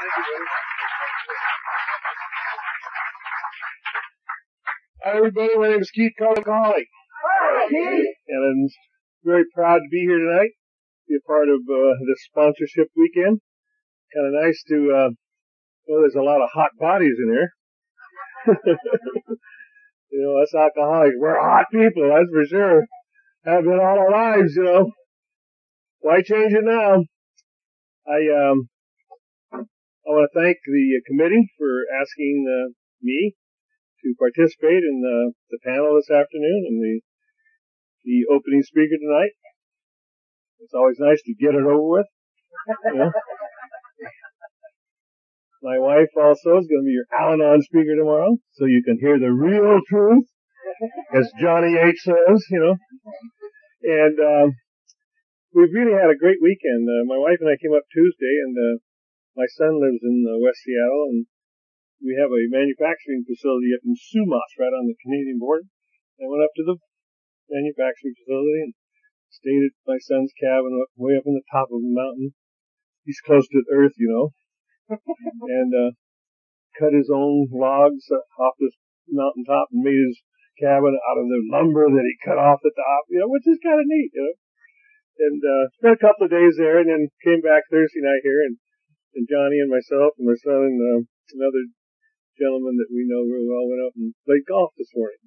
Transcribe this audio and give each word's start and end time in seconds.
Hi, 0.00 0.08
everybody. 5.14 5.58
My 5.58 5.68
name 5.68 5.80
is 5.80 5.90
Keith 5.90 6.12
Carlicoli. 6.18 6.88
And 8.28 8.44
I'm 8.44 8.68
very 9.22 9.44
proud 9.54 9.80
to 9.80 9.88
be 9.90 10.00
here 10.00 10.16
tonight, 10.16 10.52
be 11.06 11.16
a 11.16 11.20
part 11.28 11.50
of 11.50 11.60
uh, 11.68 11.98
this 12.08 12.24
sponsorship 12.30 12.88
weekend. 12.96 13.40
Kind 14.14 14.26
of 14.26 14.42
nice 14.42 14.62
to, 14.68 14.90
uh, 14.90 15.10
well, 15.86 16.00
there's 16.00 16.14
a 16.14 16.22
lot 16.22 16.40
of 16.40 16.48
hot 16.54 16.70
bodies 16.78 17.18
in 17.22 17.28
here. 17.28 17.52
you 20.12 20.22
know, 20.22 20.42
us 20.42 20.54
alcoholics, 20.54 21.16
we're 21.18 21.38
hot 21.38 21.66
people, 21.70 22.08
that's 22.08 22.30
for 22.32 22.46
sure. 22.46 22.86
Have 23.44 23.64
been 23.64 23.78
all 23.78 23.98
our 23.98 24.10
lives, 24.10 24.54
you 24.56 24.64
know. 24.64 24.92
Why 25.98 26.22
change 26.22 26.54
it 26.54 26.64
now? 26.64 27.04
I, 28.08 28.50
um, 28.50 28.70
I 30.10 30.12
want 30.12 30.26
to 30.26 30.42
thank 30.42 30.58
the 30.66 30.98
committee 31.06 31.54
for 31.54 31.86
asking 32.02 32.42
uh, 32.42 32.74
me 32.98 33.38
to 34.02 34.10
participate 34.18 34.82
in 34.82 35.06
the, 35.06 35.30
the 35.54 35.62
panel 35.62 35.94
this 35.94 36.10
afternoon 36.10 36.66
and 36.66 36.82
the 36.82 36.98
the 38.02 38.26
opening 38.26 38.66
speaker 38.66 38.98
tonight. 38.98 39.38
It's 40.58 40.74
always 40.74 40.98
nice 40.98 41.22
to 41.22 41.38
get 41.38 41.54
it 41.54 41.62
over 41.62 42.02
with. 42.02 42.10
You 42.90 43.06
know? 43.06 43.14
My 45.62 45.78
wife 45.78 46.10
also 46.18 46.58
is 46.58 46.66
going 46.66 46.82
to 46.82 46.90
be 46.90 46.98
your 46.98 47.06
Al-Anon 47.14 47.62
speaker 47.62 47.94
tomorrow, 47.94 48.34
so 48.58 48.66
you 48.66 48.82
can 48.82 48.98
hear 48.98 49.14
the 49.14 49.30
real 49.30 49.78
truth, 49.86 50.26
as 51.14 51.30
Johnny 51.38 51.78
H 51.78 52.02
says, 52.02 52.42
you 52.50 52.58
know. 52.58 52.74
And 53.84 54.18
um, 54.18 54.58
we've 55.54 55.70
really 55.70 55.94
had 55.94 56.10
a 56.10 56.18
great 56.18 56.42
weekend. 56.42 56.88
Uh, 56.88 57.06
my 57.06 57.20
wife 57.20 57.38
and 57.38 57.52
I 57.52 57.62
came 57.62 57.76
up 57.76 57.86
Tuesday, 57.92 58.40
and 58.42 58.58
uh, 58.58 58.82
my 59.36 59.46
son 59.46 59.78
lives 59.78 60.02
in 60.02 60.26
uh, 60.26 60.38
West 60.42 60.66
Seattle, 60.66 61.06
and 61.14 61.26
we 62.02 62.16
have 62.16 62.32
a 62.32 62.50
manufacturing 62.50 63.22
facility 63.28 63.76
up 63.76 63.84
in 63.84 63.94
Sumas, 63.94 64.50
right 64.58 64.72
on 64.72 64.88
the 64.88 64.98
Canadian 64.98 65.38
border. 65.38 65.68
I 66.18 66.26
went 66.26 66.44
up 66.44 66.54
to 66.56 66.64
the 66.64 66.76
manufacturing 67.48 68.16
facility 68.16 68.58
and 68.68 68.72
stayed 69.30 69.62
at 69.68 69.76
my 69.86 69.98
son's 70.00 70.32
cabin 70.36 70.74
up, 70.80 70.90
way 70.96 71.16
up 71.16 71.26
in 71.26 71.36
the 71.36 71.46
top 71.52 71.70
of 71.70 71.80
a 71.80 71.92
mountain. 71.92 72.34
He's 73.04 73.20
close 73.20 73.46
to 73.48 73.62
the 73.62 73.70
earth, 73.72 73.96
you 73.96 74.10
know. 74.10 74.26
and, 74.98 75.70
uh, 75.70 75.92
cut 76.78 76.94
his 76.94 77.10
own 77.12 77.50
logs 77.50 78.06
off 78.38 78.54
this 78.58 78.74
mountaintop 79.10 79.68
and 79.70 79.82
made 79.82 79.98
his 79.98 80.22
cabin 80.58 80.94
out 80.94 81.18
of 81.18 81.26
the 81.26 81.40
lumber 81.50 81.88
that 81.88 82.06
he 82.06 82.16
cut 82.26 82.38
off 82.38 82.62
the 82.62 82.74
top, 82.74 83.02
you 83.10 83.18
know, 83.18 83.28
which 83.28 83.46
is 83.46 83.58
kind 83.62 83.78
of 83.78 83.86
neat, 83.86 84.10
you 84.14 84.22
know. 84.22 84.36
And, 85.20 85.40
uh, 85.44 85.64
spent 85.76 85.98
a 86.00 86.04
couple 86.04 86.24
of 86.24 86.34
days 86.34 86.56
there 86.56 86.80
and 86.80 86.88
then 86.88 87.12
came 87.22 87.40
back 87.40 87.68
Thursday 87.68 88.00
night 88.00 88.24
here 88.24 88.40
and, 88.40 88.56
and 89.14 89.26
Johnny 89.28 89.58
and 89.58 89.70
myself 89.70 90.14
and 90.18 90.26
my 90.28 90.38
son 90.38 90.60
and, 90.70 90.78
uh, 90.80 91.00
another 91.34 91.64
gentleman 92.38 92.76
that 92.80 92.90
we 92.90 93.06
know 93.06 93.22
real 93.22 93.46
well 93.46 93.68
went 93.68 93.84
out 93.84 93.94
and 93.96 94.14
played 94.26 94.46
golf 94.48 94.72
this 94.78 94.90
morning. 94.94 95.20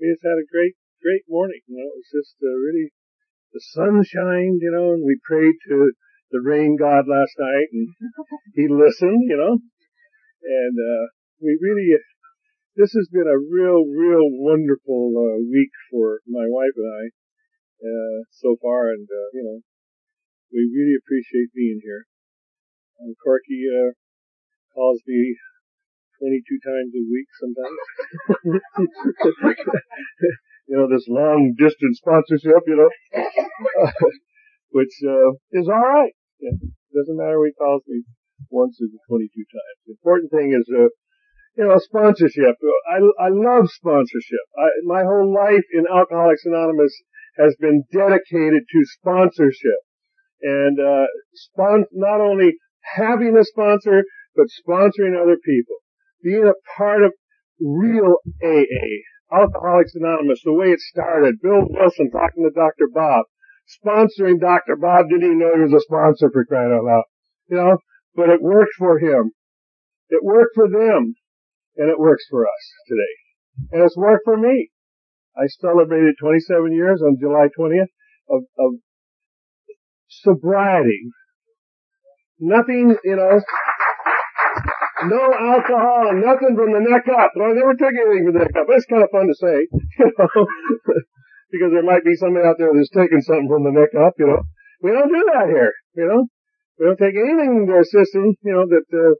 We 0.00 0.10
just 0.10 0.24
had 0.24 0.38
a 0.40 0.50
great 0.50 0.74
great 1.02 1.24
morning. 1.28 1.60
You 1.66 1.78
know, 1.78 1.88
it 1.94 1.98
was 2.02 2.10
just 2.10 2.36
uh, 2.42 2.54
really 2.58 2.90
the 3.52 3.62
sun 3.62 4.02
shined, 4.04 4.60
you 4.62 4.70
know, 4.72 4.94
and 4.94 5.04
we 5.04 5.18
prayed 5.22 5.56
to 5.68 5.92
the 6.30 6.40
rain 6.40 6.76
god 6.76 7.08
last 7.08 7.34
night, 7.38 7.68
and 7.72 7.88
he 8.54 8.68
listened, 8.68 9.24
you 9.30 9.36
know, 9.38 9.58
and 10.42 10.76
uh, 10.78 11.04
we 11.40 11.58
really. 11.60 11.94
This 12.76 12.92
has 12.94 13.08
been 13.12 13.26
a 13.26 13.36
real, 13.36 13.84
real 13.90 14.24
wonderful 14.30 15.10
uh, 15.12 15.42
week 15.50 15.72
for 15.90 16.22
my 16.28 16.46
wife 16.46 16.72
and 16.76 16.86
I 16.86 17.04
uh, 17.84 18.18
so 18.32 18.56
far, 18.62 18.90
and 18.90 19.06
uh, 19.06 19.28
you 19.34 19.44
know, 19.44 19.58
we 20.52 20.66
really 20.74 20.96
appreciate 20.98 21.54
being 21.54 21.80
here. 21.84 22.07
Um, 23.00 23.14
Corky 23.22 23.62
uh, 23.70 23.92
calls 24.74 25.00
me 25.06 25.36
22 26.18 26.58
times 26.66 26.90
a 26.98 27.02
week 27.06 27.28
sometimes. 27.38 27.78
you 30.68 30.76
know, 30.76 30.88
this 30.90 31.06
long 31.08 31.54
distance 31.56 31.98
sponsorship, 31.98 32.66
you 32.66 32.74
know, 32.76 32.90
which 34.70 34.90
uh, 35.06 35.30
is 35.52 35.68
all 35.68 35.80
right. 35.80 36.12
Yeah. 36.40 36.50
Doesn't 36.94 37.16
matter 37.16 37.38
what 37.38 37.46
he 37.46 37.52
calls 37.54 37.82
me 37.86 38.02
once 38.50 38.80
or 38.82 38.88
22 39.08 39.30
times. 39.30 39.78
The 39.86 39.92
important 39.94 40.30
thing 40.32 40.52
is, 40.58 40.66
uh, 40.74 40.88
you 41.56 41.68
know, 41.68 41.78
sponsorship. 41.78 42.56
I, 42.90 42.98
I 43.22 43.28
love 43.30 43.70
sponsorship. 43.70 44.42
I, 44.58 44.70
my 44.84 45.04
whole 45.04 45.32
life 45.32 45.64
in 45.72 45.86
Alcoholics 45.86 46.44
Anonymous 46.46 46.94
has 47.38 47.54
been 47.60 47.84
dedicated 47.92 48.64
to 48.66 48.84
sponsorship. 48.98 49.86
And, 50.42 50.80
uh, 50.80 51.06
spon- 51.34 51.86
not 51.92 52.20
only 52.20 52.56
having 52.82 53.36
a 53.36 53.44
sponsor, 53.44 54.04
but 54.34 54.46
sponsoring 54.48 55.20
other 55.20 55.36
people. 55.44 55.76
Being 56.22 56.46
a 56.46 56.58
part 56.76 57.02
of 57.02 57.12
real 57.60 58.16
AA. 58.42 59.04
Alcoholics 59.30 59.94
Anonymous, 59.94 60.40
the 60.42 60.52
way 60.52 60.68
it 60.68 60.80
started, 60.80 61.40
Bill 61.42 61.66
Wilson 61.68 62.10
talking 62.10 62.44
to 62.44 62.50
Dr. 62.50 62.88
Bob, 62.92 63.26
sponsoring 63.68 64.40
Dr. 64.40 64.76
Bob, 64.76 65.06
didn't 65.10 65.24
even 65.24 65.38
know 65.38 65.54
he 65.54 65.68
was 65.68 65.74
a 65.74 65.84
sponsor 65.84 66.30
for 66.32 66.46
crying 66.46 66.72
out 66.72 66.84
loud. 66.84 67.04
You 67.50 67.56
know, 67.58 67.76
but 68.14 68.30
it 68.30 68.40
worked 68.40 68.72
for 68.78 68.98
him. 68.98 69.32
It 70.08 70.24
worked 70.24 70.54
for 70.54 70.68
them, 70.68 71.14
and 71.76 71.90
it 71.90 71.98
works 71.98 72.24
for 72.30 72.46
us 72.46 72.64
today. 72.88 73.72
And 73.72 73.82
it's 73.82 73.96
worked 73.96 74.24
for 74.24 74.38
me. 74.38 74.70
I 75.36 75.46
celebrated 75.46 76.16
27 76.18 76.72
years 76.72 77.02
on 77.02 77.18
July 77.20 77.48
20th 77.56 77.92
of, 78.30 78.42
of 78.58 78.72
sobriety. 80.08 81.10
Nothing, 82.40 82.96
you 83.04 83.16
know, 83.16 83.40
no 85.06 85.22
alcohol 85.30 86.10
nothing 86.14 86.54
from 86.58 86.74
the 86.74 86.82
neck 86.82 87.06
up. 87.06 87.30
I 87.34 87.54
never 87.54 87.74
took 87.74 87.94
anything 87.94 88.26
from 88.26 88.34
the 88.34 88.44
neck 88.46 88.56
up. 88.58 88.66
But 88.66 88.76
it's 88.78 88.90
kind 88.90 89.02
of 89.02 89.10
fun 89.10 89.26
to 89.30 89.36
say, 89.38 89.66
you 89.98 90.10
know, 90.18 90.46
because 91.52 91.70
there 91.70 91.86
might 91.86 92.04
be 92.04 92.18
somebody 92.18 92.46
out 92.46 92.58
there 92.58 92.74
that's 92.74 92.90
taking 92.90 93.22
something 93.22 93.48
from 93.50 93.64
the 93.64 93.74
neck 93.74 93.94
up, 93.94 94.14
you 94.18 94.26
know. 94.26 94.42
We 94.82 94.90
don't 94.94 95.10
do 95.10 95.22
that 95.34 95.50
here, 95.50 95.74
you 95.94 96.06
know. 96.06 96.26
We 96.78 96.86
don't 96.86 96.98
take 96.98 97.18
anything 97.18 97.66
into 97.66 97.74
our 97.74 97.86
system, 97.86 98.38
you 98.42 98.54
know, 98.54 98.66
that 98.70 98.86
uh, 98.94 99.18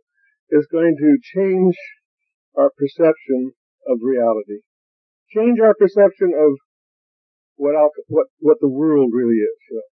is 0.55 0.67
going 0.71 0.95
to 0.95 1.19
change 1.23 1.75
our 2.57 2.71
perception 2.75 3.55
of 3.87 3.99
reality. 4.03 4.63
Change 5.35 5.59
our 5.59 5.75
perception 5.75 6.35
of 6.35 6.59
what 7.57 7.75
what 8.07 8.27
what 8.39 8.59
the 8.61 8.71
world 8.71 9.11
really 9.13 9.43
is, 9.43 9.59
you 9.71 9.77
know. 9.79 9.89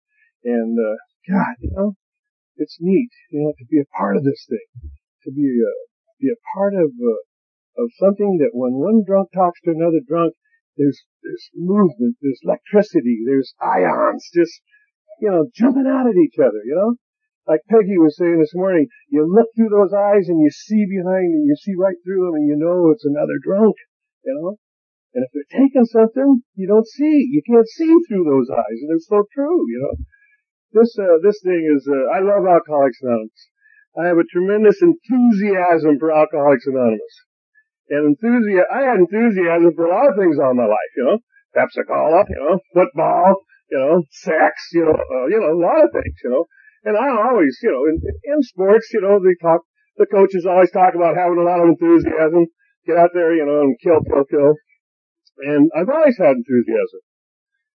And 0.46 0.78
uh, 0.78 0.98
God, 1.28 1.56
you 1.60 1.72
know, 1.76 1.94
it's 2.58 2.78
neat, 2.80 3.10
you 3.32 3.44
know, 3.44 3.54
to 3.58 3.66
be 3.66 3.80
a 3.80 3.98
part 3.98 4.18
of 4.18 4.24
this 4.24 4.46
thing 4.48 4.92
to 5.26 5.32
be 5.34 5.50
a 5.60 5.74
be 6.22 6.30
a 6.30 6.40
part 6.56 6.74
of 6.74 6.94
uh, 6.94 7.22
of 7.84 7.92
something 8.00 8.38
that 8.40 8.56
when 8.56 8.80
one 8.80 9.04
drunk 9.04 9.34
talks 9.34 9.60
to 9.66 9.74
another 9.74 10.00
drunk, 10.08 10.34
there's 10.78 11.02
there's 11.22 11.50
movement, 11.54 12.16
there's 12.22 12.40
electricity, 12.46 13.26
there's 13.26 13.54
ions, 13.60 14.30
just 14.34 14.62
you 15.20 15.30
know 15.30 15.50
jumping 15.54 15.90
out 15.90 16.08
at 16.08 16.16
each 16.16 16.40
other. 16.40 16.62
You 16.64 16.78
know, 16.78 16.92
like 17.50 17.68
Peggy 17.68 17.98
was 17.98 18.16
saying 18.16 18.40
this 18.40 18.56
morning, 18.56 18.88
you 19.10 19.26
look 19.26 19.50
through 19.58 19.74
those 19.74 19.92
eyes 19.92 20.30
and 20.30 20.40
you 20.40 20.50
see 20.54 20.86
behind 20.86 21.34
and 21.34 21.46
you 21.46 21.58
see 21.58 21.74
right 21.76 21.98
through 22.06 22.30
them 22.30 22.40
and 22.40 22.48
you 22.48 22.56
know 22.56 22.94
it's 22.94 23.06
another 23.06 23.42
drunk. 23.42 23.76
You 24.24 24.34
know, 24.40 24.50
and 25.14 25.26
if 25.26 25.30
they're 25.34 25.60
taking 25.62 25.86
something, 25.86 26.42
you 26.56 26.68
don't 26.68 26.88
see, 26.88 27.28
you 27.30 27.42
can't 27.46 27.68
see 27.68 27.94
through 28.08 28.26
those 28.26 28.50
eyes, 28.50 28.80
and 28.82 28.96
it's 28.96 29.10
so 29.10 29.26
true. 29.34 29.66
You 29.70 29.80
know, 29.84 29.94
this 30.72 30.96
uh, 31.00 31.18
this 31.24 31.40
thing 31.44 31.64
is 31.76 31.88
uh, 31.88 32.12
I 32.12 32.20
love 32.20 32.46
Alcoholics 32.46 33.00
Anonymous. 33.02 33.42
I 33.98 34.08
have 34.08 34.18
a 34.18 34.28
tremendous 34.28 34.82
enthusiasm 34.82 36.00
for 36.00 36.12
Alcoholics 36.12 36.68
Anonymous. 36.68 37.16
And 37.90 38.18
enthusiasm, 38.18 38.68
I 38.74 38.82
had 38.82 39.00
enthusiasm 39.00 39.72
for 39.76 39.86
a 39.86 39.94
lot 39.94 40.10
of 40.10 40.18
things 40.18 40.38
all 40.40 40.54
my 40.54 40.66
life, 40.66 40.92
you 40.98 41.06
know, 41.06 41.18
Pepsi 41.56 41.86
Cola, 41.88 42.26
you 42.28 42.40
know, 42.42 42.60
football, 42.74 43.46
you 43.72 43.78
know, 43.78 44.04
sex, 44.12 44.74
you 44.74 44.84
know, 44.84 44.98
uh, 44.98 45.26
you 45.28 45.40
know, 45.40 45.54
a 45.54 45.62
lot 45.62 45.86
of 45.86 45.92
things, 45.94 46.18
you 46.24 46.30
know. 46.30 46.46
And 46.84 46.98
I 46.98 47.08
always, 47.10 47.58
you 47.64 47.72
know, 47.72 47.86
in, 47.88 48.02
in 48.36 48.42
sports, 48.44 48.90
you 48.94 49.02
know, 49.02 49.20
they 49.24 49.36
talk, 49.42 49.62
the 49.98 50.06
coaches 50.06 50.46
always 50.46 50.72
talk 50.72 50.94
about 50.94 51.16
having 51.16 51.40
a 51.40 51.48
lot 51.48 51.62
of 51.62 51.70
enthusiasm, 51.70 52.48
get 52.86 52.98
out 52.98 53.12
there, 53.14 53.34
you 53.34 53.46
know, 53.46 53.62
and 53.62 53.78
kill, 53.82 54.02
kill, 54.04 54.26
kill. 54.26 54.54
And 55.46 55.70
I've 55.76 55.90
always 55.90 56.18
had 56.18 56.36
enthusiasm. 56.38 57.02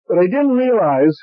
But 0.06 0.18
I 0.18 0.26
didn't 0.26 0.58
realize 0.58 1.16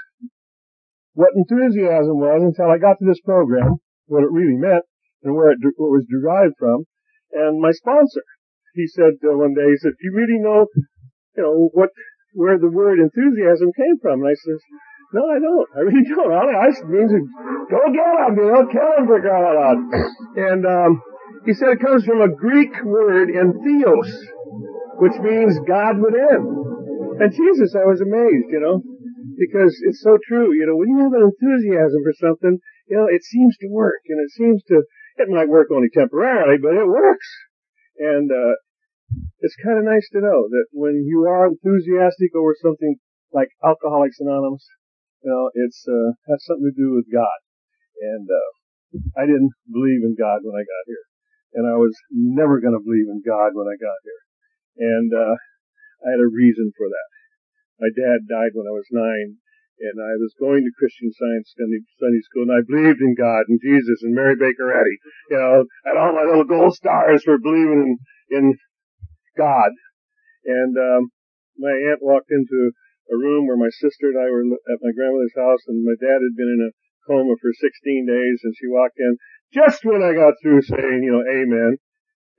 what 1.17 1.33
enthusiasm 1.33 2.21
was 2.21 2.45
until 2.45 2.69
I 2.69 2.77
got 2.77 3.01
to 3.01 3.05
this 3.09 3.19
program 3.25 3.81
what 4.05 4.21
it 4.21 4.29
really 4.29 4.53
meant 4.53 4.85
and 5.25 5.33
where 5.33 5.49
it, 5.49 5.57
what 5.81 5.89
was 5.89 6.05
derived 6.05 6.53
from. 6.61 6.85
And 7.33 7.57
my 7.57 7.73
sponsor, 7.73 8.21
he 8.77 8.85
said 8.85 9.17
uh, 9.25 9.33
one 9.33 9.57
day, 9.57 9.65
he 9.65 9.81
said, 9.81 9.97
"Do 9.97 10.03
you 10.05 10.13
really 10.13 10.37
know, 10.37 10.69
you 11.35 11.41
know, 11.41 11.69
what, 11.73 11.89
where 12.37 12.61
the 12.61 12.69
word 12.69 13.01
enthusiasm 13.01 13.73
came 13.73 13.97
from?" 13.97 14.21
And 14.21 14.29
I 14.29 14.37
said, 14.37 14.61
"No, 15.17 15.25
I 15.25 15.41
don't. 15.41 15.67
I 15.73 15.79
really 15.89 16.05
don't. 16.13 16.29
All 16.29 16.53
I 16.53 16.69
means 16.85 17.11
is 17.11 17.25
go 17.65 17.81
get 17.89 18.13
him, 18.21 18.37
you 18.37 18.47
know, 18.53 18.63
kill 18.69 18.91
him 19.01 19.05
for 19.09 19.17
crying 19.17 19.41
out 19.41 19.57
loud." 19.57 19.79
And 20.37 20.61
um, 20.69 21.01
he 21.49 21.53
said 21.57 21.73
it 21.75 21.81
comes 21.81 22.05
from 22.05 22.21
a 22.21 22.29
Greek 22.29 22.77
word, 22.85 23.33
entheos, 23.33 24.13
which 25.01 25.17
means 25.19 25.57
God 25.65 25.97
within. 25.97 26.45
And 27.19 27.33
Jesus, 27.33 27.73
I 27.73 27.89
was 27.89 27.99
amazed, 28.05 28.53
you 28.53 28.61
know, 28.61 28.85
because 29.35 29.75
it's 29.83 30.01
so 30.01 30.17
true. 30.27 30.53
You 30.53 30.67
know, 30.67 30.77
when 30.77 30.89
you 30.89 30.99
have 31.03 31.13
an 31.13 31.27
enthusiasm 31.27 31.99
for 32.03 32.15
something, 32.15 32.59
you 32.87 32.95
know, 32.95 33.07
it 33.11 33.23
seems 33.23 33.57
to 33.57 33.67
work 33.67 33.99
and 34.07 34.21
it 34.23 34.31
seems 34.31 34.63
to, 34.71 34.83
It 35.17 35.27
might 35.33 35.49
work 35.49 35.73
only 35.73 35.89
temporarily, 35.89 36.61
but 36.61 36.77
it 36.77 36.87
works. 36.87 37.27
And, 37.97 38.31
uh, 38.31 38.55
it's 39.39 39.57
kind 39.63 39.79
of 39.79 39.85
nice 39.85 40.07
to 40.13 40.21
know 40.21 40.47
that 40.47 40.67
when 40.71 41.03
you 41.07 41.25
are 41.25 41.47
enthusiastic 41.47 42.35
over 42.35 42.53
something 42.61 42.97
like 43.33 43.49
Alcoholics 43.65 44.19
Anonymous, 44.19 44.65
you 45.23 45.31
know, 45.31 45.49
it's, 45.53 45.83
uh, 45.89 46.13
has 46.29 46.45
something 46.45 46.69
to 46.69 46.77
do 46.77 46.93
with 46.93 47.09
God. 47.11 47.37
And, 47.99 48.29
uh, 48.29 48.51
I 49.17 49.25
didn't 49.25 49.51
believe 49.71 50.05
in 50.05 50.15
God 50.15 50.45
when 50.45 50.53
I 50.53 50.61
got 50.61 50.85
here. 50.85 51.05
And 51.57 51.65
I 51.65 51.77
was 51.81 51.97
never 52.11 52.61
going 52.61 52.77
to 52.77 52.83
believe 52.83 53.09
in 53.09 53.25
God 53.25 53.57
when 53.57 53.65
I 53.65 53.75
got 53.81 53.99
here. 54.05 54.21
And, 54.77 55.09
uh, 55.13 55.35
I 56.05 56.13
had 56.13 56.21
a 56.21 56.29
reason 56.29 56.71
for 56.77 56.87
that. 56.87 57.09
My 57.79 57.93
dad 57.93 58.25
died 58.25 58.57
when 58.57 58.65
I 58.65 58.73
was 58.73 58.89
nine 58.89 59.37
and 59.77 59.97
I 60.01 60.17
was 60.17 60.33
going 60.41 60.65
to 60.65 60.73
Christian 60.73 61.13
Science 61.13 61.53
Sunday 61.53 62.23
school, 62.25 62.49
and 62.49 62.57
I 62.57 62.65
believed 62.65 62.97
in 62.97 63.13
God 63.13 63.45
and 63.45 63.61
Jesus 63.61 64.01
and 64.01 64.17
Mary 64.17 64.33
Baker 64.33 64.73
Eddy, 64.73 64.97
you 65.29 65.37
know, 65.37 65.69
and 65.85 65.95
all 65.97 66.17
my 66.17 66.25
little 66.25 66.49
gold 66.49 66.73
stars 66.73 67.21
for 67.21 67.37
believing 67.37 67.97
in, 68.33 68.37
in 68.37 68.45
God. 69.37 69.69
And 70.45 70.73
um, 70.73 71.13
my 71.61 71.69
aunt 71.93 72.01
walked 72.01 72.33
into 72.33 72.73
a 73.13 73.15
room 73.15 73.45
where 73.45 73.59
my 73.59 73.69
sister 73.69 74.09
and 74.09 74.17
I 74.17 74.27
were 74.33 74.49
at 74.49 74.81
my 74.81 74.91
grandmother's 74.97 75.37
house, 75.37 75.61
and 75.69 75.85
my 75.85 75.95
dad 76.01 76.25
had 76.25 76.35
been 76.35 76.49
in 76.57 76.65
a 76.65 76.75
coma 77.05 77.37
for 77.37 77.53
16 77.53 77.61
days, 78.09 78.41
and 78.43 78.57
she 78.57 78.65
walked 78.65 78.97
in 78.97 79.21
just 79.53 79.85
when 79.85 80.01
I 80.01 80.17
got 80.17 80.41
through 80.41 80.65
saying, 80.65 81.05
you 81.05 81.13
know, 81.13 81.23
Amen. 81.23 81.77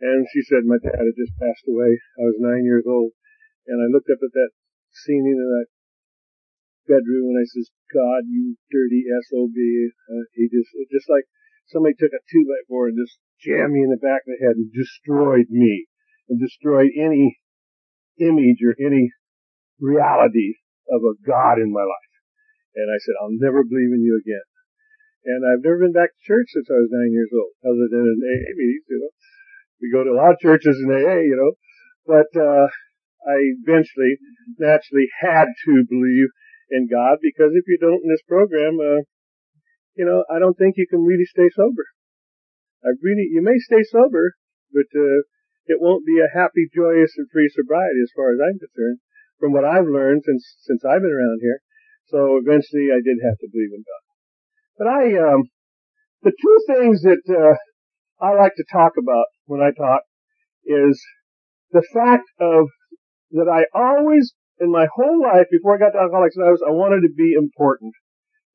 And 0.01 0.27
she 0.31 0.43
said 0.43 0.63
my 0.67 0.79
dad 0.79 0.99
had 0.99 1.19
just 1.19 1.39
passed 1.39 1.67
away. 1.67 1.99
I 2.19 2.23
was 2.27 2.39
nine 2.39 2.67
years 2.67 2.87
old, 2.87 3.15
and 3.67 3.79
I 3.79 3.91
looked 3.91 4.11
up 4.11 4.23
at 4.23 4.35
that 4.35 4.51
scene 4.93 5.27
in 5.27 5.39
that 5.39 5.69
bedroom 6.89 7.35
and 7.35 7.39
I 7.39 7.47
says, 7.47 7.69
God, 7.93 8.25
you 8.29 8.57
dirty 8.73 9.05
SOB. 9.29 9.57
Uh, 9.57 10.25
he 10.33 10.49
just, 10.49 10.73
it 10.75 10.89
just 10.89 11.09
like 11.09 11.29
somebody 11.69 11.95
took 11.95 12.13
a 12.17 12.23
two 12.33 12.45
by 12.49 12.61
four 12.69 12.89
and 12.89 12.97
just 12.97 13.21
jammed 13.45 13.77
me 13.77 13.85
in 13.85 13.93
the 13.93 14.01
back 14.01 14.25
of 14.25 14.33
the 14.33 14.43
head 14.43 14.57
and 14.57 14.73
destroyed 14.73 15.53
me 15.53 15.87
and 16.29 16.41
destroyed 16.41 16.91
any 16.97 17.39
image 18.19 18.65
or 18.65 18.75
any 18.81 19.13
reality 19.79 20.59
of 20.91 21.05
a 21.05 21.15
God 21.23 21.61
in 21.61 21.71
my 21.71 21.85
life. 21.85 22.15
And 22.75 22.89
I 22.89 22.99
said, 22.99 23.15
I'll 23.21 23.37
never 23.37 23.63
believe 23.63 23.93
in 23.93 24.03
you 24.03 24.19
again. 24.19 24.47
And 25.29 25.45
I've 25.45 25.65
never 25.65 25.85
been 25.85 25.97
back 25.97 26.11
to 26.15 26.27
church 26.27 26.49
since 26.55 26.69
I 26.71 26.81
was 26.81 26.91
nine 26.91 27.13
years 27.13 27.29
old, 27.35 27.53
other 27.67 27.87
than 27.91 28.07
in 28.07 28.19
AA 28.23 28.53
meetings, 28.57 28.87
you 28.89 28.99
know. 29.03 29.13
We 29.83 29.93
go 29.93 30.03
to 30.03 30.15
a 30.15 30.19
lot 30.19 30.33
of 30.33 30.43
churches 30.43 30.79
in 30.79 30.89
AA, 30.91 31.27
you 31.27 31.37
know. 31.37 31.53
But, 32.07 32.31
uh, 32.39 32.69
I 33.29 33.37
eventually, 33.61 34.17
naturally 34.57 35.13
had 35.21 35.53
to 35.69 35.85
believe 35.85 36.33
in 36.73 36.89
God 36.89 37.21
because 37.21 37.53
if 37.53 37.69
you 37.69 37.77
don't 37.77 38.01
in 38.01 38.09
this 38.09 38.25
program, 38.25 38.81
uh, 38.81 39.05
you 39.95 40.09
know, 40.09 40.25
I 40.33 40.39
don't 40.39 40.57
think 40.57 40.81
you 40.81 40.89
can 40.89 41.05
really 41.05 41.29
stay 41.29 41.53
sober. 41.53 41.85
I 42.81 42.97
really, 43.03 43.29
you 43.29 43.43
may 43.45 43.59
stay 43.59 43.85
sober, 43.85 44.33
but, 44.73 44.89
uh, 44.97 45.21
it 45.69 45.85
won't 45.85 46.07
be 46.07 46.17
a 46.17 46.33
happy, 46.33 46.71
joyous, 46.73 47.13
and 47.19 47.29
free 47.29 47.53
sobriety 47.53 48.01
as 48.01 48.13
far 48.17 48.33
as 48.33 48.41
I'm 48.41 48.57
concerned 48.59 49.01
from 49.39 49.53
what 49.53 49.69
I've 49.69 49.85
learned 49.85 50.23
since, 50.25 50.57
since 50.65 50.81
I've 50.85 51.05
been 51.05 51.13
around 51.13 51.41
here. 51.43 51.61
So 52.09 52.41
eventually 52.41 52.89
I 52.89 53.05
did 53.05 53.21
have 53.21 53.37
to 53.37 53.53
believe 53.53 53.77
in 53.77 53.85
God. 53.85 54.05
But 54.81 54.87
I, 54.89 55.03
um, 55.21 55.51
the 56.23 56.33
two 56.33 56.59
things 56.73 57.03
that, 57.03 57.21
uh, 57.29 57.57
I 58.25 58.33
like 58.33 58.57
to 58.57 58.65
talk 58.73 58.93
about 58.97 59.27
when 59.45 59.61
I 59.61 59.71
talk 59.77 60.03
is 60.65 60.99
the 61.71 61.85
fact 61.93 62.25
of 62.41 62.67
that 63.33 63.49
I 63.49 63.67
always 63.77 64.35
in 64.61 64.71
my 64.71 64.87
whole 64.95 65.23
life 65.23 65.47
before 65.51 65.75
I 65.75 65.79
got 65.79 65.91
to 65.93 66.03
Alcoholics 66.03 66.37
Anonymous, 66.37 66.63
I 66.67 66.73
wanted 66.73 67.07
to 67.07 67.15
be 67.15 67.35
important. 67.37 67.95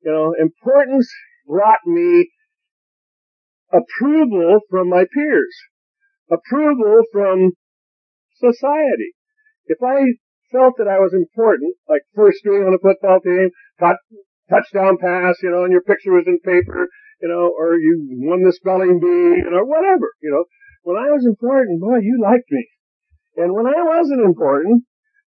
You 0.02 0.12
know, 0.12 0.34
importance 0.38 1.10
brought 1.46 1.80
me 1.86 2.28
approval 3.72 4.60
from 4.70 4.90
my 4.90 5.04
peers, 5.12 5.54
approval 6.30 7.02
from 7.12 7.52
society. 8.36 9.16
If 9.66 9.78
I 9.82 10.20
felt 10.52 10.74
that 10.78 10.88
I 10.88 11.00
was 11.00 11.14
important, 11.14 11.74
like 11.88 12.02
first 12.14 12.38
string 12.38 12.62
on 12.62 12.74
a 12.74 12.78
football 12.78 13.20
team, 13.20 13.50
got 13.80 13.96
touchdown 14.50 14.98
pass, 15.00 15.40
you 15.42 15.50
know, 15.50 15.64
and 15.64 15.72
your 15.72 15.82
picture 15.82 16.12
was 16.12 16.26
in 16.26 16.38
paper, 16.44 16.88
you 17.22 17.28
know, 17.28 17.48
or 17.48 17.76
you 17.76 18.04
won 18.28 18.44
the 18.44 18.52
spelling 18.52 19.00
bee, 19.00 19.40
you 19.40 19.50
know, 19.50 19.64
whatever, 19.64 20.12
you 20.22 20.30
know. 20.30 20.44
When 20.82 21.00
I 21.00 21.08
was 21.08 21.24
important, 21.24 21.80
boy, 21.80 21.98
you 22.04 22.20
liked 22.20 22.50
me. 22.50 22.68
And 23.36 23.54
when 23.54 23.66
I 23.66 23.82
wasn't 23.82 24.22
important, 24.22 24.84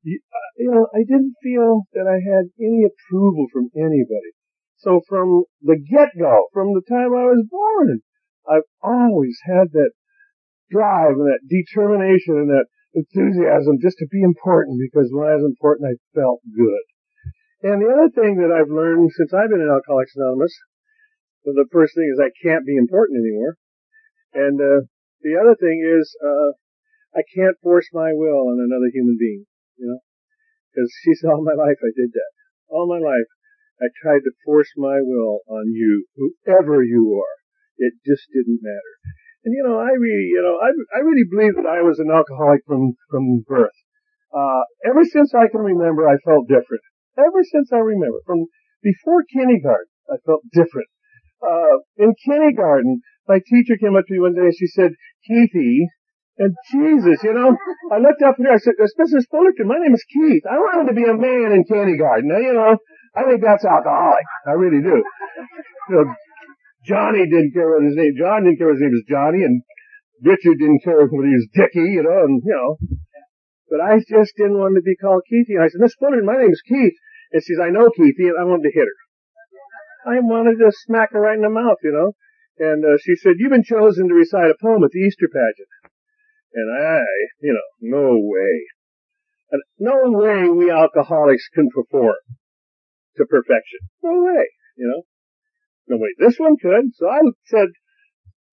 you, 0.03 0.19
know, 0.57 0.87
I 0.93 1.05
didn't 1.05 1.35
feel 1.43 1.85
that 1.93 2.09
I 2.09 2.17
had 2.17 2.49
any 2.57 2.83
approval 2.85 3.45
from 3.53 3.69
anybody. 3.75 4.33
So 4.77 5.01
from 5.07 5.45
the 5.61 5.77
get-go, 5.77 6.49
from 6.53 6.73
the 6.73 6.81
time 6.89 7.13
I 7.13 7.29
was 7.29 7.45
born, 7.45 8.01
I've 8.49 8.65
always 8.81 9.37
had 9.45 9.69
that 9.73 9.91
drive 10.71 11.13
and 11.21 11.29
that 11.29 11.45
determination 11.45 12.41
and 12.41 12.49
that 12.49 12.65
enthusiasm 12.97 13.77
just 13.79 13.97
to 13.99 14.07
be 14.09 14.23
important 14.23 14.81
because 14.81 15.13
when 15.13 15.29
I 15.29 15.37
was 15.37 15.45
important, 15.45 15.93
I 15.93 16.01
felt 16.17 16.41
good. 16.49 16.85
And 17.61 17.77
the 17.77 17.93
other 17.93 18.09
thing 18.09 18.41
that 18.41 18.49
I've 18.49 18.73
learned 18.73 19.11
since 19.13 19.29
I've 19.33 19.53
been 19.53 19.61
in 19.61 19.69
Alcoholics 19.69 20.17
Anonymous, 20.17 20.57
the 21.45 21.69
first 21.71 21.93
thing 21.93 22.09
is 22.09 22.17
I 22.17 22.33
can't 22.41 22.65
be 22.65 22.75
important 22.75 23.21
anymore. 23.21 23.53
And, 24.33 24.57
uh, 24.57 24.89
the 25.21 25.37
other 25.37 25.53
thing 25.53 25.85
is, 25.85 26.17
uh, 26.25 26.57
I 27.15 27.21
can't 27.27 27.59
force 27.61 27.89
my 27.93 28.13
will 28.13 28.47
on 28.47 28.59
another 28.59 28.89
human 28.93 29.17
being 29.19 29.45
you 29.81 29.89
know, 29.89 29.99
because 30.69 30.93
she's 31.01 31.23
all 31.27 31.41
my 31.41 31.57
life 31.57 31.81
I 31.81 31.91
did 31.97 32.13
that. 32.13 32.31
All 32.69 32.85
my 32.87 33.01
life 33.01 33.27
I 33.81 33.89
tried 33.97 34.21
to 34.21 34.31
force 34.45 34.69
my 34.77 35.01
will 35.01 35.41
on 35.49 35.73
you, 35.73 36.05
whoever 36.15 36.85
you 36.85 37.17
are. 37.17 37.37
It 37.81 37.97
just 38.05 38.29
didn't 38.29 38.61
matter. 38.61 38.93
And 39.43 39.57
you 39.57 39.65
know, 39.65 39.81
I 39.81 39.89
really, 39.97 40.29
you 40.29 40.41
know, 40.45 40.61
I, 40.61 40.69
I 40.93 41.01
really 41.01 41.25
believe 41.25 41.57
that 41.57 41.65
I 41.65 41.81
was 41.81 41.97
an 41.97 42.13
alcoholic 42.13 42.61
from, 42.69 42.93
from 43.09 43.41
birth. 43.41 43.73
Uh, 44.29 44.61
ever 44.85 45.03
since 45.03 45.33
I 45.33 45.49
can 45.49 45.65
remember, 45.65 46.07
I 46.07 46.21
felt 46.21 46.47
different. 46.47 46.85
Ever 47.17 47.41
since 47.41 47.73
I 47.73 47.81
remember, 47.81 48.21
from 48.23 48.45
before 48.85 49.25
kindergarten, 49.33 49.89
I 50.07 50.21
felt 50.23 50.45
different. 50.53 50.87
Uh, 51.41 51.81
in 51.97 52.13
kindergarten, 52.23 53.01
my 53.27 53.41
teacher 53.41 53.81
came 53.81 53.97
up 53.97 54.05
to 54.05 54.13
me 54.13 54.19
one 54.21 54.37
day 54.37 54.45
and 54.45 54.55
she 54.55 54.67
said, 54.67 54.93
Keithy, 55.25 55.89
and 56.37 56.55
Jesus, 56.71 57.19
you 57.23 57.33
know, 57.33 57.55
I 57.91 57.97
looked 57.99 58.23
up 58.23 58.35
here, 58.37 58.53
I 58.53 58.57
said, 58.57 58.73
This 58.79 58.95
Mrs. 58.95 59.27
Fullerton, 59.29 59.67
my 59.67 59.77
name 59.77 59.93
is 59.93 60.03
Keith. 60.07 60.43
I 60.47 60.57
wanted 60.57 60.87
to 60.87 60.95
be 60.95 61.03
a 61.03 61.13
man 61.13 61.51
in 61.51 61.63
kindergarten. 61.67 62.29
Now, 62.29 62.39
you 62.39 62.53
know, 62.53 62.77
I 63.15 63.23
think 63.27 63.43
that's 63.43 63.65
alcoholic. 63.65 64.25
I 64.47 64.55
really 64.55 64.81
do. 64.81 65.03
You 65.89 65.95
know, 65.95 66.05
Johnny 66.87 67.27
didn't 67.27 67.53
care 67.53 67.69
what 67.69 67.83
his 67.83 67.95
name, 67.95 68.15
John 68.17 68.43
didn't 68.43 68.57
care 68.57 68.71
what 68.71 68.79
his 68.79 68.85
name 68.87 68.95
was 68.95 69.11
Johnny, 69.11 69.43
and 69.43 69.61
Richard 70.23 70.57
didn't 70.57 70.81
care 70.83 71.03
what 71.03 71.27
he 71.27 71.35
was 71.35 71.47
Dickie, 71.53 71.99
you 71.99 72.03
know, 72.03 72.23
and, 72.23 72.41
you 72.45 72.55
know. 72.55 72.77
But 73.69 73.81
I 73.81 73.99
just 73.99 74.33
didn't 74.35 74.59
want 74.59 74.75
to 74.75 74.81
be 74.81 74.95
called 74.95 75.23
Keithy. 75.27 75.59
I 75.59 75.67
said, 75.67 75.79
Miss 75.83 75.95
Fullerton, 75.99 76.25
my 76.25 76.39
name 76.39 76.51
is 76.51 76.63
Keith. 76.63 76.95
And 77.31 77.43
she 77.43 77.55
says, 77.55 77.63
I 77.63 77.71
know 77.71 77.91
Keithy, 77.91 78.31
and 78.31 78.39
I 78.39 78.43
wanted 78.43 78.71
to 78.71 78.75
hit 78.75 78.87
her. 78.87 78.99
I 80.11 80.19
wanted 80.19 80.57
to 80.59 80.71
smack 80.87 81.13
her 81.13 81.21
right 81.21 81.37
in 81.37 81.45
the 81.45 81.49
mouth, 81.49 81.77
you 81.83 81.93
know. 81.93 82.15
And 82.59 82.83
uh, 82.83 82.97
she 83.01 83.15
said, 83.15 83.37
you've 83.37 83.51
been 83.51 83.63
chosen 83.63 84.07
to 84.09 84.13
recite 84.13 84.51
a 84.51 84.59
poem 84.61 84.83
at 84.83 84.91
the 84.91 84.99
Easter 84.99 85.29
pageant. 85.31 85.69
And 86.53 86.67
I, 86.71 87.01
you 87.41 87.53
know, 87.53 87.69
no 87.81 88.19
way. 88.19 88.67
And 89.51 89.61
no 89.79 90.17
way 90.17 90.49
we 90.49 90.71
alcoholics 90.71 91.47
can 91.53 91.69
perform 91.69 92.15
to 93.17 93.25
perfection. 93.25 93.79
No 94.03 94.23
way, 94.23 94.47
you 94.77 94.87
know. 94.87 95.03
No 95.87 95.97
way. 95.97 96.09
This 96.19 96.37
one 96.37 96.55
could. 96.61 96.91
So 96.95 97.07
I 97.07 97.19
said 97.45 97.67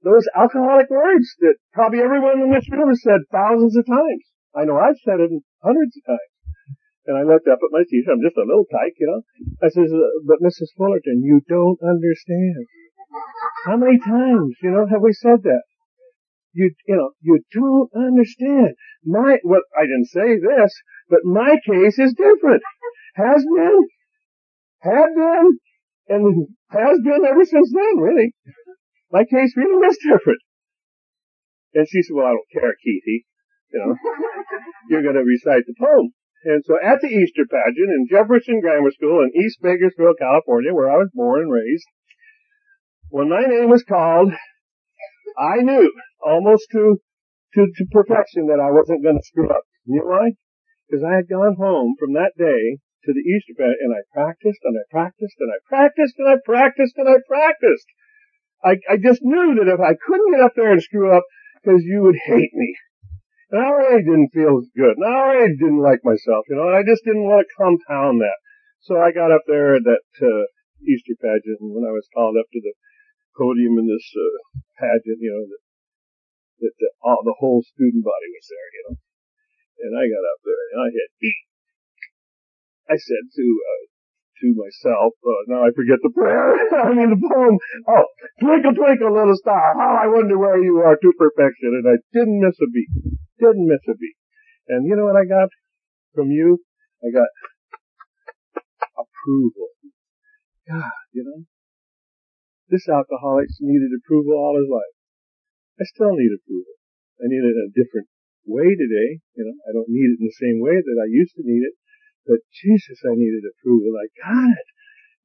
those 0.02 0.26
alcoholic 0.34 0.90
words 0.90 1.34
that 1.40 1.54
probably 1.72 2.00
everyone 2.00 2.40
in 2.40 2.50
this 2.50 2.70
room 2.70 2.88
has 2.88 3.02
said 3.02 3.26
thousands 3.30 3.76
of 3.76 3.86
times. 3.86 4.24
I 4.54 4.64
know 4.64 4.78
I've 4.78 4.98
said 5.04 5.20
it 5.20 5.30
hundreds 5.62 5.96
of 5.98 6.04
times. 6.06 6.32
And 7.06 7.16
I 7.16 7.22
looked 7.22 7.48
up 7.48 7.58
at 7.64 7.72
my 7.72 7.82
teacher. 7.88 8.12
I'm 8.12 8.22
just 8.22 8.36
a 8.36 8.44
little 8.44 8.68
tyke, 8.68 8.94
you 9.00 9.08
know. 9.08 9.22
I 9.64 9.72
says, 9.72 9.88
uh, 9.88 10.12
but 10.28 10.44
Mrs. 10.44 10.76
Fullerton, 10.76 11.24
you 11.24 11.40
don't 11.48 11.80
understand. 11.80 12.68
How 13.64 13.76
many 13.76 13.98
times, 13.98 14.56
you 14.62 14.70
know, 14.70 14.86
have 14.86 15.00
we 15.00 15.12
said 15.12 15.42
that? 15.44 15.64
You, 16.58 16.74
you 16.88 16.96
know, 16.96 17.10
you 17.22 17.38
don't 17.54 17.90
understand. 17.94 18.74
My, 19.06 19.38
well, 19.44 19.62
I 19.78 19.86
didn't 19.86 20.10
say 20.10 20.42
this, 20.42 20.74
but 21.08 21.20
my 21.22 21.54
case 21.62 22.00
is 22.00 22.18
different. 22.18 22.62
Has 23.14 23.46
been, 23.46 23.78
had 24.82 25.06
been, 25.14 25.58
and 26.08 26.48
has 26.70 26.98
been 27.04 27.22
ever 27.24 27.44
since 27.44 27.70
then, 27.70 28.02
really. 28.02 28.34
My 29.12 29.22
case 29.22 29.54
really 29.54 29.86
is 29.86 29.98
different. 30.02 30.42
And 31.74 31.86
she 31.88 32.02
said, 32.02 32.14
well, 32.16 32.26
I 32.26 32.34
don't 32.34 32.50
care, 32.52 32.74
Keithy. 32.74 33.22
You 33.70 33.78
know, 33.78 33.94
you're 34.90 35.02
going 35.06 35.14
to 35.14 35.22
recite 35.22 35.62
the 35.64 35.78
poem. 35.78 36.10
And 36.42 36.64
so 36.66 36.74
at 36.82 37.00
the 37.00 37.06
Easter 37.06 37.46
pageant 37.48 37.94
in 37.94 38.08
Jefferson 38.10 38.60
Grammar 38.60 38.90
School 38.90 39.22
in 39.22 39.40
East 39.40 39.58
Bakersfield, 39.62 40.16
California, 40.18 40.74
where 40.74 40.90
I 40.90 40.96
was 40.96 41.10
born 41.14 41.42
and 41.42 41.52
raised, 41.52 41.86
when 43.10 43.28
my 43.28 43.42
name 43.42 43.70
was 43.70 43.84
called, 43.84 44.32
I 45.38 45.62
knew 45.62 45.92
almost 46.21 46.66
to, 46.73 46.99
to, 47.54 47.61
to 47.62 47.85
perfection 47.95 48.50
that 48.50 48.59
I 48.59 48.75
wasn't 48.75 49.02
going 49.02 49.18
to 49.18 49.25
screw 49.30 49.49
up. 49.49 49.62
You 49.87 50.02
know 50.02 50.11
why? 50.11 50.35
Because 50.90 51.04
I 51.07 51.14
had 51.14 51.30
gone 51.30 51.54
home 51.54 51.95
from 51.99 52.14
that 52.14 52.35
day 52.37 52.83
to 53.04 53.11
the 53.14 53.23
Easter 53.23 53.54
bed 53.57 53.78
and 53.78 53.95
I 53.95 54.02
practiced 54.12 54.61
and 54.64 54.76
I 54.76 54.85
practiced 54.90 55.38
and 55.38 55.50
I 55.54 55.59
practiced 55.68 56.18
and 56.18 56.28
I 56.28 56.37
practiced 56.45 56.95
and 56.99 57.09
I 57.09 57.18
practiced. 57.28 57.88
I, 58.64 58.73
I 58.90 58.97
just 58.99 59.23
knew 59.23 59.54
that 59.54 59.71
if 59.71 59.78
I 59.78 59.95
couldn't 59.95 60.33
get 60.35 60.42
up 60.42 60.52
there 60.57 60.73
and 60.73 60.83
screw 60.83 61.14
up, 61.14 61.23
because 61.62 61.83
you 61.85 62.02
would 62.02 62.18
hate 62.26 62.54
me. 62.54 62.75
And 63.50 63.62
I 63.62 63.66
already 63.66 64.04
didn't 64.04 64.35
feel 64.35 64.61
good. 64.76 64.99
And 64.99 65.07
I 65.07 65.14
already 65.14 65.57
didn't 65.57 65.83
like 65.83 66.04
myself, 66.04 66.45
you 66.50 66.57
know, 66.57 66.68
and 66.68 66.76
I 66.76 66.83
just 66.83 67.04
didn't 67.04 67.25
want 67.25 67.47
to 67.47 67.57
compound 67.57 68.21
that. 68.21 68.38
So 68.80 68.99
I 68.99 69.12
got 69.12 69.33
up 69.33 69.42
there 69.47 69.76
at 69.76 69.85
that, 69.85 70.07
uh, 70.21 70.47
Easter 70.87 71.18
pageant, 71.18 71.59
and 71.59 71.75
when 71.75 71.83
I 71.83 71.90
was 71.90 72.07
called 72.14 72.37
up 72.38 72.47
to 72.52 72.61
the 72.62 72.75
podium 73.38 73.78
in 73.78 73.87
this, 73.87 74.07
uh, 74.12 74.59
pageant, 74.83 75.23
you 75.23 75.30
know, 75.30 75.47
that, 75.47 75.62
that 76.66 76.75
the, 76.83 76.88
all, 77.07 77.23
the 77.23 77.38
whole 77.38 77.62
student 77.62 78.02
body 78.02 78.28
was 78.35 78.47
there, 78.50 78.68
you 78.75 78.83
know. 78.90 78.97
And 79.78 79.92
I 79.95 80.04
got 80.11 80.26
up 80.26 80.40
there 80.42 80.64
and 80.75 80.80
I 80.83 80.88
had. 80.90 81.11
I 82.88 82.97
said 82.99 83.25
to, 83.30 83.47
uh, 83.47 83.85
to 84.42 84.47
myself. 84.54 85.12
Uh, 85.23 85.42
now 85.47 85.62
I 85.66 85.71
forget 85.75 85.99
the 86.02 86.11
prayer. 86.11 86.57
I 86.83 86.95
mean 86.95 87.11
the 87.11 87.21
poem. 87.21 87.59
Oh, 87.87 88.07
twinkle 88.40 88.75
twinkle 88.75 89.12
little 89.12 89.37
star, 89.37 89.75
how 89.75 89.99
I 90.02 90.07
wonder 90.07 90.38
where 90.38 90.59
you 90.62 90.78
are 90.78 90.97
to 90.97 91.11
perfection. 91.18 91.78
And 91.78 91.87
I 91.87 91.97
didn't 92.12 92.40
miss 92.40 92.59
a 92.59 92.68
beat. 92.71 92.90
Didn't 93.38 93.66
miss 93.66 93.83
a 93.88 93.95
beat. 93.95 94.18
And 94.68 94.87
you 94.87 94.97
know 94.97 95.04
what 95.04 95.16
I 95.16 95.26
got 95.26 95.49
from 96.14 96.30
you? 96.30 96.59
I 97.02 97.14
got 97.14 97.28
approval. 98.99 99.68
God, 100.68 100.99
you 101.12 101.25
know, 101.25 101.45
this 102.68 102.88
alcoholic 102.88 103.48
needed 103.60 103.92
approval 103.96 104.37
all 104.37 104.56
his 104.60 104.68
life. 104.68 104.94
I 105.80 105.84
still 105.88 106.12
need 106.12 106.32
approval. 106.34 106.75
I 107.20 107.26
need 107.26 107.44
it 107.44 107.54
in 107.54 107.68
a 107.68 107.76
different 107.76 108.08
way 108.46 108.68
today. 108.76 109.20
You 109.37 109.44
know, 109.48 109.56
I 109.66 109.70
don't 109.72 109.90
need 109.90 110.14
it 110.14 110.20
in 110.20 110.26
the 110.28 110.40
same 110.40 110.58
way 110.60 110.76
that 110.78 110.98
I 111.00 111.08
used 111.08 111.34
to 111.37 111.44
need 111.44 111.64
it. 111.64 111.75
But 112.26 112.44
Jesus, 112.52 113.00
I 113.08 113.16
needed 113.16 113.46
approval. 113.46 113.96
I 113.96 114.06
got 114.20 114.52
it. 114.52 114.68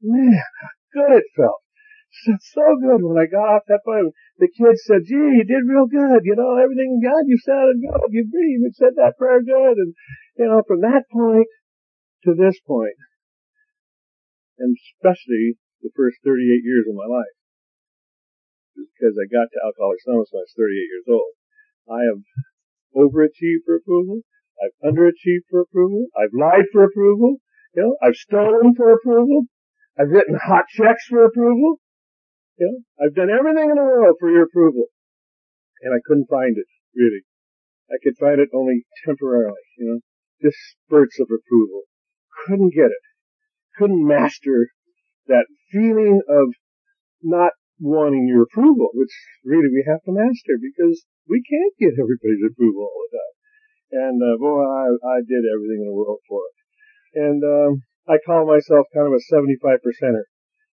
Man, 0.02 0.36
how 0.36 0.74
good 0.94 1.20
it 1.20 1.30
felt. 1.36 1.64
So 2.14 2.62
good 2.78 3.02
when 3.02 3.18
I 3.18 3.26
got 3.26 3.58
off 3.58 3.66
that 3.68 3.82
plane. 3.84 4.14
The 4.38 4.48
kids 4.48 4.86
said, 4.86 5.10
gee, 5.10 5.42
you 5.42 5.44
did 5.44 5.66
real 5.66 5.90
good. 5.90 6.22
You 6.24 6.38
know, 6.38 6.62
everything, 6.62 7.02
God, 7.02 7.26
you 7.26 7.38
sounded 7.42 7.82
good. 7.82 8.14
You 8.14 8.30
breathed. 8.30 8.62
You 8.62 8.72
said 8.74 8.94
that 8.96 9.18
prayer 9.18 9.42
good. 9.42 9.78
And, 9.82 9.96
you 10.38 10.46
know, 10.46 10.62
from 10.68 10.82
that 10.82 11.10
point 11.12 11.50
to 12.26 12.36
this 12.38 12.60
point, 12.68 12.96
and 14.60 14.78
especially 14.78 15.58
the 15.84 15.94
first 15.94 16.24
38 16.24 16.64
years 16.64 16.88
of 16.88 16.96
my 16.96 17.06
life, 17.06 17.36
because 18.74 19.20
I 19.20 19.28
got 19.28 19.52
to 19.52 19.60
Alcoholics 19.60 20.08
Anonymous 20.08 20.32
when 20.32 20.42
I 20.42 20.48
was 20.48 20.56
38 20.56 20.92
years 20.96 21.08
old, 21.12 21.34
I 21.92 22.02
have 22.08 22.22
overachieved 22.96 23.68
for 23.68 23.76
approval. 23.76 24.24
I've 24.64 24.96
underachieved 24.96 25.50
for 25.50 25.62
approval. 25.62 26.08
I've 26.16 26.34
lied 26.34 26.72
for 26.72 26.84
approval. 26.88 27.44
You 27.76 27.84
know, 27.84 27.94
I've 28.00 28.16
stolen 28.16 28.74
for 28.76 28.94
approval. 28.94 29.46
I've 30.00 30.10
written 30.10 30.40
hot 30.40 30.66
checks 30.72 31.06
for 31.10 31.26
approval. 31.26 31.78
You 32.58 32.70
know, 32.70 32.78
I've 33.04 33.16
done 33.16 33.30
everything 33.30 33.70
in 33.70 33.76
the 33.76 33.84
world 33.84 34.16
for 34.20 34.30
your 34.30 34.44
approval. 34.44 34.88
And 35.82 35.94
I 35.94 36.00
couldn't 36.06 36.30
find 36.30 36.56
it, 36.58 36.70
really. 36.96 37.26
I 37.92 37.98
could 38.02 38.18
find 38.18 38.40
it 38.40 38.50
only 38.54 38.86
temporarily, 39.06 39.62
you 39.78 39.86
know, 39.86 40.00
just 40.42 40.58
spurts 40.88 41.20
of 41.20 41.28
approval. 41.28 41.84
Couldn't 42.46 42.74
get 42.74 42.94
it. 42.94 43.04
Couldn't 43.78 44.08
master 44.08 44.70
that 45.28 45.48
feeling 45.72 46.22
of 46.28 46.54
not 47.22 47.54
wanting 47.80 48.28
your 48.28 48.44
approval, 48.44 48.90
which 48.94 49.12
really 49.44 49.72
we 49.72 49.84
have 49.88 50.04
to 50.04 50.12
master 50.12 50.60
because 50.60 51.06
we 51.28 51.42
can't 51.44 51.76
get 51.80 52.00
everybody's 52.00 52.44
approval 52.44 52.88
all 52.88 53.02
the 53.08 53.18
time. 53.18 53.36
And 53.94 54.18
uh, 54.22 54.38
boy, 54.38 54.62
I, 54.64 54.88
I 54.90 55.18
did 55.22 55.46
everything 55.46 55.86
in 55.86 55.90
the 55.90 55.96
world 55.96 56.20
for 56.28 56.42
it. 56.48 56.56
And 57.14 57.40
um, 57.44 57.72
I 58.10 58.18
call 58.26 58.48
myself 58.48 58.88
kind 58.94 59.08
of 59.08 59.14
a 59.14 59.28
75 59.30 59.80
percenter 59.86 60.26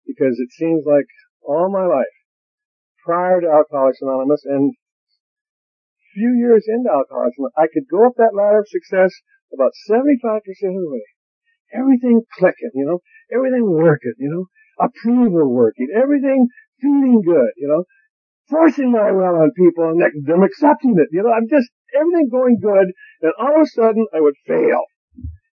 because 0.08 0.40
it 0.40 0.52
seems 0.56 0.86
like 0.86 1.06
all 1.44 1.70
my 1.70 1.86
life, 1.86 2.16
prior 3.06 3.42
to 3.42 3.48
Alcoholics 3.48 4.02
Anonymous 4.02 4.44
and 4.46 4.74
few 6.14 6.34
years 6.34 6.66
into 6.68 6.90
Alcoholics 6.90 7.38
Anonymous, 7.38 7.58
I 7.58 7.68
could 7.72 7.88
go 7.90 8.08
up 8.08 8.16
that 8.18 8.36
ladder 8.36 8.66
of 8.66 8.68
success 8.68 9.14
about 9.54 9.74
75% 9.90 10.42
of 10.42 10.82
the 10.82 10.90
way. 10.90 11.06
Everything 11.74 12.22
clicking, 12.38 12.74
you 12.74 12.86
know, 12.86 13.00
everything 13.34 13.66
working, 13.70 14.14
you 14.18 14.30
know, 14.30 14.46
approval 14.80 15.54
working, 15.54 15.88
everything 15.96 16.48
feeling 16.82 17.22
good, 17.26 17.52
you 17.58 17.68
know, 17.68 17.84
forcing 18.50 18.92
my 18.92 19.12
will 19.12 19.36
on 19.38 19.52
people 19.56 19.90
and 19.90 20.02
them 20.26 20.44
accepting 20.44 20.96
it. 20.98 21.08
You 21.12 21.24
know, 21.24 21.32
I'm 21.32 21.48
just, 21.50 21.70
everything 21.94 22.30
going 22.32 22.58
good, 22.62 22.94
and 23.22 23.34
all 23.40 23.56
of 23.56 23.62
a 23.62 23.70
sudden 23.70 24.08
I 24.14 24.20
would 24.22 24.36
fail. 24.48 24.84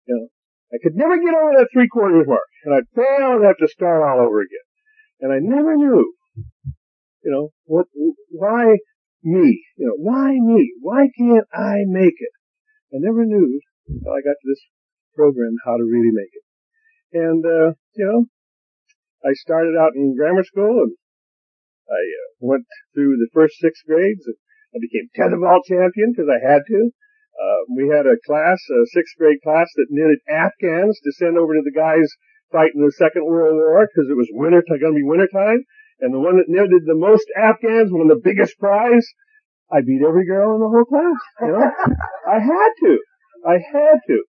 You 0.06 0.14
know, 0.16 0.26
I 0.72 0.76
could 0.82 0.96
never 0.96 1.16
get 1.16 1.34
over 1.34 1.52
that 1.58 1.68
three 1.72 1.88
quarters 1.88 2.26
mark, 2.26 2.48
and 2.64 2.74
I'd 2.74 2.88
fail 2.94 3.36
and 3.36 3.44
have 3.44 3.58
to 3.58 3.68
start 3.68 4.02
all 4.02 4.24
over 4.24 4.40
again. 4.40 4.66
And 5.20 5.32
I 5.32 5.38
never 5.40 5.76
knew, 5.76 6.14
you 7.24 7.30
know, 7.30 7.50
what, 7.64 7.86
why 8.30 8.76
me? 9.22 9.62
You 9.76 9.86
know, 9.86 9.96
why 9.96 10.32
me? 10.32 10.72
Why 10.80 11.06
can't 11.16 11.46
I 11.54 11.84
make 11.86 12.18
it? 12.18 12.34
I 12.92 12.98
never 12.98 13.24
knew 13.24 13.60
until 13.88 14.12
I 14.12 14.20
got 14.20 14.36
to 14.40 14.48
this 14.48 14.60
program 15.14 15.54
how 15.64 15.76
to 15.76 15.84
really 15.84 16.10
make 16.12 16.32
it. 16.32 16.42
And, 17.12 17.44
uh, 17.44 17.76
you 17.94 18.06
know, 18.06 18.26
I 19.24 19.32
started 19.34 19.76
out 19.76 19.94
in 19.94 20.16
grammar 20.16 20.44
school 20.44 20.82
and 20.82 20.96
I 21.88 22.00
uh, 22.00 22.28
went 22.40 22.64
through 22.94 23.16
the 23.16 23.30
first 23.32 23.54
six 23.60 23.80
grades. 23.86 24.26
And 24.26 24.36
I 24.74 24.80
became 24.80 25.12
tetherball 25.12 25.60
champion 25.68 26.12
because 26.12 26.32
I 26.32 26.40
had 26.40 26.64
to. 26.66 26.90
Uh, 27.36 27.60
we 27.76 27.88
had 27.88 28.06
a 28.06 28.20
class, 28.24 28.60
a 28.70 28.86
sixth 28.92 29.16
grade 29.18 29.40
class 29.42 29.68
that 29.76 29.90
knitted 29.90 30.20
Afghans 30.28 31.00
to 31.00 31.12
send 31.12 31.36
over 31.36 31.54
to 31.54 31.62
the 31.64 31.72
guys 31.72 32.08
fighting 32.50 32.84
the 32.84 32.92
Second 32.92 33.24
World 33.24 33.56
War 33.56 33.88
because 33.88 34.08
it 34.08 34.16
was 34.16 34.28
winter, 34.32 34.62
going 34.68 34.92
to 34.92 35.00
be 35.00 35.04
winter 35.04 35.28
time. 35.32 35.64
And 36.00 36.12
the 36.12 36.20
one 36.20 36.36
that 36.36 36.48
knitted 36.48 36.84
the 36.84 36.96
most 36.96 37.24
Afghans 37.36 37.92
won 37.92 38.08
the 38.08 38.20
biggest 38.22 38.58
prize. 38.58 39.06
I 39.70 39.80
beat 39.80 40.04
every 40.04 40.26
girl 40.26 40.56
in 40.56 40.60
the 40.60 40.68
whole 40.68 40.84
class. 40.84 41.20
You 41.40 41.52
know, 41.52 41.70
I 42.28 42.38
had 42.40 42.72
to. 42.84 42.98
I 43.46 43.56
had 43.58 43.98
to 44.08 44.24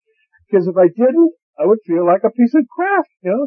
because 0.48 0.66
if 0.66 0.76
I 0.76 0.88
didn't, 0.88 1.32
I 1.58 1.66
would 1.66 1.78
feel 1.86 2.04
like 2.04 2.24
a 2.24 2.30
piece 2.30 2.54
of 2.54 2.66
crap. 2.68 3.06
You 3.22 3.30
know, 3.30 3.46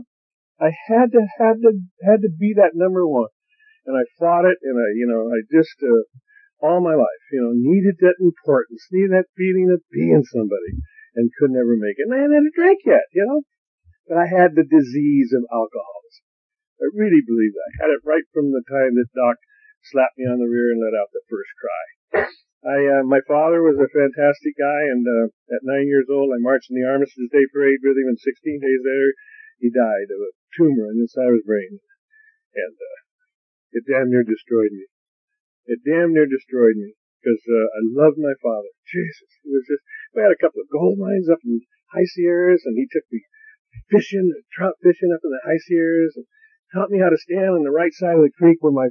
I 0.59 0.71
had 0.87 1.11
to, 1.11 1.21
had 1.37 1.61
to, 1.61 1.71
had 2.03 2.21
to 2.21 2.29
be 2.29 2.53
that 2.55 2.71
number 2.73 3.07
one 3.07 3.29
and 3.87 3.95
I 3.95 4.03
fought 4.19 4.43
it, 4.43 4.59
and 4.61 4.75
I, 4.75 4.87
you 4.99 5.07
know, 5.07 5.31
I 5.31 5.39
just 5.47 5.79
uh, 5.79 6.03
all 6.59 6.83
my 6.83 6.93
life, 6.93 7.23
you 7.31 7.39
know, 7.39 7.55
needed 7.55 7.95
that 8.03 8.19
importance, 8.19 8.83
needed 8.91 9.15
that 9.15 9.31
feeling 9.39 9.71
of 9.71 9.79
being 9.87 10.27
somebody, 10.27 10.83
and 11.15 11.31
could 11.39 11.55
never 11.55 11.79
make 11.79 11.95
it. 11.95 12.11
And 12.11 12.13
I 12.13 12.27
hadn't 12.27 12.35
had 12.35 12.51
a 12.51 12.59
drink 12.59 12.83
yet, 12.83 13.07
you 13.15 13.23
know, 13.23 13.47
but 14.11 14.19
I 14.19 14.27
had 14.27 14.53
the 14.53 14.67
disease 14.67 15.31
of 15.31 15.47
alcoholism. 15.47 16.27
I 16.83 16.91
really 16.93 17.23
believe 17.23 17.55
that. 17.55 17.71
I 17.71 17.87
had 17.87 17.95
it 17.95 18.05
right 18.05 18.27
from 18.35 18.51
the 18.51 18.61
time 18.67 18.99
that 18.99 19.15
Doc 19.15 19.39
slapped 19.83 20.17
me 20.17 20.25
on 20.25 20.39
the 20.39 20.49
rear 20.49 20.71
and 20.71 20.81
let 20.81 20.97
out 20.97 21.11
the 21.13 21.25
first 21.29 21.51
cry. 21.57 21.85
I, 22.65 22.99
uh, 22.99 23.03
my 23.05 23.21
father 23.23 23.61
was 23.63 23.77
a 23.77 23.87
fantastic 23.87 24.57
guy, 24.57 24.81
and 24.91 25.05
uh, 25.05 25.29
at 25.53 25.63
nine 25.63 25.87
years 25.87 26.09
old, 26.09 26.33
I 26.33 26.41
marched 26.41 26.73
in 26.73 26.75
the 26.75 26.89
Armistice 26.89 27.29
Day 27.31 27.45
Parade 27.53 27.79
with 27.85 27.95
him, 27.95 28.09
and 28.11 28.19
16 28.19 28.59
days 28.59 28.81
later, 28.83 29.11
he 29.61 29.69
died 29.69 30.09
of 30.11 30.19
a 30.19 30.35
tumor 30.57 30.89
on 30.89 30.97
the 30.97 31.05
inside 31.05 31.31
of 31.31 31.37
his 31.37 31.47
brain. 31.47 31.79
And 32.57 32.75
uh, 32.75 32.99
it 33.77 33.85
damn 33.85 34.09
near 34.09 34.25
destroyed 34.25 34.73
me. 34.73 34.89
It 35.69 35.85
damn 35.85 36.13
near 36.13 36.25
destroyed 36.25 36.75
me 36.75 36.97
because 37.21 37.41
uh, 37.45 37.67
I 37.77 37.81
loved 37.93 38.17
my 38.17 38.33
father. 38.41 38.71
Jesus, 38.89 39.29
it 39.45 39.51
was 39.51 39.65
just. 39.67 39.83
We 40.15 40.23
had 40.23 40.33
a 40.33 40.41
couple 40.41 40.61
of 40.61 40.71
gold 40.71 40.97
mines 40.97 41.29
up 41.29 41.43
in 41.45 41.61
the 41.61 41.65
High 41.93 42.09
Sierras, 42.09 42.65
and 42.65 42.75
he 42.75 42.87
took 42.89 43.05
me 43.11 43.21
fishing, 43.91 44.33
trout 44.51 44.75
fishing 44.81 45.13
up 45.13 45.21
in 45.23 45.31
the 45.31 45.45
High 45.45 45.61
Sierras, 45.61 46.15
and 46.15 46.25
taught 46.73 46.89
me 46.89 46.99
how 46.99 47.09
to 47.09 47.19
stand 47.19 47.53
on 47.53 47.63
the 47.63 47.75
right 47.75 47.93
side 47.93 48.15
of 48.17 48.25
the 48.25 48.33
creek 48.33 48.57
where 48.61 48.73
my 48.73 48.89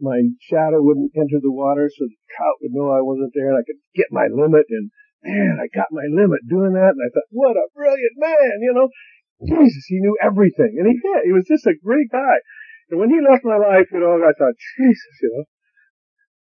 my 0.00 0.22
shadow 0.40 0.82
wouldn't 0.82 1.14
enter 1.14 1.42
the 1.42 1.52
water, 1.52 1.90
so 1.90 2.06
the 2.06 2.18
trout 2.30 2.58
would 2.62 2.74
know 2.74 2.90
I 2.90 3.02
wasn't 3.02 3.34
there, 3.34 3.50
and 3.50 3.58
I 3.58 3.66
could 3.66 3.80
get 3.94 4.14
my 4.14 4.30
limit. 4.30 4.66
And 4.70 4.90
man, 5.22 5.58
I 5.58 5.66
got 5.70 5.90
my 5.90 6.06
limit 6.06 6.46
doing 6.46 6.74
that, 6.74 6.94
and 6.94 7.02
I 7.02 7.10
thought, 7.10 7.30
what 7.30 7.58
a 7.58 7.70
brilliant 7.74 8.16
man, 8.16 8.62
you 8.62 8.72
know. 8.74 8.88
Jesus, 9.38 9.86
he 9.86 10.02
knew 10.02 10.18
everything, 10.18 10.78
and 10.78 10.86
he 10.90 10.98
did. 10.98 11.22
He 11.22 11.32
was 11.32 11.46
just 11.46 11.66
a 11.66 11.78
great 11.78 12.10
guy. 12.10 12.42
And 12.90 12.98
when 12.98 13.10
he 13.10 13.22
left 13.22 13.46
my 13.46 13.58
life, 13.58 13.86
you 13.92 14.00
know, 14.00 14.18
I 14.18 14.34
thought, 14.34 14.58
Jesus, 14.78 15.14
you 15.22 15.30
know, 15.30 15.44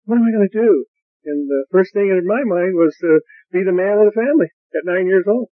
what 0.06 0.18
am 0.18 0.26
I 0.26 0.34
going 0.34 0.50
to 0.50 0.58
do? 0.58 0.86
And 1.28 1.46
the 1.46 1.68
first 1.70 1.94
thing 1.94 2.08
in 2.08 2.26
my 2.26 2.42
mind 2.48 2.74
was 2.74 2.96
to 3.04 3.20
be 3.52 3.62
the 3.62 3.76
man 3.76 4.00
of 4.00 4.08
the 4.08 4.16
family 4.16 4.48
at 4.74 4.88
nine 4.88 5.06
years 5.06 5.28
old. 5.28 5.52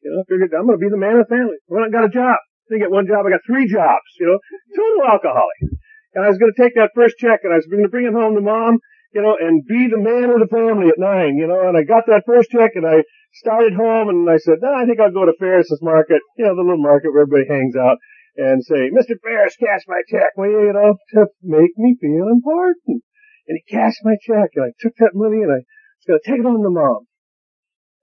You 0.00 0.10
know, 0.10 0.20
I 0.20 0.24
figured 0.24 0.50
I'm 0.56 0.66
going 0.66 0.80
to 0.80 0.84
be 0.84 0.90
the 0.90 1.00
man 1.00 1.20
of 1.20 1.28
the 1.28 1.34
family. 1.34 1.60
When 1.68 1.84
I 1.84 1.92
got 1.92 2.08
a 2.08 2.12
job, 2.12 2.40
I 2.40 2.66
didn't 2.72 2.88
get 2.88 2.96
one 2.96 3.06
job, 3.06 3.28
I 3.28 3.36
got 3.36 3.44
three 3.44 3.68
jobs, 3.68 4.08
you 4.18 4.26
know, 4.26 4.40
total 4.72 5.12
alcoholic. 5.12 5.73
And 6.14 6.24
I 6.24 6.28
was 6.28 6.38
going 6.38 6.52
to 6.54 6.62
take 6.62 6.74
that 6.74 6.94
first 6.94 7.18
check 7.18 7.40
and 7.42 7.52
I 7.52 7.58
was 7.58 7.66
going 7.66 7.82
to 7.82 7.90
bring 7.90 8.06
it 8.06 8.14
home 8.14 8.34
to 8.34 8.40
mom, 8.40 8.78
you 9.12 9.22
know, 9.22 9.36
and 9.38 9.66
be 9.66 9.90
the 9.90 9.98
man 9.98 10.30
of 10.30 10.38
the 10.38 10.50
family 10.50 10.88
at 10.88 10.98
nine, 10.98 11.36
you 11.36 11.46
know, 11.46 11.68
and 11.68 11.76
I 11.76 11.82
got 11.82 12.06
that 12.06 12.26
first 12.26 12.50
check 12.50 12.72
and 12.74 12.86
I 12.86 13.02
started 13.34 13.74
home 13.74 14.08
and 14.08 14.30
I 14.30 14.38
said, 14.38 14.62
no, 14.62 14.72
I 14.72 14.86
think 14.86 15.00
I'll 15.00 15.10
go 15.10 15.26
to 15.26 15.34
Ferris's 15.38 15.82
market, 15.82 16.22
you 16.38 16.46
know, 16.46 16.54
the 16.54 16.62
little 16.62 16.82
market 16.82 17.10
where 17.10 17.26
everybody 17.26 17.50
hangs 17.50 17.74
out 17.74 17.98
and 18.36 18.64
say, 18.64 18.90
Mr. 18.90 19.14
Ferris, 19.22 19.56
cash 19.56 19.82
my 19.86 20.02
check, 20.08 20.34
will 20.36 20.50
you, 20.50 20.66
you 20.66 20.72
know, 20.72 20.98
to 21.14 21.26
make 21.42 21.70
me 21.76 21.96
feel 22.00 22.28
important. 22.30 23.02
And 23.46 23.58
he 23.60 23.74
cashed 23.74 24.00
my 24.02 24.16
check, 24.20 24.50
and 24.56 24.64
I 24.64 24.72
took 24.80 24.94
that 24.98 25.14
money, 25.14 25.42
and 25.42 25.52
I 25.52 25.60
was 25.62 26.06
going 26.08 26.18
to 26.18 26.30
take 26.30 26.40
it 26.40 26.46
home 26.46 26.62
to 26.62 26.70
mom. 26.70 27.06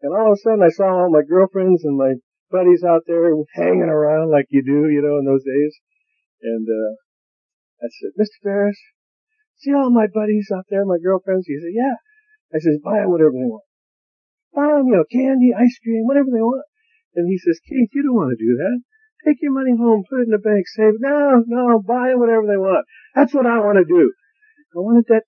And 0.01 0.13
all 0.13 0.32
of 0.32 0.38
a 0.38 0.41
sudden, 0.41 0.63
I 0.63 0.70
saw 0.70 0.86
all 0.86 1.12
my 1.12 1.22
girlfriends 1.27 1.84
and 1.84 1.98
my 1.98 2.13
buddies 2.50 2.84
out 2.84 3.03
there 3.08 3.34
hanging 3.53 3.89
around 3.89 4.32
like 4.32 4.46
you 4.50 4.63
do, 4.63 4.89
you 4.89 5.01
know, 5.01 5.18
in 5.18 5.25
those 5.25 5.44
days. 5.44 5.74
And 6.44 6.68
uh, 6.68 6.96
I 7.82 7.90
said, 7.90 8.14
Mr. 8.14 8.38
Ferris, 8.44 8.78
see 9.58 9.74
all 9.74 9.90
my 9.90 10.08
buddies 10.08 10.50
out 10.54 10.66
there, 10.70 10.86
my 10.86 11.02
girlfriends? 11.02 11.48
He 11.48 11.58
said, 11.58 11.74
yeah. 11.74 11.98
I 12.54 12.60
said, 12.60 12.84
buy 12.84 13.02
them 13.02 13.12
whatever 13.12 13.34
they 13.34 13.50
want. 13.50 13.66
Buy 14.54 14.68
them, 14.68 14.88
you 14.88 14.96
know, 14.96 15.08
candy, 15.10 15.54
ice 15.58 15.78
cream, 15.82 16.06
whatever 16.06 16.30
they 16.30 16.44
want. 16.44 16.68
And 17.16 17.28
he 17.28 17.38
says, 17.38 17.60
Keith, 17.66 17.90
you 17.94 18.04
don't 18.04 18.16
want 18.16 18.38
to 18.38 18.40
do 18.40 18.56
that. 18.58 18.78
Take 19.26 19.42
your 19.42 19.54
money 19.54 19.76
home, 19.78 20.04
put 20.10 20.22
it 20.22 20.30
in 20.30 20.36
the 20.36 20.42
bank, 20.42 20.66
save 20.68 20.98
it. 20.98 21.02
No, 21.02 21.44
no, 21.46 21.82
buy 21.82 22.10
them 22.10 22.20
whatever 22.20 22.48
they 22.48 22.58
want. 22.58 22.86
That's 23.16 23.34
what 23.34 23.46
I 23.46 23.60
want 23.60 23.78
to 23.78 23.86
do. 23.86 24.14
I 24.76 24.80
wanted 24.80 25.06
that 25.10 25.24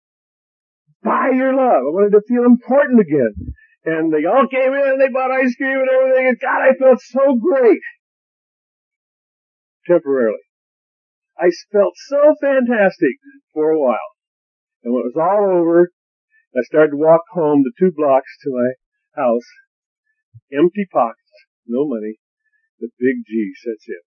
buy 1.04 1.30
your 1.36 1.54
love. 1.54 1.84
I 1.84 1.92
wanted 1.92 2.16
to 2.16 2.24
feel 2.28 2.46
important 2.46 3.00
again. 3.00 3.54
And 3.86 4.14
they 4.14 4.26
all 4.26 4.48
came 4.48 4.72
in 4.72 4.84
and 4.96 5.02
they 5.02 5.12
bought 5.12 5.32
ice 5.32 5.54
cream 5.56 5.78
and 5.78 5.90
everything 5.92 6.28
and 6.28 6.40
God, 6.40 6.62
I 6.64 6.74
felt 6.80 7.02
so 7.02 7.36
great. 7.36 7.84
Temporarily. 9.86 10.40
I 11.38 11.50
felt 11.72 11.94
so 11.98 12.36
fantastic 12.40 13.18
for 13.54 13.72
a 13.72 13.80
while. 13.80 14.14
And 14.84 14.94
when 14.94 15.04
it 15.04 15.12
was 15.16 15.20
all 15.20 15.50
over, 15.50 15.92
I 16.56 16.62
started 16.62 16.92
to 16.92 17.02
walk 17.02 17.26
home 17.34 17.64
the 17.64 17.74
two 17.80 17.92
blocks 17.96 18.38
to 18.44 18.54
my 18.54 18.70
house. 19.18 19.48
Empty 20.54 20.86
pockets, 20.92 21.34
no 21.66 21.88
money. 21.88 22.22
The 22.80 22.90
big 23.00 23.26
G 23.26 23.54
that's 23.66 23.88
it. 23.88 24.04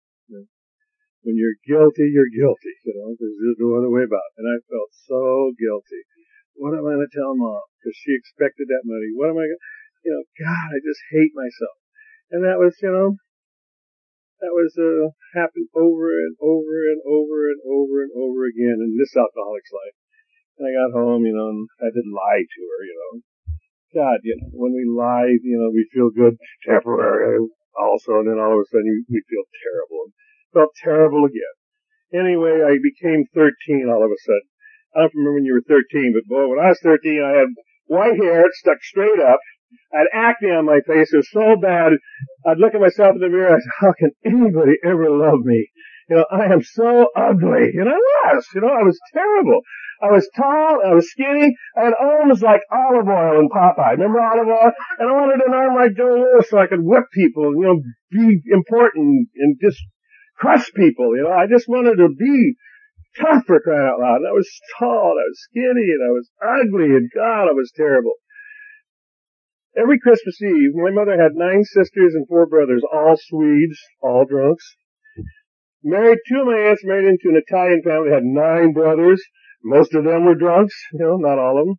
When 1.24 1.40
you're 1.40 1.56
guilty, 1.64 2.12
you're 2.12 2.28
guilty. 2.28 2.74
You 2.84 2.92
know, 3.00 3.16
there's 3.16 3.40
just 3.40 3.60
no 3.60 3.80
other 3.80 3.88
way 3.88 4.04
about 4.04 4.28
it. 4.36 4.44
And 4.44 4.48
I 4.50 4.60
felt 4.68 4.92
so 5.08 5.56
guilty. 5.56 6.04
What 6.52 6.76
am 6.76 6.84
I 6.84 7.00
going 7.00 7.06
to 7.08 7.16
tell 7.16 7.32
mom? 7.32 7.64
Because 7.80 7.96
she 7.96 8.12
expected 8.12 8.68
that 8.68 8.84
money. 8.84 9.08
What 9.16 9.32
am 9.32 9.40
I 9.40 9.48
going 9.48 9.56
to, 9.56 9.64
you 10.04 10.10
know, 10.12 10.24
God, 10.36 10.68
I 10.68 10.78
just 10.84 11.00
hate 11.16 11.32
myself. 11.32 11.76
And 12.28 12.44
that 12.44 12.60
was, 12.60 12.76
you 12.84 12.92
know, 12.92 13.16
that 14.40 14.54
was, 14.54 14.74
uh, 14.78 15.14
happened 15.38 15.68
over 15.74 16.10
and 16.14 16.34
over 16.40 16.90
and 16.90 17.00
over 17.06 17.50
and 17.50 17.60
over 17.66 18.02
and 18.02 18.12
over 18.14 18.46
again 18.46 18.78
in 18.82 18.96
this 18.98 19.14
alcoholic's 19.16 19.72
life. 19.72 19.96
And 20.58 20.68
I 20.68 20.72
got 20.74 20.94
home, 20.94 21.26
you 21.26 21.34
know, 21.34 21.50
and 21.50 21.68
I 21.82 21.90
did 21.90 22.06
lie 22.06 22.42
to 22.46 22.60
her, 22.62 22.80
you 22.86 22.96
know. 22.96 23.12
God, 23.94 24.18
you 24.26 24.34
know, 24.34 24.50
when 24.58 24.74
we 24.74 24.82
lie, 24.86 25.38
you 25.38 25.58
know, 25.58 25.70
we 25.70 25.86
feel 25.94 26.10
good 26.10 26.34
temporarily 26.66 27.46
also, 27.78 28.22
and 28.22 28.28
then 28.30 28.38
all 28.38 28.58
of 28.58 28.62
a 28.62 28.70
sudden 28.70 29.06
we 29.10 29.22
feel 29.26 29.46
terrible. 29.62 30.10
Felt 30.52 30.74
terrible 30.82 31.26
again. 31.26 31.54
Anyway, 32.14 32.62
I 32.62 32.78
became 32.78 33.26
13 33.34 33.90
all 33.90 34.04
of 34.04 34.10
a 34.10 34.20
sudden. 34.22 34.50
I 34.94 35.00
don't 35.02 35.14
remember 35.14 35.34
when 35.34 35.46
you 35.46 35.54
were 35.54 35.66
13, 35.66 36.14
but 36.14 36.30
boy, 36.30 36.46
when 36.46 36.62
I 36.62 36.70
was 36.70 36.80
13, 36.82 37.18
I 37.18 37.38
had 37.38 37.50
white 37.86 38.18
hair 38.18 38.46
stuck 38.54 38.82
straight 38.82 39.18
up. 39.18 39.42
I 39.92 39.98
had 39.98 40.06
acne 40.12 40.50
on 40.50 40.66
my 40.66 40.80
face. 40.86 41.12
It 41.12 41.18
was 41.18 41.30
so 41.30 41.56
bad. 41.60 41.92
I'd 42.46 42.58
look 42.58 42.74
at 42.74 42.80
myself 42.80 43.14
in 43.14 43.20
the 43.20 43.28
mirror. 43.28 43.54
I 43.54 43.60
said, 43.60 43.78
how 43.80 43.92
can 43.98 44.10
anybody 44.24 44.74
ever 44.84 45.10
love 45.10 45.40
me? 45.44 45.68
You 46.08 46.16
know, 46.16 46.26
I 46.30 46.52
am 46.52 46.62
so 46.62 47.08
ugly. 47.16 47.72
And 47.74 47.88
I 47.88 48.34
was, 48.34 48.46
you 48.54 48.60
know, 48.60 48.68
I 48.68 48.82
was 48.82 48.98
terrible. 49.12 49.60
I 50.02 50.10
was 50.10 50.28
tall, 50.36 50.82
I 50.84 50.92
was 50.92 51.08
skinny, 51.08 51.54
I 51.78 51.84
had 51.84 51.94
arms 51.94 52.42
like 52.42 52.60
Olive 52.70 53.08
Oyl 53.08 53.38
and 53.38 53.50
Popeye. 53.50 53.92
Remember 53.92 54.20
Olive 54.20 54.48
Oyl? 54.48 54.72
And 54.98 55.08
I 55.08 55.12
wanted 55.12 55.40
an 55.46 55.54
arm 55.54 55.74
like 55.76 55.96
Joe 55.96 56.18
Louis 56.18 56.44
so 56.50 56.58
I 56.58 56.66
could 56.66 56.82
whip 56.82 57.04
people 57.14 57.44
and, 57.44 57.56
you 57.56 57.64
know, 57.64 57.80
be 58.10 58.42
important 58.52 59.28
and 59.36 59.56
just 59.62 59.78
crush 60.36 60.70
people, 60.74 61.16
you 61.16 61.22
know. 61.22 61.32
I 61.32 61.46
just 61.46 61.68
wanted 61.68 61.96
to 61.96 62.08
be 62.10 62.54
tough 63.16 63.44
for 63.46 63.60
crying 63.60 63.86
out 63.86 64.00
loud. 64.00 64.16
And 64.16 64.28
I 64.28 64.32
was 64.34 64.50
tall, 64.78 65.14
and 65.14 65.22
I 65.22 65.30
was 65.30 65.40
skinny, 65.48 65.88
and 65.94 66.02
I 66.02 66.12
was 66.12 66.28
ugly, 66.42 66.90
and 66.90 67.08
God, 67.14 67.48
I 67.48 67.54
was 67.54 67.72
terrible. 67.74 68.14
Every 69.76 69.98
Christmas 69.98 70.40
Eve, 70.40 70.70
my 70.74 70.90
mother 70.90 71.20
had 71.20 71.34
nine 71.34 71.64
sisters 71.64 72.14
and 72.14 72.28
four 72.28 72.46
brothers, 72.46 72.82
all 72.92 73.16
Swedes, 73.18 73.78
all 74.00 74.24
drunks. 74.24 74.76
Married, 75.82 76.18
two 76.28 76.40
of 76.40 76.46
my 76.46 76.70
aunts 76.70 76.84
married 76.84 77.08
into 77.08 77.28
an 77.28 77.42
Italian 77.42 77.82
family, 77.82 78.10
had 78.10 78.22
nine 78.22 78.72
brothers. 78.72 79.20
Most 79.64 79.92
of 79.94 80.04
them 80.04 80.24
were 80.24 80.38
drunks, 80.38 80.74
you 80.92 81.00
know, 81.00 81.16
not 81.16 81.38
all 81.38 81.58
of 81.58 81.66
them. 81.66 81.76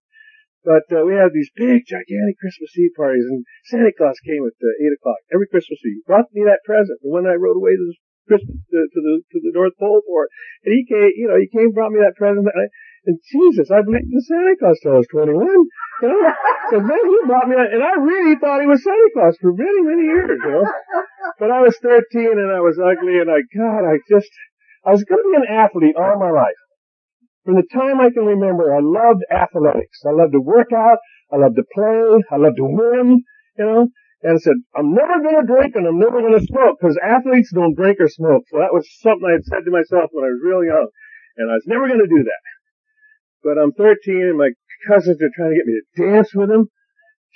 But 0.65 0.89
uh, 0.91 1.05
we 1.05 1.13
had 1.13 1.31
these 1.31 1.53
big, 1.55 1.85
gigantic 1.87 2.35
Christmas 2.41 2.73
Eve 2.77 2.97
parties, 2.97 3.23
and 3.29 3.45
Santa 3.65 3.93
Claus 3.95 4.19
came 4.25 4.43
at 4.43 4.57
uh, 4.59 4.75
eight 4.81 4.97
o'clock 4.97 5.21
every 5.31 5.47
Christmas 5.47 5.79
Eve. 5.85 6.03
Brought 6.05 6.33
me 6.33 6.43
that 6.43 6.65
present, 6.65 6.99
the 7.01 7.13
one 7.13 7.29
I 7.29 7.37
rode 7.37 7.55
away 7.55 7.77
to 7.77 7.85
the 7.85 7.95
Christmas 8.27 8.57
to, 8.73 8.79
to 8.81 8.99
the 8.99 9.15
to 9.31 9.37
the 9.45 9.53
North 9.53 9.77
Pole 9.77 10.01
for. 10.05 10.27
And 10.65 10.73
he 10.73 10.83
came, 10.89 11.13
you 11.15 11.29
know, 11.29 11.37
he 11.37 11.47
came, 11.47 11.71
brought 11.71 11.93
me 11.93 12.01
that 12.01 12.17
present, 12.17 12.49
and, 12.49 12.49
I, 12.49 12.65
and 13.05 13.17
Jesus, 13.31 13.71
I 13.71 13.81
believed 13.81 14.11
in 14.11 14.21
Santa 14.21 14.55
Claus 14.59 14.79
till 14.81 14.93
I 14.93 15.01
was 15.01 15.07
twenty-one. 15.07 15.65
You 16.01 16.07
know, 16.09 16.33
so 16.71 16.75
then 16.79 17.03
he 17.07 17.17
brought 17.25 17.47
me, 17.47 17.55
and 17.55 17.83
I 17.83 17.95
really 18.01 18.35
thought 18.35 18.59
he 18.59 18.67
was 18.67 18.83
Santa 18.83 19.09
Claus 19.13 19.37
for 19.39 19.53
many, 19.53 19.81
many 19.81 20.03
years. 20.11 20.39
You 20.43 20.51
know, 20.51 20.65
but 21.39 21.51
I 21.51 21.61
was 21.61 21.75
13 21.81 22.39
and 22.39 22.51
I 22.51 22.61
was 22.61 22.79
ugly 22.79 23.19
and 23.19 23.29
I, 23.29 23.43
God, 23.51 23.83
I 23.83 23.99
just, 24.07 24.31
I 24.85 24.91
was 24.91 25.03
going 25.03 25.23
to 25.23 25.29
be 25.29 25.39
an 25.43 25.51
athlete 25.51 25.95
all 25.97 26.19
my 26.19 26.31
life. 26.31 26.59
From 27.43 27.55
the 27.55 27.67
time 27.71 27.99
I 28.01 28.09
can 28.09 28.25
remember, 28.25 28.73
I 28.73 28.81
loved 28.81 29.21
athletics. 29.29 30.01
I 30.05 30.11
loved 30.11 30.33
to 30.33 30.41
work 30.41 30.73
out. 30.73 30.97
I 31.31 31.37
loved 31.37 31.55
to 31.57 31.65
play. 31.73 32.23
I 32.31 32.37
loved 32.37 32.57
to 32.57 32.65
win, 32.65 33.21
you 33.57 33.65
know. 33.65 33.87
And 34.23 34.33
I 34.33 34.39
said, 34.41 34.57
I'm 34.73 34.95
never 34.95 35.21
going 35.21 35.37
to 35.37 35.45
drink 35.45 35.75
and 35.75 35.85
I'm 35.85 35.99
never 35.99 36.21
going 36.21 36.39
to 36.39 36.45
smoke 36.49 36.81
because 36.81 36.97
athletes 36.97 37.53
don't 37.53 37.77
drink 37.77 37.99
or 37.99 38.09
smoke. 38.09 38.49
So 38.49 38.57
that 38.57 38.73
was 38.73 38.89
something 39.01 39.27
I 39.27 39.37
had 39.37 39.45
said 39.45 39.61
to 39.65 39.71
myself 39.71 40.09
when 40.11 40.25
I 40.25 40.33
was 40.33 40.41
real 40.41 40.65
young. 40.65 40.89
And 41.37 41.51
I 41.51 41.59
was 41.59 41.67
never 41.67 41.85
going 41.85 42.01
to 42.01 42.09
do 42.09 42.23
that. 42.23 42.41
But 43.45 43.61
I'm 43.61 43.77
13 43.77 44.33
and 44.33 44.41
my 44.41 44.57
cousins 44.89 45.21
are 45.21 45.29
trying 45.29 45.53
to 45.53 45.59
get 45.61 45.69
me 45.69 45.77
to 45.77 45.85
dance 46.01 46.33
with 46.33 46.49
them. 46.49 46.73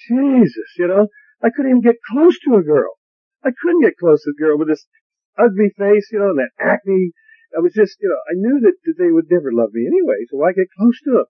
Jesus, 0.10 0.74
you 0.82 0.90
know, 0.90 1.06
I 1.46 1.54
couldn't 1.54 1.70
even 1.70 1.86
get 1.86 2.02
close 2.10 2.34
to 2.50 2.58
a 2.58 2.66
girl. 2.66 2.98
I 3.46 3.54
couldn't 3.54 3.86
get 3.86 4.02
close 4.02 4.26
to 4.26 4.34
a 4.34 4.42
girl 4.42 4.58
with 4.58 4.74
this 4.74 4.90
ugly 5.38 5.70
face, 5.78 6.10
you 6.10 6.18
know, 6.18 6.34
and 6.34 6.42
that 6.42 6.58
acne. 6.58 7.14
I 7.54 7.62
was 7.62 7.78
just, 7.78 8.02
you 8.02 8.10
know, 8.10 8.18
I 8.26 8.34
knew 8.34 8.58
that, 8.66 8.74
they 8.98 9.14
would 9.14 9.30
never 9.30 9.54
love 9.54 9.70
me 9.70 9.86
anyway, 9.86 10.26
so 10.26 10.42
why 10.42 10.58
get 10.58 10.74
close 10.74 10.98
to 11.06 11.12
them? 11.22 11.30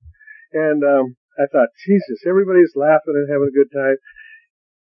And, 0.55 0.81
um, 0.87 1.05
I 1.35 1.47
thought, 1.51 1.75
Jesus, 1.83 2.23
everybody's 2.27 2.75
laughing 2.75 3.15
and 3.15 3.31
having 3.31 3.51
a 3.51 3.59
good 3.59 3.71
time. 3.71 3.95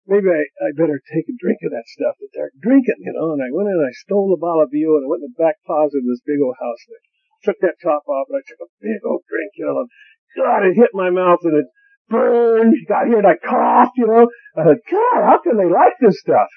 Maybe 0.06 0.30
I, 0.30 0.42
I 0.62 0.74
better 0.74 1.02
take 1.14 1.30
a 1.30 1.38
drink 1.38 1.62
of 1.66 1.72
that 1.74 1.90
stuff 1.90 2.18
that 2.18 2.34
they're 2.34 2.54
drinking, 2.62 3.02
you 3.06 3.14
know, 3.14 3.34
and 3.34 3.42
I 3.42 3.50
went 3.54 3.70
in 3.70 3.78
and 3.78 3.90
I 3.90 3.94
stole 3.94 4.34
a 4.34 4.42
bottle 4.42 4.66
of 4.66 4.74
view 4.74 4.98
and 4.98 5.06
I 5.06 5.10
went 5.10 5.22
in 5.22 5.34
the 5.34 5.42
back 5.42 5.62
closet 5.66 6.02
of 6.02 6.10
this 6.10 6.26
big 6.26 6.42
old 6.42 6.58
house 6.62 6.82
and 6.90 6.98
I 6.98 7.13
took 7.44 7.60
that 7.62 7.78
top 7.84 8.04
off 8.08 8.28
and 8.30 8.40
I 8.40 8.44
took 8.48 8.62
a 8.64 8.70
big 8.82 9.00
old 9.06 9.22
drink, 9.30 9.52
you 9.56 9.66
know, 9.68 9.86
and 9.86 9.90
God, 10.36 10.66
it 10.66 10.76
hit 10.76 10.92
my 10.94 11.10
mouth 11.10 11.40
and 11.44 11.60
it 11.60 11.68
burned. 12.10 12.74
Got 12.88 13.08
here 13.08 13.20
and 13.20 13.28
I 13.28 13.36
coughed, 13.38 13.98
you 13.98 14.08
know. 14.08 14.28
I 14.58 14.66
said, 14.66 14.82
God, 14.90 15.20
how 15.24 15.40
can 15.44 15.58
they 15.58 15.70
like 15.70 15.94
this 16.02 16.20
stuff? 16.20 16.50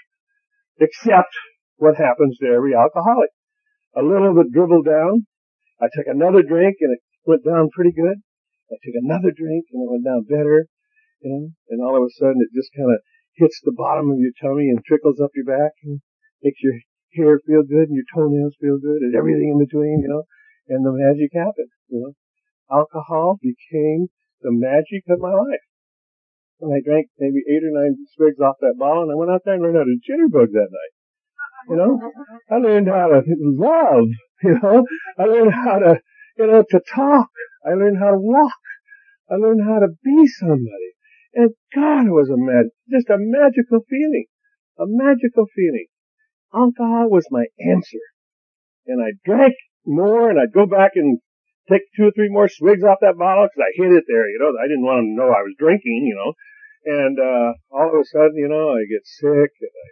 except 0.79 1.33
what 1.77 1.97
happens 1.97 2.37
to 2.39 2.47
every 2.47 2.75
alcoholic. 2.75 3.31
A 3.97 4.03
little 4.03 4.33
of 4.33 4.39
it 4.39 4.53
dribbled 4.53 4.85
down. 4.85 5.27
I 5.81 5.89
took 5.93 6.09
another 6.09 6.43
drink 6.43 6.77
and 6.81 6.93
it 6.93 7.03
went 7.25 7.45
down 7.45 7.73
pretty 7.73 7.93
good. 7.93 8.21
I 8.73 8.77
took 8.81 8.97
another 8.97 9.33
drink 9.33 9.69
and 9.73 9.85
it 9.85 9.91
went 9.93 10.05
down 10.05 10.29
better, 10.29 10.69
you 11.21 11.29
know, 11.33 11.45
and 11.71 11.81
all 11.81 11.97
of 11.97 12.05
a 12.05 12.13
sudden 12.17 12.41
it 12.41 12.53
just 12.57 12.73
kind 12.77 12.93
of 12.93 13.01
hits 13.37 13.61
the 13.65 13.77
bottom 13.77 14.11
of 14.11 14.21
your 14.21 14.33
tummy 14.41 14.69
and 14.69 14.81
trickles 14.85 15.21
up 15.21 15.33
your 15.37 15.45
back 15.45 15.73
and 15.85 16.01
makes 16.43 16.61
your 16.61 16.77
hair 17.17 17.41
feel 17.45 17.65
good 17.65 17.89
and 17.89 17.97
your 17.97 18.09
toenails 18.13 18.57
feel 18.61 18.81
good 18.81 19.05
and 19.05 19.15
everything 19.17 19.53
in 19.53 19.61
between, 19.61 20.01
you 20.05 20.09
know, 20.09 20.25
and 20.69 20.85
the 20.85 20.93
magic 20.93 21.31
happened, 21.33 21.71
you 21.89 22.01
know. 22.01 22.13
Alcohol 22.71 23.39
became 23.41 24.09
the 24.43 24.51
magic 24.51 25.05
of 25.09 25.21
my 25.21 25.33
life. 25.33 25.67
And 26.61 26.75
I 26.75 26.81
drank 26.81 27.09
maybe 27.19 27.45
eight 27.49 27.63
or 27.63 27.71
nine 27.71 27.97
swigs 28.15 28.41
off 28.41 28.57
that 28.61 28.79
bottle, 28.79 29.05
and 29.05 29.13
I 29.13 29.15
went 29.15 29.31
out 29.31 29.43
there 29.45 29.55
and 29.55 29.63
learned 29.63 29.77
how 29.77 29.85
to 29.85 30.01
jitterbug 30.03 30.53
that 30.53 30.73
night. 30.73 30.95
You 31.69 31.77
know, 31.77 32.01
I 32.51 32.57
learned 32.57 32.89
how 32.89 33.09
to 33.09 33.23
love. 33.27 34.09
You 34.43 34.59
know, 34.63 34.85
I 35.19 35.25
learned 35.25 35.55
how 35.55 35.79
to, 35.79 35.99
you 36.37 36.47
know, 36.47 36.63
to 36.69 36.81
talk. 36.95 37.31
I 37.65 37.71
learned 37.71 37.97
how 37.99 38.11
to 38.11 38.19
walk. 38.19 38.53
I 39.31 39.37
learned 39.37 39.65
how 39.65 39.79
to 39.79 39.89
be 40.05 40.27
somebody. 40.27 40.93
And 41.33 41.51
God, 41.75 42.07
it 42.07 42.11
was 42.11 42.29
a 42.29 42.37
mag, 42.37 42.67
just 42.91 43.09
a 43.09 43.17
magical 43.19 43.81
feeling, 43.89 44.27
a 44.79 44.85
magical 44.87 45.47
feeling. 45.57 45.87
Alcohol 46.55 47.09
was 47.09 47.27
my 47.31 47.47
answer, 47.59 48.05
and 48.87 49.03
I 49.03 49.13
drank 49.25 49.55
more, 49.87 50.31
and 50.31 50.39
I'd 50.39 50.53
go 50.53 50.67
back 50.67 50.93
and 50.95 51.19
take 51.71 51.83
two 51.97 52.11
or 52.11 52.15
three 52.15 52.31
more 52.31 52.49
swigs 52.49 52.85
off 52.85 53.03
that 53.03 53.19
bottle 53.19 53.47
because 53.47 53.67
I 53.67 53.75
hid 53.75 53.93
it 53.93 54.05
there, 54.07 54.29
you 54.31 54.39
know. 54.39 54.55
I 54.55 54.67
didn't 54.71 54.87
want 54.87 55.03
them 55.03 55.11
to 55.15 55.19
know 55.19 55.31
I 55.35 55.43
was 55.43 55.59
drinking, 55.59 56.07
you 56.07 56.15
know. 56.15 56.33
And 56.87 57.19
uh 57.19 57.51
all 57.75 57.91
of 57.91 57.99
a 57.99 58.07
sudden, 58.07 58.39
you 58.39 58.49
know, 58.49 58.71
I 58.71 58.87
get 58.87 59.03
sick 59.03 59.51
and 59.59 59.75
I 59.75 59.89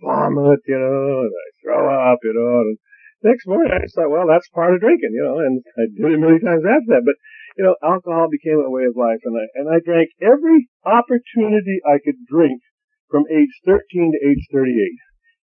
vomit, 0.00 0.64
you 0.64 0.80
know, 0.80 1.28
and 1.28 1.32
I 1.32 1.46
throw 1.60 1.84
up, 1.84 2.18
you 2.24 2.32
know. 2.32 2.64
And 2.64 2.78
next 3.22 3.46
morning, 3.46 3.72
I 3.72 3.84
just 3.84 3.94
thought, 3.94 4.08
well, 4.08 4.24
that's 4.24 4.48
part 4.48 4.72
of 4.72 4.80
drinking, 4.80 5.12
you 5.12 5.24
know. 5.24 5.38
And 5.44 5.60
I 5.76 5.84
did 5.92 6.16
it 6.16 6.24
many 6.24 6.40
times 6.40 6.64
after 6.64 6.96
that. 6.96 7.04
But 7.04 7.20
you 7.58 7.64
know, 7.64 7.76
alcohol 7.84 8.28
became 8.32 8.62
a 8.64 8.70
way 8.70 8.88
of 8.88 8.96
life, 8.96 9.20
and 9.24 9.36
I 9.36 9.44
and 9.54 9.68
I 9.68 9.84
drank 9.84 10.10
every 10.22 10.68
opportunity 10.84 11.84
I 11.84 12.00
could 12.00 12.24
drink 12.24 12.62
from 13.10 13.24
age 13.28 13.52
13 13.66 14.16
to 14.16 14.20
age 14.24 14.48
38. 14.52 14.96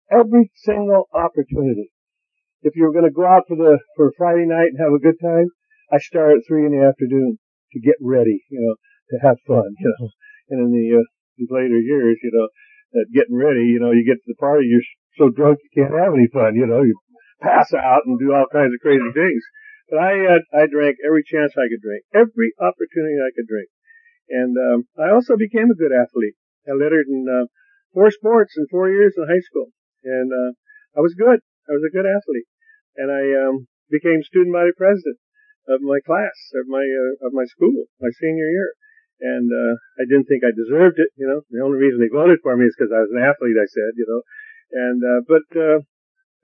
Every 0.09 0.49
single 0.55 1.05
opportunity. 1.13 1.91
If 2.61 2.75
you 2.75 2.83
were 2.83 2.93
going 2.93 3.07
to 3.07 3.15
go 3.15 3.25
out 3.25 3.47
for 3.47 3.55
the 3.55 3.79
for 3.95 4.11
Friday 4.17 4.45
night 4.45 4.75
and 4.75 4.79
have 4.79 4.93
a 4.93 4.99
good 4.99 5.19
time, 5.21 5.47
I 5.91 5.97
start 5.99 6.37
at 6.37 6.47
three 6.47 6.65
in 6.65 6.75
the 6.75 6.83
afternoon 6.85 7.39
to 7.73 7.79
get 7.79 7.95
ready, 8.01 8.43
you 8.49 8.59
know, 8.59 8.75
to 9.11 9.27
have 9.27 9.37
fun, 9.47 9.75
you 9.79 9.87
know. 9.87 10.09
And 10.49 10.67
in 10.67 10.71
the 10.71 10.99
uh, 10.99 11.07
these 11.37 11.51
later 11.51 11.79
years, 11.79 12.19
you 12.21 12.31
know, 12.33 12.49
that 12.93 13.13
getting 13.13 13.37
ready, 13.37 13.65
you 13.69 13.79
know, 13.79 13.91
you 13.91 14.03
get 14.05 14.19
to 14.19 14.27
the 14.27 14.41
party, 14.41 14.67
you're 14.67 14.85
so 15.17 15.29
drunk 15.29 15.59
you 15.63 15.83
can't 15.83 15.95
have 15.95 16.13
any 16.13 16.27
fun, 16.31 16.55
you 16.55 16.65
know, 16.65 16.81
you 16.81 16.95
pass 17.41 17.73
out 17.73 18.03
and 18.05 18.19
do 18.19 18.33
all 18.33 18.47
kinds 18.51 18.73
of 18.73 18.83
crazy 18.83 19.11
things. 19.13 19.43
But 19.89 19.99
I, 19.99 20.13
uh, 20.25 20.43
I 20.53 20.67
drank 20.67 20.97
every 21.01 21.23
chance 21.25 21.53
I 21.57 21.67
could 21.67 21.81
drink, 21.81 22.05
every 22.13 22.53
opportunity 22.59 23.17
I 23.17 23.33
could 23.33 23.49
drink. 23.49 23.69
And, 24.29 24.53
um, 24.57 24.79
I 24.99 25.09
also 25.09 25.35
became 25.35 25.71
a 25.71 25.79
good 25.79 25.91
athlete. 25.91 26.37
I 26.69 26.77
lettered 26.77 27.07
in, 27.09 27.25
uh, 27.25 27.49
four 27.93 28.11
sports 28.11 28.53
in 28.55 28.67
four 28.69 28.89
years 28.89 29.15
in 29.17 29.25
high 29.25 29.41
school. 29.41 29.73
And, 30.03 30.29
uh, 30.31 30.51
I 30.95 31.01
was 31.01 31.15
good. 31.15 31.41
I 31.69 31.77
was 31.77 31.85
a 31.85 31.93
good 31.93 32.09
athlete. 32.09 32.49
And 32.97 33.13
I, 33.13 33.23
um, 33.45 33.69
became 33.89 34.21
student 34.21 34.53
body 34.53 34.73
president 34.75 35.17
of 35.69 35.81
my 35.81 35.97
class, 36.05 36.33
of 36.57 36.65
my, 36.67 36.81
uh, 36.81 37.25
of 37.25 37.33
my 37.33 37.45
school, 37.45 37.85
my 38.01 38.09
senior 38.17 38.49
year 38.49 38.73
and 39.19 39.51
uh, 39.51 39.73
I 39.99 40.07
didn't 40.07 40.31
think 40.31 40.43
I 40.47 40.55
deserved 40.55 40.99
it. 40.99 41.11
You 41.19 41.27
know, 41.27 41.43
the 41.51 41.63
only 41.63 41.79
reason 41.79 41.99
they 41.99 42.11
voted 42.11 42.39
for 42.39 42.55
me 42.55 42.71
is 42.71 42.75
because 42.75 42.91
I 42.91 43.03
was 43.03 43.11
an 43.11 43.23
athlete. 43.23 43.59
I 43.59 43.67
said, 43.67 43.91
you 43.99 44.07
know, 44.07 44.21
and 44.71 44.99
uh, 45.03 45.21
but 45.27 45.47
uh, 45.55 45.79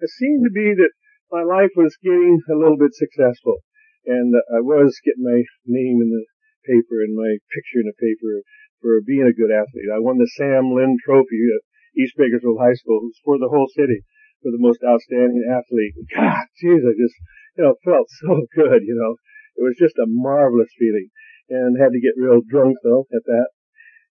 it 0.04 0.12
seemed 0.12 0.44
to 0.44 0.52
be 0.52 0.76
that 0.76 0.92
my 1.32 1.44
life 1.44 1.72
was 1.76 1.96
getting 2.04 2.44
a 2.52 2.60
little 2.60 2.78
bit 2.78 2.94
successful, 2.94 3.64
and 4.06 4.36
uh, 4.36 4.60
I 4.60 4.62
was 4.62 5.00
getting 5.04 5.24
my 5.24 5.42
name 5.66 6.04
in 6.04 6.12
the 6.12 6.26
paper 6.68 7.00
and 7.00 7.16
my 7.16 7.40
picture 7.56 7.80
in 7.80 7.88
the 7.88 8.02
paper 8.02 8.44
for 8.84 9.00
being 9.00 9.26
a 9.26 9.36
good 9.36 9.52
athlete. 9.52 9.88
I 9.88 10.04
won 10.04 10.20
the 10.20 10.30
Sam 10.36 10.76
Lynn 10.76 11.00
Trophy 11.00 11.40
at 11.56 11.64
East 11.96 12.20
Bakersfield 12.20 12.60
High 12.60 12.76
School. 12.76 13.08
It 13.08 13.16
was 13.16 13.24
for 13.24 13.40
the 13.40 13.50
whole 13.50 13.72
city 13.72 14.04
for 14.46 14.54
the 14.54 14.62
most 14.62 14.86
outstanding 14.86 15.42
athlete. 15.50 15.98
God, 16.14 16.46
jeez, 16.62 16.86
I 16.86 16.94
just 16.94 17.18
you 17.58 17.66
know 17.66 17.74
felt 17.82 18.06
so 18.22 18.46
good. 18.54 18.86
You 18.86 18.94
know, 18.94 19.18
it 19.58 19.66
was 19.66 19.74
just 19.82 19.98
a 19.98 20.06
marvelous 20.06 20.70
feeling 20.78 21.10
and 21.50 21.82
had 21.82 21.98
to 21.98 22.06
get 22.06 22.14
real 22.14 22.46
drunk 22.46 22.78
though 22.86 23.10
at 23.10 23.26
that. 23.26 23.50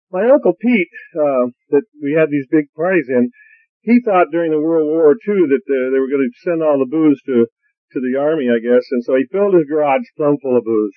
My 0.07 0.31
uncle 0.31 0.55
Pete, 0.55 0.91
uh, 1.19 1.51
that 1.75 1.83
we 1.99 2.15
had 2.15 2.31
these 2.31 2.47
big 2.47 2.71
parties 2.75 3.07
in, 3.07 3.31
he 3.83 3.99
thought 4.03 4.31
during 4.31 4.51
the 4.51 4.59
World 4.59 4.87
War 4.87 5.15
II 5.15 5.47
that 5.51 5.67
uh, 5.67 5.91
they 5.91 5.99
were 5.99 6.11
going 6.11 6.23
to 6.23 6.43
send 6.43 6.63
all 6.63 6.79
the 6.79 6.87
booze 6.87 7.19
to 7.27 7.47
to 7.91 7.99
the 7.99 8.15
army, 8.15 8.47
I 8.47 8.63
guess, 8.63 8.87
and 8.91 9.03
so 9.03 9.19
he 9.19 9.27
filled 9.27 9.53
his 9.53 9.67
garage 9.67 10.07
plumb 10.15 10.37
full 10.41 10.55
of 10.55 10.63
booze, 10.63 10.95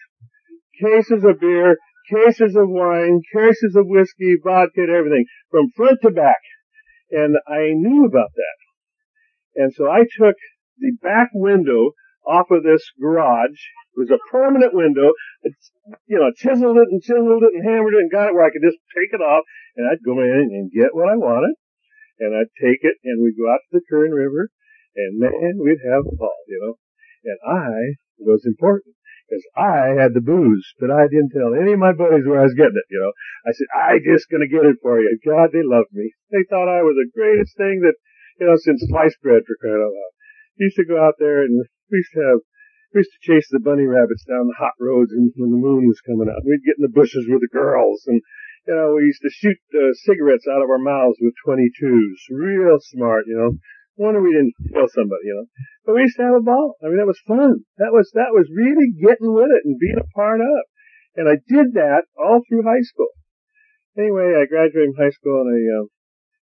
cases 0.78 1.26
of 1.26 1.40
beer, 1.40 1.76
cases 2.06 2.54
of 2.54 2.70
wine, 2.70 3.18
cases 3.34 3.74
of 3.74 3.90
whiskey, 3.90 4.38
vodka, 4.38 4.86
everything 4.86 5.26
from 5.50 5.74
front 5.74 5.98
to 6.02 6.10
back, 6.12 6.38
and 7.10 7.34
I 7.48 7.74
knew 7.74 8.06
about 8.06 8.30
that, 8.30 8.56
and 9.56 9.72
so 9.72 9.90
I 9.90 10.04
took 10.18 10.36
the 10.78 10.92
back 11.02 11.30
window 11.32 11.92
off 12.26 12.50
of 12.50 12.62
this 12.62 12.82
garage. 13.00 13.60
It 13.94 14.00
was 14.00 14.10
a 14.10 14.30
permanent 14.30 14.74
window. 14.74 15.12
It's, 15.42 15.70
you 16.06 16.18
know, 16.18 16.32
chiseled 16.34 16.78
it 16.78 16.88
and 16.90 17.02
chiseled 17.02 17.44
it 17.44 17.54
and 17.54 17.64
hammered 17.64 17.94
it 17.94 18.02
and 18.02 18.10
got 18.10 18.28
it 18.28 18.34
where 18.34 18.44
I 18.44 18.50
could 18.50 18.64
just 18.64 18.80
take 18.90 19.12
it 19.12 19.22
off 19.22 19.44
and 19.76 19.86
I'd 19.86 20.02
go 20.02 20.18
in 20.18 20.50
and 20.50 20.72
get 20.72 20.96
what 20.96 21.08
I 21.08 21.16
wanted 21.16 21.54
and 22.18 22.34
I'd 22.34 22.50
take 22.58 22.82
it 22.82 22.96
and 23.04 23.22
we'd 23.22 23.38
go 23.38 23.50
out 23.50 23.62
to 23.70 23.78
the 23.78 23.86
Kern 23.88 24.10
River 24.10 24.50
and 24.96 25.18
man, 25.18 25.58
we'd 25.62 25.84
have 25.84 26.06
a 26.06 26.16
ball, 26.16 26.42
you 26.48 26.58
know. 26.62 26.74
And 27.24 27.38
I 27.46 27.98
was 28.18 28.46
important 28.46 28.94
because 29.26 29.44
I 29.56 30.00
had 30.00 30.14
the 30.14 30.20
booze, 30.20 30.64
but 30.78 30.90
I 30.90 31.08
didn't 31.08 31.32
tell 31.32 31.54
any 31.54 31.72
of 31.72 31.82
my 31.82 31.92
buddies 31.92 32.26
where 32.26 32.40
I 32.40 32.46
was 32.46 32.54
getting 32.54 32.78
it, 32.78 32.88
you 32.90 33.00
know. 33.00 33.12
I 33.46 33.52
said, 33.52 33.70
I 33.74 33.98
just 33.98 34.30
gonna 34.30 34.50
get 34.50 34.66
it 34.66 34.78
for 34.82 35.00
you. 35.00 35.18
God, 35.24 35.50
they 35.52 35.64
loved 35.64 35.92
me. 35.92 36.12
They 36.30 36.44
thought 36.48 36.68
I 36.68 36.82
was 36.82 36.94
the 36.94 37.10
greatest 37.14 37.56
thing 37.56 37.80
that, 37.82 37.96
you 38.38 38.46
know, 38.46 38.58
since 38.58 38.82
sliced 38.86 39.20
bread 39.22 39.46
for 39.46 39.56
crying 39.60 39.82
out 39.82 39.94
loud. 39.94 40.12
Used 40.58 40.78
to 40.78 40.86
go 40.86 40.98
out 40.98 41.18
there 41.18 41.42
and 41.42 41.66
we 41.90 41.98
used 41.98 42.14
to 42.14 42.22
have, 42.22 42.40
we 42.94 43.02
used 43.02 43.14
to 43.14 43.26
chase 43.26 43.48
the 43.50 43.62
bunny 43.62 43.86
rabbits 43.86 44.26
down 44.26 44.46
the 44.46 44.58
hot 44.58 44.74
roads 44.78 45.10
and 45.10 45.34
when 45.34 45.50
the 45.50 45.58
moon 45.58 45.86
was 45.86 46.02
coming 46.02 46.30
out. 46.30 46.46
We'd 46.46 46.66
get 46.66 46.78
in 46.78 46.86
the 46.86 46.94
bushes 46.94 47.26
with 47.26 47.42
the 47.42 47.50
girls 47.50 48.06
and, 48.06 48.22
you 48.66 48.74
know, 48.74 48.94
we 48.94 49.10
used 49.10 49.22
to 49.22 49.34
shoot 49.34 49.58
uh, 49.74 49.94
cigarettes 50.06 50.46
out 50.46 50.62
of 50.62 50.70
our 50.70 50.82
mouths 50.82 51.18
with 51.18 51.34
22s. 51.42 52.18
Real 52.30 52.78
smart, 52.80 53.26
you 53.26 53.36
know. 53.36 53.58
Wonder 53.94 54.22
we 54.22 54.34
didn't 54.34 54.58
kill 54.74 54.90
somebody, 54.90 55.30
you 55.30 55.36
know. 55.38 55.46
But 55.86 55.94
we 55.94 56.06
used 56.06 56.18
to 56.18 56.26
have 56.26 56.38
a 56.38 56.42
ball. 56.42 56.74
I 56.82 56.90
mean, 56.90 56.98
that 56.98 57.10
was 57.10 57.22
fun. 57.26 57.62
That 57.78 57.94
was, 57.94 58.10
that 58.14 58.34
was 58.34 58.50
really 58.50 58.90
getting 58.90 59.30
with 59.30 59.54
it 59.54 59.62
and 59.62 59.78
being 59.78 60.02
a 60.02 60.10
part 60.18 60.42
of. 60.42 60.62
And 61.14 61.30
I 61.30 61.38
did 61.46 61.78
that 61.78 62.10
all 62.18 62.42
through 62.42 62.66
high 62.66 62.82
school. 62.82 63.14
Anyway, 63.94 64.34
I 64.34 64.50
graduated 64.50 64.94
from 64.94 65.04
high 65.04 65.14
school 65.14 65.46
and 65.46 65.54
I 65.54 65.60
uh, 65.70 65.86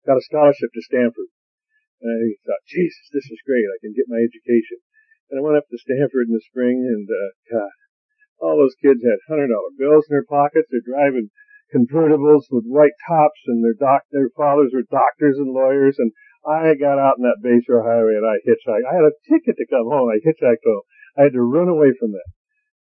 got 0.06 0.18
a 0.18 0.22
scholarship 0.22 0.70
to 0.74 0.82
Stanford. 0.86 1.26
And 2.00 2.08
I 2.08 2.32
thought, 2.48 2.64
Jesus, 2.64 3.12
this 3.12 3.28
is 3.28 3.44
great. 3.44 3.68
I 3.68 3.80
can 3.84 3.92
get 3.92 4.08
my 4.08 4.24
education. 4.24 4.80
And 5.28 5.38
I 5.38 5.44
went 5.44 5.60
up 5.60 5.68
to 5.68 5.78
Stanford 5.78 6.26
in 6.26 6.34
the 6.34 6.48
spring, 6.48 6.80
and 6.80 7.06
uh, 7.06 7.30
God, 7.46 7.76
all 8.40 8.56
those 8.56 8.74
kids 8.80 9.04
had 9.04 9.20
hundred 9.28 9.52
dollar 9.52 9.70
bills 9.76 10.08
in 10.08 10.16
their 10.16 10.26
pockets. 10.26 10.66
They're 10.72 10.82
driving 10.82 11.30
convertibles 11.70 12.50
with 12.50 12.66
white 12.66 12.96
tops, 13.06 13.38
and 13.46 13.62
their 13.62 13.76
doc, 13.78 14.08
their 14.10 14.32
fathers 14.34 14.72
were 14.74 14.88
doctors 14.90 15.38
and 15.38 15.54
lawyers. 15.54 16.00
And 16.00 16.10
I 16.42 16.74
got 16.74 16.98
out 16.98 17.20
in 17.20 17.24
that 17.28 17.44
Bayshore 17.44 17.84
Highway 17.84 18.16
and 18.16 18.26
I 18.26 18.40
hitchhiked. 18.42 18.88
I 18.88 18.96
had 18.96 19.06
a 19.06 19.18
ticket 19.28 19.60
to 19.60 19.70
come 19.70 19.86
home. 19.92 20.08
I 20.08 20.24
hitchhiked 20.24 20.64
home. 20.64 20.82
I 21.14 21.28
had 21.28 21.36
to 21.36 21.44
run 21.44 21.68
away 21.68 21.92
from 21.94 22.16
that 22.16 22.30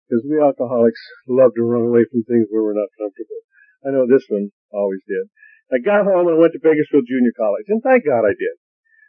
because 0.07 0.23
we 0.23 0.39
alcoholics 0.39 1.01
love 1.27 1.51
to 1.57 1.65
run 1.65 1.89
away 1.89 2.05
from 2.05 2.23
things 2.23 2.47
where 2.47 2.63
we're 2.63 2.77
not 2.77 2.93
comfortable. 2.95 3.41
I 3.83 3.91
know 3.91 4.05
this 4.05 4.29
one 4.29 4.53
always 4.71 5.01
did. 5.09 5.27
I 5.73 5.83
got 5.83 6.05
home 6.05 6.31
and 6.31 6.37
I 6.37 6.39
went 6.39 6.53
to 6.53 6.63
Bakersfield 6.63 7.09
Junior 7.09 7.35
College, 7.35 7.67
and 7.67 7.83
thank 7.83 8.05
God 8.05 8.23
I 8.23 8.37
did 8.37 8.55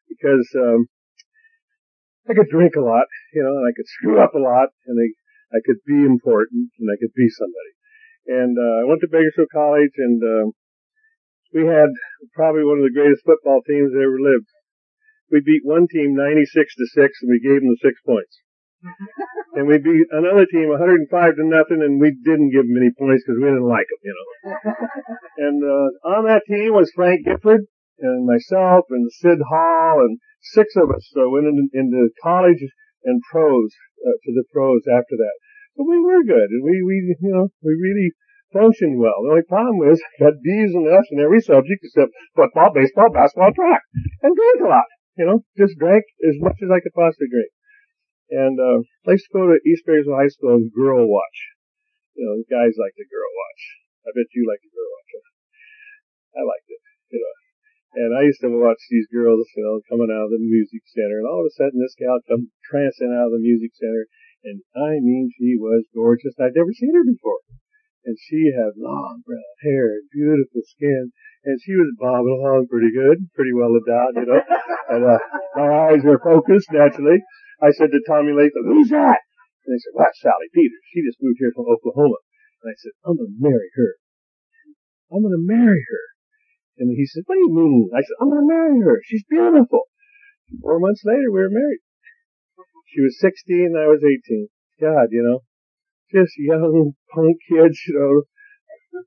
because 0.09 0.49
um, 0.57 0.89
I 2.29 2.35
could 2.35 2.53
drink 2.53 2.77
a 2.77 2.85
lot, 2.85 3.09
you 3.33 3.41
know, 3.41 3.57
and 3.57 3.65
I 3.65 3.73
could 3.73 3.89
screw 3.89 4.21
up 4.21 4.35
a 4.35 4.43
lot, 4.43 4.69
and 4.85 4.97
I, 5.01 5.09
I 5.57 5.61
could 5.65 5.81
be 5.87 6.05
important, 6.05 6.73
and 6.77 6.89
I 6.93 7.01
could 7.01 7.15
be 7.17 7.29
somebody. 7.33 7.73
And 8.29 8.53
uh, 8.53 8.75
I 8.81 8.85
went 8.85 9.01
to 9.01 9.09
Bakersfield 9.09 9.49
College, 9.49 9.97
and 9.97 10.21
uh, 10.21 10.47
we 11.57 11.65
had 11.65 11.89
probably 12.37 12.65
one 12.69 12.77
of 12.77 12.85
the 12.85 12.93
greatest 12.93 13.25
football 13.25 13.65
teams 13.65 13.97
that 13.97 14.05
ever 14.05 14.21
lived. 14.21 14.53
We 15.33 15.41
beat 15.41 15.65
one 15.65 15.89
team 15.89 16.13
96 16.13 16.53
to 16.53 16.87
six, 16.93 17.17
and 17.25 17.33
we 17.33 17.41
gave 17.41 17.65
them 17.65 17.73
the 17.73 17.81
six 17.81 17.97
points. 18.05 18.37
and 19.57 19.67
we 19.67 19.81
beat 19.81 20.07
another 20.13 20.45
team 20.45 20.69
105 20.69 21.09
to 21.09 21.45
nothing, 21.49 21.81
and 21.81 21.97
we 21.97 22.13
didn't 22.13 22.53
give 22.53 22.69
them 22.69 22.77
any 22.77 22.93
points 22.93 23.25
because 23.25 23.41
we 23.41 23.49
didn't 23.49 23.65
like 23.65 23.89
them, 23.89 24.03
you 24.05 24.13
know. 24.13 24.29
and 25.49 25.59
uh, 25.65 25.89
on 26.13 26.29
that 26.29 26.45
team 26.45 26.77
was 26.77 26.93
Frank 26.93 27.25
Gifford 27.25 27.65
and 27.99 28.27
myself 28.27 28.87
and 28.91 29.11
Sid 29.11 29.39
Hall 29.49 30.01
and 30.01 30.19
six 30.55 30.77
of 30.77 30.91
us 30.91 31.05
uh, 31.17 31.29
went 31.29 31.47
into, 31.47 31.69
into 31.75 32.11
college 32.23 32.63
and 33.05 33.23
pros 33.31 33.71
uh, 34.07 34.17
to 34.25 34.31
the 34.33 34.45
pros 34.53 34.83
after 34.87 35.17
that. 35.19 35.37
So 35.77 35.87
we 35.87 35.99
were 36.01 36.27
good, 36.27 36.51
and 36.51 36.63
we 36.63 36.83
we 36.83 37.15
you 37.21 37.33
know 37.35 37.49
we 37.63 37.75
really 37.75 38.11
functioned 38.53 38.99
well. 38.99 39.23
The 39.23 39.31
only 39.31 39.47
problem 39.47 39.79
was 39.79 40.03
I 40.19 40.31
got 40.31 40.43
B's 40.43 40.75
and 40.75 40.89
F's 40.89 41.13
in 41.13 41.21
every 41.21 41.41
subject 41.41 41.85
except 41.85 42.11
football, 42.35 42.73
baseball, 42.75 43.13
basketball, 43.13 43.53
track, 43.55 43.83
and 44.23 44.35
drank 44.35 44.61
a 44.65 44.71
lot. 44.71 44.89
You 45.15 45.27
know, 45.27 45.39
just 45.59 45.79
drank 45.79 46.05
as 46.27 46.39
much 46.39 46.59
as 46.63 46.71
I 46.71 46.81
could 46.81 46.95
possibly 46.95 47.29
drink. 47.31 47.51
And 48.31 48.61
uh, 48.61 48.85
I 49.09 49.17
to 49.17 49.33
go 49.33 49.49
to 49.49 49.59
East 49.65 49.89
Bakersfield 49.89 50.21
High 50.21 50.31
School 50.31 50.61
and 50.61 50.71
girl 50.73 51.09
watch. 51.09 51.39
You 52.15 52.27
know, 52.27 52.37
guys 52.51 52.77
like 52.77 52.95
the 52.99 53.09
girl 53.09 53.31
watch. 53.35 53.63
I 54.05 54.11
bet 54.15 54.31
you 54.35 54.45
like 54.47 54.61
the 54.63 54.75
girl 54.75 54.91
watch. 54.91 55.11
I 56.39 56.43
liked 56.45 56.69
it. 56.69 56.83
You 57.15 57.19
know, 57.23 57.35
and 57.95 58.13
I 58.13 58.29
used 58.29 58.45
to 58.45 58.53
watch 58.53 58.81
these 58.91 59.09
girls, 59.09 59.49
you 59.57 59.65
know, 59.65 59.81
coming 59.89 60.13
out 60.13 60.29
of 60.29 60.35
the 60.37 60.43
music 60.45 60.85
center, 60.93 61.25
and 61.25 61.29
all 61.29 61.41
of 61.41 61.49
a 61.49 61.57
sudden 61.57 61.81
this 61.81 61.97
gal 61.97 62.21
come 62.29 62.53
trancing 62.69 63.13
out 63.17 63.33
of 63.33 63.37
the 63.37 63.45
music 63.45 63.73
center, 63.73 64.07
and 64.45 64.61
I 64.77 65.01
mean, 65.01 65.33
she 65.35 65.57
was 65.59 65.89
gorgeous. 65.95 66.37
I'd 66.39 66.55
never 66.55 66.73
seen 66.73 66.95
her 66.95 67.05
before. 67.05 67.43
And 68.05 68.17
she 68.17 68.55
had 68.55 68.79
long 68.79 69.21
brown 69.27 69.57
hair 69.61 69.99
and 69.99 70.09
beautiful 70.13 70.63
skin, 70.65 71.13
and 71.45 71.61
she 71.61 71.75
was 71.75 71.93
bobbing 71.99 72.39
along 72.39 72.69
pretty 72.71 72.93
good, 72.95 73.29
pretty 73.35 73.53
well 73.53 73.75
endowed, 73.75 74.15
you 74.17 74.27
know. 74.27 74.41
and 74.95 75.05
uh, 75.05 75.19
my 75.57 75.69
eyes 75.91 76.05
were 76.05 76.23
focused 76.23 76.71
naturally. 76.73 77.21
I 77.61 77.75
said 77.75 77.91
to 77.91 78.01
Tommy 78.07 78.33
Latham, 78.33 78.65
"Who's 78.65 78.89
that?" 78.95 79.21
And 79.67 79.75
they 79.75 79.81
said, 79.83 79.93
"Well, 79.93 80.07
that's 80.07 80.23
Sally 80.23 80.49
Peters. 80.55 80.85
She 80.95 81.03
just 81.03 81.21
moved 81.21 81.43
here 81.43 81.53
from 81.53 81.67
Oklahoma." 81.67 82.23
And 82.63 82.71
I 82.71 82.77
said, 82.79 82.95
"I'm 83.05 83.19
gonna 83.19 83.35
marry 83.37 83.71
her. 83.75 83.91
I'm 85.11 85.23
gonna 85.27 85.43
marry 85.43 85.83
her." 85.83 86.05
And 86.79 86.95
he 86.97 87.07
said, 87.07 87.25
what 87.27 87.35
do 87.35 87.41
you 87.41 87.55
mean? 87.55 87.91
I 87.93 88.01
said, 88.01 88.17
I'm 88.21 88.31
going 88.31 88.47
to 88.47 88.55
marry 88.55 88.81
her. 88.83 89.03
She's 89.05 89.25
beautiful. 89.29 89.91
Four 90.63 90.79
months 90.79 91.03
later, 91.05 91.31
we 91.31 91.41
were 91.41 91.51
married. 91.51 91.83
She 92.95 93.03
was 93.03 93.19
16, 93.21 93.77
I 93.77 93.87
was 93.87 94.01
18. 94.01 94.49
God, 94.81 95.11
you 95.11 95.23
know, 95.23 95.45
just 96.09 96.33
young 96.39 96.95
punk 97.15 97.37
kids, 97.51 97.77
you 97.87 97.95
know, 97.99 99.03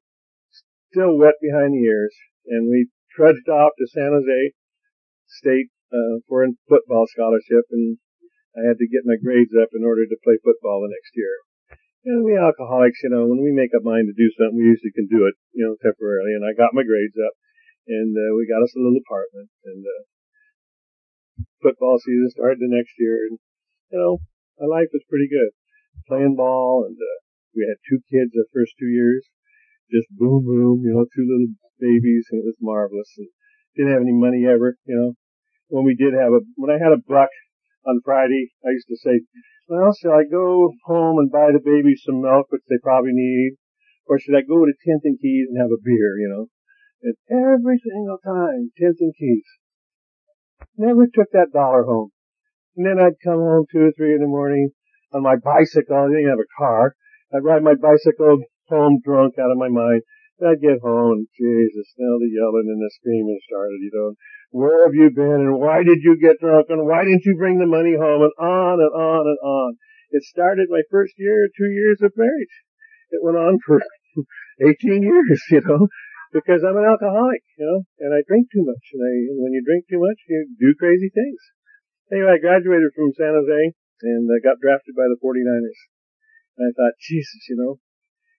still 0.92 1.18
wet 1.18 1.40
behind 1.42 1.74
the 1.74 1.82
ears. 1.82 2.14
And 2.46 2.70
we 2.70 2.92
trudged 3.16 3.48
off 3.50 3.74
to 3.80 3.88
San 3.88 4.12
Jose 4.12 4.54
State 5.26 5.72
uh, 5.92 6.20
for 6.28 6.44
a 6.44 6.52
football 6.68 7.08
scholarship, 7.08 7.66
and 7.72 7.98
I 8.56 8.68
had 8.68 8.78
to 8.80 8.92
get 8.92 9.08
my 9.08 9.16
grades 9.16 9.56
up 9.56 9.72
in 9.72 9.84
order 9.84 10.04
to 10.04 10.24
play 10.24 10.36
football 10.44 10.84
the 10.84 10.92
next 10.92 11.16
year. 11.16 11.36
And 12.04 12.26
we 12.26 12.36
alcoholics, 12.36 13.00
you 13.04 13.14
know, 13.14 13.30
when 13.30 13.40
we 13.40 13.54
make 13.54 13.72
up 13.78 13.86
mind 13.86 14.10
to 14.10 14.18
do 14.18 14.28
something, 14.34 14.58
we 14.58 14.74
usually 14.74 14.92
can 14.92 15.08
do 15.08 15.30
it, 15.30 15.36
you 15.54 15.64
know, 15.64 15.78
temporarily. 15.80 16.34
And 16.34 16.44
I 16.44 16.58
got 16.58 16.74
my 16.74 16.84
grades 16.84 17.16
up 17.16 17.34
and 17.92 18.16
uh, 18.16 18.32
we 18.40 18.48
got 18.48 18.64
us 18.64 18.72
a 18.74 18.80
little 18.80 19.04
apartment. 19.04 19.52
And 19.68 19.84
uh, 19.84 20.04
football 21.60 22.00
season 22.00 22.32
started 22.32 22.64
the 22.64 22.72
next 22.72 22.96
year, 22.96 23.28
and 23.28 23.36
you 23.92 23.98
know, 24.00 24.14
my 24.56 24.72
life 24.72 24.88
was 24.96 25.04
pretty 25.12 25.28
good, 25.28 25.52
playing 26.08 26.40
ball, 26.40 26.88
and 26.88 26.96
uh, 26.96 27.18
we 27.52 27.68
had 27.68 27.84
two 27.84 28.00
kids 28.08 28.32
the 28.32 28.48
first 28.56 28.80
two 28.80 28.90
years, 28.90 29.28
just 29.92 30.08
boom 30.16 30.48
boom, 30.48 30.88
you 30.88 30.96
know, 30.96 31.04
two 31.12 31.28
little 31.28 31.52
babies, 31.78 32.32
and 32.32 32.40
it 32.40 32.48
was 32.48 32.58
marvelous. 32.64 33.12
And 33.20 33.28
didn't 33.76 33.94
have 33.94 34.04
any 34.04 34.16
money 34.16 34.48
ever, 34.48 34.76
you 34.88 34.96
know. 34.96 35.12
When 35.68 35.86
we 35.86 35.96
did 35.96 36.12
have 36.12 36.36
a, 36.36 36.44
when 36.56 36.72
I 36.72 36.80
had 36.80 36.92
a 36.92 37.00
buck, 37.00 37.32
on 37.86 38.02
Friday, 38.06 38.54
I 38.66 38.72
used 38.72 38.88
to 38.90 38.98
say, 38.98 39.22
well, 39.68 39.94
shall 39.94 40.14
I 40.14 40.24
go 40.30 40.74
home 40.86 41.18
and 41.18 41.32
buy 41.32 41.50
the 41.52 41.64
babies 41.64 42.04
some 42.06 42.22
milk, 42.22 42.48
which 42.50 42.62
they 42.70 42.78
probably 42.82 43.14
need? 43.14 43.58
Or 44.06 44.20
should 44.20 44.36
I 44.36 44.42
go 44.42 44.66
to 44.66 44.74
Tenth 44.86 45.02
and 45.06 45.20
Keyes 45.20 45.48
and 45.50 45.58
have 45.58 45.72
a 45.72 45.82
beer, 45.82 46.20
you 46.20 46.30
know? 46.30 46.48
And 47.04 47.16
every 47.30 47.82
single 47.82 48.18
time, 48.24 48.72
Tenth 48.78 48.98
and 49.00 49.14
Keyes. 49.18 49.46
Never 50.78 51.08
took 51.08 51.32
that 51.34 51.54
dollar 51.54 51.84
home. 51.84 52.12
And 52.76 52.86
then 52.86 53.00
I'd 53.00 53.20
come 53.24 53.40
home 53.40 53.66
two 53.72 53.90
or 53.90 53.94
three 53.98 54.14
in 54.14 54.22
the 54.22 54.28
morning 54.28 54.72
on 55.14 55.24
my 55.24 55.36
bicycle. 55.36 55.98
I 55.98 56.08
didn't 56.08 56.30
have 56.30 56.40
a 56.40 56.56
car. 56.58 56.96
I'd 57.34 57.44
ride 57.44 57.64
my 57.64 57.76
bicycle 57.76 58.40
home 58.70 59.00
drunk 59.04 59.36
out 59.40 59.52
of 59.52 59.58
my 59.58 59.68
mind. 59.68 60.02
And 60.40 60.50
I'd 60.50 60.62
get 60.62 60.82
home 60.82 61.22
and 61.22 61.28
Jesus, 61.38 61.94
now 61.98 62.18
the 62.18 62.32
yelling 62.32 62.66
and 62.70 62.82
the 62.82 62.90
screaming 62.98 63.40
started, 63.46 63.78
you 63.82 63.92
know. 63.94 64.16
Where 64.52 64.86
have 64.86 64.96
you 64.96 65.12
been 65.12 65.48
and 65.48 65.60
why 65.60 65.84
did 65.84 66.00
you 66.02 66.18
get 66.20 66.40
drunk 66.40 66.68
and 66.70 66.88
why 66.88 67.04
didn't 67.04 67.26
you 67.26 67.36
bring 67.38 67.60
the 67.60 67.70
money 67.70 67.96
home 67.96 68.24
and 68.24 68.36
on 68.40 68.80
and 68.82 68.94
on 68.94 69.24
and 69.28 69.40
on. 69.44 69.78
It 70.12 70.24
started 70.24 70.68
my 70.70 70.82
first 70.90 71.14
year, 71.18 71.48
two 71.56 71.72
years 71.72 72.02
of 72.02 72.12
marriage. 72.18 72.56
It 73.12 73.24
went 73.24 73.38
on 73.38 73.60
for 73.66 73.82
18 74.62 75.04
years, 75.04 75.42
you 75.52 75.62
know, 75.62 75.88
because 76.32 76.64
I'm 76.64 76.80
an 76.80 76.88
alcoholic, 76.88 77.44
you 77.60 77.68
know, 77.68 77.84
and 78.00 78.16
I 78.16 78.24
drink 78.24 78.48
too 78.52 78.64
much. 78.64 78.86
And, 78.96 79.04
I, 79.04 79.14
when 79.36 79.52
you 79.52 79.64
drink 79.64 79.86
too 79.88 80.00
much, 80.00 80.20
you 80.28 80.48
do 80.60 80.76
crazy 80.80 81.12
things. 81.12 81.40
Anyway, 82.12 82.32
I 82.36 82.40
graduated 82.40 82.92
from 82.96 83.16
San 83.16 83.36
Jose 83.36 83.76
and 84.04 84.28
I 84.28 84.40
got 84.44 84.60
drafted 84.60 84.96
by 84.96 85.08
the 85.08 85.20
49ers. 85.20 85.80
And 86.58 86.68
I 86.68 86.72
thought, 86.76 87.00
Jesus, 87.00 87.48
you 87.48 87.56
know, 87.56 87.80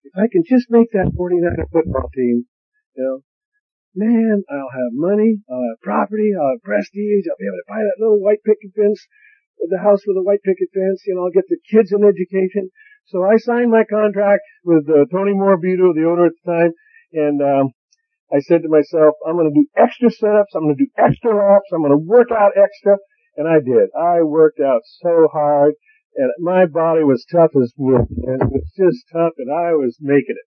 if 0.05 0.13
I 0.17 0.29
can 0.29 0.45
just 0.45 0.69
make 0.69 0.93
that 0.93 1.15
49er 1.15 1.69
football 1.73 2.11
team, 2.13 2.45
you 2.97 3.03
know, 3.05 3.19
man, 3.95 4.43
I'll 4.49 4.73
have 4.73 4.93
money, 4.93 5.41
I'll 5.49 5.69
have 5.73 5.81
property, 5.81 6.33
I'll 6.37 6.57
have 6.57 6.65
prestige, 6.65 7.25
I'll 7.29 7.41
be 7.41 7.49
able 7.49 7.61
to 7.61 7.71
buy 7.71 7.81
that 7.85 8.01
little 8.01 8.21
white 8.21 8.43
picket 8.45 8.73
fence, 8.75 9.07
the 9.63 9.79
house 9.79 10.03
with 10.07 10.17
a 10.17 10.25
white 10.25 10.43
picket 10.43 10.69
fence, 10.75 11.05
you 11.07 11.15
know, 11.15 11.25
I'll 11.25 11.37
get 11.37 11.49
the 11.49 11.61
kids 11.71 11.93
an 11.93 12.05
education. 12.05 12.71
So 13.07 13.23
I 13.23 13.37
signed 13.37 13.71
my 13.71 13.85
contract 13.85 14.43
with 14.65 14.89
uh, 14.89 15.07
Tony 15.13 15.33
Morabito, 15.33 15.95
the 15.95 16.09
owner 16.09 16.27
at 16.27 16.33
the 16.45 16.51
time, 16.51 16.73
and 17.13 17.43
um, 17.43 17.71
I 18.33 18.41
said 18.41 18.63
to 18.63 18.69
myself, 18.69 19.15
I'm 19.27 19.37
going 19.37 19.53
to 19.53 19.61
do 19.61 19.69
extra 19.77 20.09
setups, 20.09 20.57
I'm 20.57 20.65
going 20.65 20.77
to 20.77 20.85
do 20.85 20.91
extra 20.97 21.37
laps, 21.37 21.69
I'm 21.73 21.85
going 21.85 21.93
to 21.93 22.01
work 22.01 22.33
out 22.33 22.57
extra, 22.57 22.97
and 23.37 23.47
I 23.47 23.61
did. 23.61 23.93
I 23.93 24.23
worked 24.23 24.61
out 24.61 24.81
so 25.01 25.29
hard 25.33 25.75
and 26.17 26.33
my 26.41 26.67
body 26.67 27.05
was 27.05 27.25
tough 27.25 27.53
as 27.57 27.73
wood 27.77 28.09
and 28.09 28.43
it 28.43 28.53
was 28.53 28.69
just 28.77 29.05
tough 29.13 29.33
and 29.39 29.51
I 29.51 29.73
was 29.73 29.97
making 30.01 30.37
it. 30.37 30.49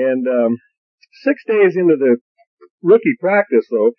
And, 0.00 0.26
um, 0.26 0.58
six 1.22 1.44
days 1.46 1.76
into 1.76 1.96
the 1.96 2.18
rookie 2.82 3.16
practice 3.20 3.68
though, 3.70 3.92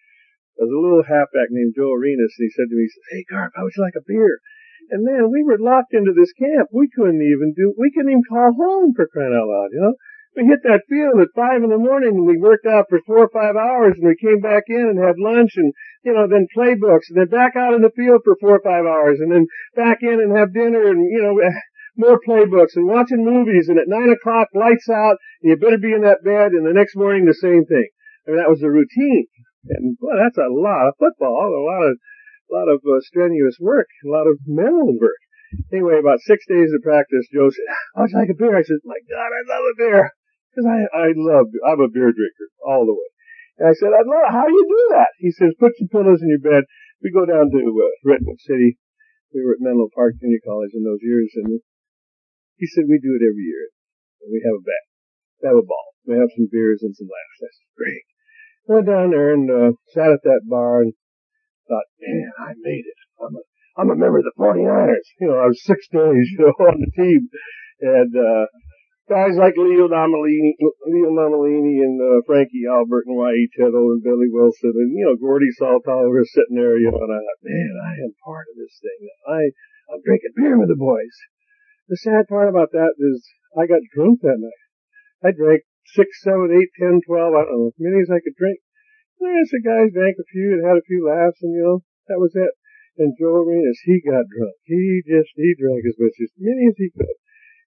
there 0.58 0.68
was 0.68 0.74
a 0.74 0.82
little 0.82 1.04
halfback 1.04 1.50
named 1.50 1.74
Joe 1.78 1.94
Arenas 1.94 2.34
and 2.38 2.46
he 2.46 2.54
said 2.54 2.70
to 2.70 2.76
me, 2.76 2.86
he 2.86 2.94
said, 2.94 3.10
Hey 3.12 3.24
Garp, 3.30 3.52
how 3.56 3.64
would 3.64 3.74
you 3.76 3.84
like 3.84 3.98
a 3.98 4.06
beer? 4.06 4.40
And 4.90 5.04
man, 5.04 5.32
we 5.32 5.44
were 5.44 5.58
locked 5.58 5.94
into 5.94 6.14
this 6.14 6.34
camp. 6.34 6.70
We 6.74 6.90
couldn't 6.94 7.22
even 7.22 7.54
do, 7.58 7.74
we 7.78 7.92
couldn't 7.94 8.12
even 8.12 8.30
call 8.30 8.54
home 8.54 8.94
for 8.94 9.08
crying 9.08 9.34
out 9.34 9.50
loud, 9.50 9.74
you 9.74 9.82
know? 9.82 9.96
We 10.36 10.46
hit 10.46 10.60
that 10.64 10.84
field 10.90 11.20
at 11.24 11.36
five 11.36 11.64
in 11.64 11.72
the 11.72 11.80
morning 11.80 12.20
and 12.20 12.28
we 12.28 12.38
worked 12.38 12.68
out 12.68 12.86
for 12.90 13.00
four 13.08 13.24
or 13.26 13.32
five 13.32 13.56
hours 13.56 13.96
and 13.96 14.08
we 14.08 14.20
came 14.20 14.40
back 14.44 14.64
in 14.68 14.92
and 14.92 15.00
had 15.00 15.16
lunch 15.18 15.56
and, 15.56 15.74
you 16.04 16.12
know, 16.12 16.28
then 16.28 16.48
playbooks 16.52 17.08
and 17.10 17.18
then 17.18 17.32
back 17.32 17.56
out 17.56 17.74
in 17.74 17.82
the 17.82 17.96
field 17.96 18.22
for 18.24 18.36
four 18.40 18.60
or 18.60 18.64
five 18.64 18.84
hours 18.84 19.20
and 19.20 19.32
then 19.32 19.48
back 19.76 20.00
in 20.02 20.20
and 20.20 20.36
have 20.36 20.54
dinner 20.54 20.92
and, 20.92 21.08
you 21.08 21.24
know, 21.24 21.40
more 21.98 22.20
playbooks 22.20 22.76
and 22.76 22.88
watching 22.88 23.24
movies 23.24 23.70
and 23.70 23.80
at 23.80 23.88
nine 23.88 24.12
o'clock 24.12 24.48
lights 24.54 24.90
out 24.92 25.16
and 25.42 25.50
you 25.50 25.56
better 25.56 25.80
be 25.80 25.96
in 25.96 26.04
that 26.04 26.24
bed 26.24 26.52
and 26.52 26.68
the 26.68 26.76
next 26.76 26.96
morning 26.96 27.26
the 27.26 27.34
same 27.34 27.64
thing. 27.66 27.88
I 28.28 28.32
mean, 28.32 28.40
that 28.40 28.52
was 28.52 28.60
the 28.60 28.70
routine. 28.70 29.28
And 29.70 29.98
boy, 29.98 30.20
that's 30.20 30.38
a 30.38 30.52
lot 30.52 30.92
of 30.92 31.00
football, 31.00 31.56
a 31.56 31.64
lot 31.64 31.82
of, 31.88 31.96
a 31.96 32.52
lot 32.54 32.68
of 32.70 32.84
uh, 32.86 33.00
strenuous 33.02 33.58
work, 33.60 33.88
a 34.06 34.10
lot 34.10 34.28
of 34.28 34.38
mental 34.46 34.94
work. 35.00 35.18
Anyway, 35.72 35.98
about 36.00 36.20
six 36.20 36.46
days 36.48 36.70
of 36.76 36.84
practice, 36.84 37.26
Joe 37.32 37.50
said, 37.50 37.66
how'd 37.96 38.12
like 38.14 38.30
a 38.30 38.38
beer? 38.38 38.58
I 38.58 38.64
said, 38.64 38.84
my 38.84 39.00
God, 39.10 39.32
I 39.32 39.42
love 39.48 39.64
a 39.64 39.76
beer. 39.78 40.12
Because 40.56 40.72
I, 40.72 40.80
I 40.96 41.08
love, 41.20 41.52
I'm 41.68 41.84
a 41.84 41.92
beer 41.92 42.16
drinker 42.16 42.48
all 42.64 42.88
the 42.88 42.96
way. 42.96 43.10
And 43.60 43.68
I 43.68 43.76
said, 43.76 43.92
I 43.92 44.08
love, 44.08 44.32
how 44.32 44.48
do 44.48 44.56
you 44.56 44.64
do 44.64 44.84
that? 44.96 45.12
He 45.20 45.36
says, 45.36 45.52
put 45.60 45.76
some 45.76 45.92
pillows 45.92 46.24
in 46.24 46.32
your 46.32 46.40
bed. 46.40 46.64
We 47.04 47.12
go 47.12 47.28
down 47.28 47.52
to 47.52 47.60
uh, 47.60 47.92
Redwood 48.08 48.40
City. 48.40 48.80
We 49.36 49.44
were 49.44 49.60
at 49.60 49.64
Menlo 49.64 49.92
Park 49.92 50.16
Junior 50.24 50.40
College 50.48 50.72
in 50.72 50.88
those 50.88 51.04
years, 51.04 51.28
and 51.36 51.60
he 52.56 52.68
said, 52.72 52.88
we 52.88 53.04
do 53.04 53.20
it 53.20 53.24
every 53.28 53.44
year. 53.44 53.68
And 54.24 54.32
we 54.32 54.40
have 54.48 54.56
a 54.56 54.64
bet. 54.64 54.84
We 55.44 55.52
have 55.52 55.60
a 55.60 55.68
ball. 55.68 55.92
We 56.08 56.16
have 56.16 56.32
some 56.32 56.48
beers 56.48 56.80
and 56.88 56.96
some 56.96 57.12
laughs. 57.12 57.40
That's 57.44 57.60
great. 57.76 58.08
Went 58.72 58.88
down 58.88 59.12
there 59.12 59.36
and 59.36 59.52
uh, 59.52 59.72
sat 59.92 60.16
at 60.16 60.24
that 60.24 60.48
bar 60.48 60.88
and 60.88 60.96
thought, 61.68 61.92
man, 62.00 62.32
I 62.40 62.56
made 62.56 62.88
it. 62.88 63.00
I'm 63.20 63.36
a, 63.36 63.44
I'm 63.76 63.92
a 63.92 64.00
member 64.00 64.24
of 64.24 64.28
the 64.28 64.40
49ers. 64.40 65.08
You 65.20 65.36
know, 65.36 65.40
I 65.44 65.52
was 65.52 65.60
six 65.68 65.84
days, 65.92 66.32
you 66.32 66.48
know, 66.48 66.56
on 66.64 66.80
the 66.80 66.92
team. 66.96 67.28
And, 67.84 68.16
uh, 68.16 68.48
guys 69.06 69.38
like 69.38 69.54
Leo 69.54 69.86
Nomellini, 69.86 70.58
Leo 70.90 71.14
Nomellini 71.14 71.78
and 71.86 72.02
uh, 72.02 72.26
Frankie 72.26 72.66
Albert 72.66 73.06
and 73.06 73.14
Y.A. 73.14 73.46
Tittle 73.54 73.94
and 73.94 74.02
Billy 74.02 74.30
Wilson 74.34 74.74
and, 74.74 74.98
you 74.98 75.06
know, 75.06 75.14
Gordy 75.14 75.54
Soltau 75.62 76.10
were 76.10 76.26
sitting 76.26 76.58
there, 76.58 76.78
you 76.82 76.90
know, 76.90 76.98
and 76.98 77.14
I 77.14 77.22
thought, 77.22 77.46
man, 77.46 77.74
I 77.86 77.94
am 78.02 78.14
part 78.26 78.50
of 78.50 78.58
this 78.58 78.82
thing. 78.82 79.02
I, 79.30 79.42
I'm 79.94 80.02
drinking 80.02 80.34
beer 80.34 80.58
with 80.58 80.74
the 80.74 80.80
boys. 80.80 81.14
The 81.86 82.02
sad 82.02 82.26
part 82.26 82.50
about 82.50 82.74
that 82.74 82.98
is 82.98 83.30
I 83.54 83.70
got 83.70 83.86
drunk 83.94 84.26
that 84.26 84.42
night. 84.42 84.64
I 85.22 85.30
drank 85.38 85.70
six, 85.94 86.10
seven, 86.26 86.50
eight, 86.50 86.74
ten, 86.74 86.98
twelve, 87.06 87.38
I 87.38 87.46
don't 87.46 87.54
know, 87.54 87.70
as 87.70 87.78
many 87.78 88.02
as 88.02 88.10
I 88.10 88.26
could 88.26 88.34
drink. 88.34 88.58
And 89.22 89.46
the 89.46 89.62
guys 89.62 89.94
drank 89.94 90.18
a 90.18 90.28
few 90.34 90.58
and 90.58 90.66
had 90.66 90.82
a 90.82 90.90
few 90.90 91.06
laughs 91.06 91.46
and, 91.46 91.54
you 91.54 91.62
know, 91.62 91.78
that 92.10 92.22
was 92.22 92.34
it. 92.34 92.54
And 92.98 93.14
Joe 93.22 93.46
Arenas, 93.46 93.86
he 93.86 94.02
got 94.02 94.26
drunk. 94.26 94.58
He 94.66 95.06
just, 95.06 95.30
he 95.38 95.54
drank 95.54 95.86
as 95.86 95.98
much 96.02 96.18
as 96.26 96.34
many 96.42 96.74
as 96.74 96.78
he 96.78 96.90
could. 96.90 97.18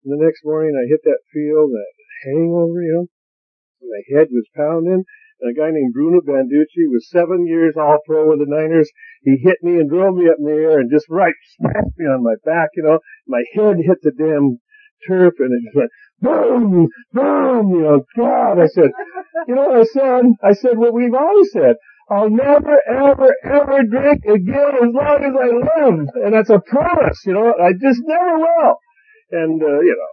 And 0.05 0.19
the 0.19 0.25
next 0.25 0.45
morning 0.45 0.75
I 0.77 0.89
hit 0.89 1.01
that 1.05 1.27
field, 1.33 1.71
that 1.71 1.93
hangover, 2.25 2.83
you 2.83 2.93
know, 2.95 3.07
my 3.83 4.03
head 4.17 4.29
was 4.31 4.47
pounding. 4.55 5.05
And 5.41 5.51
a 5.51 5.55
guy 5.55 5.71
named 5.71 5.95
Bruno 5.95 6.21
Banducci 6.21 6.91
was 6.91 7.09
seven 7.09 7.47
years 7.47 7.75
all 7.77 7.99
pro 8.05 8.29
with 8.29 8.41
the 8.41 8.47
Niners. 8.47 8.91
He 9.23 9.37
hit 9.37 9.59
me 9.63 9.79
and 9.79 9.89
drove 9.89 10.17
me 10.17 10.29
up 10.29 10.39
in 10.39 10.47
the 10.47 10.53
air 10.53 10.81
and 10.81 10.91
just 10.91 11.07
right 11.09 11.35
smashed 11.57 11.97
me 11.97 12.07
on 12.07 12.25
my 12.25 12.35
back, 12.45 12.71
you 12.75 12.83
know. 12.83 12.99
My 13.27 13.45
head 13.55 13.77
hit 13.79 13.99
the 14.03 14.11
damn 14.11 14.59
turf 15.07 15.35
and 15.39 15.53
it 15.53 15.65
just 15.65 15.77
went 15.77 15.91
boom, 16.21 16.89
boom, 17.13 17.71
you 17.71 17.83
know, 17.83 18.05
God, 18.17 18.59
I 18.59 18.67
said, 18.67 18.91
you 19.47 19.55
know 19.55 19.69
what 19.69 19.81
I 19.81 19.85
said? 19.85 20.25
I 20.43 20.53
said 20.53 20.79
what 20.79 20.93
we've 20.93 21.15
always 21.15 21.53
said. 21.53 21.77
I'll 22.11 22.31
never, 22.31 22.81
ever, 22.89 23.37
ever 23.45 23.83
drink 23.85 24.25
again 24.25 24.75
as 24.83 24.95
long 24.95 25.21
as 25.23 25.35
I 25.37 25.85
live. 25.85 26.09
And 26.25 26.35
that's 26.35 26.51
a 26.51 26.59
promise, 26.59 27.21
you 27.27 27.35
know. 27.35 27.55
I 27.63 27.73
just 27.73 28.01
never 28.05 28.39
will. 28.39 28.77
And, 29.31 29.61
uh, 29.61 29.81
you 29.85 29.93
know, 29.93 30.13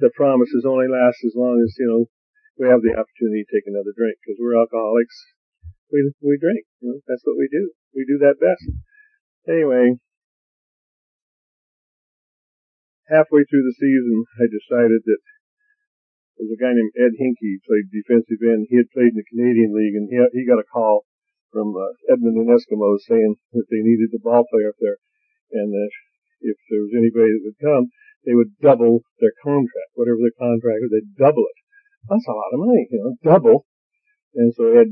the 0.00 0.10
promises 0.16 0.64
only 0.64 0.88
last 0.88 1.20
as 1.24 1.36
long 1.36 1.60
as, 1.60 1.76
you 1.76 1.88
know, 1.88 2.02
we 2.56 2.68
have 2.68 2.80
the 2.80 2.96
opportunity 2.96 3.44
to 3.44 3.52
take 3.52 3.68
another 3.68 3.92
drink 3.92 4.16
because 4.20 4.40
we're 4.40 4.56
alcoholics. 4.56 5.16
We, 5.92 6.08
we 6.24 6.40
drink, 6.40 6.64
you 6.80 6.96
know, 6.96 6.98
that's 7.04 7.24
what 7.28 7.36
we 7.36 7.48
do. 7.52 7.72
We 7.92 8.08
do 8.08 8.16
that 8.24 8.40
best. 8.40 8.64
Anyway, 9.44 10.00
halfway 13.12 13.44
through 13.44 13.64
the 13.68 13.76
season, 13.76 14.24
I 14.40 14.48
decided 14.48 15.04
that 15.04 15.22
there 16.36 16.48
was 16.48 16.56
a 16.56 16.60
guy 16.60 16.72
named 16.72 16.96
Ed 16.96 17.16
Henke, 17.20 17.64
played 17.64 17.92
defensive 17.92 18.40
end. 18.44 18.68
He 18.68 18.80
had 18.80 18.92
played 18.92 19.12
in 19.12 19.20
the 19.20 19.28
Canadian 19.28 19.72
League 19.76 19.96
and 19.96 20.08
he, 20.08 20.16
he 20.40 20.48
got 20.48 20.60
a 20.60 20.68
call 20.68 21.04
from 21.52 21.72
uh, 21.72 21.96
Edmonton 22.12 22.48
Eskimos 22.48 23.04
saying 23.08 23.36
that 23.52 23.68
they 23.68 23.80
needed 23.80 24.12
the 24.12 24.20
ball 24.20 24.44
player 24.48 24.72
up 24.72 24.80
there. 24.80 25.00
And 25.52 25.72
uh, 25.72 25.88
if 26.46 26.58
there 26.70 26.82
was 26.86 26.94
anybody 26.94 27.34
that 27.34 27.44
would 27.44 27.60
come, 27.60 27.90
they 28.24 28.34
would 28.34 28.54
double 28.62 29.02
their 29.18 29.34
contract, 29.42 29.94
whatever 29.94 30.22
their 30.22 30.34
contract 30.38 30.82
was, 30.82 30.92
they'd 30.94 31.18
double 31.18 31.46
it. 31.46 31.58
That's 32.06 32.26
a 32.26 32.38
lot 32.38 32.54
of 32.54 32.62
money, 32.62 32.86
you 32.90 32.98
know, 33.02 33.14
double. 33.22 33.66
And 34.34 34.54
so 34.54 34.70
Ed 34.70 34.90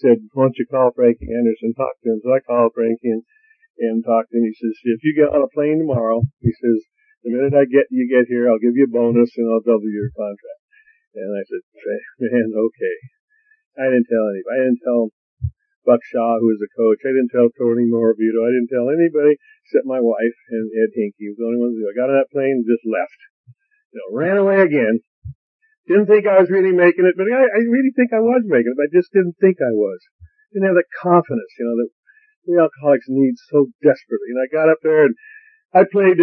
said, 0.00 0.24
why 0.32 0.48
don't 0.48 0.58
you 0.60 0.66
call 0.66 0.92
Frankie 0.96 1.28
Anderson, 1.28 1.76
talk 1.76 1.96
to 2.02 2.12
him. 2.12 2.20
So 2.24 2.32
I 2.32 2.40
called 2.40 2.72
Frankie 2.74 3.12
and, 3.12 3.22
and 3.78 4.04
talked 4.04 4.32
to 4.32 4.36
him. 4.36 4.48
He 4.48 4.56
says, 4.56 4.74
if 4.84 5.04
you 5.04 5.12
get 5.12 5.32
on 5.32 5.44
a 5.44 5.54
plane 5.54 5.80
tomorrow, 5.80 6.24
he 6.40 6.52
says, 6.56 6.78
the 7.24 7.32
minute 7.32 7.56
I 7.56 7.64
get, 7.64 7.88
you 7.88 8.04
get 8.04 8.28
here, 8.28 8.48
I'll 8.48 8.60
give 8.60 8.76
you 8.76 8.84
a 8.84 8.92
bonus 8.92 9.32
and 9.40 9.48
I'll 9.48 9.64
double 9.64 9.88
your 9.88 10.12
contract. 10.12 10.62
And 11.16 11.30
I 11.32 11.42
said, 11.48 11.62
man, 12.20 12.52
okay. 12.52 12.96
I 13.80 13.90
didn't 13.90 14.06
tell 14.12 14.26
anybody. 14.28 14.54
I 14.54 14.58
didn't 14.68 14.82
tell 14.84 15.02
Buck 15.84 16.00
Shaw, 16.04 16.40
who 16.40 16.48
was 16.48 16.60
the 16.60 16.72
coach. 16.72 17.04
I 17.04 17.12
didn't 17.12 17.32
tell 17.32 17.52
Tony 17.54 17.84
Morabito. 17.84 18.40
I 18.42 18.52
didn't 18.52 18.72
tell 18.72 18.88
anybody 18.88 19.36
except 19.64 19.84
my 19.84 20.00
wife 20.00 20.36
and 20.50 20.72
Ed 20.72 20.92
Henke. 20.96 21.30
Was 21.32 21.38
the 21.38 21.46
only 21.48 21.60
one 21.60 21.72
to 21.72 21.80
do. 21.80 21.88
I 21.88 21.96
got 21.96 22.12
on 22.12 22.18
that 22.18 22.32
plane 22.32 22.64
and 22.64 22.68
just 22.68 22.84
left. 22.88 23.20
You 23.92 24.00
know, 24.00 24.08
ran 24.16 24.36
away 24.40 24.64
again. 24.64 25.04
Didn't 25.86 26.08
think 26.08 26.24
I 26.24 26.40
was 26.40 26.48
really 26.48 26.72
making 26.72 27.04
it, 27.04 27.14
but 27.16 27.28
I, 27.28 27.44
I 27.44 27.60
really 27.68 27.92
think 27.92 28.16
I 28.16 28.24
was 28.24 28.42
making 28.48 28.72
it. 28.72 28.78
But 28.80 28.88
I 28.88 28.96
just 28.96 29.12
didn't 29.12 29.36
think 29.36 29.60
I 29.60 29.72
was. 29.76 30.00
Didn't 30.52 30.72
have 30.72 30.80
the 30.80 30.88
confidence, 30.96 31.52
you 31.60 31.64
know, 31.68 31.76
that 31.84 31.90
we 32.48 32.56
alcoholics 32.56 33.06
need 33.08 33.36
so 33.52 33.68
desperately. 33.84 34.32
And 34.32 34.40
I 34.40 34.48
got 34.48 34.72
up 34.72 34.80
there 34.82 35.04
and 35.04 35.14
I 35.74 35.84
played 35.84 36.22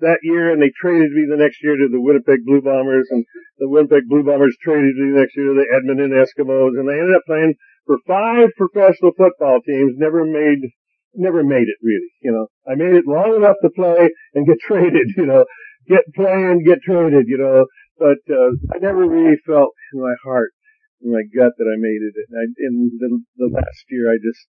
that 0.00 0.20
year 0.22 0.52
and 0.52 0.60
they 0.60 0.70
traded 0.70 1.12
me 1.12 1.24
the 1.24 1.40
next 1.40 1.62
year 1.64 1.76
to 1.76 1.88
the 1.88 2.00
Winnipeg 2.00 2.44
Blue 2.44 2.60
Bombers 2.60 3.08
and 3.10 3.24
the 3.58 3.68
Winnipeg 3.68 4.06
Blue 4.06 4.22
Bombers 4.22 4.56
traded 4.62 4.94
me 4.94 5.10
the 5.10 5.20
next 5.20 5.36
year 5.36 5.50
to 5.50 5.58
the 5.58 5.72
Edmonton 5.72 6.12
Eskimos 6.12 6.76
and 6.78 6.84
I 6.84 7.00
ended 7.00 7.16
up 7.16 7.24
playing 7.26 7.56
for 7.90 7.98
five 8.06 8.54
professional 8.54 9.10
football 9.18 9.58
teams, 9.66 9.98
never 9.98 10.22
made 10.22 10.62
never 11.10 11.42
made 11.42 11.66
it 11.66 11.82
really, 11.82 12.06
you 12.22 12.30
know. 12.30 12.46
I 12.62 12.78
made 12.78 12.94
it 12.94 13.02
long 13.02 13.34
enough 13.34 13.58
to 13.66 13.70
play 13.74 14.14
and 14.30 14.46
get 14.46 14.62
traded, 14.62 15.10
you 15.18 15.26
know, 15.26 15.42
get 15.90 16.06
playing, 16.14 16.62
get 16.62 16.86
traded, 16.86 17.26
you 17.26 17.42
know, 17.42 17.66
but, 17.98 18.22
uh, 18.30 18.54
I 18.70 18.78
never 18.78 19.02
really 19.02 19.34
felt 19.42 19.74
in 19.90 19.98
my 19.98 20.14
heart, 20.22 20.54
in 21.02 21.10
my 21.10 21.26
gut 21.34 21.58
that 21.58 21.66
I 21.66 21.74
made 21.82 21.98
it. 21.98 22.14
And 22.14 22.34
I, 22.38 22.44
in 22.62 22.74
the, 22.94 23.10
the 23.42 23.50
last 23.50 23.82
year 23.90 24.06
I 24.06 24.22
just 24.22 24.46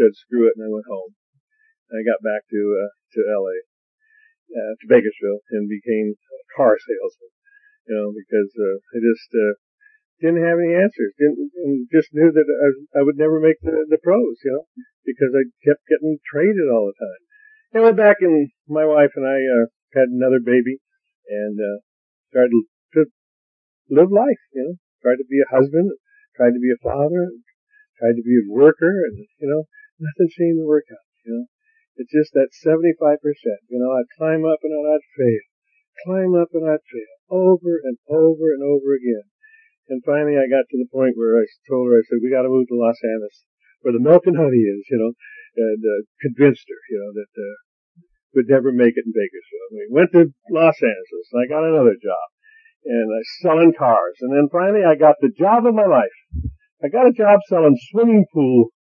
said 0.00 0.16
screw 0.16 0.48
it 0.48 0.56
and 0.56 0.64
I 0.64 0.72
went 0.72 0.88
home. 0.88 1.12
And 1.92 2.00
I 2.00 2.08
got 2.08 2.24
back 2.24 2.48
to, 2.48 2.60
uh, 2.64 2.90
to 2.96 3.18
LA, 3.28 3.60
uh, 4.56 4.72
to 4.80 4.88
Bakersfield 4.88 5.44
and 5.52 5.68
became 5.68 6.16
a 6.16 6.40
car 6.56 6.80
salesman, 6.80 7.32
you 7.92 7.92
know, 7.92 8.08
because, 8.16 8.50
uh, 8.56 8.76
I 8.96 9.04
just, 9.04 9.28
uh, 9.36 9.60
didn't 10.20 10.44
have 10.44 10.60
any 10.60 10.76
answers. 10.76 11.16
Didn't 11.16 11.50
and 11.64 11.88
just 11.88 12.12
knew 12.12 12.30
that 12.30 12.48
I, 12.48 13.00
I 13.00 13.02
would 13.02 13.16
never 13.16 13.40
make 13.40 13.60
the, 13.64 13.88
the 13.88 13.98
pros, 13.98 14.36
you 14.44 14.52
know, 14.52 14.64
because 15.04 15.32
I 15.32 15.48
kept 15.64 15.88
getting 15.88 16.20
traded 16.28 16.68
all 16.68 16.92
the 16.92 17.00
time. 17.00 17.22
I 17.72 17.84
went 17.84 17.96
back 17.96 18.20
and 18.20 18.50
my 18.68 18.84
wife 18.84 19.14
and 19.16 19.24
I 19.24 19.38
uh, 19.40 19.66
had 19.94 20.12
another 20.12 20.40
baby 20.42 20.78
and 21.28 21.56
uh, 21.56 21.78
started 22.30 22.52
to 22.94 23.06
live 23.90 24.10
life, 24.10 24.42
you 24.52 24.62
know, 24.62 24.74
tried 25.02 25.22
to 25.22 25.28
be 25.30 25.40
a 25.40 25.54
husband, 25.54 25.90
tried 26.36 26.54
to 26.54 26.62
be 26.62 26.70
a 26.74 26.82
father, 26.82 27.30
tried 27.98 28.18
to 28.18 28.26
be 28.26 28.36
a 28.38 28.50
worker, 28.50 28.90
and 29.06 29.26
you 29.38 29.48
know, 29.48 29.64
nothing 29.98 30.30
seemed 30.34 30.58
to 30.58 30.66
work 30.66 30.86
out. 30.90 31.06
You 31.24 31.32
know, 31.32 31.44
it's 31.96 32.10
just 32.10 32.32
that 32.34 32.54
75%. 32.54 33.20
You 33.68 33.78
know, 33.78 33.92
I'd 33.92 34.10
climb 34.16 34.44
up 34.44 34.60
and 34.62 34.72
I'd 34.74 35.06
fail, 35.16 35.44
climb 36.04 36.34
up 36.34 36.50
and 36.52 36.66
I'd 36.66 36.84
fail, 36.86 37.12
over 37.30 37.78
and 37.82 37.98
over 38.08 38.50
and 38.50 38.62
over 38.62 38.94
again. 38.94 39.30
Finally 40.10 40.34
I 40.42 40.50
got 40.50 40.66
to 40.66 40.78
the 40.82 40.90
point 40.90 41.14
where 41.14 41.38
I 41.38 41.46
told 41.70 41.86
her, 41.86 41.94
I 41.94 42.02
said, 42.02 42.18
we 42.18 42.34
gotta 42.34 42.50
move 42.50 42.66
to 42.66 42.74
Los 42.74 42.98
Angeles, 42.98 43.46
where 43.86 43.94
the 43.94 44.02
milk 44.02 44.26
and 44.26 44.34
honey 44.34 44.66
is, 44.66 44.82
you 44.90 44.98
know, 44.98 45.14
and, 45.54 45.78
uh, 45.86 46.02
convinced 46.18 46.66
her, 46.66 46.82
you 46.90 46.98
know, 46.98 47.12
that, 47.14 47.30
uh, 47.38 47.54
would 48.34 48.50
never 48.50 48.74
make 48.74 48.98
it 48.98 49.06
in 49.06 49.14
Bakersfield. 49.14 49.70
We 49.70 49.86
went 49.90 50.10
to 50.18 50.34
Los 50.50 50.82
Angeles 50.82 51.26
and 51.30 51.38
I 51.38 51.46
got 51.46 51.62
another 51.62 51.94
job 51.94 52.26
and 52.86 53.06
I 53.06 53.22
selling 53.42 53.72
cars. 53.74 54.18
And 54.20 54.34
then 54.34 54.50
finally 54.50 54.82
I 54.82 54.98
got 54.98 55.14
the 55.20 55.30
job 55.30 55.66
of 55.66 55.78
my 55.78 55.86
life. 55.86 56.18
I 56.82 56.88
got 56.90 57.06
a 57.06 57.14
job 57.14 57.38
selling 57.46 57.78
swimming 57.90 58.26
pool 58.34 58.74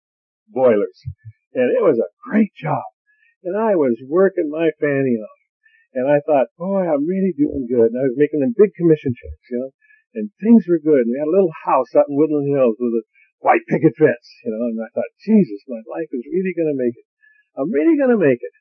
boilers 0.49 1.01
and 1.53 1.69
it 1.77 1.85
was 1.85 1.99
a 2.01 2.09
great 2.25 2.53
job. 2.57 2.85
And 3.45 3.57
I 3.57 3.77
was 3.77 4.01
working 4.09 4.49
my 4.49 4.73
fanny 4.81 5.21
off. 5.21 5.41
And 5.93 6.09
I 6.09 6.21
thought, 6.25 6.53
boy, 6.57 6.89
I'm 6.89 7.09
really 7.09 7.33
doing 7.37 7.69
good. 7.69 7.93
And 7.93 8.01
I 8.01 8.09
was 8.09 8.17
making 8.17 8.41
them 8.41 8.55
big 8.57 8.73
commission 8.77 9.13
checks, 9.13 9.45
you 9.51 9.61
know 9.61 9.73
and 10.15 10.33
things 10.41 10.65
were 10.65 10.81
good. 10.81 11.05
And 11.05 11.13
we 11.13 11.21
had 11.21 11.29
a 11.29 11.37
little 11.37 11.53
house 11.65 11.93
out 11.97 12.09
in 12.09 12.17
Woodland 12.17 12.49
Hills 12.49 12.77
with 12.81 13.03
a 13.03 13.05
white 13.41 13.65
picket 13.71 13.95
fence, 13.99 14.27
you 14.45 14.51
know, 14.51 14.65
and 14.71 14.81
I 14.81 14.89
thought, 14.93 15.13
Jesus, 15.23 15.63
my 15.69 15.83
life 15.87 16.11
is 16.11 16.25
really 16.29 16.55
going 16.57 16.73
to 16.73 16.79
make 16.79 16.97
it. 16.97 17.07
I'm 17.59 17.71
really 17.71 17.99
going 17.99 18.15
to 18.15 18.21
make 18.21 18.41
it. 18.41 18.55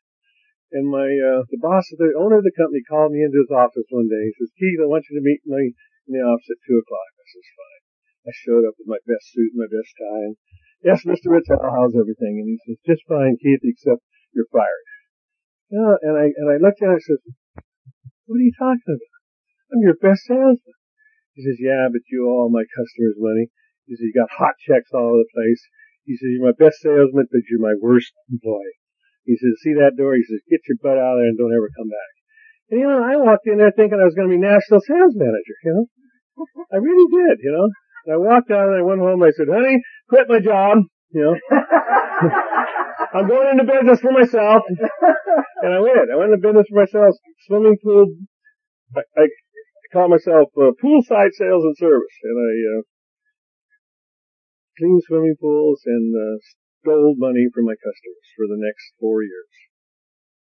And 0.75 0.91
my, 0.91 1.07
uh, 1.07 1.47
the 1.47 1.61
boss 1.63 1.87
the 1.95 2.11
owner 2.19 2.43
of 2.43 2.47
the 2.47 2.57
company 2.59 2.83
called 2.83 3.15
me 3.15 3.23
into 3.23 3.39
his 3.39 3.53
office 3.53 3.87
one 3.87 4.11
day. 4.11 4.19
He 4.27 4.35
says, 4.35 4.51
Keith, 4.59 4.83
I 4.83 4.91
want 4.91 5.07
you 5.07 5.15
to 5.15 5.23
meet 5.23 5.39
me 5.47 5.71
in 5.71 6.11
the 6.11 6.25
office 6.27 6.51
at 6.51 6.59
two 6.67 6.75
o'clock. 6.75 7.09
I 7.15 7.23
says, 7.23 7.47
fine. 7.55 7.83
I 8.27 8.31
showed 8.35 8.65
up 8.67 8.75
with 8.75 8.91
my 8.91 8.99
best 9.07 9.31
suit 9.31 9.55
and 9.55 9.63
my 9.63 9.71
best 9.71 9.95
tie 9.95 10.27
and 10.27 10.35
yes, 10.83 11.07
Mr. 11.07 11.31
Ritzel, 11.31 11.63
how's 11.63 11.95
everything? 11.95 12.43
And 12.43 12.47
he 12.51 12.57
says, 12.67 12.77
just 12.85 13.07
fine, 13.07 13.37
Keith, 13.39 13.63
except 13.63 14.03
you're 14.33 14.51
fired. 14.51 14.87
Yeah, 15.71 15.95
and 16.03 16.15
I, 16.19 16.25
and 16.35 16.47
I 16.51 16.57
looked 16.59 16.83
at 16.83 16.91
him 16.91 16.95
and 16.95 17.01
I 17.01 17.07
said, 17.07 17.21
what 18.27 18.37
are 18.37 18.47
you 18.47 18.55
talking 18.59 18.91
about? 18.91 19.15
I'm 19.71 19.83
your 19.83 19.99
best 19.99 20.23
salesman. 20.27 20.76
He 21.37 21.45
says, 21.45 21.61
yeah, 21.61 21.85
but 21.93 22.01
you 22.09 22.25
owe 22.25 22.41
all 22.41 22.49
my 22.49 22.65
customers 22.65 23.13
money. 23.21 23.53
He 23.85 23.93
says, 23.93 24.09
you 24.09 24.17
got 24.17 24.33
hot 24.33 24.57
checks 24.57 24.89
all 24.89 25.13
over 25.13 25.21
the 25.21 25.29
place. 25.37 25.61
He 26.09 26.17
says, 26.17 26.33
you're 26.33 26.49
my 26.49 26.57
best 26.57 26.81
salesman, 26.81 27.29
but 27.29 27.45
you're 27.45 27.61
my 27.61 27.77
worst 27.77 28.09
employee. 28.25 28.81
He 29.21 29.37
says, 29.37 29.53
see 29.61 29.77
that 29.77 29.93
door? 29.93 30.17
He 30.17 30.25
says, 30.25 30.41
get 30.49 30.65
your 30.65 30.81
butt 30.81 30.97
out 30.97 31.15
of 31.15 31.21
there 31.21 31.29
and 31.29 31.37
don't 31.37 31.53
ever 31.53 31.69
come 31.77 31.93
back. 31.93 32.13
And 32.73 32.79
you 32.81 32.87
know, 32.89 33.05
I 33.05 33.21
walked 33.21 33.45
in 33.45 33.61
there 33.61 33.69
thinking 33.69 34.01
I 34.01 34.09
was 34.09 34.17
going 34.17 34.27
to 34.27 34.33
be 34.33 34.41
national 34.41 34.81
sales 34.81 35.13
manager, 35.13 35.57
you 35.61 35.71
know. 35.77 35.85
I 36.73 36.81
really 36.81 37.05
did, 37.05 37.37
you 37.45 37.53
know. 37.53 37.69
And 38.07 38.11
I 38.15 38.17
walked 38.17 38.49
out 38.49 38.73
and 38.73 38.81
I 38.81 38.81
went 38.81 38.99
home. 38.99 39.21
and 39.21 39.29
I 39.29 39.35
said, 39.37 39.45
honey, 39.45 39.77
quit 40.09 40.25
my 40.25 40.41
job, 40.41 40.89
you 41.13 41.21
know. 41.21 41.35
I'm 43.13 43.27
going 43.29 43.53
into 43.53 43.63
business 43.63 44.01
for 44.01 44.11
myself. 44.11 44.63
And 44.67 45.73
I 45.73 45.79
went. 45.79 46.09
I 46.11 46.17
went 46.17 46.33
into 46.33 46.41
business 46.43 46.67
for 46.69 46.81
myself. 46.81 47.15
Swimming 47.47 47.77
pool. 47.83 48.09
I, 48.95 49.01
I 49.15 49.27
call 49.91 50.09
myself 50.09 50.49
uh, 50.57 50.75
poolside 50.77 51.33
sales 51.33 51.63
and 51.63 51.77
service, 51.77 52.15
and 52.23 52.37
I 52.37 52.53
uh, 52.77 52.81
cleaned 54.77 55.03
swimming 55.07 55.35
pools 55.39 55.81
and 55.85 56.13
uh, 56.13 56.37
stole 56.81 57.15
money 57.17 57.49
from 57.53 57.65
my 57.65 57.75
customers 57.75 58.27
for 58.37 58.45
the 58.47 58.59
next 58.59 58.93
four 58.99 59.23
years. 59.23 59.51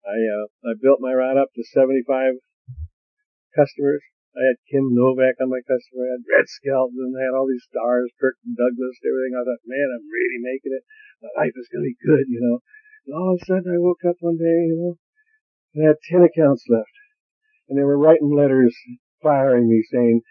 I 0.06 0.18
uh, 0.18 0.48
I 0.66 0.72
built 0.82 1.02
my 1.02 1.14
route 1.14 1.38
up 1.38 1.54
to 1.54 1.64
75 1.64 2.42
customers. 3.54 4.02
I 4.32 4.48
had 4.48 4.64
Kim 4.72 4.96
Novak 4.96 5.44
on 5.44 5.52
my 5.52 5.60
customer. 5.68 6.08
I 6.08 6.16
had 6.16 6.24
Red 6.24 6.48
Skelton. 6.48 7.12
I 7.20 7.28
had 7.28 7.36
all 7.36 7.52
these 7.52 7.68
stars, 7.68 8.16
Kirk 8.16 8.40
Douglas, 8.48 9.04
everything. 9.04 9.36
I 9.36 9.44
thought, 9.44 9.68
man, 9.68 9.92
I'm 9.92 10.08
really 10.08 10.40
making 10.40 10.72
it. 10.72 10.88
My 11.20 11.32
life 11.44 11.56
is 11.60 11.68
going 11.68 11.84
to 11.84 11.92
be 11.92 12.00
good, 12.00 12.32
you 12.32 12.40
know. 12.40 12.64
And 13.06 13.14
all 13.14 13.36
of 13.36 13.44
a 13.44 13.46
sudden, 13.46 13.68
I 13.68 13.84
woke 13.84 14.08
up 14.08 14.16
one 14.24 14.40
day, 14.40 14.72
you 14.72 14.78
know, 14.80 14.94
and 15.76 15.80
I 15.84 15.88
had 15.92 16.08
10 16.08 16.24
accounts 16.24 16.64
left. 16.72 16.96
And 17.68 17.76
they 17.76 17.84
were 17.84 18.00
writing 18.00 18.32
letters 18.32 18.72
firing 19.22 19.70
me 19.70 19.84
saying, 19.92 20.22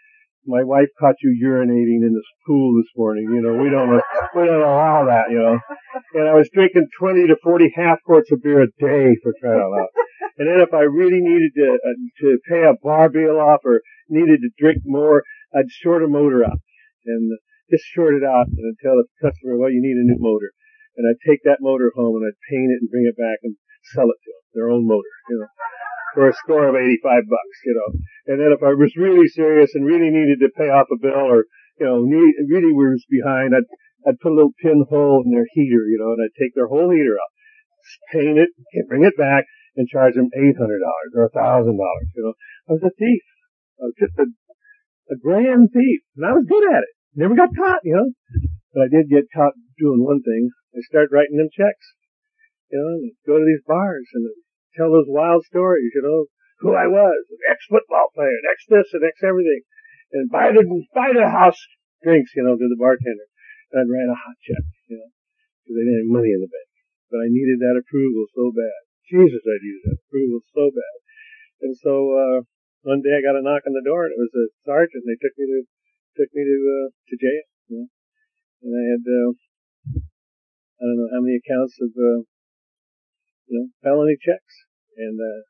my 0.45 0.63
wife 0.63 0.89
caught 0.99 1.21
you 1.21 1.37
urinating 1.37 2.01
in 2.01 2.13
this 2.13 2.29
pool 2.47 2.73
this 2.77 2.89
morning. 2.97 3.29
You 3.29 3.41
know, 3.41 3.61
we 3.61 3.69
don't, 3.69 3.93
we 4.35 4.45
don't 4.45 4.65
allow 4.65 5.05
that, 5.05 5.29
you 5.29 5.37
know. 5.37 5.59
And 6.13 6.27
I 6.27 6.33
was 6.33 6.49
drinking 6.53 6.87
20 6.97 7.27
to 7.27 7.35
40 7.43 7.73
half 7.75 7.99
quarts 8.05 8.31
of 8.31 8.41
beer 8.41 8.63
a 8.63 8.67
day 8.79 9.15
for 9.21 9.33
crying 9.39 9.61
out 9.61 9.71
loud. 9.71 9.91
And 10.37 10.49
then 10.49 10.59
if 10.59 10.73
I 10.73 10.81
really 10.81 11.21
needed 11.21 11.51
to, 11.55 11.77
uh, 11.77 11.97
to 12.21 12.39
pay 12.49 12.63
a 12.63 12.73
bar 12.81 13.09
bill 13.09 13.39
off 13.39 13.61
or 13.63 13.81
needed 14.09 14.41
to 14.41 14.49
drink 14.57 14.81
more, 14.85 15.23
I'd 15.53 15.69
short 15.69 16.03
a 16.03 16.07
motor 16.07 16.43
out 16.43 16.59
and 17.05 17.37
just 17.69 17.85
short 17.93 18.15
it 18.15 18.23
out 18.23 18.47
and 18.47 18.65
I'd 18.65 18.81
tell 18.81 18.97
the 18.97 19.05
customer, 19.21 19.57
well, 19.57 19.69
you 19.69 19.81
need 19.81 19.99
a 19.99 20.07
new 20.07 20.17
motor. 20.17 20.51
And 20.97 21.05
I'd 21.05 21.21
take 21.27 21.43
that 21.43 21.61
motor 21.61 21.91
home 21.95 22.17
and 22.17 22.25
I'd 22.25 22.49
paint 22.49 22.71
it 22.71 22.81
and 22.81 22.89
bring 22.89 23.05
it 23.05 23.15
back 23.15 23.39
and 23.43 23.55
sell 23.93 24.09
it 24.09 24.19
to 24.25 24.31
them, 24.31 24.43
their 24.53 24.69
own 24.71 24.87
motor, 24.87 25.13
you 25.29 25.39
know 25.39 25.47
for 26.13 26.27
a 26.27 26.33
score 26.43 26.67
of 26.67 26.75
85 26.75 27.23
bucks, 27.29 27.57
you 27.65 27.73
know. 27.75 27.89
And 28.27 28.37
then 28.39 28.51
if 28.51 28.61
I 28.63 28.73
was 28.75 28.95
really 28.95 29.27
serious 29.27 29.73
and 29.75 29.85
really 29.85 30.09
needed 30.09 30.39
to 30.39 30.57
pay 30.57 30.69
off 30.69 30.91
a 30.91 30.99
bill 30.99 31.27
or, 31.27 31.45
you 31.79 31.85
know, 31.85 32.03
need, 32.03 32.35
really 32.47 32.73
was 32.73 33.03
behind, 33.09 33.55
I'd, 33.55 33.67
I'd 34.07 34.19
put 34.19 34.31
a 34.31 34.37
little 34.37 34.55
pinhole 34.61 35.23
in 35.25 35.31
their 35.31 35.47
heater, 35.53 35.87
you 35.87 35.97
know, 35.99 36.13
and 36.13 36.21
I'd 36.23 36.37
take 36.39 36.53
their 36.55 36.67
whole 36.67 36.91
heater 36.91 37.15
out, 37.15 37.31
paint 38.11 38.37
it, 38.37 38.49
bring 38.87 39.03
it 39.03 39.17
back, 39.17 39.45
and 39.75 39.87
charge 39.87 40.15
them 40.15 40.29
$800 40.35 40.57
or 41.15 41.29
$1,000, 41.31 41.71
you 41.71 42.23
know. 42.23 42.33
I 42.67 42.73
was 42.73 42.83
a 42.83 42.91
thief. 42.91 43.23
I 43.79 43.83
was 43.87 43.97
just 43.97 44.15
a, 44.19 44.27
a 45.13 45.17
grand 45.17 45.71
thief. 45.73 46.01
And 46.17 46.25
I 46.25 46.33
was 46.33 46.45
good 46.47 46.65
at 46.71 46.83
it. 46.83 46.93
Never 47.15 47.35
got 47.35 47.55
caught, 47.55 47.81
you 47.83 47.95
know. 47.95 48.11
But 48.73 48.83
I 48.83 48.89
did 48.91 49.09
get 49.09 49.31
caught 49.35 49.53
doing 49.79 50.03
one 50.03 50.21
thing. 50.21 50.51
I 50.75 50.79
started 50.87 51.11
writing 51.11 51.37
them 51.37 51.51
checks. 51.51 51.85
You 52.71 52.79
know, 52.79 53.11
go 53.27 53.39
to 53.39 53.43
these 53.43 53.63
bars 53.67 54.07
and 54.13 54.31
tell 54.75 54.91
those 54.91 55.09
wild 55.09 55.43
stories, 55.45 55.91
you 55.95 56.03
know, 56.03 56.31
who 56.61 56.77
I 56.77 56.85
was, 56.85 57.21
an 57.33 57.41
ex-football 57.49 58.13
player, 58.13 58.37
ex 58.53 58.63
this 58.69 58.93
and 58.93 59.01
ex 59.01 59.17
everything, 59.25 59.65
and 60.13 60.29
buy 60.29 60.53
the, 60.53 60.61
buy 60.93 61.09
the 61.09 61.25
house 61.25 61.57
drinks, 62.05 62.31
you 62.37 62.45
know, 62.45 62.53
to 62.53 62.67
the 62.69 62.77
bartender. 62.77 63.27
And 63.73 63.81
I'd 63.81 63.89
write 63.89 64.13
a 64.13 64.17
hot 64.17 64.37
check, 64.45 64.65
you 64.91 65.01
know, 65.01 65.09
because 65.63 65.75
they 65.75 65.85
didn't 65.85 66.05
have 66.05 66.15
money 66.17 66.31
in 66.33 66.41
the 66.43 66.51
bank. 66.51 66.69
But 67.09 67.25
I 67.25 67.33
needed 67.33 67.59
that 67.59 67.81
approval 67.81 68.29
so 68.31 68.53
bad. 68.53 68.81
Jesus, 69.09 69.41
I 69.43 69.57
needed 69.59 69.83
that 69.89 69.99
approval 70.05 70.39
so 70.53 70.69
bad. 70.69 70.97
And 71.65 71.73
so, 71.75 71.93
uh, 72.13 72.37
one 72.81 73.01
day 73.05 73.13
I 73.13 73.25
got 73.25 73.37
a 73.37 73.45
knock 73.45 73.65
on 73.65 73.77
the 73.77 73.85
door 73.85 74.09
and 74.09 74.13
it 74.17 74.21
was 74.21 74.33
a 74.33 74.49
sergeant 74.65 75.05
they 75.05 75.19
took 75.19 75.35
me 75.37 75.45
to, 75.45 75.59
took 76.17 76.31
me 76.33 76.41
to, 76.41 76.57
uh, 76.57 76.87
to 76.89 77.13
jail, 77.17 77.45
you 77.69 77.75
know. 77.77 77.87
And 78.65 78.71
I 78.73 78.83
had, 78.95 79.03
uh, 79.05 79.31
I 80.77 80.83
don't 80.85 80.97
know 80.97 81.11
how 81.13 81.21
many 81.21 81.37
accounts 81.37 81.77
of, 81.77 81.91
uh, 81.93 82.25
you 83.51 83.59
know, 83.59 83.67
felony 83.83 84.15
checks, 84.15 84.55
and 84.95 85.19
uh, 85.19 85.43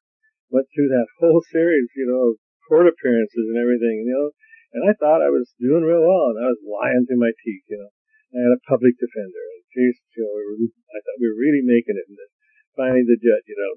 went 0.50 0.66
through 0.74 0.90
that 0.90 1.06
whole 1.22 1.46
series, 1.54 1.94
you 1.94 2.10
know, 2.10 2.34
of 2.34 2.42
court 2.66 2.90
appearances 2.90 3.46
and 3.46 3.62
everything, 3.62 4.10
you 4.10 4.10
know. 4.10 4.34
And 4.74 4.88
I 4.90 4.98
thought 4.98 5.22
I 5.22 5.30
was 5.30 5.52
doing 5.62 5.86
real 5.86 6.02
well, 6.02 6.34
and 6.34 6.42
I 6.42 6.50
was 6.50 6.64
lying 6.64 7.06
through 7.06 7.22
my 7.22 7.36
teeth, 7.46 7.68
you 7.70 7.78
know. 7.78 7.92
I 8.32 8.48
had 8.48 8.56
a 8.56 8.66
public 8.66 8.96
defender, 8.96 9.44
and 9.54 9.64
geez, 9.76 10.00
you 10.16 10.24
know, 10.24 10.34
I 10.66 10.98
thought 11.04 11.20
we 11.20 11.28
were 11.28 11.44
really 11.44 11.62
making 11.62 12.00
it. 12.00 12.08
And 12.08 12.16
then 12.16 12.32
finally, 12.80 13.04
the 13.04 13.20
judge, 13.20 13.46
you 13.52 13.60
know, 13.60 13.74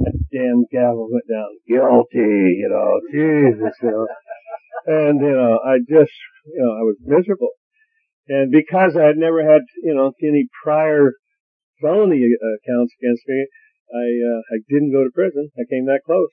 that 0.00 0.16
damn 0.32 0.64
gavel 0.72 1.12
went 1.12 1.28
down, 1.28 1.60
guilty, 1.68 2.56
you 2.56 2.72
know, 2.72 3.04
Jesus, 3.12 3.76
you 3.84 3.92
know. 3.92 4.08
And 4.88 5.20
you 5.20 5.36
know, 5.36 5.60
I 5.60 5.78
just, 5.84 6.16
you 6.48 6.60
know, 6.64 6.72
I 6.72 6.82
was 6.88 6.96
miserable. 7.04 7.52
And 8.28 8.50
because 8.50 8.96
I 8.96 9.04
had 9.12 9.20
never 9.20 9.44
had, 9.44 9.60
you 9.82 9.94
know, 9.94 10.12
any 10.22 10.48
prior 10.64 11.12
felony 11.80 12.22
accounts 12.26 12.92
against 13.00 13.24
me, 13.26 13.46
I 13.92 14.06
uh, 14.20 14.40
I 14.52 14.56
didn't 14.68 14.92
go 14.92 15.04
to 15.04 15.14
prison. 15.14 15.50
I 15.58 15.68
came 15.68 15.86
that 15.86 16.06
close, 16.06 16.32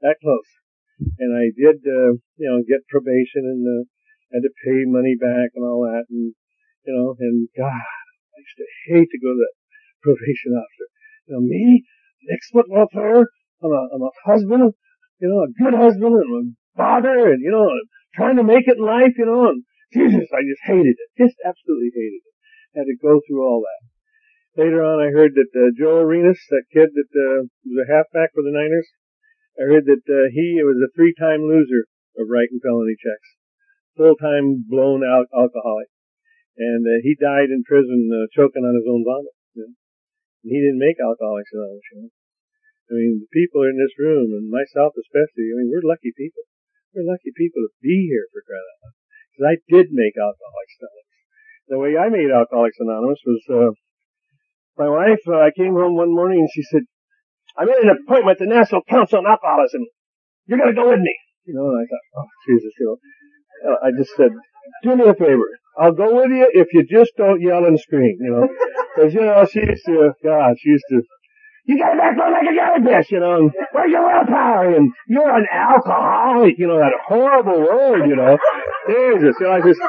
that 0.00 0.16
close, 0.22 0.50
and 1.18 1.36
I 1.36 1.52
did 1.52 1.82
uh, 1.84 2.16
you 2.38 2.48
know 2.48 2.64
get 2.64 2.86
probation 2.88 3.44
and 3.44 3.62
uh, 3.64 3.82
had 4.32 4.42
to 4.46 4.52
pay 4.64 4.84
money 4.86 5.16
back 5.18 5.54
and 5.54 5.64
all 5.64 5.84
that, 5.86 6.06
and 6.10 6.34
you 6.84 6.92
know, 6.92 7.16
and 7.18 7.48
God, 7.56 7.72
I 7.72 8.38
used 8.38 8.60
to 8.60 8.68
hate 8.92 9.08
to 9.08 9.20
go 9.20 9.32
to 9.32 9.40
that 9.40 9.56
probation 10.04 10.52
officer. 10.52 10.88
You 11.26 11.32
know, 11.34 11.40
me, 11.40 11.84
an 12.22 12.28
ex-football 12.36 12.86
player, 12.92 13.24
I'm 13.64 13.72
a, 13.72 13.82
I'm 13.96 14.04
a 14.04 14.12
husband, 14.24 14.74
you 15.18 15.28
know, 15.28 15.40
a 15.40 15.52
good 15.56 15.72
husband 15.72 16.12
and 16.12 16.28
a 16.28 16.76
father 16.76 17.32
and, 17.32 17.40
you 17.40 17.50
know, 17.50 17.68
trying 18.14 18.36
to 18.36 18.44
make 18.44 18.68
it 18.68 18.76
in 18.76 18.84
life, 18.84 19.16
you 19.16 19.24
know, 19.24 19.48
and 19.48 19.64
Jesus, 19.92 20.28
I 20.28 20.44
just 20.44 20.64
hated 20.66 20.96
it. 20.98 21.08
Just 21.16 21.36
absolutely 21.40 21.90
hated 21.94 22.20
it. 22.20 22.34
Had 22.76 22.90
to 22.90 22.96
go 23.00 23.20
through 23.24 23.42
all 23.46 23.62
that. 23.62 23.93
Later 24.54 24.86
on, 24.86 25.02
I 25.02 25.10
heard 25.10 25.34
that 25.34 25.50
uh, 25.50 25.74
Joe 25.74 25.98
Arenas, 26.06 26.38
that 26.50 26.70
kid 26.70 26.94
that 26.94 27.10
uh, 27.10 27.50
was 27.66 27.78
a 27.82 27.90
halfback 27.90 28.30
for 28.30 28.46
the 28.46 28.54
Niners, 28.54 28.86
I 29.58 29.66
heard 29.66 29.86
that 29.90 30.06
uh, 30.06 30.30
he 30.30 30.62
was 30.62 30.78
a 30.78 30.94
three-time 30.94 31.42
loser 31.42 31.90
of 32.14 32.30
writing 32.30 32.62
felony 32.62 32.94
checks, 32.94 33.34
full-time 33.98 34.62
blown-out 34.62 35.26
alcoholic, 35.34 35.90
and 36.54 36.86
uh, 36.86 37.02
he 37.02 37.18
died 37.18 37.50
in 37.50 37.66
prison 37.66 38.06
uh, 38.14 38.30
choking 38.30 38.62
on 38.62 38.78
his 38.78 38.86
own 38.86 39.02
vomit. 39.02 39.34
You 39.58 39.66
know? 39.66 39.74
And 40.46 40.50
he 40.54 40.58
didn't 40.62 40.78
make 40.78 41.02
Alcoholics 41.02 41.50
Anonymous. 41.50 41.90
You 41.90 41.98
know? 41.98 42.10
I 42.84 42.92
mean, 42.94 43.12
the 43.26 43.32
people 43.34 43.66
in 43.66 43.74
this 43.74 43.98
room, 43.98 44.30
and 44.38 44.54
myself 44.54 44.94
especially, 44.94 45.50
I 45.50 45.58
mean, 45.58 45.70
we're 45.74 45.82
lucky 45.82 46.14
people. 46.14 46.46
We're 46.94 47.10
lucky 47.10 47.34
people 47.34 47.58
to 47.66 47.74
be 47.82 48.06
here 48.06 48.30
for 48.30 48.46
crying 48.46 48.70
out. 48.86 48.94
Because 49.34 49.46
I 49.50 49.54
did 49.66 49.90
make 49.90 50.14
Alcoholics 50.14 50.78
Anonymous. 50.78 51.10
The 51.66 51.80
way 51.82 51.92
I 51.98 52.06
made 52.06 52.30
Alcoholics 52.30 52.78
Anonymous 52.78 53.18
was, 53.26 53.42
uh, 53.50 53.74
my 54.76 54.88
wife, 54.88 55.22
uh, 55.28 55.38
I 55.38 55.50
came 55.56 55.74
home 55.74 55.96
one 55.96 56.14
morning 56.14 56.40
and 56.40 56.48
she 56.52 56.62
said, 56.62 56.82
I 57.56 57.64
made 57.64 57.78
an 57.82 57.94
appointment 57.94 58.40
at 58.40 58.46
the 58.46 58.52
National 58.52 58.82
Council 58.88 59.18
on 59.18 59.26
Alcoholism. 59.26 59.82
You're 60.46 60.58
going 60.58 60.74
to 60.74 60.80
go 60.80 60.90
with 60.90 61.00
me. 61.00 61.14
You 61.46 61.54
know, 61.54 61.70
and 61.70 61.78
I 61.78 61.84
thought, 61.86 62.24
oh, 62.24 62.28
Jesus, 62.48 62.72
you 62.78 62.86
know. 62.86 62.96
Uh, 63.70 63.76
I 63.86 63.90
just 63.96 64.10
said, 64.16 64.30
do 64.82 64.96
me 64.96 65.06
a 65.06 65.14
favor. 65.14 65.46
I'll 65.78 65.92
go 65.92 66.14
with 66.16 66.30
you 66.30 66.48
if 66.52 66.68
you 66.72 66.84
just 66.84 67.12
don't 67.16 67.40
yell 67.40 67.64
and 67.64 67.78
scream, 67.78 68.16
you 68.20 68.30
know. 68.30 68.48
Because, 68.94 69.12
you 69.12 69.22
know, 69.22 69.44
she 69.50 69.58
used 69.58 69.84
to, 69.86 70.12
God, 70.22 70.54
she 70.56 70.68
used 70.68 70.84
to, 70.90 71.02
you 71.66 71.78
got 71.78 71.94
a 71.94 71.98
back 71.98 72.14
on 72.14 72.30
like 72.30 72.46
a 72.46 72.54
jellyfish, 72.54 73.10
you 73.10 73.18
know, 73.18 73.34
and 73.38 73.50
where's 73.72 73.90
your 73.90 74.06
willpower? 74.06 74.72
And 74.76 74.92
you're 75.08 75.36
an 75.36 75.46
alcoholic, 75.50 76.54
you 76.58 76.68
know, 76.68 76.78
that 76.78 76.92
horrible 77.04 77.58
word, 77.58 78.06
you 78.06 78.14
know. 78.14 78.38
Jesus, 78.86 79.34
you 79.40 79.46
know, 79.46 79.52
I 79.52 79.60
just, 79.62 79.80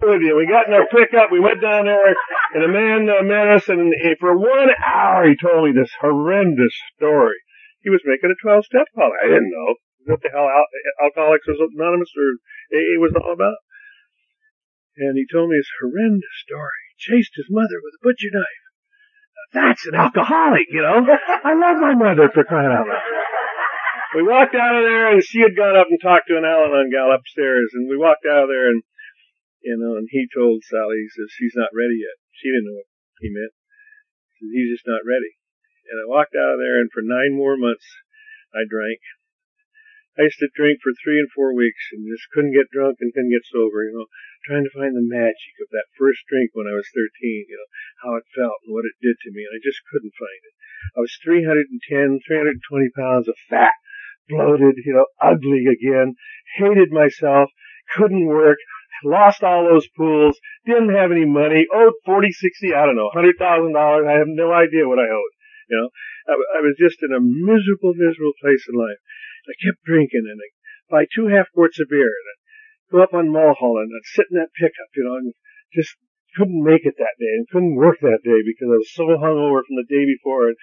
with 0.00 0.22
you. 0.22 0.36
We 0.36 0.48
got 0.48 0.66
in 0.66 0.74
our 0.74 0.88
pickup, 0.88 1.30
we 1.30 1.40
went 1.40 1.60
down 1.60 1.86
there, 1.86 2.16
and 2.54 2.64
a 2.64 2.68
man 2.68 3.08
uh, 3.08 3.22
met 3.22 3.48
us, 3.48 3.68
and 3.68 3.92
for 4.18 4.36
one 4.36 4.68
hour 4.80 5.28
he 5.28 5.36
told 5.36 5.64
me 5.64 5.72
this 5.72 5.92
horrendous 6.00 6.74
story. 6.96 7.36
He 7.80 7.90
was 7.90 8.04
making 8.04 8.32
a 8.32 8.38
12-step 8.40 8.88
call. 8.94 9.12
I 9.16 9.28
didn't 9.28 9.52
know 9.52 9.74
what 10.06 10.20
the 10.22 10.30
hell 10.32 10.48
Al- 10.48 10.72
Alcoholics 11.04 11.48
Anonymous 11.48 12.12
or 12.16 12.28
AA 12.76 13.00
was 13.00 13.12
all 13.16 13.32
about. 13.32 13.56
And 14.96 15.16
he 15.16 15.24
told 15.24 15.48
me 15.48 15.56
this 15.56 15.72
horrendous 15.80 16.36
story. 16.44 16.80
He 16.92 16.96
chased 17.00 17.32
his 17.36 17.48
mother 17.48 17.80
with 17.80 17.96
a 17.96 18.04
butcher 18.04 18.32
knife. 18.32 18.64
Now, 19.32 19.46
that's 19.52 19.86
an 19.86 19.96
alcoholic, 19.96 20.68
you 20.70 20.82
know. 20.82 21.08
I 21.08 21.54
love 21.56 21.80
my 21.80 21.94
mother 21.94 22.28
for 22.28 22.44
crying 22.44 22.72
out 22.72 22.86
loud. 22.86 23.04
We 24.14 24.26
walked 24.26 24.54
out 24.58 24.74
of 24.74 24.82
there, 24.82 25.14
and 25.14 25.22
she 25.22 25.40
had 25.40 25.56
gone 25.56 25.78
up 25.78 25.86
and 25.88 26.00
talked 26.02 26.26
to 26.28 26.36
an 26.36 26.44
Al-Anon 26.44 26.90
gal 26.90 27.14
upstairs, 27.14 27.70
and 27.72 27.88
we 27.88 27.96
walked 27.96 28.26
out 28.26 28.44
of 28.44 28.50
there, 28.50 28.68
and 28.68 28.82
you 29.60 29.76
know, 29.76 29.96
and 29.96 30.08
he 30.08 30.26
told 30.30 30.64
Sally, 30.64 31.04
he 31.04 31.10
says, 31.12 31.28
she's 31.32 31.56
not 31.56 31.72
ready 31.76 32.00
yet. 32.00 32.16
She 32.32 32.48
didn't 32.48 32.68
know 32.68 32.80
what 32.80 32.90
he 33.20 33.28
meant. 33.32 33.54
He 34.36 34.48
says, 34.48 34.52
he's 34.52 34.72
just 34.76 34.88
not 34.88 35.04
ready. 35.04 35.36
And 35.90 36.00
I 36.00 36.06
walked 36.06 36.38
out 36.38 36.56
of 36.56 36.62
there 36.62 36.80
and 36.80 36.88
for 36.92 37.02
nine 37.02 37.34
more 37.34 37.58
months, 37.58 37.86
I 38.54 38.64
drank. 38.64 39.02
I 40.18 40.26
used 40.26 40.42
to 40.42 40.52
drink 40.52 40.82
for 40.82 40.92
three 40.92 41.22
and 41.22 41.30
four 41.32 41.54
weeks 41.54 41.92
and 41.92 42.04
just 42.04 42.28
couldn't 42.34 42.56
get 42.56 42.68
drunk 42.74 42.98
and 43.00 43.14
couldn't 43.14 43.32
get 43.32 43.46
sober, 43.46 43.86
you 43.86 43.94
know, 43.94 44.10
trying 44.44 44.66
to 44.66 44.74
find 44.74 44.92
the 44.92 45.06
magic 45.06 45.54
of 45.62 45.70
that 45.70 45.92
first 45.96 46.26
drink 46.26 46.50
when 46.52 46.66
I 46.66 46.74
was 46.74 46.88
13, 46.92 47.46
you 47.46 47.56
know, 47.56 47.70
how 48.04 48.12
it 48.18 48.26
felt 48.34 48.58
and 48.66 48.74
what 48.74 48.88
it 48.88 48.98
did 49.00 49.16
to 49.22 49.30
me. 49.30 49.46
And 49.46 49.54
I 49.56 49.60
just 49.62 49.80
couldn't 49.86 50.16
find 50.16 50.42
it. 50.44 50.54
I 50.96 51.00
was 51.00 51.14
310, 51.22 52.20
320 52.26 52.90
pounds 52.96 53.28
of 53.28 53.38
fat, 53.48 53.76
bloated, 54.28 54.82
you 54.82 54.92
know, 54.92 55.06
ugly 55.22 55.70
again, 55.70 56.18
hated 56.58 56.90
myself, 56.90 57.50
couldn't 57.94 58.26
work, 58.26 58.58
lost 59.04 59.42
all 59.42 59.64
those 59.64 59.88
pools, 59.96 60.38
didn't 60.66 60.94
have 60.94 61.12
any 61.12 61.24
money, 61.24 61.66
owed 61.72 61.94
40, 62.04 62.30
60, 62.30 62.74
I 62.74 62.86
don't 62.86 62.96
know, 62.96 63.10
$100,000. 63.14 63.36
I 63.36 64.18
have 64.18 64.28
no 64.28 64.52
idea 64.52 64.88
what 64.88 64.98
I 64.98 65.08
owed. 65.08 65.34
You 65.70 65.76
know, 65.78 65.88
I, 66.26 66.34
I 66.34 66.60
was 66.60 66.74
just 66.78 66.98
in 67.02 67.14
a 67.14 67.22
miserable, 67.22 67.94
miserable 67.94 68.34
place 68.42 68.66
in 68.66 68.74
life. 68.74 69.00
I 69.46 69.54
kept 69.56 69.86
drinking 69.86 70.26
and 70.26 70.38
I'd 70.38 70.56
buy 70.90 71.04
two 71.06 71.30
half 71.30 71.46
quarts 71.54 71.78
of 71.80 71.88
beer 71.88 72.10
and 72.10 72.26
I'd 72.28 72.42
go 72.90 72.98
up 73.02 73.14
on 73.14 73.32
Mulholland 73.32 73.90
and 73.90 73.98
I'd 73.98 74.14
sit 74.14 74.28
in 74.30 74.38
that 74.38 74.54
pickup, 74.58 74.90
you 74.94 75.06
know, 75.06 75.16
and 75.16 75.32
just 75.72 75.94
couldn't 76.36 76.62
make 76.62 76.86
it 76.86 76.98
that 76.98 77.18
day 77.18 77.32
and 77.38 77.48
couldn't 77.48 77.78
work 77.78 77.98
that 78.02 78.22
day 78.22 78.42
because 78.42 78.70
I 78.70 78.78
was 78.78 78.92
so 78.92 79.06
hungover 79.14 79.62
from 79.62 79.78
the 79.78 79.90
day 79.90 80.06
before. 80.06 80.50
And 80.50 80.58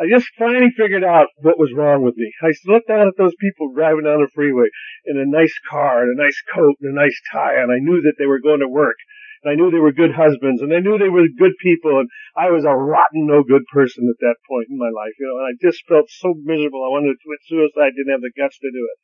I 0.00 0.08
just 0.08 0.32
finally 0.38 0.72
figured 0.72 1.04
out 1.04 1.28
what 1.36 1.60
was 1.60 1.76
wrong 1.76 2.00
with 2.00 2.16
me. 2.16 2.32
I 2.40 2.56
looked 2.64 2.88
down 2.88 3.06
at 3.06 3.20
those 3.20 3.36
people 3.36 3.76
driving 3.76 4.08
down 4.08 4.24
the 4.24 4.32
freeway 4.32 4.72
in 5.04 5.20
a 5.20 5.28
nice 5.28 5.52
car 5.68 6.02
and 6.02 6.16
a 6.16 6.22
nice 6.22 6.40
coat 6.54 6.80
and 6.80 6.96
a 6.96 6.96
nice 6.96 7.20
tie, 7.30 7.60
and 7.60 7.68
I 7.70 7.84
knew 7.84 8.00
that 8.08 8.16
they 8.16 8.24
were 8.24 8.40
going 8.40 8.64
to 8.64 8.68
work. 8.68 8.96
And 9.44 9.52
I 9.52 9.56
knew 9.56 9.68
they 9.68 9.80
were 9.80 9.92
good 9.92 10.16
husbands, 10.16 10.60
and 10.64 10.72
I 10.72 10.80
knew 10.80 10.96
they 10.96 11.12
were 11.12 11.28
good 11.28 11.52
people, 11.60 12.00
and 12.00 12.08
I 12.32 12.48
was 12.48 12.64
a 12.64 12.72
rotten, 12.72 13.28
no 13.28 13.44
good 13.44 13.64
person 13.72 14.08
at 14.08 14.20
that 14.20 14.40
point 14.48 14.68
in 14.72 14.80
my 14.80 14.88
life, 14.88 15.12
you 15.20 15.28
know, 15.28 15.36
and 15.36 15.52
I 15.52 15.54
just 15.60 15.84
felt 15.84 16.08
so 16.08 16.32
miserable. 16.44 16.80
I 16.80 16.92
wanted 16.92 17.12
to 17.12 17.20
commit 17.20 17.44
suicide, 17.44 17.92
didn't 17.92 18.16
have 18.16 18.24
the 18.24 18.32
guts 18.36 18.56
to 18.56 18.72
do 18.72 18.84
it. 18.84 18.98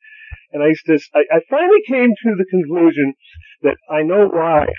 And 0.53 0.61
I 0.65 0.73
to, 0.73 0.97
I, 1.13 1.21
I 1.29 1.39
finally 1.49 1.81
came 1.85 2.09
to 2.09 2.29
the 2.37 2.49
conclusion 2.49 3.13
that 3.61 3.77
I 3.89 4.01
know 4.01 4.29
why 4.29 4.73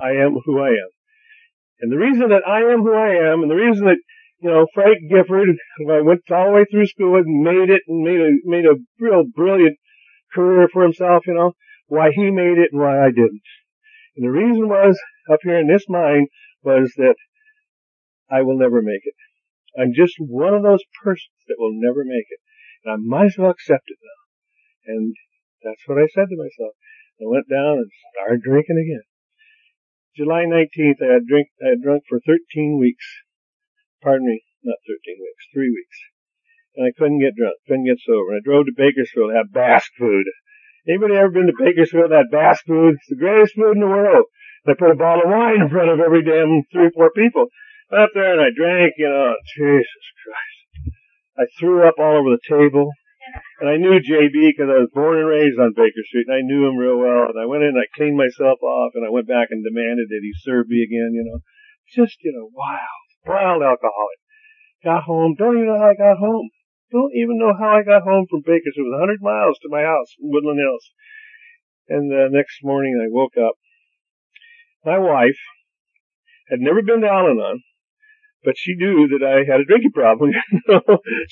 I 0.00 0.20
am 0.20 0.36
who 0.44 0.60
I 0.60 0.76
am. 0.76 0.90
And 1.80 1.92
the 1.92 2.00
reason 2.00 2.28
that 2.28 2.48
I 2.48 2.60
am 2.72 2.80
who 2.80 2.92
I 2.92 3.32
am, 3.32 3.40
and 3.40 3.50
the 3.50 3.56
reason 3.56 3.84
that 3.84 4.00
you 4.40 4.50
know, 4.50 4.66
Frank 4.74 4.98
Gifford 5.08 5.48
I 5.88 6.00
went 6.02 6.30
all 6.30 6.46
the 6.46 6.52
way 6.52 6.64
through 6.70 6.86
school 6.86 7.16
and 7.16 7.42
made 7.42 7.70
it 7.70 7.82
and 7.88 8.04
made 8.04 8.20
a, 8.20 8.30
made 8.44 8.66
a 8.66 8.76
real 9.00 9.24
brilliant 9.24 9.78
career 10.34 10.68
for 10.72 10.82
himself, 10.82 11.26
you 11.26 11.34
know, 11.34 11.52
why 11.86 12.10
he 12.12 12.30
made 12.30 12.58
it 12.58 12.70
and 12.72 12.80
why 12.80 13.04
I 13.04 13.08
didn't. 13.08 13.42
And 14.16 14.26
the 14.26 14.30
reason 14.30 14.68
was, 14.68 14.98
up 15.30 15.40
here 15.42 15.58
in 15.58 15.68
this 15.68 15.88
mind, 15.88 16.28
was 16.62 16.92
that 16.96 17.16
I 18.30 18.42
will 18.42 18.58
never 18.58 18.82
make 18.82 19.02
it. 19.04 19.14
I'm 19.78 19.92
just 19.94 20.14
one 20.18 20.54
of 20.54 20.62
those 20.62 20.84
persons 21.04 21.36
that 21.48 21.56
will 21.58 21.72
never 21.74 22.04
make 22.04 22.26
it. 22.28 22.40
And 22.84 22.92
I 22.92 22.96
might 22.96 23.26
as 23.26 23.38
well 23.38 23.50
accept 23.50 23.84
it 23.86 23.98
now. 24.02 24.94
And 24.94 25.14
that's 25.62 25.82
what 25.86 25.98
I 25.98 26.08
said 26.12 26.28
to 26.28 26.36
myself. 26.36 26.74
I 27.20 27.24
went 27.24 27.48
down 27.48 27.78
and 27.78 27.90
started 28.12 28.42
drinking 28.42 28.76
again. 28.76 29.04
July 30.16 30.44
19th, 30.44 31.00
I 31.00 31.12
had 31.12 31.26
drink, 31.26 31.48
I 31.64 31.70
had 31.70 31.82
drunk 31.82 32.04
for 32.08 32.20
13 32.20 32.78
weeks 32.80 33.04
pardon 34.06 34.30
me, 34.30 34.38
not 34.62 34.78
13 34.86 35.18
weeks, 35.18 35.50
three 35.50 35.66
weeks. 35.66 35.98
And 36.78 36.86
I 36.86 36.94
couldn't 36.94 37.18
get 37.18 37.34
drunk, 37.34 37.58
couldn't 37.66 37.90
get 37.90 37.98
sober. 38.06 38.30
And 38.30 38.38
I 38.38 38.46
drove 38.46 38.70
to 38.70 38.78
Bakersfield 38.78 39.34
to 39.34 39.38
have 39.42 39.50
Basque 39.50 39.90
food. 39.98 40.30
Anybody 40.86 41.18
ever 41.18 41.34
been 41.34 41.50
to 41.50 41.58
Bakersfield 41.58 42.14
had 42.14 42.30
Basque 42.30 42.62
food? 42.70 42.94
It's 42.94 43.10
the 43.10 43.18
greatest 43.18 43.58
food 43.58 43.74
in 43.74 43.82
the 43.82 43.90
world. 43.90 44.30
I 44.62 44.78
put 44.78 44.94
a 44.94 44.98
bottle 44.98 45.26
of 45.26 45.34
wine 45.34 45.66
in 45.66 45.70
front 45.70 45.90
of 45.90 45.98
every 45.98 46.22
damn 46.22 46.62
three 46.70 46.86
or 46.86 46.94
four 46.94 47.10
people. 47.10 47.50
Went 47.90 48.06
up 48.06 48.14
there 48.14 48.34
and 48.34 48.42
I 48.42 48.54
drank, 48.54 48.94
you 48.98 49.10
know, 49.10 49.34
Jesus 49.58 50.06
Christ. 50.22 50.94
I 51.38 51.44
threw 51.58 51.82
up 51.82 51.98
all 51.98 52.22
over 52.22 52.30
the 52.30 52.46
table. 52.46 52.94
And 53.58 53.66
I 53.66 53.76
knew 53.76 53.98
JB 53.98 54.54
because 54.54 54.70
I 54.70 54.78
was 54.78 54.94
born 54.94 55.18
and 55.18 55.26
raised 55.26 55.58
on 55.58 55.74
Baker 55.74 56.06
Street, 56.06 56.30
and 56.30 56.38
I 56.38 56.46
knew 56.46 56.62
him 56.62 56.78
real 56.78 56.94
well. 56.94 57.26
And 57.26 57.40
I 57.40 57.50
went 57.50 57.66
in, 57.66 57.74
and 57.74 57.82
I 57.82 57.90
cleaned 57.90 58.16
myself 58.16 58.62
off, 58.62 58.94
and 58.94 59.02
I 59.02 59.10
went 59.10 59.26
back 59.26 59.50
and 59.50 59.66
demanded 59.66 60.06
that 60.08 60.22
he 60.22 60.30
serve 60.46 60.70
me 60.70 60.86
again. 60.86 61.10
You 61.10 61.26
know, 61.26 61.42
just 61.90 62.22
you 62.22 62.30
know, 62.30 62.48
wow 62.54 63.05
wild 63.26 63.62
alcoholic. 63.62 64.18
Got 64.84 65.02
home, 65.02 65.34
don't 65.36 65.58
even 65.58 65.66
know 65.66 65.78
how 65.78 65.90
I 65.90 65.98
got 65.98 66.18
home. 66.18 66.50
Don't 66.92 67.12
even 67.18 67.38
know 67.38 67.52
how 67.58 67.76
I 67.76 67.82
got 67.82 68.06
home 68.06 68.26
from 68.30 68.46
Baker's. 68.46 68.78
It 68.78 68.86
was 68.86 68.94
100 68.94 69.18
miles 69.20 69.58
to 69.60 69.68
my 69.68 69.82
house 69.82 70.14
in 70.22 70.30
Woodland 70.30 70.62
Hills. 70.62 70.86
And 71.88 72.10
the 72.10 72.28
next 72.30 72.62
morning 72.62 72.94
I 72.94 73.10
woke 73.10 73.34
up. 73.34 73.58
My 74.84 74.98
wife 74.98 75.38
had 76.48 76.60
never 76.60 76.82
been 76.82 77.02
to 77.02 77.10
Al-Anon, 77.10 77.62
but 78.44 78.54
she 78.56 78.78
knew 78.78 79.08
that 79.10 79.26
I 79.26 79.42
had 79.42 79.60
a 79.60 79.66
drinking 79.66 79.90
problem. 79.90 80.30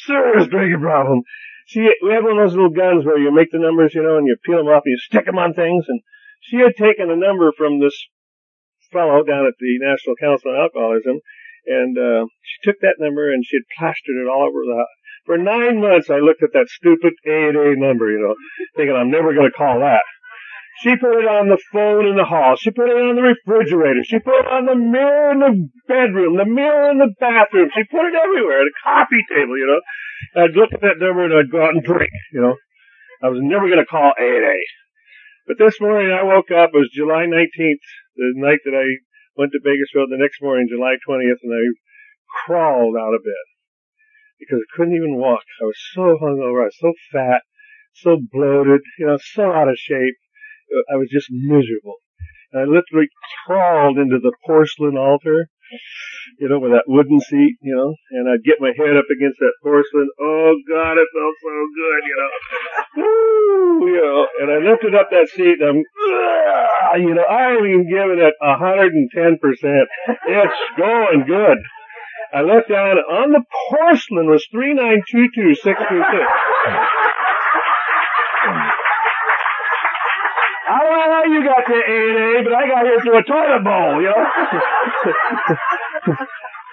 Serious 0.07 0.49
drinking 0.51 0.83
problem. 0.83 1.23
She, 1.67 1.87
we 2.03 2.11
had 2.11 2.27
one 2.27 2.37
of 2.39 2.51
those 2.51 2.59
little 2.59 2.75
guns 2.75 3.07
where 3.07 3.19
you 3.19 3.31
make 3.31 3.51
the 3.53 3.63
numbers, 3.63 3.95
you 3.95 4.03
know, 4.03 4.19
and 4.19 4.27
you 4.27 4.37
peel 4.45 4.59
them 4.59 4.67
off 4.67 4.83
and 4.85 4.93
you 4.93 4.99
stick 4.99 5.25
them 5.25 5.39
on 5.39 5.55
things. 5.55 5.87
And 5.87 6.03
she 6.41 6.59
had 6.59 6.75
taken 6.75 7.11
a 7.11 7.17
number 7.17 7.53
from 7.57 7.79
this 7.79 7.95
fellow 8.91 9.23
down 9.23 9.47
at 9.47 9.55
the 9.59 9.79
National 9.79 10.19
Council 10.19 10.51
on 10.51 10.61
Alcoholism 10.61 11.23
and 11.67 11.97
uh, 11.97 12.27
she 12.43 12.71
took 12.71 12.81
that 12.81 12.97
number 12.99 13.33
and 13.33 13.45
she 13.45 13.57
had 13.57 13.69
plastered 13.79 14.17
it 14.17 14.29
all 14.29 14.47
over 14.49 14.65
the 14.65 14.77
house. 14.77 14.97
For 15.25 15.39
nine 15.39 15.81
months, 15.81 16.11
I 16.11 16.21
looked 16.21 16.43
at 16.43 16.53
that 16.53 16.69
stupid 16.69 17.15
A 17.27 17.49
and 17.49 17.57
A 17.57 17.77
number, 17.77 18.11
you 18.11 18.21
know, 18.21 18.35
thinking 18.77 18.95
I'm 18.95 19.11
never 19.11 19.33
going 19.33 19.49
to 19.49 19.57
call 19.57 19.81
that. 19.81 20.05
She 20.83 20.97
put 20.97 21.17
it 21.23 21.29
on 21.31 21.49
the 21.49 21.61
phone 21.73 22.05
in 22.05 22.17
the 22.17 22.27
hall. 22.27 22.57
She 22.57 22.71
put 22.71 22.91
it 22.91 22.99
on 22.99 23.15
the 23.15 23.23
refrigerator. 23.23 24.03
She 24.03 24.19
put 24.19 24.43
it 24.43 24.51
on 24.51 24.67
the 24.67 24.75
mirror 24.75 25.31
in 25.31 25.39
the 25.39 25.55
bedroom, 25.87 26.37
the 26.37 26.45
mirror 26.45 26.91
in 26.91 26.99
the 26.99 27.15
bathroom. 27.21 27.71
She 27.73 27.85
put 27.85 28.11
it 28.11 28.19
everywhere, 28.19 28.61
at 28.61 28.67
a 28.67 28.83
coffee 28.83 29.23
table, 29.31 29.57
you 29.57 29.71
know. 29.71 29.81
And 30.35 30.45
I'd 30.45 30.59
look 30.59 30.75
at 30.75 30.83
that 30.83 30.99
number 30.99 31.25
and 31.25 31.33
I'd 31.33 31.53
go 31.53 31.63
out 31.63 31.79
and 31.79 31.83
drink, 31.83 32.11
you 32.33 32.43
know. 32.43 32.57
I 33.23 33.29
was 33.31 33.39
never 33.41 33.69
going 33.71 33.81
to 33.81 33.87
call 33.87 34.13
A 34.19 34.29
and 34.29 34.45
A. 34.45 34.59
But 35.47 35.57
this 35.59 35.81
morning 35.81 36.11
I 36.11 36.25
woke 36.25 36.51
up, 36.51 36.75
it 36.75 36.79
was 36.79 36.91
July 36.93 37.31
19th, 37.31 37.85
the 38.17 38.33
night 38.35 38.61
that 38.65 38.75
I 38.75 38.85
went 39.37 39.53
to 39.53 39.61
Bakersfield 39.63 40.11
the 40.11 40.21
next 40.21 40.43
morning, 40.43 40.69
July 40.71 40.97
20th, 41.07 41.43
and 41.43 41.53
I 41.53 41.65
crawled 42.47 42.97
out 42.97 43.15
of 43.15 43.25
bed 43.25 43.47
because 44.39 44.61
I 44.61 44.77
couldn't 44.77 44.97
even 44.97 45.17
walk. 45.17 45.43
I 45.61 45.65
was 45.65 45.79
so 45.95 46.19
hungover. 46.21 46.63
I 46.63 46.71
was 46.71 46.79
so 46.79 46.93
fat, 47.13 47.43
so 47.93 48.19
bloated, 48.33 48.81
you 48.99 49.07
know, 49.07 49.19
so 49.21 49.51
out 49.53 49.69
of 49.69 49.79
shape. 49.79 50.17
I 50.91 50.97
was 50.97 51.09
just 51.13 51.29
miserable. 51.31 51.97
And 52.53 52.63
I 52.63 52.65
literally 52.65 53.09
crawled 53.47 53.99
into 53.99 54.19
the 54.19 54.33
porcelain 54.47 54.97
altar, 54.97 55.49
you 56.39 56.49
know, 56.49 56.59
with 56.59 56.73
that 56.73 56.85
wooden 56.87 57.21
seat, 57.21 57.57
you 57.63 57.75
know, 57.75 57.95
and 58.11 58.29
I'd 58.29 58.45
get 58.45 58.61
my 58.61 58.73
head 58.77 58.97
up 58.97 59.07
against 59.11 59.39
that 59.39 59.53
porcelain. 59.63 60.09
Oh 60.21 60.55
God, 60.69 60.99
it 60.99 61.09
felt 61.13 61.37
so 61.41 61.67
good, 61.75 62.05
you 62.09 62.17
know. 62.19 62.31
Woo, 62.97 63.87
you 63.89 64.01
know, 64.03 64.27
and 64.41 64.51
I 64.51 64.59
lifted 64.71 64.95
up 64.95 65.09
that 65.11 65.29
seat 65.35 65.61
and 65.61 65.69
I'm, 65.69 65.83
you 67.01 67.15
know, 67.15 67.25
I'm 67.25 67.65
even 67.67 67.89
giving 67.89 68.19
it 68.19 68.35
110%. 68.43 69.87
It's 70.27 70.61
going 70.77 71.25
good. 71.27 71.59
I 72.33 72.41
looked 72.43 72.69
down 72.69 72.99
on 72.99 73.31
the 73.31 73.45
porcelain 73.71 74.29
was 74.29 74.45
3922622. 74.53 77.04
I 81.25 81.29
how 81.29 81.33
you 81.33 81.45
got 81.45 81.65
to 81.67 81.73
A 81.73 82.43
but 82.45 82.53
I 82.53 82.69
got 82.69 82.85
here 82.85 83.01
through 83.01 83.19
a 83.19 83.25
toilet 83.25 83.65
bowl, 83.65 84.01
you 84.01 84.13
know? 84.13 84.25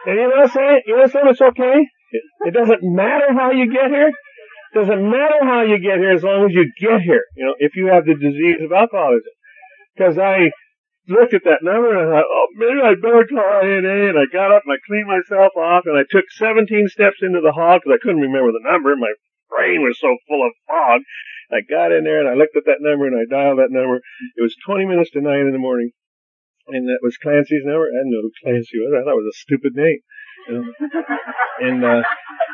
and 0.06 0.16
you 0.20 0.28
know 0.28 0.36
what 0.36 0.44
I'm 0.44 0.50
saying? 0.50 0.82
You 0.86 0.94
know 0.94 1.02
what 1.02 1.06
I'm 1.06 1.12
saying? 1.12 1.28
It's 1.30 1.42
okay. 1.42 1.88
It, 2.12 2.24
it 2.48 2.54
doesn't 2.54 2.84
matter 2.84 3.34
how 3.34 3.52
you 3.52 3.72
get 3.72 3.90
here. 3.90 4.10
It 4.10 4.76
doesn't 4.76 5.10
matter 5.10 5.40
how 5.44 5.62
you 5.62 5.80
get 5.80 6.00
here 6.00 6.12
as 6.12 6.24
long 6.24 6.46
as 6.46 6.54
you 6.54 6.72
get 6.80 7.02
here. 7.02 7.24
You 7.36 7.46
know, 7.46 7.56
if 7.60 7.76
you 7.76 7.88
have 7.88 8.06
the 8.06 8.16
disease 8.16 8.60
of 8.64 8.72
alcoholism. 8.72 9.32
Because 9.96 10.18
I 10.18 10.52
looked 11.08 11.34
at 11.34 11.44
that 11.44 11.64
number 11.64 11.92
and 11.92 12.08
I 12.08 12.20
thought, 12.20 12.28
oh, 12.28 12.48
maybe 12.56 12.80
I'd 12.80 13.02
better 13.02 13.28
call 13.28 13.64
A&A. 13.64 14.10
And 14.12 14.20
I 14.20 14.26
got 14.32 14.52
up 14.52 14.64
and 14.66 14.76
I 14.76 14.80
cleaned 14.88 15.08
myself 15.08 15.56
off 15.56 15.84
and 15.88 15.98
I 15.98 16.04
took 16.10 16.26
17 16.32 16.88
steps 16.88 17.20
into 17.22 17.40
the 17.40 17.52
hall 17.52 17.80
because 17.80 17.96
I 17.96 18.04
couldn't 18.04 18.24
remember 18.24 18.52
the 18.52 18.64
number. 18.64 18.96
My 18.96 19.12
brain 19.52 19.84
was 19.84 20.00
so 20.00 20.16
full 20.28 20.44
of 20.48 20.52
fog. 20.68 21.04
I 21.52 21.62
got 21.62 21.92
in 21.92 22.04
there 22.04 22.20
and 22.24 22.30
I 22.30 22.34
looked 22.34 22.56
at 22.56 22.66
that 22.66 22.80
number 22.80 23.08
and 23.08 23.20
I 23.20 23.28
dialed 23.28 23.60
that 23.60 23.76
number. 23.76 24.00
It 24.38 24.42
was 24.42 24.56
20 24.66 24.86
minutes 24.86 25.12
to 25.12 25.22
9 25.22 25.30
in 25.30 25.52
the 25.52 25.60
morning. 25.60 25.92
And 26.68 26.88
that 26.88 27.04
was 27.04 27.18
Clancy's 27.18 27.66
number. 27.66 27.92
I 27.92 28.00
didn't 28.00 28.12
know 28.16 28.24
who 28.24 28.32
Clancy 28.44 28.80
was. 28.80 28.94
I 28.96 29.04
thought 29.04 29.18
it 29.18 29.24
was 29.24 29.34
a 29.36 29.42
stupid 29.44 29.74
name. 29.76 30.00
And 31.62 31.84
uh, 31.84 32.04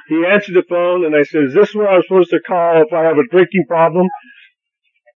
he 0.09 0.25
answered 0.25 0.55
the 0.55 0.65
phone 0.67 1.05
and 1.05 1.15
I 1.15 1.23
said, 1.23 1.45
is 1.45 1.53
this 1.53 1.75
where 1.75 1.87
I'm 1.87 2.01
supposed 2.01 2.31
to 2.31 2.39
call 2.39 2.81
if 2.81 2.91
I 2.91 3.03
have 3.03 3.17
a 3.17 3.27
drinking 3.29 3.65
problem? 3.67 4.07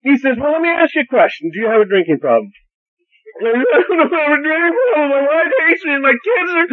He 0.02 0.16
says, 0.18 0.36
well, 0.38 0.52
let 0.52 0.62
me 0.62 0.68
ask 0.68 0.94
you 0.94 1.02
a 1.02 1.06
question. 1.06 1.50
Do 1.52 1.60
you 1.60 1.68
have 1.68 1.80
a 1.80 1.88
drinking 1.88 2.18
problem? 2.18 2.50
I 3.38 3.52
don't 3.54 4.12
have 4.12 4.34
a 4.34 4.42
drinking 4.42 4.76
problem. 4.92 5.10
My 5.10 5.22
wife 5.22 5.52
hates 5.68 5.84
me 5.84 5.94
and 5.94 6.02
my 6.02 6.16
kids 6.16 6.50
are, 6.50 6.68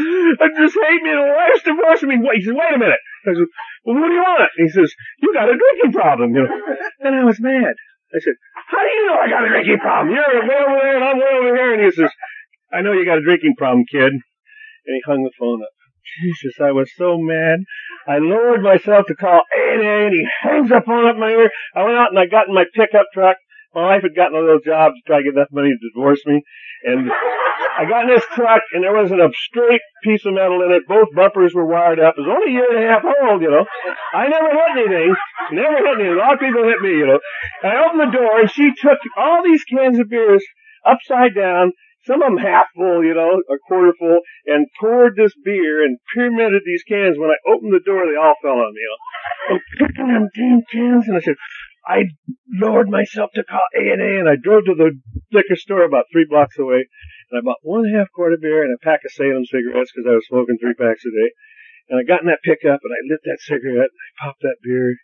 are 0.45 0.53
just 0.57 0.75
hate 0.75 1.03
me 1.03 1.11
and 1.11 1.21
my 1.21 1.35
wife's 1.35 1.63
divorcing 1.63 2.09
me. 2.09 2.17
He 2.33 2.41
says, 2.41 2.55
wait 2.55 2.73
a 2.73 2.79
minute. 2.79 3.03
I 3.27 3.33
said, 3.33 3.49
well, 3.83 3.95
what 3.99 4.07
do 4.07 4.13
you 4.13 4.21
want? 4.21 4.51
He 4.57 4.69
says, 4.69 4.93
you 5.21 5.33
got 5.33 5.49
a 5.49 5.57
drinking 5.57 5.93
problem. 5.93 6.35
You 6.35 6.43
know. 6.43 6.55
Then 7.01 7.13
I 7.13 7.23
was 7.23 7.39
mad. 7.41 7.75
I 8.13 8.19
said, 8.21 8.37
how 8.53 8.79
do 8.79 8.87
you 8.87 9.05
know 9.07 9.17
I 9.19 9.27
got 9.29 9.45
a 9.45 9.49
drinking 9.49 9.79
problem? 9.79 10.15
You're 10.15 10.47
way 10.47 10.59
over 10.61 10.79
there 10.81 10.95
and 10.95 11.05
I'm 11.05 11.17
way 11.17 11.33
over 11.35 11.55
here. 11.55 11.73
And 11.73 11.83
he 11.83 11.91
says, 11.91 12.11
I 12.71 12.81
know 12.81 12.93
you 12.93 13.05
got 13.05 13.17
a 13.17 13.25
drinking 13.25 13.55
problem, 13.57 13.85
kid. 13.89 14.13
And 14.13 14.93
he 14.93 15.01
hung 15.05 15.23
the 15.23 15.33
phone 15.39 15.61
up. 15.61 15.73
Jesus, 16.21 16.61
I 16.61 16.71
was 16.71 16.89
so 16.95 17.17
mad. 17.17 17.65
I 18.07 18.19
lowered 18.19 18.61
myself 18.61 19.07
to 19.07 19.15
call 19.15 19.41
A&A 19.57 20.05
and 20.05 20.13
he 20.13 20.25
hangs 20.43 20.69
the 20.69 20.81
phone 20.85 21.09
up 21.09 21.17
my 21.17 21.31
ear. 21.31 21.49
I 21.73 21.83
went 21.83 21.97
out 21.97 22.11
and 22.11 22.19
I 22.19 22.27
got 22.27 22.47
in 22.47 22.53
my 22.53 22.65
pickup 22.73 23.07
truck 23.13 23.37
my 23.75 23.99
wife 23.99 24.03
had 24.07 24.15
gotten 24.15 24.39
a 24.39 24.41
little 24.41 24.63
job 24.63 24.95
to 24.95 25.01
try 25.03 25.19
to 25.19 25.27
get 25.27 25.35
enough 25.35 25.51
money 25.51 25.75
to 25.75 25.89
divorce 25.91 26.23
me. 26.25 26.41
And 26.87 27.11
I 27.11 27.83
got 27.83 28.07
in 28.07 28.15
this 28.15 28.23
truck 28.31 28.63
and 28.71 28.87
there 28.87 28.95
was 28.95 29.11
an 29.11 29.19
straight 29.35 29.83
piece 30.01 30.23
of 30.25 30.33
metal 30.33 30.63
in 30.63 30.71
it. 30.71 30.87
Both 30.87 31.11
bumpers 31.11 31.53
were 31.53 31.67
wired 31.67 31.99
up. 31.99 32.15
It 32.15 32.23
was 32.23 32.31
only 32.31 32.55
a 32.55 32.55
year 32.55 32.71
and 32.71 32.79
a 32.79 32.87
half 32.87 33.03
old, 33.03 33.43
you 33.43 33.51
know. 33.51 33.67
I 34.15 34.31
never 34.31 34.47
hit 34.47 34.79
anything. 34.79 35.11
Never 35.51 35.75
hit 35.75 35.99
anything. 35.99 36.15
A 36.15 36.23
lot 36.23 36.39
of 36.39 36.39
people 36.39 36.63
hit 36.63 36.79
me, 36.79 37.03
you 37.03 37.07
know. 37.07 37.19
And 37.63 37.71
I 37.75 37.83
opened 37.83 38.07
the 38.07 38.15
door 38.15 38.39
and 38.39 38.49
she 38.49 38.71
took 38.79 38.99
all 39.19 39.43
these 39.43 39.67
cans 39.67 39.99
of 39.99 40.07
beers 40.07 40.45
upside 40.87 41.35
down, 41.35 41.75
some 42.07 42.23
of 42.23 42.31
them 42.31 42.39
half 42.39 42.71
full, 42.77 43.03
you 43.03 43.13
know, 43.13 43.43
a 43.43 43.57
quarter 43.67 43.91
full, 43.99 44.23
and 44.45 44.71
poured 44.79 45.17
this 45.17 45.33
beer 45.43 45.83
and 45.83 45.99
pyramided 46.13 46.63
these 46.63 46.87
cans. 46.87 47.19
When 47.19 47.33
I 47.33 47.43
opened 47.43 47.73
the 47.73 47.83
door, 47.83 48.07
they 48.07 48.15
all 48.15 48.39
fell 48.39 48.55
on 48.55 48.71
me, 48.71 48.79
you 48.79 48.87
know. 48.87 49.01
I'm 49.51 49.61
picking 49.75 50.07
them 50.07 50.29
damn 50.31 50.61
cans 50.71 51.09
and 51.09 51.17
I 51.17 51.19
said, 51.19 51.35
I 51.87 52.09
lowered 52.49 52.89
myself 52.89 53.29
to 53.35 53.43
call 53.43 53.61
A&A 53.77 54.19
and 54.19 54.27
I 54.27 54.35
drove 54.41 54.65
to 54.65 54.75
the 54.75 54.97
liquor 55.31 55.55
store 55.55 55.85
about 55.85 56.05
three 56.11 56.25
blocks 56.27 56.57
away 56.57 56.89
and 57.29 57.39
I 57.39 57.41
bought 57.41 57.61
one 57.61 57.85
half 57.89 58.11
quart 58.13 58.33
of 58.33 58.41
beer 58.41 58.63
and 58.63 58.73
a 58.73 58.83
pack 58.83 59.01
of 59.05 59.11
Salem 59.11 59.45
cigarettes 59.45 59.91
because 59.93 60.09
I 60.09 60.15
was 60.15 60.27
smoking 60.27 60.57
three 60.57 60.73
packs 60.73 61.05
a 61.05 61.13
day. 61.13 61.29
And 61.89 62.01
I 62.01 62.03
got 62.03 62.21
in 62.21 62.27
that 62.27 62.45
pickup 62.45 62.81
and 62.81 62.93
I 62.93 63.01
lit 63.05 63.21
that 63.25 63.41
cigarette 63.41 63.93
and 63.93 64.01
I 64.01 64.09
popped 64.17 64.41
that 64.41 64.61
beer, 64.63 64.97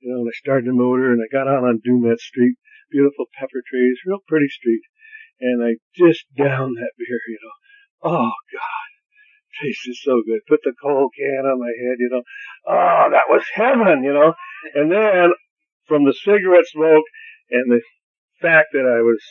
you 0.00 0.12
know, 0.12 0.20
and 0.20 0.28
I 0.28 0.36
started 0.36 0.68
the 0.68 0.76
motor 0.76 1.12
and 1.12 1.20
I 1.20 1.28
got 1.32 1.48
out 1.48 1.64
on 1.64 1.80
Dumet 1.84 2.20
Street, 2.20 2.56
beautiful 2.90 3.26
pepper 3.38 3.64
trees, 3.64 3.96
real 4.04 4.20
pretty 4.28 4.48
street. 4.48 4.84
And 5.40 5.64
I 5.64 5.80
just 5.96 6.24
downed 6.36 6.76
that 6.76 6.96
beer, 6.96 7.20
you 7.28 7.40
know. 7.40 7.56
Oh 8.12 8.36
God, 8.52 8.88
tasted 9.60 9.96
so 9.96 10.20
good. 10.24 10.44
Put 10.48 10.60
the 10.64 10.72
cold 10.80 11.12
can 11.16 11.44
on 11.44 11.60
my 11.60 11.72
head, 11.72 11.96
you 12.00 12.08
know. 12.12 12.22
Oh, 12.68 13.08
that 13.12 13.28
was 13.28 13.44
heaven, 13.52 14.04
you 14.04 14.12
know. 14.12 14.32
And 14.74 14.92
then 14.92 15.32
from 15.88 16.04
the 16.04 16.14
cigarette 16.14 16.66
smoke 16.66 17.04
and 17.50 17.70
the 17.70 17.80
fact 18.40 18.68
that 18.72 18.86
I 18.86 19.00
was, 19.02 19.22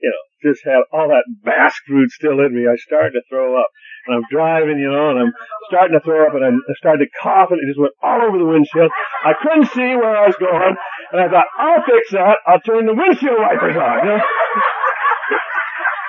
you 0.00 0.10
know, 0.10 0.22
just 0.42 0.64
had 0.64 0.86
all 0.92 1.08
that 1.08 1.26
Basque 1.42 1.82
food 1.86 2.10
still 2.10 2.38
in 2.40 2.54
me, 2.54 2.70
I 2.70 2.76
started 2.76 3.12
to 3.12 3.22
throw 3.28 3.58
up. 3.58 3.68
And 4.06 4.16
I'm 4.16 4.26
driving, 4.30 4.78
you 4.78 4.88
know, 4.88 5.10
and 5.10 5.18
I'm 5.18 5.32
starting 5.68 5.98
to 5.98 6.04
throw 6.04 6.26
up 6.26 6.34
and 6.34 6.44
I'm, 6.44 6.62
I 6.64 6.74
started 6.78 7.04
to 7.04 7.10
cough 7.20 7.50
and 7.50 7.60
it 7.60 7.68
just 7.68 7.80
went 7.80 7.92
all 8.02 8.22
over 8.22 8.38
the 8.38 8.46
windshield. 8.46 8.90
I 9.24 9.34
couldn't 9.34 9.68
see 9.74 9.98
where 9.98 10.16
I 10.16 10.26
was 10.26 10.38
going 10.38 10.76
and 11.12 11.20
I 11.20 11.28
thought, 11.28 11.50
I'll 11.58 11.84
fix 11.84 12.12
that. 12.12 12.38
I'll 12.46 12.62
turn 12.62 12.86
the 12.86 12.94
windshield 12.94 13.36
wipers 13.36 13.76
on, 13.76 13.96
you 14.06 14.10
know. 14.16 14.22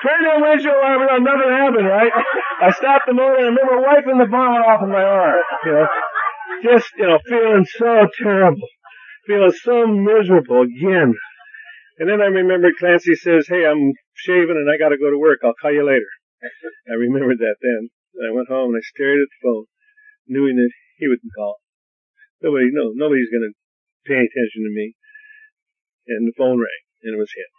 Turn 0.00 0.24
the 0.24 0.40
windshield 0.40 0.80
wipers 0.80 1.08
on, 1.12 1.24
nothing 1.24 1.50
happened, 1.50 1.86
right? 1.86 2.12
I 2.62 2.72
stopped 2.72 3.04
the 3.06 3.12
motor 3.12 3.36
and 3.36 3.44
I 3.44 3.52
remember 3.52 3.84
wiping 3.84 4.16
the 4.16 4.30
bonnet 4.32 4.64
off 4.64 4.80
of 4.80 4.88
my 4.88 5.02
arm, 5.02 5.42
you 5.66 5.72
know. 5.72 5.86
Just, 6.64 6.88
you 6.96 7.06
know, 7.06 7.18
feeling 7.28 7.66
so 7.66 8.08
terrible 8.16 8.68
feeling 9.26 9.52
so 9.52 9.86
miserable 9.86 10.62
again. 10.62 11.14
And 11.98 12.08
then 12.08 12.20
I 12.20 12.32
remembered 12.32 12.80
Clancy 12.80 13.14
says, 13.14 13.46
hey, 13.48 13.66
I'm 13.66 13.92
shaving 14.14 14.56
and 14.56 14.70
I 14.70 14.80
gotta 14.80 14.96
go 14.96 15.10
to 15.10 15.20
work. 15.20 15.40
I'll 15.44 15.58
call 15.60 15.72
you 15.72 15.84
later. 15.84 16.08
I 16.88 16.96
remembered 16.96 17.38
that 17.38 17.60
then. 17.60 17.92
I 18.24 18.32
went 18.32 18.48
home 18.48 18.72
and 18.72 18.80
I 18.80 18.84
stared 18.84 19.20
at 19.20 19.28
the 19.28 19.42
phone, 19.44 19.66
knowing 20.26 20.56
that 20.56 20.72
he 20.96 21.08
wouldn't 21.08 21.36
call. 21.36 21.60
Nobody, 22.40 22.72
no, 22.72 22.96
nobody's 22.96 23.28
gonna 23.28 23.52
pay 24.08 24.16
attention 24.16 24.64
to 24.64 24.72
me. 24.72 24.96
And 26.08 26.26
the 26.26 26.36
phone 26.36 26.56
rang 26.56 26.84
and 27.04 27.14
it 27.14 27.20
was 27.20 27.32
him. 27.36 27.52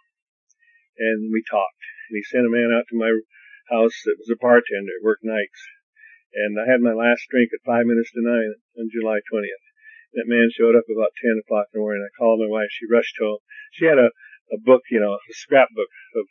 And 0.98 1.30
we 1.32 1.42
talked 1.46 1.82
and 2.10 2.18
he 2.18 2.26
sent 2.26 2.46
a 2.46 2.52
man 2.52 2.74
out 2.74 2.90
to 2.90 2.98
my 2.98 3.14
house 3.70 3.94
that 4.04 4.18
was 4.18 4.28
a 4.28 4.36
bartender, 4.36 4.98
worked 5.06 5.24
nights. 5.24 5.62
And 6.34 6.58
I 6.58 6.66
had 6.66 6.82
my 6.82 6.92
last 6.92 7.24
drink 7.30 7.54
at 7.54 7.64
five 7.64 7.86
minutes 7.86 8.10
to 8.12 8.20
nine 8.20 8.58
on 8.76 8.90
July 8.92 9.22
20th. 9.30 9.66
That 10.14 10.28
man 10.28 10.52
showed 10.52 10.76
up 10.76 10.84
about 10.92 11.16
10 11.24 11.40
o'clock 11.40 11.72
in 11.72 11.80
the 11.80 11.84
morning. 11.84 12.04
I 12.04 12.12
called 12.20 12.44
my 12.44 12.50
wife. 12.52 12.68
She 12.68 12.84
rushed 12.84 13.16
home. 13.16 13.40
She 13.72 13.88
had 13.88 13.96
a, 13.96 14.12
a 14.52 14.58
book, 14.60 14.84
you 14.92 15.00
know, 15.00 15.16
a 15.16 15.32
scrapbook 15.32 15.88
of 16.16 16.24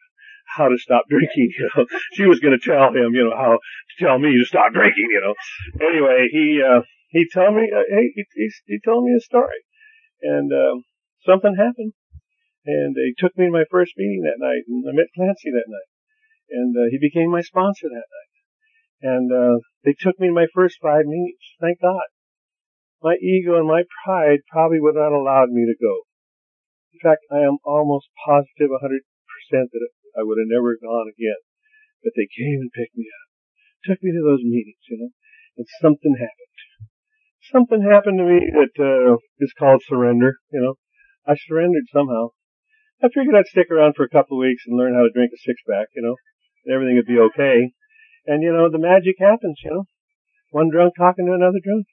how 0.45 0.69
to 0.69 0.77
stop 0.77 1.09
drinking, 1.09 1.49
you 1.57 1.69
know. 1.73 1.85
She 2.13 2.29
was 2.29 2.39
going 2.39 2.53
to 2.53 2.61
tell 2.61 2.93
him, 2.93 3.17
you 3.17 3.25
know, 3.25 3.35
how 3.35 3.57
to 3.57 3.95
tell 3.97 4.19
me 4.19 4.37
to 4.37 4.45
stop 4.45 4.73
drinking, 4.73 5.09
you 5.09 5.21
know. 5.21 5.33
Anyway, 5.81 6.29
he, 6.29 6.61
uh, 6.61 6.85
he 7.09 7.25
told 7.25 7.57
me, 7.57 7.73
uh, 7.73 7.89
he, 7.89 8.25
he, 8.35 8.51
he 8.65 8.79
told 8.85 9.05
me 9.05 9.17
a 9.17 9.21
story. 9.21 9.65
And, 10.21 10.53
um, 10.53 10.85
something 11.25 11.57
happened. 11.57 11.93
And 12.65 12.93
they 12.93 13.17
took 13.17 13.33
me 13.37 13.49
to 13.49 13.51
my 13.51 13.65
first 13.71 13.93
meeting 13.97 14.21
that 14.29 14.37
night 14.37 14.69
and 14.69 14.85
I 14.85 14.93
met 14.93 15.09
Clancy 15.17 15.49
that 15.49 15.65
night. 15.65 15.89
And, 16.53 16.77
uh, 16.77 16.93
he 16.93 17.01
became 17.01 17.31
my 17.31 17.41
sponsor 17.41 17.89
that 17.89 18.05
night. 18.05 18.33
And, 19.01 19.33
uh, 19.33 19.57
they 19.83 19.95
took 19.97 20.19
me 20.19 20.27
to 20.27 20.33
my 20.33 20.45
first 20.53 20.77
five 20.79 21.05
meetings. 21.09 21.41
Thank 21.59 21.81
God 21.81 22.05
my 23.01 23.17
ego 23.17 23.57
and 23.57 23.67
my 23.67 23.83
pride 24.05 24.45
probably 24.49 24.79
would 24.79 24.95
not 24.95 25.11
allowed 25.11 25.49
me 25.49 25.65
to 25.65 25.75
go. 25.75 26.05
In 26.93 26.99
fact, 27.01 27.25
I 27.31 27.41
am 27.41 27.57
almost 27.65 28.13
positive 28.25 28.69
100% 28.69 29.01
that 29.73 29.89
I 30.17 30.21
would 30.21 30.37
have 30.37 30.53
never 30.53 30.77
gone 30.77 31.09
again. 31.09 31.41
But 32.03 32.13
they 32.15 32.29
came 32.29 32.61
and 32.61 32.71
picked 32.71 32.97
me 32.97 33.09
up, 33.09 33.27
took 33.85 34.03
me 34.03 34.11
to 34.11 34.21
those 34.21 34.43
meetings, 34.43 34.81
you 34.89 34.97
know, 34.97 35.11
and 35.57 35.65
something 35.81 36.13
happened. 36.13 36.57
Something 37.41 37.81
happened 37.81 38.19
to 38.19 38.25
me 38.25 38.39
that 38.53 38.75
uh, 38.77 39.17
is 39.39 39.53
called 39.57 39.81
surrender, 39.85 40.37
you 40.53 40.61
know. 40.61 40.75
I 41.25 41.35
surrendered 41.35 41.89
somehow. 41.91 42.37
I 43.01 43.09
figured 43.09 43.33
I'd 43.33 43.49
stick 43.49 43.69
around 43.71 43.95
for 43.95 44.05
a 44.05 44.13
couple 44.13 44.37
of 44.37 44.45
weeks 44.45 44.63
and 44.67 44.77
learn 44.77 44.93
how 44.93 45.01
to 45.01 45.13
drink 45.13 45.31
a 45.33 45.41
six 45.41 45.61
pack, 45.67 45.89
you 45.95 46.01
know, 46.01 46.15
and 46.65 46.73
everything 46.73 46.97
would 46.97 47.09
be 47.09 47.17
okay. 47.17 47.73
And 48.25 48.43
you 48.43 48.53
know, 48.53 48.69
the 48.69 48.77
magic 48.77 49.17
happens, 49.17 49.57
you 49.65 49.71
know. 49.71 49.85
One 50.51 50.69
drunk 50.69 50.93
talking 50.97 51.25
to 51.25 51.33
another 51.33 51.59
drunk 51.63 51.87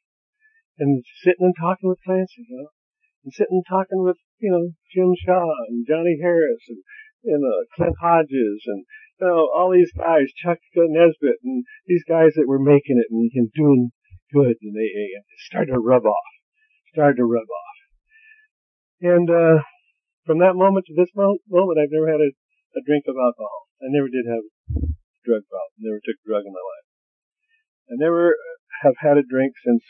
and 0.79 1.05
sitting 1.23 1.47
and 1.51 1.55
talking 1.59 1.89
with 1.89 2.03
Clancy, 2.05 2.47
you 2.49 2.57
know, 2.57 2.71
and 3.25 3.33
sitting 3.33 3.63
and 3.63 3.69
talking 3.69 4.03
with, 4.03 4.17
you 4.39 4.51
know, 4.51 4.73
Jim 4.95 5.15
Shaw 5.27 5.47
and 5.69 5.87
Johnny 5.87 6.19
Harris 6.23 6.63
and, 6.69 6.83
and 7.25 7.43
uh, 7.43 7.67
Clint 7.75 7.97
Hodges 8.01 8.63
and, 8.67 8.87
you 9.21 9.27
know, 9.27 9.51
all 9.51 9.71
these 9.75 9.93
guys, 9.93 10.31
Chuck 10.43 10.59
Nesbitt 10.75 11.43
and 11.43 11.65
these 11.87 12.05
guys 12.09 12.35
that 12.37 12.47
were 12.47 12.63
making 12.63 13.03
it 13.03 13.11
and, 13.11 13.31
and 13.35 13.51
doing 13.55 13.91
good 14.33 14.57
and 14.63 14.75
they, 14.75 14.89
they 14.95 15.11
started 15.51 15.73
to 15.73 15.81
rub 15.81 16.07
off, 16.07 16.31
started 16.93 17.17
to 17.17 17.25
rub 17.25 17.49
off. 17.49 17.79
And, 19.01 19.31
uh, 19.31 19.63
from 20.29 20.45
that 20.45 20.61
moment 20.61 20.85
to 20.85 20.95
this 20.95 21.09
moment, 21.17 21.81
I've 21.81 21.89
never 21.89 22.13
had 22.13 22.21
a, 22.21 22.29
a 22.77 22.85
drink 22.85 23.09
of 23.09 23.17
alcohol. 23.17 23.73
I 23.81 23.89
never 23.89 24.13
did 24.13 24.29
have 24.29 24.45
a 24.77 24.93
drug 25.25 25.41
problem. 25.49 25.73
Never 25.81 26.05
took 26.05 26.21
a 26.21 26.29
drug 26.29 26.45
in 26.45 26.53
my 26.53 26.61
life. 26.61 26.87
I 27.89 27.95
never 27.97 28.37
have 28.85 29.01
had 29.01 29.17
a 29.17 29.25
drink 29.25 29.57
since 29.65 29.81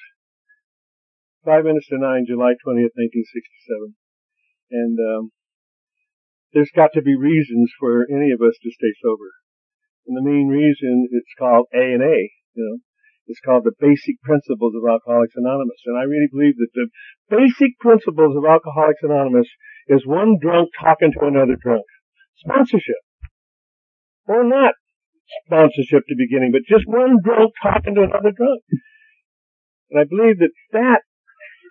five 1.49 1.65
minutes 1.65 1.89
to 1.89 1.97
nine, 1.97 2.29
July 2.29 2.53
20th, 2.61 2.93
1967. 2.93 3.97
And, 4.69 5.01
um, 5.01 5.33
there's 6.53 6.73
got 6.77 6.93
to 6.93 7.01
be 7.01 7.17
reasons 7.17 7.73
for 7.81 8.05
any 8.09 8.33
of 8.33 8.45
us 8.45 8.57
to 8.61 8.69
stay 8.69 8.93
sober. 9.01 9.33
And 10.07 10.17
the 10.17 10.25
main 10.25 10.49
reason 10.49 11.09
it's 11.13 11.33
called 11.39 11.69
A 11.73 11.97
and 11.97 12.05
A, 12.05 12.19
you 12.53 12.65
know, 12.65 12.79
it's 13.29 13.41
called 13.45 13.65
the 13.65 13.77
basic 13.81 14.21
principles 14.25 14.73
of 14.73 14.89
Alcoholics 14.89 15.37
Anonymous. 15.37 15.81
And 15.85 15.97
I 15.97 16.09
really 16.09 16.29
believe 16.33 16.57
that 16.57 16.73
the 16.73 16.89
basic 17.29 17.79
principles 17.79 18.37
of 18.37 18.45
Alcoholics 18.49 19.05
Anonymous 19.05 19.49
is 19.89 20.09
one 20.09 20.41
drunk 20.41 20.71
talking 20.81 21.13
to 21.13 21.27
another 21.29 21.57
drunk. 21.61 21.85
Sponsorship. 22.41 23.05
Or 24.27 24.45
not 24.45 24.75
sponsorship 25.45 26.09
to 26.09 26.17
beginning, 26.17 26.53
but 26.53 26.65
just 26.65 26.89
one 26.89 27.21
drunk 27.23 27.53
talking 27.63 27.95
to 27.97 28.09
another 28.09 28.33
drunk. 28.33 28.65
And 29.91 30.01
I 30.01 30.05
believe 30.05 30.39
that 30.41 30.53
that, 30.73 31.01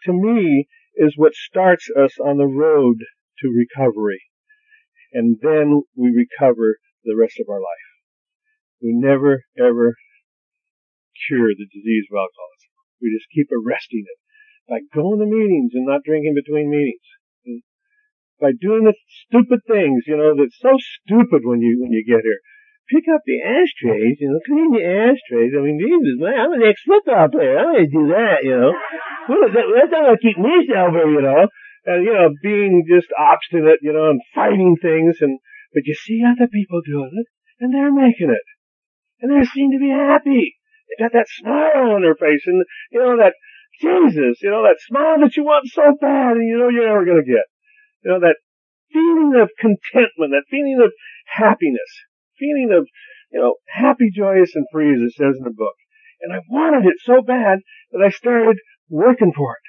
to 0.08 0.14
me, 0.14 0.68
is 0.96 1.14
what 1.16 1.36
starts 1.36 1.88
us 1.96 2.18
on 2.20 2.38
the 2.38 2.48
road 2.48 2.98
to 3.42 3.48
recovery 3.48 4.22
and 5.14 5.38
then 5.42 5.84
we 5.96 6.12
recover 6.12 6.78
the 7.04 7.16
rest 7.16 7.40
of 7.40 7.50
our 7.50 7.60
life. 7.60 7.88
We 8.82 8.94
never 8.94 9.44
ever 9.58 9.96
cure 11.28 11.50
the 11.56 11.70
disease 11.74 12.06
of 12.12 12.22
alcoholism. 12.22 12.72
We 13.02 13.16
just 13.16 13.32
keep 13.34 13.48
arresting 13.50 14.06
it 14.06 14.20
by 14.68 14.80
going 14.94 15.20
to 15.20 15.26
meetings 15.26 15.72
and 15.74 15.88
not 15.88 16.04
drinking 16.04 16.36
between 16.36 16.70
meetings. 16.70 17.64
By 18.40 18.52
doing 18.54 18.86
the 18.86 18.94
stupid 19.26 19.66
things, 19.66 20.04
you 20.06 20.18
know, 20.18 20.38
that's 20.38 20.60
so 20.62 20.78
stupid 20.78 21.42
when 21.42 21.62
you, 21.62 21.82
when 21.82 21.92
you 21.92 22.06
get 22.06 22.22
here. 22.22 22.42
Pick 22.90 23.04
up 23.14 23.22
the 23.26 23.44
ashtrays, 23.44 24.18
you 24.20 24.32
know, 24.32 24.40
clean 24.48 24.72
the 24.72 24.84
ashtrays. 24.84 25.52
I 25.52 25.60
mean, 25.60 25.78
Jesus, 25.80 26.16
man, 26.24 26.40
I'm 26.40 26.54
an 26.54 26.64
ex-football 26.64 27.28
player. 27.30 27.60
I'm 27.60 27.74
gonna 27.74 27.92
do 27.92 28.08
that, 28.16 28.44
you 28.44 28.56
know. 28.56 28.72
That's 29.28 29.92
not 29.92 30.08
gonna 30.08 30.18
keep 30.18 30.38
me 30.38 30.64
sober, 30.68 31.12
you 31.12 31.22
know 31.22 31.48
and 31.88 32.04
you 32.04 32.14
know, 32.14 32.30
being 32.44 32.84
just 32.86 33.08
obstinate, 33.18 33.80
you 33.82 33.94
know, 33.94 34.12
and 34.12 34.22
fighting 34.36 34.76
things, 34.80 35.18
and 35.22 35.40
but 35.74 35.84
you 35.86 35.96
see 35.96 36.22
other 36.22 36.48
people 36.52 36.82
doing 36.86 37.16
it, 37.16 37.28
and 37.60 37.74
they're 37.74 37.92
making 37.92 38.30
it, 38.30 38.46
and 39.22 39.32
they 39.32 39.46
seem 39.48 39.72
to 39.72 39.80
be 39.80 39.90
happy. 39.90 40.56
They 40.90 41.04
got 41.04 41.14
that 41.14 41.32
smile 41.32 41.96
on 41.96 42.04
their 42.04 42.16
face, 42.16 42.44
and 42.46 42.64
you 42.92 43.00
know 43.00 43.18
that 43.18 43.34
Jesus, 43.80 44.44
you 44.44 44.52
know 44.52 44.64
that 44.64 44.84
smile 44.84 45.22
that 45.22 45.38
you 45.38 45.46
want 45.46 45.72
so 45.72 45.96
bad, 46.00 46.36
and 46.36 46.48
you 46.48 46.60
know 46.60 46.68
you're 46.68 46.88
never 46.88 47.06
gonna 47.06 47.24
get. 47.24 47.48
You 48.04 48.12
know 48.12 48.20
that 48.20 48.36
feeling 48.92 49.40
of 49.40 49.50
contentment, 49.58 50.36
that 50.36 50.52
feeling 50.52 50.82
of 50.84 50.92
happiness, 51.26 52.04
feeling 52.40 52.72
of 52.72 52.88
you 53.32 53.40
know 53.40 53.56
happy, 53.68 54.10
joyous, 54.14 54.52
and 54.56 54.66
free, 54.72 54.94
as 54.94 55.02
it 55.02 55.14
says 55.14 55.36
in 55.38 55.44
the 55.44 55.56
book. 55.56 55.76
And 56.22 56.34
I 56.34 56.42
wanted 56.50 56.88
it 56.88 56.98
so 57.04 57.22
bad 57.22 57.60
that 57.92 58.04
I 58.04 58.10
started 58.10 58.58
working 58.90 59.34
for 59.36 59.54
it. 59.54 59.68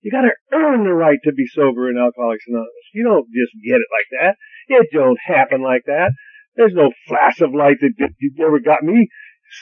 You 0.00 0.10
gotta 0.10 0.34
earn 0.52 0.84
the 0.84 0.94
right 0.94 1.18
to 1.24 1.32
be 1.32 1.46
sober 1.46 1.90
in 1.90 1.98
Alcoholics 1.98 2.44
Anonymous. 2.48 2.94
You 2.94 3.04
don't 3.04 3.26
just 3.26 3.52
get 3.64 3.76
it 3.76 3.90
like 3.92 4.08
that. 4.20 4.36
It 4.68 4.88
don't 4.92 5.18
happen 5.24 5.62
like 5.62 5.82
that. 5.86 6.12
There's 6.56 6.74
no 6.74 6.90
flash 7.06 7.40
of 7.40 7.54
light 7.54 7.76
that, 7.80 7.92
that 7.98 8.42
ever 8.42 8.60
got 8.60 8.82
me 8.82 9.08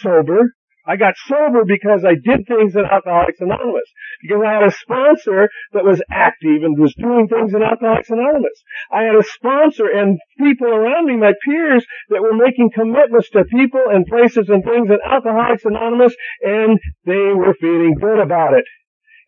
sober. 0.00 0.54
I 0.86 0.94
got 0.94 1.14
sober 1.26 1.64
because 1.66 2.04
I 2.04 2.14
did 2.14 2.46
things 2.46 2.76
in 2.76 2.84
Alcoholics 2.86 3.40
Anonymous. 3.40 3.90
Because 4.22 4.42
I 4.46 4.52
had 4.52 4.62
a 4.62 4.70
sponsor 4.70 5.50
that 5.72 5.84
was 5.84 6.00
active 6.10 6.62
and 6.62 6.78
was 6.78 6.94
doing 6.94 7.26
things 7.26 7.54
in 7.54 7.62
Alcoholics 7.62 8.10
Anonymous. 8.10 8.62
I 8.92 9.02
had 9.02 9.16
a 9.16 9.24
sponsor 9.24 9.90
and 9.90 10.18
people 10.38 10.68
around 10.68 11.06
me, 11.06 11.16
my 11.16 11.32
peers, 11.44 11.84
that 12.10 12.22
were 12.22 12.36
making 12.36 12.70
commitments 12.70 13.30
to 13.30 13.44
people 13.44 13.82
and 13.90 14.06
places 14.06 14.48
and 14.48 14.62
things 14.62 14.88
in 14.88 14.98
Alcoholics 15.04 15.64
Anonymous 15.64 16.14
and 16.40 16.78
they 17.04 17.34
were 17.34 17.54
feeling 17.60 17.96
good 18.00 18.20
about 18.20 18.54
it. 18.54 18.64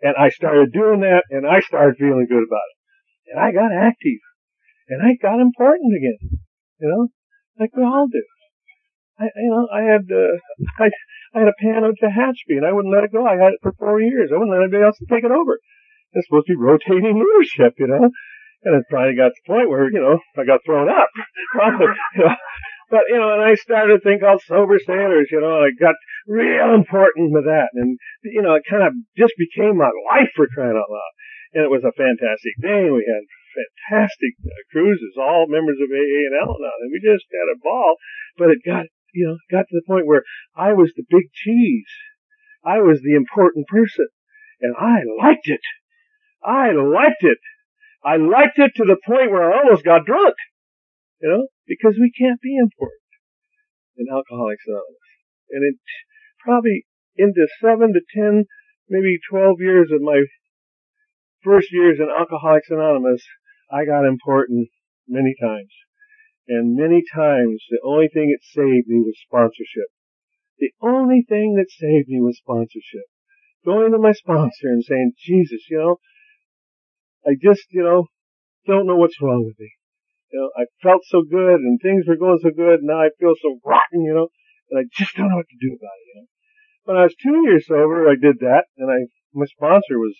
And 0.01 0.15
I 0.15 0.29
started 0.31 0.73
doing 0.73 1.01
that 1.01 1.25
and 1.31 1.45
I 1.45 1.59
started 1.59 1.97
feeling 1.99 2.27
good 2.31 2.47
about 2.47 2.69
it. 2.71 2.77
And 3.35 3.41
I 3.41 3.51
got 3.51 3.75
active. 3.75 4.23
And 4.89 5.03
I 5.03 5.19
got 5.21 5.41
important 5.41 5.93
again. 5.99 6.39
You 6.79 6.89
know? 6.89 7.09
Like 7.59 7.75
we 7.77 7.83
all 7.83 8.07
do. 8.07 8.23
I, 9.19 9.27
you 9.35 9.51
know, 9.51 9.67
I 9.69 9.83
had, 9.83 10.05
uh, 10.07 10.35
I, 10.79 10.89
I 11.35 11.39
had 11.43 11.51
a 11.51 11.59
pan 11.59 11.83
piano 11.83 11.93
Tehachapi 11.93 12.57
and 12.57 12.67
I 12.67 12.73
wouldn't 12.73 12.95
let 12.95 13.05
it 13.05 13.13
go. 13.13 13.27
I 13.27 13.37
had 13.37 13.53
it 13.53 13.63
for 13.63 13.73
four 13.79 14.01
years. 14.01 14.31
I 14.31 14.39
wouldn't 14.39 14.55
let 14.55 14.63
anybody 14.63 14.85
else 14.85 14.99
take 15.11 15.25
it 15.25 15.35
over. 15.35 15.59
It's 16.13 16.27
supposed 16.27 16.47
to 16.47 16.55
be 16.55 16.63
rotating 16.63 17.19
leadership, 17.21 17.75
you 17.79 17.89
know? 17.89 18.11
And 18.65 18.75
it 18.75 18.91
finally 18.91 19.15
got 19.15 19.31
to 19.31 19.39
the 19.39 19.47
point 19.47 19.71
where, 19.71 19.87
you 19.91 20.03
know, 20.03 20.19
I 20.35 20.43
got 20.45 20.65
thrown 20.67 20.89
up. 20.89 21.11
but, 22.91 23.05
you 23.09 23.19
know, 23.19 23.31
and 23.39 23.43
I 23.43 23.55
started 23.55 23.99
a 23.99 24.03
thing 24.03 24.19
called 24.19 24.43
Sober 24.47 24.79
Sailors, 24.83 25.31
you 25.31 25.41
know, 25.41 25.63
and 25.63 25.71
I 25.71 25.71
got 25.79 25.95
real 26.27 26.75
important 26.75 27.31
with 27.31 27.47
that. 27.47 27.71
And, 27.75 27.99
you 28.25 28.43
know, 28.43 28.55
it 28.55 28.67
kind 28.69 28.83
of 28.83 28.95
just 29.17 29.35
became 29.39 29.79
my 29.79 29.91
life 30.11 30.31
for 30.35 30.51
crying 30.51 30.75
out 30.75 30.91
loud. 30.91 31.15
And 31.55 31.65
it 31.65 31.71
was 31.71 31.87
a 31.87 31.95
fantastic 31.95 32.55
day. 32.61 32.91
We 32.91 33.07
had 33.07 33.25
fantastic 33.59 34.35
uh, 34.45 34.63
cruises, 34.71 35.17
all 35.17 35.47
members 35.49 35.79
of 35.81 35.89
AA 35.91 36.29
and 36.29 36.37
Al-Anon, 36.37 36.79
and 36.83 36.93
we 36.93 37.01
just 37.01 37.27
had 37.33 37.49
a 37.51 37.63
ball. 37.63 37.97
But 38.37 38.51
it 38.53 38.61
got, 38.67 38.87
you 39.15 39.27
know, 39.27 39.37
got 39.51 39.67
to 39.69 39.75
the 39.75 39.87
point 39.87 40.07
where 40.07 40.23
I 40.57 40.73
was 40.73 40.93
the 40.97 41.05
big 41.09 41.33
cheese. 41.33 41.89
I 42.65 42.81
was 42.81 43.01
the 43.01 43.15
important 43.15 43.67
person. 43.67 44.07
And 44.61 44.75
I 44.77 45.03
liked 45.23 45.49
it. 45.49 45.61
I 46.45 46.73
liked 46.73 47.23
it. 47.23 47.39
I 48.05 48.17
liked 48.17 48.59
it 48.59 48.73
to 48.77 48.85
the 48.85 48.99
point 49.05 49.31
where 49.31 49.53
I 49.53 49.59
almost 49.59 49.85
got 49.85 50.07
drunk. 50.07 50.35
You 51.21 51.29
know, 51.31 51.47
because 51.67 51.97
we 51.99 52.13
can't 52.17 52.41
be 52.41 52.57
important 52.57 53.03
in 53.97 54.07
Alcoholics 54.11 54.65
Anonymous. 54.67 55.09
And 55.51 55.65
it 55.67 55.81
probably 56.45 56.87
into 57.17 57.47
seven 57.61 57.93
to 57.93 58.01
ten, 58.15 58.45
maybe 58.89 59.19
twelve 59.29 59.57
years 59.61 59.91
of 59.93 60.01
my 60.01 60.23
first 61.43 61.73
years 61.73 61.99
in 61.99 62.09
Alcoholics 62.09 62.71
Anonymous, 62.71 63.25
I 63.71 63.85
got 63.85 64.07
important 64.07 64.69
many 65.09 65.35
times. 65.41 65.71
And 66.49 66.77
many 66.77 67.05
times 67.15 67.63
the 67.69 67.81
only 67.85 68.09
thing 68.09 68.33
that 68.33 68.43
saved 68.43 68.89
me 68.89 69.01
was 69.01 69.21
sponsorship. 69.21 69.93
The 70.59 70.73
only 70.81 71.23
thing 71.29 71.55
that 71.55 71.71
saved 71.71 72.09
me 72.09 72.21
was 72.21 72.39
sponsorship. 72.39 73.07
Going 73.65 73.93
to 73.93 73.99
my 73.99 74.13
sponsor 74.13 74.69
and 74.69 74.83
saying, 74.83 75.13
Jesus, 75.19 75.69
you 75.71 75.79
know, 75.79 75.97
I 77.27 77.37
just, 77.41 77.67
you 77.71 77.83
know, 77.83 78.07
don't 78.67 78.87
know 78.87 78.97
what's 78.97 79.21
wrong 79.21 79.45
with 79.45 79.59
me. 79.59 79.71
You 80.33 80.41
know, 80.41 80.51
I 80.57 80.67
felt 80.83 81.03
so 81.05 81.23
good 81.23 81.61
and 81.61 81.81
things 81.81 82.07
were 82.07 82.17
going 82.17 82.39
so 82.43 82.51
good. 82.51 82.81
And 82.81 82.89
now 82.89 83.01
I 83.03 83.11
feel 83.21 83.35
so 83.41 83.61
rotten, 83.65 84.05
you 84.05 84.15
know, 84.15 84.29
and 84.71 84.81
I 84.81 84.83
just 84.93 85.17
don't 85.17 85.29
know 85.29 85.37
what 85.37 85.49
to 85.49 85.61
do 85.61 85.77
about 85.77 86.01
it. 86.01 86.09
You 86.09 86.21
know? 86.21 86.27
When 86.85 86.97
I 86.97 87.03
was 87.05 87.15
two 87.21 87.45
years 87.45 87.67
sober, 87.67 88.09
I 88.09 88.17
did 88.17 88.41
that, 88.41 88.65
and 88.79 88.91
I 88.91 89.13
my 89.35 89.45
sponsor 89.45 90.01
was, 90.01 90.17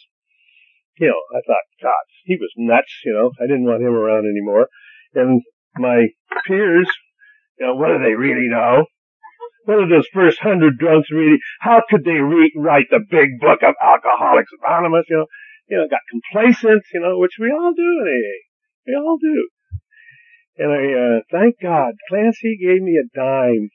you 0.99 1.09
know, 1.09 1.23
I 1.33 1.41
thought, 1.41 1.65
God, 1.81 2.05
he 2.25 2.37
was 2.37 2.53
nuts. 2.57 2.93
You 3.05 3.15
know, 3.15 3.33
I 3.41 3.49
didn't 3.49 3.65
want 3.65 3.81
him 3.81 3.95
around 3.95 4.29
anymore. 4.29 4.69
And 5.15 5.43
my 5.77 6.09
peers, 6.47 6.89
you 7.59 7.67
know, 7.67 7.75
what 7.75 7.89
do 7.89 7.99
they 8.03 8.15
really 8.15 8.49
know? 8.49 8.87
What 9.65 9.85
are 9.85 9.89
those 9.89 10.09
first 10.15 10.39
hundred 10.41 10.79
drunks 10.79 11.11
really? 11.11 11.39
How 11.61 11.83
could 11.91 12.05
they 12.05 12.21
re- 12.23 12.55
write 12.57 12.87
the 12.91 13.05
big 13.11 13.39
book 13.41 13.61
of 13.63 13.75
Alcoholics 13.83 14.51
Anonymous? 14.65 15.05
You 15.11 15.17
know, 15.19 15.27
you 15.69 15.77
know, 15.77 15.87
got 15.91 16.01
complacent. 16.09 16.85
You 16.95 17.01
know, 17.01 17.19
which 17.19 17.37
we 17.39 17.51
all 17.51 17.73
do 17.77 18.01
in 18.01 18.09
AA. 18.09 18.37
We 18.87 18.95
all 18.97 19.19
do. 19.21 19.49
And 20.57 20.73
I, 20.73 20.85
uh, 20.89 21.21
thank 21.31 21.57
God, 21.63 21.93
Clancy 22.09 22.57
gave 22.57 22.83
me 22.83 22.97
a 22.97 23.07
dime. 23.15 23.71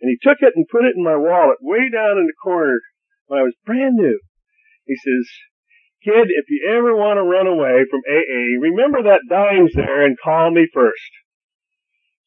And 0.00 0.10
he 0.10 0.18
took 0.20 0.38
it 0.40 0.54
and 0.56 0.66
put 0.68 0.84
it 0.84 0.96
in 0.96 1.04
my 1.04 1.16
wallet 1.16 1.58
way 1.60 1.88
down 1.92 2.18
in 2.18 2.26
the 2.26 2.40
corner 2.42 2.80
when 3.26 3.40
I 3.40 3.42
was 3.42 3.54
brand 3.64 3.94
new. 3.94 4.18
He 4.86 4.96
says, 4.96 5.28
kid, 6.04 6.28
if 6.28 6.46
you 6.48 6.68
ever 6.76 6.96
want 6.96 7.18
to 7.18 7.22
run 7.22 7.46
away 7.46 7.84
from 7.90 8.00
AA, 8.08 8.58
remember 8.60 9.02
that 9.04 9.28
dime's 9.28 9.72
there 9.74 10.04
and 10.04 10.16
call 10.22 10.50
me 10.50 10.66
first. 10.72 11.10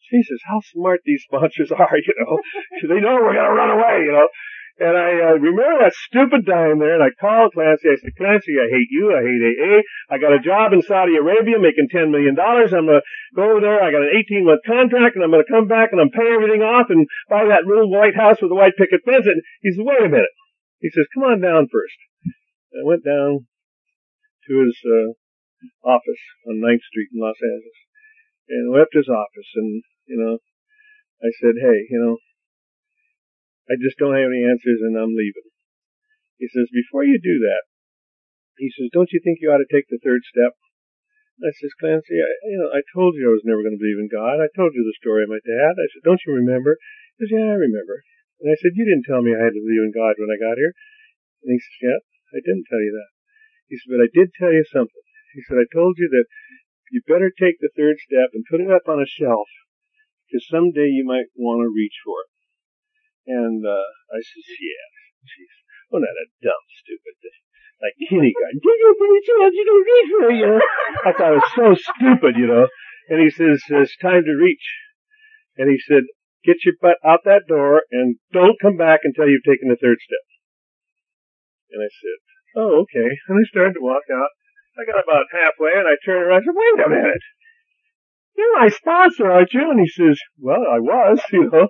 Jesus, 0.10 0.39
how 0.43 0.60
smart 0.74 1.01
these 1.05 1.24
sponsors 1.24 1.72
are, 1.78 1.97
you 1.97 2.14
know. 2.20 2.39
they 2.84 3.01
know 3.01 3.16
we're 3.22 3.36
gonna 3.36 3.53
run 3.53 3.72
away, 3.72 4.05
you 4.05 4.12
know. 4.12 4.28
And 4.80 4.95
I 4.95 5.12
uh, 5.20 5.36
remember 5.36 5.84
that 5.84 5.91
stupid 5.91 6.47
dime 6.47 6.80
there, 6.80 6.95
and 6.95 7.03
I 7.03 7.12
called 7.12 7.51
Clancy. 7.51 7.91
I 7.91 7.99
said, 7.99 8.16
Clancy, 8.16 8.55
I 8.55 8.72
hate 8.72 8.88
you. 8.88 9.12
I 9.12 9.20
hate 9.28 9.43
AA. 9.43 9.84
I 10.07 10.16
got 10.24 10.32
a 10.32 10.39
job 10.39 10.72
in 10.72 10.80
Saudi 10.80 11.20
Arabia 11.20 11.60
making 11.60 11.91
$10 11.91 12.16
million. 12.16 12.39
I'm 12.39 12.88
going 12.88 13.03
to 13.03 13.03
go 13.36 13.43
over 13.43 13.60
there. 13.60 13.84
I 13.84 13.91
got 13.91 14.07
an 14.07 14.16
18 14.16 14.47
month 14.47 14.64
contract, 14.64 15.20
and 15.20 15.24
I'm 15.28 15.36
going 15.36 15.43
to 15.43 15.51
come 15.51 15.68
back 15.68 15.91
and 15.91 15.99
I'm 15.99 16.16
pay 16.16 16.32
everything 16.32 16.64
off 16.64 16.88
and 16.88 17.12
buy 17.28 17.43
that 17.51 17.68
little 17.68 17.91
white 17.91 18.16
house 18.16 18.39
with 18.39 18.55
a 18.55 18.55
white 18.55 18.80
picket 18.80 19.03
fence. 19.03 19.28
And 19.28 19.43
he 19.60 19.76
says, 19.76 19.84
wait 19.84 19.99
a 19.99 20.07
minute. 20.07 20.32
He 20.80 20.88
says, 20.95 21.12
come 21.12 21.28
on 21.28 21.43
down 21.43 21.68
first. 21.68 21.99
I 22.72 22.88
went 22.88 23.03
down 23.03 23.51
to 24.47 24.53
his 24.64 24.80
uh, 24.88 25.12
office 25.84 26.24
on 26.47 26.64
9th 26.64 26.88
Street 26.88 27.12
in 27.12 27.20
Los 27.20 27.36
Angeles. 27.43 27.80
And 28.47 28.72
to 28.72 28.95
his 28.95 29.12
office, 29.12 29.51
and, 29.60 29.84
you 30.10 30.18
know, 30.18 30.41
I 31.22 31.30
said, 31.38 31.62
hey, 31.62 31.86
you 31.93 31.99
know, 32.01 32.18
I 33.70 33.78
just 33.78 34.01
don't 34.01 34.18
have 34.18 34.34
any 34.34 34.41
answers 34.41 34.82
and 34.82 34.97
I'm 34.97 35.14
leaving. 35.14 35.47
He 36.41 36.49
says, 36.49 36.74
before 36.74 37.05
you 37.05 37.22
do 37.22 37.38
that, 37.45 37.70
he 38.57 38.74
says, 38.74 38.89
don't 38.91 39.14
you 39.14 39.22
think 39.22 39.39
you 39.39 39.53
ought 39.53 39.62
to 39.62 39.70
take 39.70 39.88
the 39.88 40.01
third 40.01 40.26
step? 40.26 40.57
I 41.39 41.55
says, 41.55 41.72
Clancy, 41.80 42.20
I, 42.20 42.32
you 42.51 42.60
know, 42.60 42.68
I 42.76 42.84
told 42.91 43.16
you 43.16 43.32
I 43.32 43.38
was 43.38 43.47
never 43.47 43.64
going 43.64 43.78
to 43.78 43.80
believe 43.80 44.01
in 44.01 44.12
God. 44.12 44.43
I 44.43 44.51
told 44.51 44.76
you 44.76 44.84
the 44.84 44.99
story 44.99 45.24
of 45.24 45.32
my 45.32 45.39
dad. 45.39 45.80
I 45.80 45.88
said, 45.88 46.03
don't 46.03 46.20
you 46.28 46.36
remember? 46.36 46.76
He 47.16 47.24
says, 47.24 47.32
yeah, 47.32 47.55
I 47.55 47.55
remember. 47.55 48.03
And 48.43 48.51
I 48.51 48.60
said, 48.60 48.76
you 48.76 48.84
didn't 48.84 49.07
tell 49.07 49.24
me 49.24 49.32
I 49.32 49.39
had 49.39 49.55
to 49.55 49.64
believe 49.64 49.88
in 49.88 49.95
God 49.95 50.20
when 50.20 50.34
I 50.34 50.39
got 50.39 50.60
here. 50.60 50.76
And 51.47 51.55
he 51.55 51.60
says, 51.64 51.78
yeah, 51.80 51.99
I 52.36 52.39
didn't 52.43 52.68
tell 52.68 52.84
you 52.84 52.91
that. 52.91 53.12
He 53.72 53.80
said, 53.80 53.91
but 53.95 54.03
I 54.03 54.12
did 54.12 54.36
tell 54.36 54.51
you 54.51 54.68
something. 54.68 55.05
He 55.32 55.43
said, 55.47 55.62
I 55.62 55.68
told 55.72 55.95
you 55.95 56.12
that 56.12 56.28
you 56.91 56.99
better 57.07 57.32
take 57.32 57.64
the 57.64 57.72
third 57.72 58.01
step 58.03 58.36
and 58.36 58.43
put 58.49 58.60
it 58.60 58.72
up 58.72 58.91
on 58.91 58.99
a 58.99 59.07
shelf 59.07 59.47
because 60.30 60.46
someday 60.46 60.94
you 60.94 61.02
might 61.02 61.34
want 61.34 61.66
to 61.66 61.74
reach 61.74 61.98
for 62.06 62.22
it. 62.22 62.30
And 63.34 63.66
uh, 63.66 63.90
I 64.14 64.22
says, 64.22 64.46
yeah, 64.46 64.86
jeez, 65.26 65.54
well, 65.90 66.06
not 66.06 66.14
a 66.14 66.30
dumb, 66.46 66.66
stupid 66.86 67.18
thing. 67.18 67.42
Like 67.82 67.98
kindergarten. 67.98 68.62
Did 68.62 68.78
you 68.78 68.90
a 68.94 69.22
chance 69.26 69.56
you 69.58 69.66
don't 69.66 69.90
reach 69.90 70.12
for 70.22 70.32
you? 70.36 70.54
I 71.08 71.12
thought 71.16 71.34
it 71.34 71.42
was 71.42 71.58
so 71.58 71.68
stupid, 71.74 72.38
you 72.38 72.46
know. 72.46 72.68
And 73.10 73.18
he 73.24 73.32
says, 73.34 73.64
it's 73.66 73.98
time 73.98 74.22
to 74.28 74.36
reach. 74.38 74.68
And 75.58 75.72
he 75.72 75.80
said, 75.82 76.06
get 76.44 76.62
your 76.68 76.76
butt 76.78 77.00
out 77.02 77.26
that 77.26 77.48
door 77.48 77.84
and 77.90 78.20
don't 78.32 78.62
come 78.62 78.78
back 78.78 79.02
until 79.04 79.28
you've 79.28 79.48
taken 79.48 79.72
the 79.72 79.80
third 79.80 79.98
step. 79.98 80.26
And 81.72 81.82
I 81.82 81.90
said, 81.90 82.18
oh, 82.60 82.86
okay. 82.86 83.10
And 83.30 83.40
I 83.40 83.46
started 83.50 83.80
to 83.80 83.86
walk 83.86 84.06
out. 84.12 84.32
I 84.78 84.86
got 84.86 85.04
about 85.04 85.32
halfway 85.32 85.74
and 85.74 85.88
I 85.88 85.96
turned 86.04 86.24
around 86.24 86.44
and 86.44 86.52
said, 86.52 86.60
wait 86.60 86.86
a 86.86 86.90
minute. 86.90 87.26
You're 88.38 88.60
my 88.60 88.70
sponsor, 88.70 89.32
aren't 89.32 89.54
you? 89.54 89.70
And 89.72 89.80
he 89.80 89.88
says, 89.88 90.20
well, 90.40 90.64
I 90.64 90.80
was, 90.80 91.20
you 91.32 91.50
know. 91.50 91.68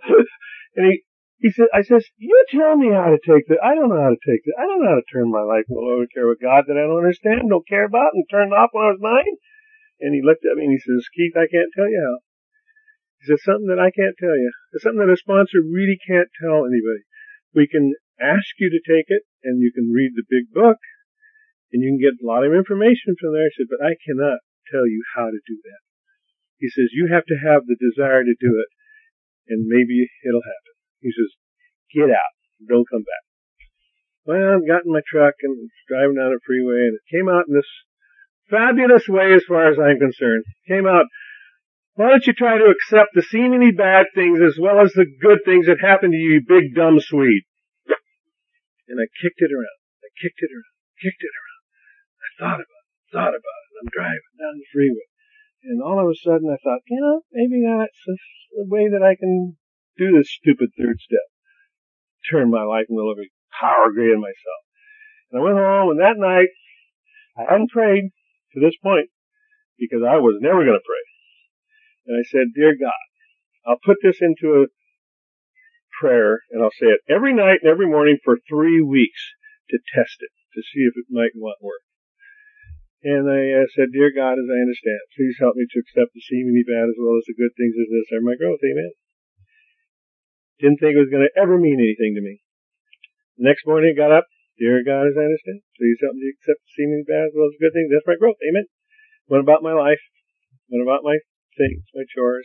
and 0.75 0.85
he, 0.91 1.03
he 1.39 1.51
said, 1.51 1.71
I 1.73 1.81
says, 1.81 2.03
you 2.17 2.35
tell 2.51 2.75
me 2.75 2.91
how 2.91 3.15
to 3.15 3.21
take 3.23 3.47
the, 3.47 3.55
I 3.63 3.75
don't 3.75 3.89
know 3.89 4.03
how 4.03 4.11
to 4.11 4.27
take 4.27 4.43
it. 4.43 4.55
I 4.59 4.67
don't 4.67 4.83
know 4.83 4.91
how 4.91 4.99
to 4.99 5.11
turn 5.11 5.31
my 5.31 5.43
life 5.43 5.65
over 5.71 6.03
to 6.03 6.27
with 6.27 6.43
God 6.43 6.67
that 6.67 6.75
I 6.75 6.83
don't 6.83 6.99
understand, 6.99 7.47
don't 7.47 7.67
care 7.67 7.87
about, 7.87 8.11
and 8.13 8.27
turned 8.27 8.51
off 8.51 8.75
when 8.75 8.83
I 8.83 8.91
was 8.91 9.01
nine. 9.01 9.35
And 10.03 10.11
he 10.11 10.23
looked 10.23 10.43
at 10.43 10.55
me 10.59 10.67
and 10.67 10.75
he 10.75 10.83
says, 10.83 11.07
Keith, 11.15 11.35
I 11.35 11.47
can't 11.47 11.71
tell 11.75 11.87
you 11.87 11.99
how. 11.99 12.17
He 13.19 13.31
said, 13.31 13.39
something 13.43 13.71
that 13.71 13.79
I 13.79 13.91
can't 13.91 14.19
tell 14.19 14.35
you. 14.35 14.51
It's 14.75 14.83
something 14.83 15.03
that 15.03 15.11
a 15.11 15.19
sponsor 15.19 15.63
really 15.63 15.99
can't 15.99 16.31
tell 16.39 16.67
anybody. 16.67 17.03
We 17.55 17.67
can 17.67 17.95
ask 18.19 18.59
you 18.59 18.71
to 18.71 18.83
take 18.83 19.07
it 19.07 19.23
and 19.43 19.63
you 19.63 19.71
can 19.71 19.91
read 19.91 20.15
the 20.15 20.27
big 20.27 20.51
book 20.51 20.79
and 21.71 21.83
you 21.83 21.95
can 21.95 22.03
get 22.03 22.19
a 22.19 22.27
lot 22.27 22.43
of 22.43 22.55
information 22.55 23.15
from 23.19 23.35
there. 23.35 23.47
He 23.47 23.63
said, 23.63 23.71
but 23.71 23.83
I 23.83 23.95
cannot 23.99 24.43
tell 24.71 24.87
you 24.87 25.03
how 25.15 25.31
to 25.31 25.39
do 25.47 25.57
that. 25.63 25.88
He 26.59 26.67
says, 26.67 26.91
you 26.91 27.07
have 27.11 27.25
to 27.31 27.39
have 27.39 27.63
the 27.65 27.79
desire 27.79 28.23
to 28.23 28.35
do 28.39 28.51
it 28.59 28.69
and 29.49 29.65
maybe 29.65 30.07
it'll 30.23 30.45
happen. 30.45 30.75
He 31.01 31.11
says, 31.11 31.31
get 31.95 32.11
out. 32.11 32.33
Don't 32.67 32.87
come 32.87 33.01
back. 33.01 33.25
Well, 34.27 34.59
I 34.59 34.67
got 34.67 34.85
in 34.85 34.93
my 34.93 35.01
truck 35.07 35.39
and 35.41 35.71
driving 35.87 36.19
down 36.19 36.35
the 36.35 36.43
freeway 36.45 36.85
and 36.85 36.99
it 36.99 37.07
came 37.09 37.27
out 37.27 37.47
in 37.47 37.55
this 37.55 37.71
fabulous 38.51 39.07
way 39.07 39.33
as 39.33 39.47
far 39.47 39.71
as 39.71 39.79
I'm 39.79 39.97
concerned. 39.97 40.43
Came 40.67 40.85
out, 40.85 41.07
why 41.95 42.11
don't 42.11 42.27
you 42.27 42.33
try 42.33 42.57
to 42.57 42.69
accept 42.69 43.15
the 43.15 43.23
seemingly 43.23 43.71
bad 43.71 44.07
things 44.13 44.39
as 44.39 44.59
well 44.59 44.79
as 44.79 44.93
the 44.93 45.07
good 45.07 45.39
things 45.43 45.65
that 45.67 45.81
happen 45.81 46.11
to 46.11 46.17
you, 46.17 46.39
you 46.39 46.45
big 46.45 46.75
dumb 46.75 46.99
Swede. 46.99 47.43
And 48.87 48.97
I 49.01 49.07
kicked 49.19 49.41
it 49.41 49.51
around. 49.51 49.79
I 50.03 50.09
kicked 50.15 50.41
it 50.41 50.51
around. 50.51 50.75
Kicked 51.01 51.23
it 51.23 51.33
around. 51.33 51.63
I 52.19 52.29
thought 52.39 52.61
about 52.63 52.83
it. 52.85 52.95
Thought 53.11 53.35
about 53.37 53.61
it. 53.65 53.73
I'm 53.81 53.91
driving 53.93 54.33
down 54.37 54.57
the 54.57 54.67
freeway. 54.73 55.08
And 55.63 55.83
all 55.83 55.99
of 55.99 56.07
a 56.07 56.15
sudden 56.15 56.49
I 56.49 56.57
thought, 56.63 56.87
you 56.87 57.01
know, 57.01 57.21
maybe 57.31 57.63
that's 57.65 58.03
the 58.05 58.65
way 58.67 58.89
that 58.89 59.03
I 59.03 59.15
can 59.15 59.57
do 59.97 60.17
this 60.17 60.31
stupid 60.31 60.69
third 60.77 60.99
step. 60.99 61.27
Turn 62.31 62.49
my 62.49 62.63
life 62.63 62.85
into 62.89 63.01
a 63.01 63.27
power 63.59 63.91
grid 63.91 64.11
in 64.11 64.21
myself. 64.21 64.61
And 65.31 65.41
I 65.41 65.43
went 65.43 65.57
home 65.57 65.91
and 65.91 65.99
that 65.99 66.17
night 66.17 66.49
I 67.37 67.51
hadn't 67.51 67.71
prayed 67.71 68.11
to 68.53 68.59
this 68.59 68.75
point 68.81 69.09
because 69.77 70.01
I 70.03 70.17
was 70.17 70.39
never 70.41 70.63
going 70.63 70.79
to 70.79 70.85
pray. 70.85 71.05
And 72.07 72.17
I 72.19 72.23
said, 72.27 72.55
Dear 72.55 72.75
God, 72.79 73.05
I'll 73.65 73.83
put 73.83 73.97
this 74.01 74.17
into 74.21 74.63
a 74.63 74.67
prayer 75.99 76.41
and 76.51 76.63
I'll 76.63 76.75
say 76.79 76.87
it 76.87 77.01
every 77.09 77.33
night 77.33 77.59
and 77.61 77.71
every 77.71 77.87
morning 77.87 78.17
for 78.23 78.37
three 78.49 78.81
weeks 78.81 79.19
to 79.69 79.77
test 79.93 80.17
it, 80.19 80.31
to 80.55 80.61
see 80.61 80.87
if 80.87 80.95
it 80.95 81.11
might 81.11 81.35
want 81.35 81.61
work. 81.61 81.83
And 82.99 83.31
I 83.31 83.63
uh, 83.63 83.67
said, 83.71 83.95
Dear 83.95 84.11
God, 84.11 84.35
as 84.35 84.49
I 84.51 84.59
understand, 84.59 84.99
please 85.15 85.39
help 85.39 85.55
me 85.55 85.63
to 85.63 85.79
accept 85.79 86.11
the 86.11 86.19
seemingly 86.19 86.67
bad 86.67 86.91
as 86.91 86.99
well 86.99 87.15
as 87.15 87.23
the 87.23 87.37
good 87.39 87.55
things 87.55 87.71
as 87.79 87.87
necessary 87.87 88.27
my 88.27 88.35
growth. 88.35 88.59
Amen. 88.59 88.91
Didn't 90.59 90.83
think 90.83 90.99
it 90.99 91.03
was 91.07 91.13
going 91.13 91.23
to 91.23 91.39
ever 91.39 91.55
mean 91.55 91.79
anything 91.79 92.19
to 92.19 92.23
me. 92.23 92.43
Next 93.39 93.63
morning, 93.63 93.95
I 93.95 93.99
got 93.99 94.11
up. 94.11 94.27
Dear 94.59 94.83
God, 94.83 95.07
as 95.07 95.15
I 95.15 95.23
understand, 95.23 95.63
please 95.79 95.95
help 96.03 96.19
me 96.19 96.27
to 96.27 96.35
accept 96.35 96.59
the 96.59 96.75
seemingly 96.75 97.07
bad 97.07 97.31
as 97.31 97.35
well 97.39 97.47
as 97.47 97.55
the 97.55 97.63
good 97.63 97.71
things. 97.71 97.87
That's 97.87 98.11
my 98.11 98.19
growth. 98.19 98.35
Amen. 98.43 98.67
Went 99.31 99.47
about 99.47 99.63
my 99.63 99.71
life. 99.71 100.03
Went 100.67 100.83
about 100.83 101.07
my 101.07 101.23
things, 101.55 101.87
my 101.95 102.03
chores. 102.11 102.43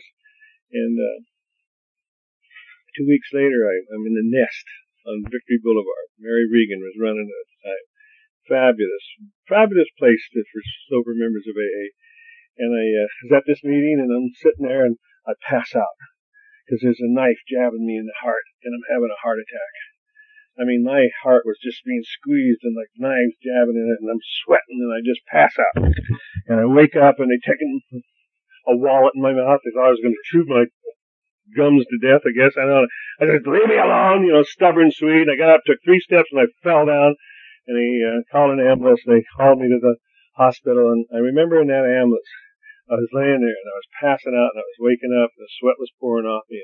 And, 0.71 0.95
uh, 0.95 1.27
two 2.95 3.03
weeks 3.03 3.35
later, 3.35 3.67
I, 3.67 3.75
I'm 3.91 4.07
in 4.07 4.15
the 4.15 4.23
nest 4.23 4.67
on 5.03 5.27
Victory 5.27 5.59
Boulevard. 5.59 6.15
Mary 6.15 6.47
Regan 6.47 6.79
was 6.79 6.95
running 6.95 7.27
time. 7.27 7.54
Fabulous, 8.45 9.05
fabulous 9.49 9.89
place 9.97 10.21
for 10.31 10.61
sober 10.89 11.17
members 11.17 11.49
of 11.49 11.57
AA. 11.57 11.97
And 12.61 12.71
I 12.71 12.85
uh, 12.93 13.09
was 13.25 13.33
at 13.41 13.47
this 13.49 13.63
meeting 13.65 13.97
and 13.99 14.13
I'm 14.13 14.31
sitting 14.37 14.69
there 14.69 14.85
and 14.85 14.97
I 15.27 15.33
pass 15.41 15.75
out 15.75 15.97
because 16.63 16.81
there's 16.81 17.01
a 17.01 17.09
knife 17.09 17.41
jabbing 17.49 17.85
me 17.85 17.97
in 17.97 18.05
the 18.05 18.21
heart 18.21 18.45
and 18.63 18.71
I'm 18.71 18.87
having 18.87 19.09
a 19.09 19.23
heart 19.25 19.41
attack. 19.41 19.73
I 20.55 20.63
mean, 20.63 20.87
my 20.87 21.11
heart 21.25 21.43
was 21.43 21.59
just 21.59 21.83
being 21.83 22.05
squeezed 22.05 22.63
and 22.63 22.77
like 22.77 22.93
knives 22.95 23.35
jabbing 23.43 23.75
in 23.75 23.91
it 23.91 23.99
and 23.99 24.09
I'm 24.13 24.23
sweating 24.45 24.79
and 24.79 24.93
I 24.93 25.03
just 25.03 25.25
pass 25.27 25.53
out. 25.59 25.91
And 26.47 26.61
I 26.61 26.65
wake 26.65 26.95
up 26.95 27.19
and 27.19 27.27
they 27.27 27.41
take 27.43 27.59
a 27.59 28.77
wallet 28.77 29.19
in 29.19 29.25
my 29.25 29.33
mouth. 29.33 29.59
They 29.65 29.75
thought 29.75 29.91
I 29.91 29.95
was 29.97 30.05
going 30.05 30.15
to 30.15 30.29
chew 30.31 30.45
my 30.47 30.69
gums 31.57 31.85
to 31.89 31.97
death, 31.99 32.23
I 32.23 32.31
guess. 32.31 32.55
I 32.55 32.63
don't 32.63 32.87
know. 32.87 32.93
I 33.19 33.23
said, 33.27 33.47
leave 33.47 33.67
me 33.67 33.77
alone, 33.77 34.23
you 34.23 34.31
know, 34.31 34.43
stubborn 34.43 34.91
Swede. 34.95 35.27
I 35.27 35.35
got 35.35 35.51
up, 35.51 35.61
took 35.65 35.83
three 35.83 35.99
steps 35.99 36.31
and 36.31 36.39
I 36.39 36.47
fell 36.63 36.85
down 36.85 37.15
and 37.67 37.75
he 37.77 38.01
uh, 38.05 38.21
called 38.31 38.53
an 38.53 38.63
ambulance. 38.63 39.01
and 39.05 39.17
They 39.17 39.25
called 39.37 39.59
me 39.59 39.69
to 39.69 39.79
the 39.81 39.95
hospital 40.37 40.91
and 40.91 41.07
I 41.15 41.19
remember 41.23 41.61
in 41.61 41.71
that 41.71 41.87
ambulance, 41.87 42.27
I 42.91 42.99
was 42.99 43.09
laying 43.15 43.41
there 43.41 43.57
and 43.57 43.69
I 43.71 43.77
was 43.79 43.95
passing 43.97 44.35
out 44.35 44.53
and 44.53 44.61
I 44.61 44.67
was 44.67 44.83
waking 44.83 45.15
up 45.15 45.33
and 45.33 45.41
the 45.41 45.51
sweat 45.57 45.81
was 45.81 45.89
pouring 45.97 46.29
off 46.29 46.45
me. 46.51 46.61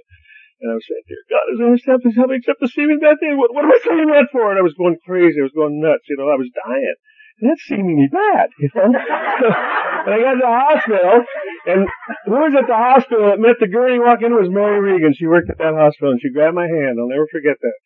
And 0.61 0.69
I 0.69 0.77
was 0.77 0.85
saying, 0.85 1.01
Dear 1.09 1.25
God, 1.25 1.45
is 1.49 1.57
there 1.57 1.97
to 1.97 2.09
help 2.13 2.29
me 2.29 2.37
accept 2.37 2.61
the 2.61 2.69
seeming 2.69 3.01
bad 3.01 3.17
thing? 3.17 3.33
What, 3.41 3.49
what 3.49 3.65
am 3.65 3.73
I 3.73 3.81
saying 3.81 4.13
that 4.13 4.29
for? 4.29 4.53
And 4.53 4.61
I 4.61 4.65
was 4.65 4.77
going 4.77 5.01
crazy. 5.01 5.41
I 5.41 5.49
was 5.49 5.57
going 5.57 5.81
nuts. 5.81 6.05
You 6.05 6.21
know, 6.21 6.29
I 6.29 6.37
was 6.37 6.53
dying. 6.53 6.97
And 7.41 7.49
that's 7.49 7.65
seemingly 7.65 8.05
bad, 8.13 8.53
you 8.61 8.69
know. 8.77 8.93
and 10.05 10.13
I 10.13 10.17
got 10.21 10.37
to 10.37 10.45
the 10.45 10.53
hospital 10.53 11.25
and 11.65 11.89
who 12.29 12.37
was 12.37 12.53
at 12.53 12.69
the 12.69 12.77
hospital 12.77 13.33
that 13.33 13.41
met 13.41 13.57
the 13.57 13.65
girl 13.65 13.89
gurney 13.89 13.97
walk 13.97 14.21
in 14.21 14.37
was 14.37 14.49
Mary 14.49 14.77
Regan. 14.77 15.17
She 15.17 15.25
worked 15.25 15.49
at 15.49 15.57
that 15.57 15.73
hospital 15.73 16.13
and 16.13 16.21
she 16.21 16.29
grabbed 16.29 16.53
my 16.53 16.69
hand. 16.69 17.01
I'll 17.01 17.09
never 17.09 17.25
forget 17.33 17.57
that. 17.57 17.77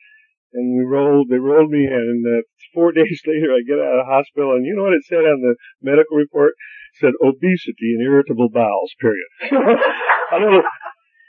And 0.55 0.79
we 0.79 0.87
rolled, 0.87 1.27
they 1.29 1.37
rolled 1.37 1.69
me 1.69 1.83
in 1.83 1.91
and 1.91 2.23
uh, 2.23 2.41
four 2.73 2.91
days 2.95 3.21
later 3.27 3.51
I 3.51 3.67
get 3.67 3.79
out 3.79 3.99
of 3.99 4.07
hospital 4.07 4.55
and 4.55 4.65
you 4.65 4.75
know 4.75 4.83
what 4.87 4.95
it 4.95 5.03
said 5.03 5.27
on 5.27 5.43
the 5.43 5.55
medical 5.83 6.15
report? 6.15 6.55
It 6.95 7.03
said 7.03 7.13
obesity 7.21 7.91
and 7.99 8.01
irritable 8.01 8.49
bowels, 8.49 8.95
period. 8.99 9.27
a 9.51 10.39
little 10.39 10.63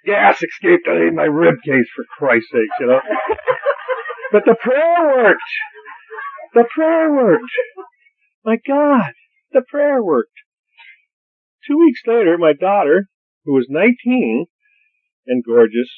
gas 0.07 0.39
escaped 0.43 0.87
out 0.87 1.03
of 1.03 1.15
my 1.15 1.27
rib 1.27 1.57
cage 1.67 1.91
for 1.95 2.05
Christ's 2.17 2.51
sake, 2.53 2.71
you 2.79 2.87
know. 2.87 3.01
But 4.33 4.45
the 4.47 4.57
prayer 4.61 5.17
worked. 5.17 5.53
The 6.55 6.65
prayer 6.73 7.13
worked. 7.13 7.51
My 8.45 8.59
God, 8.67 9.13
the 9.53 9.63
prayer 9.69 10.03
worked. 10.03 10.31
Two 11.67 11.79
weeks 11.79 12.01
later, 12.07 12.39
my 12.39 12.53
daughter, 12.53 13.09
who 13.45 13.55
was 13.55 13.67
19 13.69 14.47
and 15.27 15.45
gorgeous, 15.45 15.91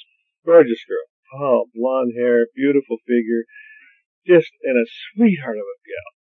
gorgeous 0.45 0.81
girl, 0.89 1.05
oh, 1.35 1.67
blonde 1.75 2.13
hair, 2.17 2.47
beautiful 2.55 2.97
figure, 3.07 3.45
just 4.27 4.51
and 4.63 4.77
a 4.77 4.87
sweetheart 4.87 5.57
of 5.57 5.69
a 5.69 5.79
gal 5.85 6.19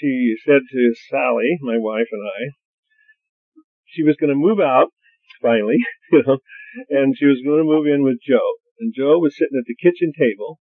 she 0.00 0.36
said 0.44 0.62
to 0.70 0.94
Sally, 1.08 1.56
my 1.60 1.78
wife 1.78 2.08
and 2.12 2.22
I, 2.22 2.40
she 3.86 4.02
was 4.02 4.16
going 4.16 4.30
to 4.30 4.36
move 4.36 4.60
out 4.60 4.88
finally, 5.40 5.78
you 6.12 6.22
know, 6.26 6.38
and 6.90 7.16
she 7.16 7.26
was 7.26 7.40
going 7.44 7.58
to 7.58 7.64
move 7.64 7.86
in 7.86 8.02
with 8.02 8.18
Joe. 8.20 8.60
And 8.78 8.92
Joe 8.94 9.18
was 9.18 9.36
sitting 9.36 9.56
at 9.56 9.64
the 9.66 9.76
kitchen 9.76 10.12
table 10.12 10.60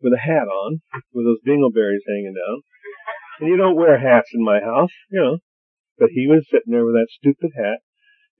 with 0.00 0.14
a 0.14 0.24
hat 0.24 0.48
on, 0.48 0.80
with 1.12 1.26
those 1.26 1.44
dingleberries 1.44 2.08
hanging 2.08 2.34
down. 2.34 2.62
And 3.40 3.48
you 3.48 3.56
don't 3.56 3.76
wear 3.76 3.98
hats 3.98 4.30
in 4.32 4.42
my 4.42 4.60
house, 4.60 4.92
you 5.10 5.20
know. 5.20 5.38
But 5.98 6.10
he 6.16 6.26
was 6.26 6.48
sitting 6.48 6.72
there 6.72 6.86
with 6.86 6.94
that 6.94 7.12
stupid 7.12 7.52
hat, 7.54 7.84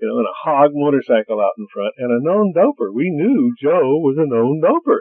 you 0.01 0.09
know, 0.09 0.19
and 0.19 0.27
a 0.27 0.41
hog 0.45 0.71
motorcycle 0.73 1.41
out 1.41 1.59
in 1.59 1.67
front, 1.73 1.95
and 1.99 2.11
a 2.11 2.25
known 2.25 2.53
doper. 2.57 2.93
We 2.93 3.11
knew 3.11 3.55
Joe 3.61 3.99
was 3.99 4.17
a 4.19 4.27
known 4.27 4.61
doper. 4.63 5.01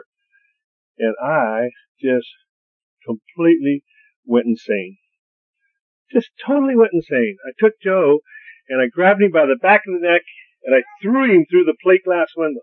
And 0.98 1.14
I 1.22 1.70
just 2.00 2.28
completely 3.06 3.82
went 4.26 4.46
insane 4.46 4.98
just 6.12 6.30
totally 6.46 6.76
went 6.76 6.92
insane. 6.92 7.36
I 7.46 7.52
took 7.58 7.80
Joe 7.80 8.20
and 8.68 8.82
I 8.82 8.90
grabbed 8.90 9.22
him 9.22 9.30
by 9.30 9.46
the 9.46 9.58
back 9.60 9.82
of 9.86 9.94
the 9.94 10.06
neck 10.06 10.22
and 10.64 10.74
I 10.74 10.82
threw 11.02 11.30
him 11.30 11.46
through 11.46 11.64
the 11.64 11.78
plate 11.82 12.04
glass 12.04 12.28
window. 12.36 12.62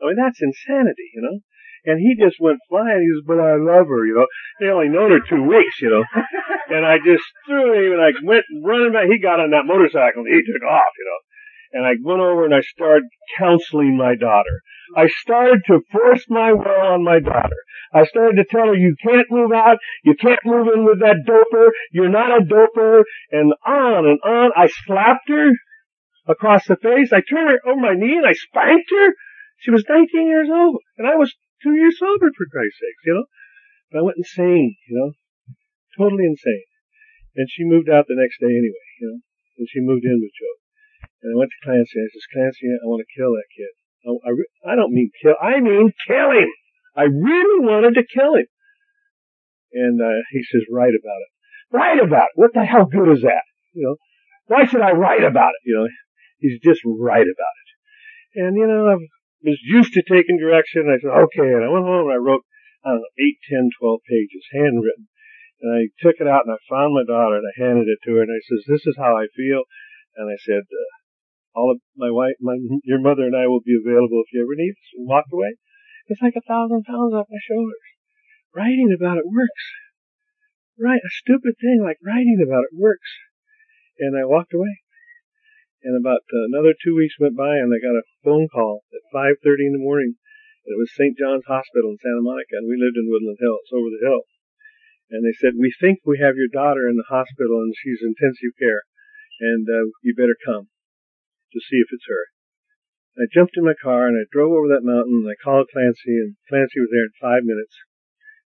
I 0.00 0.06
mean, 0.06 0.16
that's 0.16 0.42
insanity, 0.42 1.10
you 1.14 1.22
know? 1.22 1.40
And 1.86 2.00
he 2.00 2.18
just 2.18 2.36
went 2.40 2.58
flying. 2.68 3.00
He 3.00 3.08
says, 3.14 3.26
but 3.26 3.40
I 3.40 3.56
love 3.56 3.86
her, 3.88 4.04
you 4.04 4.14
know. 4.14 4.26
They 4.60 4.68
only 4.68 4.88
known 4.88 5.10
her 5.12 5.22
two 5.22 5.42
weeks, 5.42 5.80
you 5.80 5.90
know. 5.90 6.04
and 6.68 6.84
I 6.84 6.98
just 6.98 7.24
threw 7.46 7.72
him 7.72 7.94
and 7.94 8.02
I 8.02 8.10
went 8.22 8.44
running 8.62 8.92
back. 8.92 9.06
He 9.08 9.22
got 9.22 9.40
on 9.40 9.50
that 9.50 9.70
motorcycle 9.70 10.26
and 10.26 10.34
he 10.34 10.42
took 10.42 10.66
off, 10.66 10.92
you 10.98 11.06
know. 11.06 11.20
And 11.76 11.84
I 11.84 11.92
went 12.02 12.24
over 12.24 12.46
and 12.46 12.54
I 12.54 12.62
started 12.62 13.04
counseling 13.36 13.98
my 13.98 14.16
daughter. 14.16 14.62
I 14.96 15.08
started 15.08 15.60
to 15.66 15.84
force 15.92 16.24
my 16.30 16.54
will 16.54 16.64
on 16.64 17.04
my 17.04 17.20
daughter. 17.20 17.60
I 17.92 18.06
started 18.06 18.36
to 18.36 18.48
tell 18.48 18.68
her, 18.68 18.74
you 18.74 18.96
can't 19.04 19.30
move 19.30 19.52
out, 19.52 19.76
you 20.02 20.14
can't 20.16 20.40
move 20.46 20.68
in 20.74 20.86
with 20.86 21.00
that 21.00 21.28
doper, 21.28 21.68
you're 21.92 22.08
not 22.08 22.32
a 22.32 22.40
doper, 22.40 23.02
and 23.30 23.52
on 23.66 24.08
and 24.08 24.18
on. 24.24 24.52
I 24.56 24.68
slapped 24.86 25.28
her 25.28 25.52
across 26.26 26.66
the 26.66 26.76
face. 26.76 27.12
I 27.12 27.20
turned 27.20 27.50
her 27.50 27.60
over 27.68 27.78
my 27.78 27.92
knee 27.92 28.16
and 28.16 28.26
I 28.26 28.32
spanked 28.32 28.88
her. 28.96 29.12
She 29.58 29.70
was 29.70 29.84
19 29.86 30.28
years 30.28 30.48
old, 30.50 30.80
and 30.96 31.06
I 31.06 31.16
was 31.16 31.34
two 31.62 31.74
years 31.74 31.98
sober 31.98 32.32
for 32.32 32.46
Christ's 32.50 32.80
sakes, 32.80 33.04
you 33.04 33.14
know. 33.20 33.24
But 33.92 33.98
I 33.98 34.02
went 34.02 34.16
insane, 34.16 34.76
you 34.88 34.96
know, 34.96 35.12
totally 36.00 36.24
insane. 36.24 36.64
And 37.36 37.48
she 37.52 37.64
moved 37.64 37.90
out 37.90 38.06
the 38.08 38.16
next 38.16 38.40
day 38.40 38.48
anyway, 38.48 38.88
you 39.00 39.08
know, 39.12 39.20
and 39.58 39.68
she 39.68 39.80
moved 39.80 40.04
in 40.06 40.24
with 40.24 40.32
Joe. 40.32 40.65
And 41.26 41.34
I 41.34 41.38
went 41.42 41.50
to 41.50 41.64
Clancy. 41.66 41.98
I 41.98 42.06
says, 42.06 42.30
Clancy, 42.30 42.70
I 42.70 42.86
want 42.86 43.02
to 43.02 43.14
kill 43.18 43.34
that 43.34 43.50
kid. 43.50 43.74
I, 44.06 44.10
I, 44.14 44.30
I 44.70 44.72
don't 44.78 44.94
mean 44.94 45.10
kill. 45.18 45.34
I 45.42 45.58
mean 45.58 45.90
kill 46.06 46.30
him. 46.30 46.46
I 46.94 47.10
really 47.10 47.66
wanted 47.66 47.98
to 47.98 48.06
kill 48.06 48.38
him. 48.38 48.46
And 49.74 49.98
uh, 49.98 50.22
he 50.30 50.46
says, 50.46 50.62
write 50.70 50.94
about 50.94 51.18
it. 51.18 51.30
Write 51.74 51.98
about 51.98 52.30
it. 52.30 52.38
What 52.38 52.54
the 52.54 52.62
hell 52.62 52.86
good 52.86 53.10
is 53.10 53.26
that? 53.26 53.42
You 53.74 53.90
know, 53.90 53.96
why 54.46 54.70
should 54.70 54.86
I 54.86 54.94
write 54.94 55.26
about 55.26 55.50
it? 55.58 55.62
You 55.66 55.82
know, 55.82 55.88
he's 56.38 56.62
just 56.62 56.86
write 56.86 57.26
about 57.26 57.56
it. 57.58 57.68
And 58.46 58.56
you 58.56 58.66
know, 58.70 58.86
I 58.86 58.96
was 59.42 59.58
used 59.66 59.94
to 59.94 60.06
taking 60.06 60.38
direction. 60.38 60.86
I 60.86 61.02
said, 61.02 61.10
okay. 61.10 61.50
And 61.58 61.66
I 61.66 61.74
went 61.74 61.90
home 61.90 62.06
and 62.06 62.14
I 62.14 62.22
wrote, 62.22 62.46
I 62.86 62.94
don't 62.94 63.02
know, 63.02 63.18
eight, 63.18 63.42
ten, 63.50 63.68
twelve 63.82 64.06
pages, 64.06 64.46
handwritten. 64.54 65.10
And 65.60 65.74
I 65.74 65.82
took 65.98 66.22
it 66.22 66.30
out 66.30 66.46
and 66.46 66.54
I 66.54 66.60
found 66.70 66.94
my 66.94 67.02
daughter 67.02 67.42
and 67.42 67.48
I 67.50 67.58
handed 67.58 67.90
it 67.90 67.98
to 68.06 68.14
her 68.14 68.22
and 68.22 68.30
I 68.30 68.38
says, 68.46 68.62
this 68.70 68.86
is 68.86 68.94
how 68.94 69.18
I 69.18 69.26
feel. 69.34 69.66
And 70.14 70.30
I 70.30 70.38
said, 70.38 70.62
uh, 70.62 70.95
all 71.56 71.72
of 71.72 71.80
my 71.96 72.12
wife, 72.12 72.36
my, 72.38 72.60
your 72.84 73.00
mother 73.00 73.24
and 73.24 73.32
I 73.32 73.48
will 73.48 73.64
be 73.64 73.72
available 73.72 74.20
if 74.20 74.30
you 74.30 74.44
ever 74.44 74.52
need 74.52 74.76
us. 74.76 74.92
And 74.92 75.08
walked 75.08 75.32
away. 75.32 75.56
It's 76.06 76.20
like 76.20 76.36
a 76.36 76.44
thousand 76.44 76.84
pounds 76.84 77.16
off 77.16 77.32
my 77.32 77.40
shoulders. 77.40 77.80
Writing 78.52 78.92
about 78.92 79.16
it 79.16 79.24
works. 79.24 79.64
Right, 80.76 81.00
a 81.00 81.18
stupid 81.24 81.56
thing 81.56 81.80
like 81.80 81.96
writing 82.04 82.44
about 82.44 82.68
it 82.68 82.76
works. 82.76 83.08
And 83.96 84.12
I 84.12 84.28
walked 84.28 84.52
away. 84.52 84.84
And 85.80 85.96
about 85.96 86.28
uh, 86.28 86.52
another 86.52 86.76
two 86.76 86.92
weeks 86.92 87.16
went 87.16 87.40
by 87.40 87.56
and 87.56 87.72
I 87.72 87.80
got 87.80 87.96
a 87.96 88.04
phone 88.20 88.52
call 88.52 88.84
at 88.92 89.08
5.30 89.08 89.72
in 89.72 89.74
the 89.80 89.80
morning. 89.80 90.20
And 90.68 90.76
it 90.76 90.78
was 90.78 90.92
St. 90.92 91.16
John's 91.16 91.48
Hospital 91.48 91.96
in 91.96 91.98
Santa 92.04 92.20
Monica 92.20 92.60
and 92.60 92.68
we 92.68 92.76
lived 92.76 93.00
in 93.00 93.08
Woodland 93.08 93.40
Hills, 93.40 93.72
over 93.72 93.88
the 93.88 94.04
hill. 94.04 94.28
And 95.08 95.24
they 95.24 95.32
said, 95.32 95.56
we 95.56 95.72
think 95.72 96.04
we 96.04 96.20
have 96.20 96.36
your 96.36 96.52
daughter 96.52 96.84
in 96.84 97.00
the 97.00 97.08
hospital 97.08 97.64
and 97.64 97.72
she's 97.80 98.04
intensive 98.04 98.52
care 98.60 98.84
and 99.40 99.64
uh, 99.64 99.88
you 100.04 100.12
better 100.12 100.36
come 100.36 100.68
to 101.52 101.60
see 101.60 101.78
if 101.78 101.88
it's 101.92 102.08
her. 102.08 102.24
I 103.16 103.32
jumped 103.32 103.56
in 103.56 103.64
my 103.64 103.76
car 103.76 104.06
and 104.06 104.16
I 104.20 104.28
drove 104.28 104.52
over 104.52 104.68
that 104.68 104.84
mountain 104.84 105.24
and 105.24 105.30
I 105.30 105.40
called 105.40 105.72
Clancy 105.72 106.20
and 106.20 106.36
Clancy 106.48 106.80
was 106.80 106.92
there 106.92 107.08
in 107.08 107.16
five 107.16 107.48
minutes. 107.48 107.72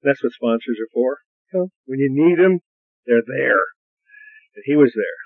That's 0.03 0.23
what 0.23 0.33
sponsors 0.33 0.79
are 0.79 0.95
for. 0.95 1.27
You 1.51 1.55
know, 1.59 1.67
when 1.91 1.99
you 1.99 2.11
need 2.11 2.39
them, 2.39 2.63
they're 3.07 3.27
there. 3.27 3.75
And 4.55 4.63
he 4.63 4.79
was 4.79 4.95
there. 4.95 5.19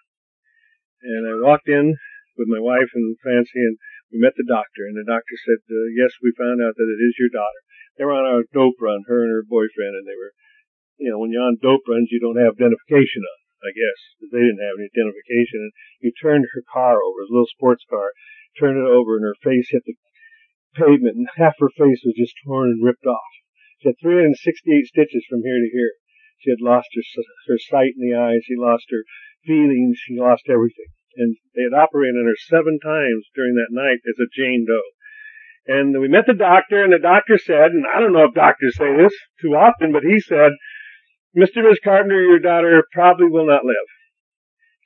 And 1.05 1.29
I 1.29 1.45
walked 1.45 1.69
in 1.69 2.01
with 2.41 2.49
my 2.49 2.61
wife 2.61 2.89
and 2.97 3.21
Clancy 3.21 3.61
and 3.61 3.77
we 4.09 4.19
met 4.23 4.33
the 4.41 4.49
doctor 4.49 4.89
and 4.89 4.97
the 4.97 5.05
doctor 5.05 5.37
said, 5.45 5.61
uh, 5.69 5.93
yes, 5.93 6.17
we 6.25 6.33
found 6.33 6.65
out 6.65 6.73
that 6.73 6.93
it 6.97 7.01
is 7.05 7.21
your 7.21 7.29
daughter. 7.29 7.61
They 7.99 8.09
were 8.09 8.17
on 8.17 8.27
a 8.27 8.49
dope 8.51 8.81
run, 8.81 9.05
her 9.07 9.23
and 9.23 9.31
her 9.31 9.45
boyfriend, 9.47 9.95
and 9.95 10.07
they 10.09 10.19
were, 10.19 10.33
you 10.99 11.11
know, 11.11 11.19
when 11.21 11.31
you're 11.31 11.47
on 11.47 11.63
dope 11.63 11.87
runs, 11.87 12.11
you 12.11 12.19
don't 12.19 12.41
have 12.41 12.59
identification 12.59 13.23
on. 13.23 13.44
I 13.65 13.73
guess, 13.73 13.99
because 14.15 14.33
they 14.37 14.45
didn't 14.45 14.63
have 14.63 14.77
any 14.77 14.93
identification. 14.93 15.73
And 15.73 15.73
he 16.05 16.13
turned 16.13 16.45
her 16.53 16.65
car 16.69 17.01
over, 17.01 17.25
his 17.25 17.33
little 17.33 17.49
sports 17.49 17.85
car, 17.89 18.13
turned 18.61 18.77
it 18.77 18.87
over, 18.87 19.17
and 19.17 19.25
her 19.25 19.41
face 19.41 19.73
hit 19.73 19.83
the 19.89 19.97
pavement, 20.77 21.17
and 21.17 21.27
half 21.41 21.57
her 21.59 21.73
face 21.73 22.05
was 22.05 22.19
just 22.19 22.37
torn 22.45 22.77
and 22.77 22.85
ripped 22.85 23.07
off. 23.07 23.33
She 23.81 23.89
had 23.89 24.01
368 24.01 24.87
stitches 24.87 25.25
from 25.29 25.43
here 25.43 25.61
to 25.61 25.71
here. 25.73 25.97
She 26.39 26.51
had 26.51 26.61
lost 26.61 26.89
her, 26.95 27.03
her 27.49 27.59
sight 27.59 27.97
in 27.97 28.05
the 28.05 28.17
eyes. 28.17 28.45
She 28.45 28.57
lost 28.57 28.91
her 28.91 29.05
feelings. 29.47 29.99
She 29.99 30.19
lost 30.19 30.49
everything. 30.49 30.93
And 31.17 31.37
they 31.55 31.63
had 31.63 31.73
operated 31.77 32.21
on 32.21 32.27
her 32.27 32.37
seven 32.37 32.79
times 32.81 33.31
during 33.35 33.55
that 33.55 33.73
night 33.73 34.03
as 34.05 34.19
a 34.19 34.29
Jane 34.35 34.67
Doe. 34.67 34.93
And 35.67 35.99
we 36.01 36.09
met 36.09 36.27
the 36.27 36.35
doctor, 36.35 36.85
and 36.85 36.93
the 36.93 36.99
doctor 36.99 37.39
said, 37.39 37.73
and 37.73 37.87
I 37.89 38.01
don't 38.01 38.13
know 38.13 38.29
if 38.29 38.35
doctors 38.35 38.77
say 38.77 38.95
this 38.97 39.15
too 39.41 39.57
often, 39.57 39.93
but 39.93 40.03
he 40.03 40.21
said, 40.21 40.53
Mr. 41.37 41.67
and 41.67 41.69
Ms. 41.69 41.83
Carpenter, 41.83 42.23
your 42.23 42.39
daughter 42.39 42.87
probably 42.93 43.27
will 43.29 43.47
not 43.47 43.65
live. 43.65 43.89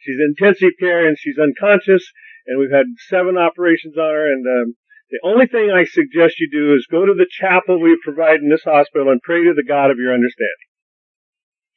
She's 0.00 0.16
in 0.16 0.34
intensive 0.36 0.72
care 0.80 1.06
and 1.06 1.16
she's 1.18 1.38
unconscious 1.38 2.08
and 2.46 2.58
we've 2.58 2.72
had 2.72 2.86
seven 3.08 3.36
operations 3.36 3.96
on 3.98 4.08
her 4.08 4.32
and 4.32 4.46
um, 4.46 4.74
the 5.10 5.20
only 5.24 5.48
thing 5.48 5.72
I 5.72 5.84
suggest 5.84 6.40
you 6.40 6.48
do 6.52 6.76
is 6.76 6.88
go 6.88 7.04
to 7.04 7.16
the 7.16 7.28
chapel 7.28 7.80
we 7.80 7.96
provide 8.04 8.40
in 8.40 8.52
this 8.52 8.64
hospital 8.64 9.08
and 9.08 9.24
pray 9.24 9.44
to 9.44 9.56
the 9.56 9.64
God 9.64 9.90
of 9.90 9.96
your 9.96 10.12
understanding. 10.12 10.68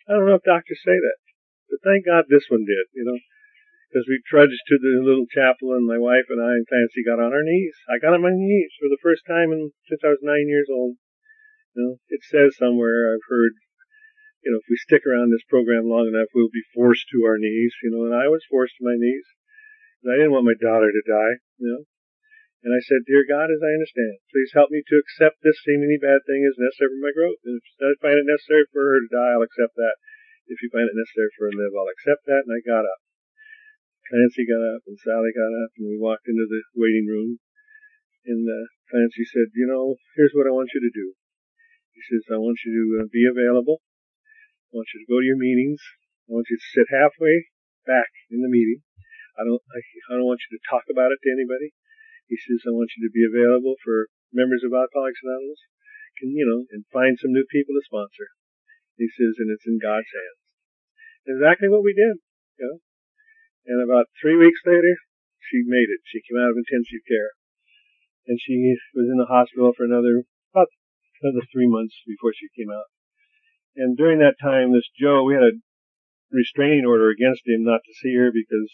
I 0.07 0.19
don't 0.19 0.27
know 0.27 0.35
if 0.35 0.43
doctors 0.43 0.83
say 0.83 0.95
that, 0.95 1.19
but 1.71 1.79
thank 1.79 2.03
God 2.03 2.27
this 2.27 2.51
one 2.51 2.67
did, 2.67 2.91
you 2.91 3.07
know, 3.07 3.19
because 3.87 4.03
we 4.07 4.19
trudged 4.27 4.59
to 4.67 4.75
the 4.79 4.99
little 4.99 5.27
chapel 5.31 5.71
and 5.71 5.87
my 5.87 5.95
wife 5.95 6.27
and 6.27 6.43
I 6.43 6.59
and 6.59 6.67
Clancy 6.67 7.07
got 7.07 7.23
on 7.23 7.31
our 7.31 7.43
knees. 7.43 7.75
I 7.87 8.03
got 8.03 8.11
on 8.11 8.23
my 8.23 8.35
knees 8.35 8.75
for 8.75 8.91
the 8.91 8.99
first 8.99 9.23
time 9.23 9.55
in, 9.55 9.71
since 9.87 10.03
I 10.03 10.11
was 10.11 10.23
nine 10.23 10.51
years 10.51 10.67
old. 10.67 10.99
You 11.75 11.79
know, 11.79 11.93
it 12.11 12.23
says 12.27 12.59
somewhere 12.59 13.15
I've 13.15 13.27
heard 13.31 13.55
you 14.41 14.49
know, 14.49 14.57
if 14.57 14.69
we 14.69 14.77
stick 14.81 15.05
around 15.05 15.29
this 15.29 15.45
program 15.45 15.85
long 15.85 16.09
enough, 16.09 16.33
we'll 16.33 16.49
be 16.49 16.65
forced 16.73 17.05
to 17.13 17.25
our 17.29 17.37
knees, 17.37 17.73
you 17.85 17.93
know, 17.93 18.09
and 18.09 18.15
I 18.17 18.25
was 18.25 18.41
forced 18.49 18.73
to 18.81 18.87
my 18.89 18.97
knees. 18.97 19.27
And 20.01 20.09
I 20.09 20.17
didn't 20.17 20.33
want 20.33 20.49
my 20.49 20.57
daughter 20.57 20.89
to 20.89 21.03
die, 21.05 21.37
you 21.61 21.69
know. 21.69 21.85
And 22.65 22.73
I 22.73 22.81
said, 22.81 23.05
Dear 23.05 23.25
God, 23.25 23.49
as 23.49 23.61
I 23.61 23.73
understand, 23.73 24.21
please 24.29 24.53
help 24.53 24.69
me 24.69 24.81
to 24.85 25.01
accept 25.01 25.41
this 25.41 25.61
seemingly 25.65 25.97
bad 25.97 26.25
thing 26.25 26.45
as 26.45 26.61
necessary 26.61 26.93
for 26.93 27.01
my 27.05 27.13
growth. 27.13 27.41
And 27.45 27.57
if 27.57 27.65
I 27.81 27.93
find 28.01 28.17
it 28.17 28.29
necessary 28.29 28.65
for 28.69 28.81
her 28.81 29.01
to 29.01 29.13
die, 29.13 29.33
I'll 29.33 29.45
accept 29.45 29.77
that. 29.77 29.97
If 30.45 30.61
you 30.61 30.69
find 30.73 30.89
it 30.89 30.97
necessary 30.97 31.29
for 31.37 31.49
her 31.49 31.53
to 31.53 31.61
live, 31.61 31.73
I'll 31.73 31.93
accept 31.93 32.25
that. 32.29 32.45
And 32.45 32.53
I 32.53 32.61
got 32.61 32.85
up. 32.85 33.01
Clancy 34.09 34.45
got 34.45 34.61
up 34.61 34.85
and 34.89 34.97
Sally 35.01 35.33
got 35.33 35.53
up 35.53 35.71
and 35.77 35.89
we 35.89 35.97
walked 36.01 36.29
into 36.29 36.45
the 36.45 36.61
waiting 36.77 37.09
room. 37.09 37.41
And 38.25 38.45
uh, 38.45 38.65
Clancy 38.89 39.25
said, 39.25 39.53
you 39.57 39.65
know, 39.65 39.97
here's 40.17 40.33
what 40.33 40.45
I 40.45 40.53
want 40.53 40.73
you 40.73 40.81
to 40.81 40.93
do. 40.93 41.17
He 41.97 42.01
says, 42.09 42.29
I 42.29 42.37
want 42.37 42.61
you 42.65 42.73
to 42.73 42.85
uh, 43.01 43.07
be 43.09 43.25
available 43.25 43.81
I 44.71 44.79
want 44.79 44.87
you 44.95 45.03
to 45.03 45.11
go 45.11 45.19
to 45.19 45.27
your 45.27 45.35
meetings. 45.35 45.83
I 46.31 46.39
want 46.39 46.47
you 46.47 46.55
to 46.55 46.71
sit 46.71 46.87
halfway 46.87 47.51
back 47.83 48.07
in 48.31 48.39
the 48.39 48.47
meeting. 48.47 48.79
I 49.35 49.43
don't, 49.43 49.59
I, 49.67 49.79
I 50.07 50.15
don't 50.15 50.31
want 50.31 50.39
you 50.47 50.55
to 50.55 50.63
talk 50.63 50.87
about 50.87 51.11
it 51.11 51.19
to 51.19 51.33
anybody. 51.35 51.75
He 52.31 52.39
says, 52.39 52.63
I 52.63 52.71
want 52.71 52.95
you 52.95 53.03
to 53.03 53.11
be 53.11 53.27
available 53.27 53.75
for 53.83 54.07
members 54.31 54.63
of 54.63 54.71
Alcoholics 54.71 55.19
Anonymous. 55.19 55.59
Can, 56.15 56.31
you 56.31 56.47
know, 56.47 56.63
and 56.71 56.87
find 56.91 57.19
some 57.19 57.35
new 57.35 57.43
people 57.51 57.75
to 57.75 57.83
sponsor. 57.83 58.31
He 58.95 59.11
says, 59.11 59.35
and 59.39 59.51
it's 59.51 59.67
in 59.67 59.79
God's 59.79 60.07
hands. 60.11 60.39
Exactly 61.27 61.67
what 61.67 61.83
we 61.83 61.91
did, 61.91 62.23
you 62.59 62.65
know. 62.67 62.77
And 63.67 63.83
about 63.83 64.07
three 64.19 64.39
weeks 64.39 64.63
later, 64.63 64.95
she 65.39 65.67
made 65.67 65.91
it. 65.91 65.99
She 66.07 66.23
came 66.23 66.39
out 66.39 66.55
of 66.55 66.59
intensive 66.59 67.03
care. 67.03 67.35
And 68.27 68.39
she 68.39 68.55
was 68.95 69.11
in 69.11 69.19
the 69.19 69.27
hospital 69.27 69.73
for 69.75 69.83
another, 69.83 70.23
about 70.53 70.71
another 71.19 71.43
three 71.51 71.67
months 71.67 71.97
before 72.07 72.31
she 72.31 72.47
came 72.55 72.71
out. 72.71 72.87
And 73.75 73.95
during 73.95 74.19
that 74.19 74.41
time, 74.41 74.73
this 74.73 74.89
Joe, 74.99 75.23
we 75.23 75.33
had 75.33 75.43
a 75.43 75.59
restraining 76.31 76.85
order 76.85 77.09
against 77.09 77.47
him 77.47 77.63
not 77.63 77.83
to 77.83 77.99
see 77.99 78.15
her 78.15 78.31
because 78.31 78.71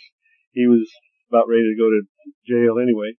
he 0.53 0.65
was 0.65 0.89
about 1.29 1.49
ready 1.49 1.69
to 1.69 1.77
go 1.77 1.89
to 1.89 2.01
jail 2.45 2.81
anyway. 2.81 3.13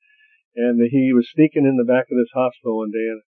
And 0.57 0.81
he 0.91 1.13
was 1.15 1.31
sneaking 1.31 1.67
in 1.67 1.79
the 1.79 1.87
back 1.87 2.11
of 2.11 2.19
this 2.19 2.35
hospital 2.35 2.83
one 2.83 2.91
day, 2.91 3.07
and 3.07 3.23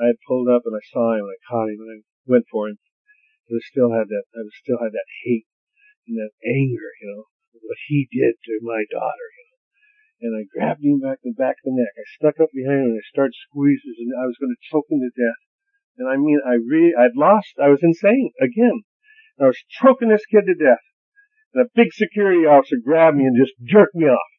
I 0.00 0.16
had 0.16 0.24
pulled 0.24 0.48
up 0.48 0.64
and 0.64 0.72
I 0.72 0.84
saw 0.88 1.12
him 1.12 1.28
and 1.28 1.36
I 1.36 1.44
caught 1.44 1.68
him 1.68 1.84
and 1.84 1.90
I 1.92 1.98
went 2.24 2.48
for 2.48 2.68
him. 2.68 2.80
But 3.48 3.60
I 3.60 3.62
still 3.68 3.92
had 3.92 4.08
that, 4.08 4.24
I 4.32 4.48
still 4.56 4.80
had 4.80 4.96
that 4.96 5.10
hate 5.24 5.44
and 6.08 6.16
that 6.16 6.32
anger, 6.48 6.96
you 7.02 7.08
know, 7.12 7.28
what 7.60 7.76
he 7.92 8.08
did 8.08 8.40
to 8.40 8.64
my 8.64 8.88
daughter, 8.88 9.28
you 9.36 9.44
know. 9.44 9.60
And 10.22 10.32
I 10.38 10.48
grabbed 10.48 10.80
him 10.80 11.02
back 11.02 11.20
the 11.20 11.36
back 11.36 11.60
of 11.60 11.68
the 11.68 11.76
neck. 11.76 11.92
I 11.98 12.06
stuck 12.16 12.40
up 12.40 12.54
behind 12.54 12.88
him 12.88 12.96
and 12.96 13.02
I 13.02 13.12
started 13.12 13.36
squeezing 13.36 13.98
and 13.98 14.16
I 14.16 14.24
was 14.24 14.38
going 14.40 14.54
to 14.54 14.68
choke 14.70 14.88
him 14.88 15.02
to 15.04 15.12
death. 15.12 15.42
And 15.98 16.08
I 16.08 16.16
mean, 16.16 16.40
I 16.44 16.56
really, 16.56 16.92
I'd 16.96 17.16
lost, 17.16 17.52
I 17.60 17.68
was 17.68 17.80
insane 17.82 18.32
again. 18.40 18.82
I 19.40 19.46
was 19.46 19.60
choking 19.68 20.08
this 20.08 20.24
kid 20.26 20.44
to 20.46 20.54
death. 20.54 20.82
And 21.52 21.66
a 21.66 21.74
big 21.74 21.92
security 21.92 22.48
officer 22.48 22.80
grabbed 22.80 23.16
me 23.16 23.28
and 23.28 23.36
just 23.36 23.52
jerked 23.60 23.94
me 23.94 24.08
off. 24.08 24.32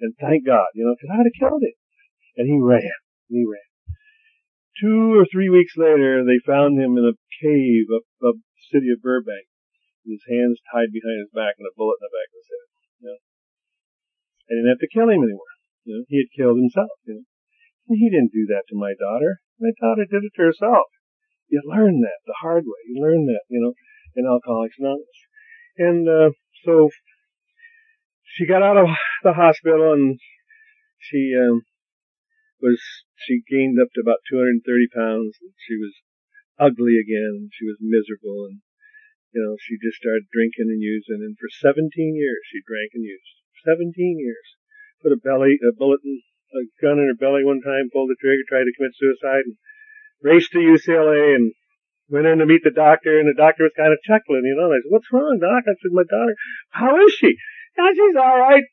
And 0.00 0.14
thank 0.18 0.44
God, 0.44 0.66
you 0.74 0.84
know, 0.84 0.94
because 0.98 1.14
I 1.14 1.18
would 1.18 1.30
have 1.30 1.40
killed 1.40 1.62
him. 1.62 1.76
And 2.36 2.46
he 2.50 2.58
ran. 2.58 2.98
And 3.30 3.36
he 3.38 3.44
ran. 3.46 3.70
Two 4.82 5.16
or 5.16 5.24
three 5.24 5.48
weeks 5.48 5.72
later, 5.78 6.20
they 6.20 6.42
found 6.44 6.76
him 6.76 6.98
in 7.00 7.06
a 7.06 7.16
cave 7.40 7.88
up, 7.88 8.04
up 8.20 8.36
the 8.36 8.64
city 8.68 8.92
of 8.92 9.00
Burbank. 9.00 9.48
With 10.04 10.20
his 10.20 10.26
hands 10.28 10.60
tied 10.70 10.92
behind 10.92 11.24
his 11.24 11.32
back 11.32 11.56
and 11.56 11.66
a 11.66 11.74
bullet 11.74 11.98
in 12.02 12.06
the 12.06 12.14
back 12.14 12.28
of 12.28 12.38
his 12.38 12.50
head. 12.50 12.66
You 13.00 13.06
know? 13.08 13.20
I 14.46 14.50
didn't 14.52 14.72
have 14.74 14.84
to 14.84 14.92
kill 14.92 15.10
him 15.10 15.22
anymore. 15.22 15.54
You 15.86 15.92
know, 15.96 16.02
he 16.10 16.18
had 16.20 16.34
killed 16.34 16.58
himself. 16.60 16.92
You 17.08 17.22
know? 17.22 17.26
He 17.94 18.10
didn't 18.10 18.34
do 18.34 18.46
that 18.52 18.68
to 18.68 18.76
my 18.76 18.92
daughter. 18.98 19.40
My 19.58 19.72
daughter 19.80 20.04
did 20.04 20.26
it 20.26 20.34
to 20.36 20.50
herself. 20.50 20.92
You 21.48 21.62
learn 21.64 22.00
that 22.00 22.20
the 22.26 22.34
hard 22.40 22.64
way. 22.64 22.80
You 22.88 23.02
learn 23.02 23.26
that, 23.26 23.42
you 23.48 23.60
know, 23.60 23.74
in 24.16 24.26
Alcoholics 24.26 24.76
Anonymous. 24.78 25.20
And 25.78 26.08
uh, 26.08 26.30
so 26.64 26.90
she 28.24 28.46
got 28.46 28.62
out 28.62 28.76
of 28.76 28.88
the 29.22 29.32
hospital 29.32 29.92
and 29.92 30.18
she 30.98 31.32
um, 31.38 31.62
was 32.60 32.80
she 33.16 33.42
gained 33.48 33.78
up 33.80 33.88
to 33.94 34.00
about 34.00 34.26
230 34.28 34.64
pounds. 34.92 35.38
And 35.40 35.52
she 35.56 35.76
was 35.76 35.94
ugly 36.58 36.96
again. 36.96 37.52
She 37.52 37.64
was 37.68 37.76
miserable, 37.80 38.48
and 38.48 38.60
you 39.32 39.40
know 39.44 39.56
she 39.60 39.76
just 39.80 40.00
started 40.00 40.28
drinking 40.32 40.72
and 40.72 40.80
using. 40.80 41.20
And 41.20 41.36
for 41.36 41.48
17 41.48 41.88
years 42.16 42.42
she 42.48 42.64
drank 42.64 42.92
and 42.96 43.04
used. 43.04 43.44
17 43.64 43.92
years. 44.18 44.46
Put 45.02 45.12
a 45.12 45.20
belly 45.20 45.60
a 45.60 45.72
bullet 45.76 46.00
in 46.04 46.24
a 46.56 46.64
gun 46.80 46.98
in 46.98 47.12
her 47.12 47.18
belly 47.18 47.44
one 47.44 47.60
time, 47.60 47.92
pulled 47.92 48.08
the 48.08 48.18
trigger, 48.18 48.42
tried 48.48 48.64
to 48.64 48.74
commit 48.74 48.96
suicide, 48.96 49.44
and 49.44 49.60
raced 50.22 50.52
to 50.52 50.58
UCLA 50.58 51.34
and 51.34 51.52
went 52.08 52.26
in 52.26 52.38
to 52.38 52.46
meet 52.46 52.62
the 52.62 52.70
doctor, 52.70 53.18
and 53.18 53.28
the 53.28 53.36
doctor 53.36 53.64
was 53.64 53.76
kind 53.76 53.92
of 53.92 53.98
chuckling, 54.06 54.44
you 54.44 54.56
know. 54.56 54.70
I 54.70 54.78
said, 54.82 54.90
"What's 54.90 55.12
wrong, 55.12 55.38
doc?" 55.40 55.64
I 55.66 55.74
said, 55.74 55.92
"My 55.92 56.04
daughter. 56.04 56.34
How 56.70 56.96
is 57.04 57.12
she?" 57.14 57.36
Yeah, 57.76 57.90
she's 57.92 58.16
all 58.16 58.38
right. 58.38 58.64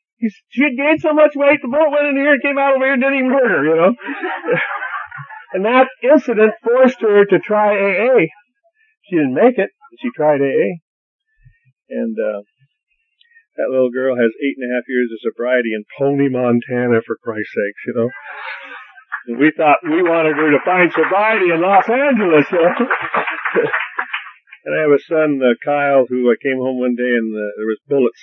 She 0.48 0.62
had 0.62 0.76
gained 0.76 1.00
so 1.00 1.12
much 1.12 1.34
weight, 1.34 1.60
the 1.60 1.68
bullet 1.68 1.90
went 1.90 2.08
in 2.08 2.16
here 2.16 2.32
and 2.32 2.42
came 2.42 2.56
out 2.56 2.76
over 2.76 2.84
here 2.84 2.94
and 2.94 3.02
didn't 3.02 3.18
even 3.18 3.32
hurt 3.32 3.50
her, 3.50 3.64
you 3.64 3.76
know. 3.76 3.92
and 5.52 5.64
that 5.66 5.88
incident 6.02 6.54
forced 6.62 7.00
her 7.02 7.26
to 7.26 7.38
try 7.40 7.76
AA. 7.76 8.30
She 9.02 9.16
didn't 9.16 9.34
make 9.34 9.58
it. 9.58 9.70
She 10.00 10.08
tried 10.16 10.40
AA. 10.40 10.80
And, 11.90 12.16
uh, 12.18 12.40
that 13.56 13.70
little 13.70 13.90
girl 13.90 14.16
has 14.16 14.32
eight 14.42 14.56
and 14.58 14.70
a 14.70 14.74
half 14.74 14.88
years 14.88 15.10
of 15.12 15.20
sobriety 15.22 15.70
in 15.74 15.84
Pony, 15.98 16.28
Montana, 16.28 17.02
for 17.06 17.16
Christ's 17.22 17.54
sakes, 17.54 17.84
you 17.86 17.94
know. 17.94 18.10
And 19.26 19.38
we 19.38 19.52
thought 19.56 19.80
we 19.82 20.02
wanted 20.02 20.36
her 20.36 20.50
to 20.52 20.60
find 20.64 20.92
sobriety 20.92 21.50
in 21.50 21.60
Los 21.60 21.88
Angeles, 21.88 22.44
you 22.52 22.60
know. 22.60 22.74
and 24.64 24.72
I 24.76 24.80
have 24.84 24.92
a 24.92 25.00
son, 25.00 25.40
uh, 25.40 25.56
Kyle, 25.64 26.04
who 26.08 26.28
I 26.28 26.36
came 26.40 26.58
home 26.58 26.78
one 26.78 26.94
day 26.94 27.14
and 27.16 27.32
uh, 27.32 27.56
there 27.56 27.68
was 27.68 27.80
bullets 27.88 28.20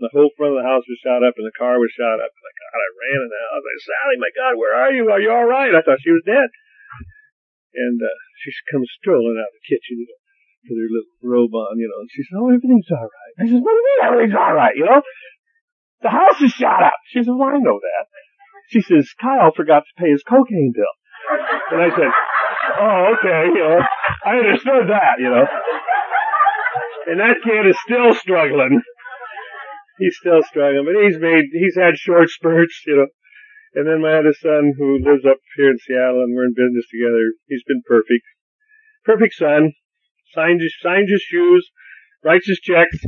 the 0.00 0.08
whole 0.16 0.32
front 0.34 0.56
of 0.56 0.64
the 0.64 0.68
house 0.68 0.88
was 0.88 1.00
shot 1.04 1.20
up 1.20 1.36
and 1.36 1.44
the 1.44 1.60
car 1.60 1.76
was 1.76 1.92
shot 1.92 2.16
up. 2.16 2.32
And 2.32 2.44
I, 2.48 2.52
God, 2.56 2.80
I 2.80 2.90
ran 2.96 3.20
in 3.20 3.30
the 3.30 3.42
house. 3.44 3.60
I 3.60 3.72
said, 3.76 3.84
Sally, 3.84 4.16
my 4.16 4.32
God, 4.32 4.52
where 4.56 4.74
are 4.74 4.92
you? 4.96 5.04
Are 5.12 5.20
you 5.20 5.30
all 5.30 5.44
right? 5.44 5.76
I 5.76 5.84
thought 5.84 6.00
she 6.00 6.16
was 6.16 6.24
dead. 6.24 6.48
And, 7.76 8.00
uh, 8.00 8.18
she 8.40 8.50
comes 8.72 8.88
strolling 8.96 9.36
out 9.36 9.52
of 9.52 9.56
the 9.60 9.68
kitchen, 9.68 10.00
you 10.00 10.08
know, 10.08 10.20
with 10.64 10.76
her 10.80 10.88
little 10.88 11.14
robe 11.20 11.52
on, 11.52 11.76
you 11.76 11.86
know, 11.86 12.00
and 12.00 12.08
she 12.08 12.24
said, 12.24 12.40
oh, 12.40 12.48
everything's 12.48 12.88
all 12.88 13.04
right. 13.04 13.34
I 13.36 13.44
said, 13.44 13.60
what 13.60 13.76
do 13.76 13.78
you 13.78 13.86
mean 13.86 14.00
everything's 14.08 14.40
all 14.40 14.56
right, 14.56 14.74
you 14.74 14.88
know? 14.88 15.04
The 16.00 16.08
house 16.08 16.40
is 16.40 16.56
shot 16.56 16.80
up. 16.80 16.96
She 17.12 17.20
said, 17.20 17.36
well, 17.36 17.52
I 17.52 17.60
know 17.60 17.76
that. 17.76 18.04
She 18.70 18.80
says, 18.80 19.10
Kyle 19.20 19.52
forgot 19.54 19.84
to 19.86 20.02
pay 20.02 20.10
his 20.10 20.22
cocaine 20.22 20.72
bill. 20.74 20.94
And 21.70 21.82
I 21.82 21.90
said, 21.90 22.10
oh, 22.80 23.14
okay, 23.18 23.46
you 23.52 23.62
know, 23.62 23.78
I 24.24 24.36
understood 24.38 24.88
that, 24.88 25.18
you 25.18 25.30
know. 25.30 25.46
And 27.06 27.20
that 27.20 27.42
kid 27.44 27.66
is 27.66 27.76
still 27.84 28.14
struggling 28.14 28.82
he's 30.00 30.16
still 30.16 30.40
struggling, 30.48 30.88
but 30.88 30.96
he's 30.96 31.20
made, 31.20 31.52
he's 31.52 31.76
had 31.76 32.00
short 32.00 32.32
spurts, 32.32 32.82
you 32.88 32.96
know. 32.96 33.06
And 33.76 33.86
then 33.86 34.02
my 34.02 34.18
other 34.18 34.34
son 34.34 34.74
who 34.74 34.98
lives 34.98 35.22
up 35.22 35.38
here 35.54 35.70
in 35.70 35.78
Seattle 35.78 36.26
and 36.26 36.34
we're 36.34 36.48
in 36.48 36.56
business 36.56 36.88
together, 36.90 37.22
he's 37.46 37.62
been 37.62 37.84
perfect. 37.86 38.24
Perfect 39.04 39.36
son. 39.36 39.76
Signs 40.34 40.62
his, 40.62 40.74
signs 40.82 41.10
his 41.10 41.22
shoes, 41.22 41.70
writes 42.24 42.48
his 42.48 42.58
checks, 42.58 42.98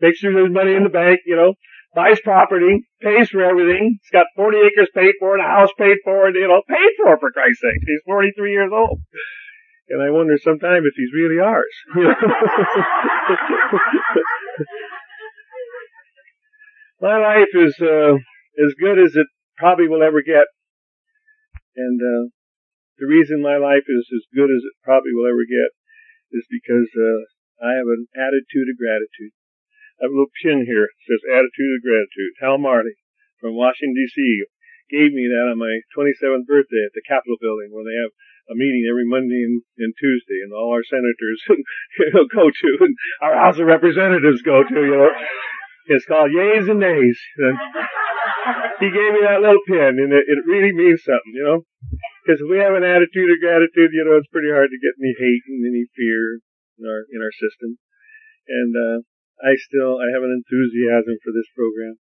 makes 0.00 0.18
sure 0.18 0.32
there's 0.32 0.50
money 0.50 0.74
in 0.74 0.82
the 0.82 0.90
bank, 0.90 1.20
you 1.26 1.36
know, 1.36 1.54
buys 1.94 2.20
property, 2.20 2.86
pays 3.00 3.30
for 3.30 3.42
everything. 3.42 3.98
He's 4.00 4.10
got 4.12 4.26
40 4.36 4.58
acres 4.58 4.88
paid 4.94 5.14
for 5.18 5.34
and 5.34 5.44
a 5.44 5.48
house 5.48 5.70
paid 5.78 5.98
for 6.04 6.26
and, 6.26 6.34
you 6.34 6.48
know, 6.48 6.62
paid 6.68 6.92
for 6.96 7.18
for 7.18 7.30
Christ's 7.32 7.62
sake. 7.62 7.80
He's 7.86 8.02
43 8.06 8.52
years 8.52 8.70
old. 8.72 9.00
And 9.88 10.02
I 10.02 10.10
wonder 10.10 10.38
sometimes 10.38 10.86
if 10.86 10.94
he's 10.94 11.12
really 11.12 11.40
ours. 11.40 11.74
my 17.00 17.18
life 17.18 17.50
is 17.54 17.74
uh, 17.82 18.14
as 18.14 18.74
good 18.78 19.00
as 19.02 19.16
it 19.16 19.26
probably 19.58 19.88
will 19.88 20.02
ever 20.04 20.22
get. 20.22 20.46
And 21.76 22.00
uh, 22.00 22.28
the 22.98 23.06
reason 23.06 23.42
my 23.42 23.56
life 23.56 23.88
is 23.88 24.06
as 24.14 24.26
good 24.32 24.52
as 24.52 24.62
it 24.62 24.74
probably 24.84 25.10
will 25.12 25.26
ever 25.26 25.42
get 25.42 25.74
is 26.38 26.46
because 26.46 26.86
uh, 26.94 27.26
I 27.66 27.74
have 27.74 27.90
an 27.90 28.06
attitude 28.14 28.70
of 28.70 28.78
gratitude. 28.78 29.34
I 30.00 30.08
have 30.08 30.12
a 30.12 30.16
little 30.16 30.32
pin 30.40 30.64
here 30.64 30.88
that 30.88 31.04
says 31.04 31.20
attitude 31.28 31.76
of 31.76 31.84
gratitude. 31.84 32.32
Hal 32.40 32.56
Marley 32.56 32.96
from 33.36 33.52
Washington 33.52 33.92
D.C. 33.92 34.16
gave 34.88 35.12
me 35.12 35.28
that 35.28 35.52
on 35.52 35.60
my 35.60 35.84
27th 35.92 36.48
birthday 36.48 36.88
at 36.88 36.96
the 36.96 37.04
Capitol 37.04 37.36
building 37.36 37.68
where 37.68 37.84
they 37.84 38.00
have 38.00 38.16
a 38.48 38.56
meeting 38.56 38.88
every 38.88 39.04
Monday 39.04 39.44
and, 39.44 39.60
and 39.76 39.92
Tuesday 40.00 40.40
and 40.40 40.56
all 40.56 40.72
our 40.72 40.82
senators 40.82 41.40
go 42.34 42.48
to 42.48 42.70
and 42.80 42.96
our 43.20 43.36
House 43.36 43.60
of 43.60 43.68
Representatives 43.68 44.40
go 44.40 44.64
to, 44.64 44.80
you 44.80 44.96
know. 44.96 45.12
It's 45.92 46.06
called 46.06 46.32
Yays 46.32 46.70
and 46.70 46.80
Nays. 46.80 47.18
And 47.36 47.56
he 48.80 48.88
gave 48.88 49.12
me 49.12 49.20
that 49.26 49.44
little 49.44 49.64
pin, 49.68 50.00
and 50.00 50.12
it, 50.12 50.24
it 50.24 50.48
really 50.48 50.72
means 50.72 51.04
something, 51.04 51.34
you 51.34 51.44
know. 51.44 51.60
Because 52.24 52.40
if 52.40 52.48
we 52.48 52.56
have 52.62 52.72
an 52.72 52.86
attitude 52.86 53.28
of 53.28 53.42
gratitude, 53.42 53.92
you 53.92 54.04
know, 54.04 54.16
it's 54.16 54.32
pretty 54.32 54.48
hard 54.48 54.70
to 54.70 54.80
get 54.80 54.96
any 54.96 55.12
hate 55.18 55.44
and 55.48 55.66
any 55.66 55.84
fear 55.92 56.40
in 56.78 56.84
our 56.88 57.04
in 57.12 57.20
our 57.20 57.34
system. 57.36 57.76
And 58.48 58.72
uh, 58.72 58.98
I 59.40 59.56
still 59.56 59.98
I 59.98 60.12
have 60.12 60.24
an 60.24 60.36
enthusiasm 60.36 61.16
for 61.24 61.32
this 61.32 61.48
program, 61.56 61.96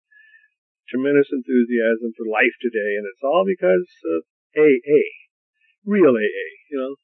tremendous 0.90 1.30
enthusiasm 1.30 2.12
for 2.18 2.26
life 2.26 2.54
today, 2.60 2.98
and 2.98 3.06
it's 3.06 3.22
all 3.22 3.46
because 3.46 3.86
of 4.18 4.26
AA, 4.58 5.30
real 5.86 6.14
AA, 6.18 6.48
you 6.70 6.78
know, 6.78 6.94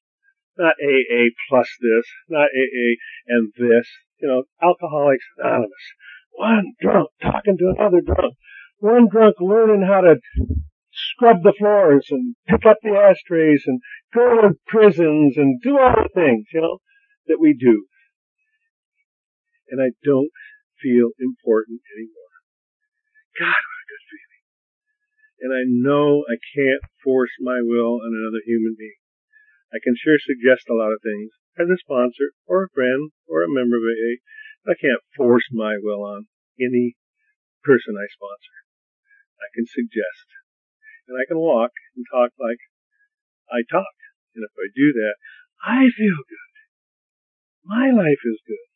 not 0.59 0.79
AA 0.83 1.35
plus 1.49 1.71
this, 1.81 2.07
not 2.29 2.51
AA 2.51 2.99
and 3.27 3.53
this, 3.57 3.87
you 4.19 4.29
know, 4.29 4.45
Alcoholics 4.63 5.27
Anonymous 5.39 5.95
one 6.37 6.75
drunk 6.81 7.11
talking 7.23 7.57
to 7.59 7.75
another 7.77 8.01
drunk. 8.01 8.35
One 8.79 9.09
drunk 9.09 9.37
learning 9.41 9.87
how 9.87 10.01
to 10.01 10.17
scrub 10.93 11.43
the 11.43 11.55
floors 11.57 12.09
and 12.11 12.37
pick 12.47 12.67
up 12.67 12.79
the 12.83 12.97
ashtrays 12.97 13.65
and 13.67 13.81
go 14.13 14.43
to 14.43 14.59
prisons 14.67 15.37
and 15.37 15.61
do 15.61 15.79
all 15.79 15.95
the 15.95 16.09
things, 16.15 16.47
you 16.53 16.61
know, 16.61 16.79
that 17.27 17.41
we 17.41 17.55
do. 17.55 17.87
And 19.69 19.81
I 19.81 19.97
don't 20.05 20.33
feel 20.81 21.17
important 21.17 21.81
anymore. 21.97 22.35
God, 23.41 23.59
what 23.59 23.83
a 23.83 23.91
good 23.91 24.05
feeling. 24.11 24.45
And 25.45 25.51
I 25.53 25.65
know 25.67 26.25
I 26.29 26.39
can't 26.55 26.85
force 27.03 27.35
my 27.41 27.61
will 27.61 28.01
on 28.01 28.13
another 28.13 28.45
human 28.45 28.77
being. 28.79 29.01
I 29.75 29.83
can 29.83 29.99
sure 29.99 30.21
suggest 30.23 30.71
a 30.71 30.79
lot 30.79 30.95
of 30.95 31.03
things 31.03 31.35
as 31.59 31.67
a 31.67 31.81
sponsor 31.83 32.37
or 32.47 32.65
a 32.65 32.75
friend 32.75 33.11
or 33.27 33.43
a 33.43 33.51
member 33.51 33.77
of 33.79 33.87
AA 33.87 34.23
I 34.65 34.73
can't 34.81 35.05
force 35.17 35.45
my 35.53 35.77
will 35.77 36.01
on 36.05 36.25
any 36.59 36.97
person 37.63 38.01
I 38.01 38.09
sponsor. 38.09 38.57
I 39.37 39.53
can 39.53 39.67
suggest. 39.69 40.29
And 41.09 41.21
I 41.21 41.29
can 41.29 41.37
walk 41.37 41.73
and 41.97 42.05
talk 42.09 42.33
like 42.41 42.61
I 43.53 43.61
talk. 43.69 43.93
And 44.33 44.41
if 44.41 44.55
I 44.57 44.73
do 44.73 44.89
that, 44.97 45.17
I 45.61 45.93
feel 45.93 46.17
good. 46.17 46.53
My 47.65 47.93
life 47.93 48.25
is 48.25 48.41
good. 48.47 48.74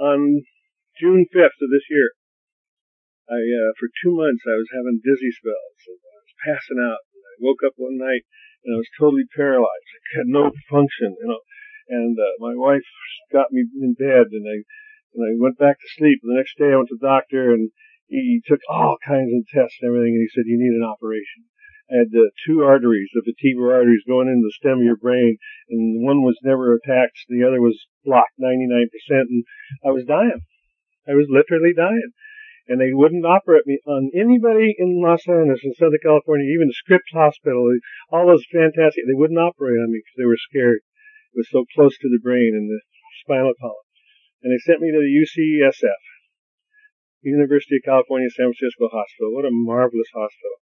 On 0.00 0.40
June 0.96 1.28
5th 1.28 1.60
of 1.60 1.70
this 1.70 1.86
year, 1.92 2.16
I, 3.28 3.36
uh, 3.36 3.72
for 3.78 3.92
two 4.02 4.16
months 4.16 4.42
I 4.48 4.56
was 4.56 4.72
having 4.72 5.04
dizzy 5.04 5.30
spells 5.30 5.80
and 5.86 6.00
I 6.00 6.18
was 6.24 6.40
passing 6.40 6.80
out. 6.80 7.04
And 7.12 7.22
I 7.22 7.34
woke 7.44 7.60
up 7.62 7.76
one 7.76 8.00
night 8.00 8.24
and 8.64 8.74
I 8.74 8.78
was 8.80 8.90
totally 8.98 9.28
paralyzed. 9.36 9.90
I 10.16 10.24
had 10.24 10.32
no 10.32 10.50
function, 10.72 11.14
you 11.20 11.28
know 11.28 11.44
and 11.90 12.16
uh, 12.16 12.38
my 12.38 12.54
wife 12.54 12.86
got 13.34 13.50
me 13.50 13.66
in 13.82 13.94
bed, 13.98 14.30
and 14.30 14.46
I 14.46 14.62
and 15.12 15.20
I 15.26 15.34
went 15.42 15.58
back 15.58 15.82
to 15.82 15.96
sleep. 15.98 16.22
The 16.22 16.38
next 16.38 16.54
day, 16.56 16.70
I 16.70 16.78
went 16.78 16.88
to 16.94 16.98
the 16.98 17.06
doctor, 17.06 17.50
and 17.50 17.74
he 18.06 18.40
took 18.46 18.62
all 18.70 18.96
kinds 19.04 19.34
of 19.34 19.50
tests 19.50 19.82
and 19.82 19.90
everything, 19.90 20.14
and 20.14 20.22
he 20.22 20.30
said 20.30 20.46
you 20.46 20.58
need 20.58 20.78
an 20.78 20.86
operation. 20.86 21.50
Had 21.90 22.14
uh, 22.14 22.30
two 22.46 22.62
arteries, 22.62 23.10
the 23.12 23.26
vertebral 23.26 23.74
arteries, 23.74 24.06
going 24.06 24.28
into 24.30 24.46
the 24.46 24.54
stem 24.54 24.78
of 24.78 24.86
your 24.86 24.96
brain, 24.96 25.38
and 25.68 26.06
one 26.06 26.22
was 26.22 26.38
never 26.42 26.72
attacked, 26.74 27.18
the 27.28 27.42
other 27.42 27.60
was 27.60 27.74
blocked 28.04 28.38
99%, 28.38 28.86
and 29.10 29.44
I 29.84 29.90
was 29.90 30.06
dying. 30.06 30.46
I 31.08 31.18
was 31.18 31.26
literally 31.28 31.74
dying. 31.74 32.14
And 32.70 32.78
they 32.78 32.94
wouldn't 32.94 33.26
operate 33.26 33.66
me 33.66 33.82
on 33.82 34.14
anybody 34.14 34.76
in 34.78 35.02
Los 35.02 35.26
Angeles, 35.26 35.66
in 35.66 35.74
Southern 35.74 35.98
California, 35.98 36.46
even 36.46 36.70
Scripps 36.70 37.10
Hospital, 37.10 37.66
all 38.14 38.30
those 38.30 38.46
fantastic, 38.46 39.02
they 39.10 39.18
wouldn't 39.18 39.42
operate 39.42 39.82
on 39.82 39.90
me 39.90 39.98
because 39.98 40.14
they 40.14 40.30
were 40.30 40.38
scared. 40.38 40.86
It 41.34 41.42
was 41.42 41.50
so 41.50 41.66
close 41.74 41.98
to 41.98 42.08
the 42.08 42.22
brain 42.22 42.54
and 42.54 42.70
the 42.70 42.78
spinal 43.26 43.58
column. 43.58 43.90
And 44.46 44.54
they 44.54 44.62
sent 44.62 44.78
me 44.78 44.94
to 44.94 45.02
the 45.02 45.10
UCSF, 45.10 46.02
University 47.22 47.82
of 47.82 47.90
California, 47.90 48.30
San 48.30 48.54
Francisco 48.54 48.86
Hospital. 48.86 49.34
What 49.34 49.44
a 49.44 49.50
marvelous 49.50 50.14
hospital. 50.14 50.62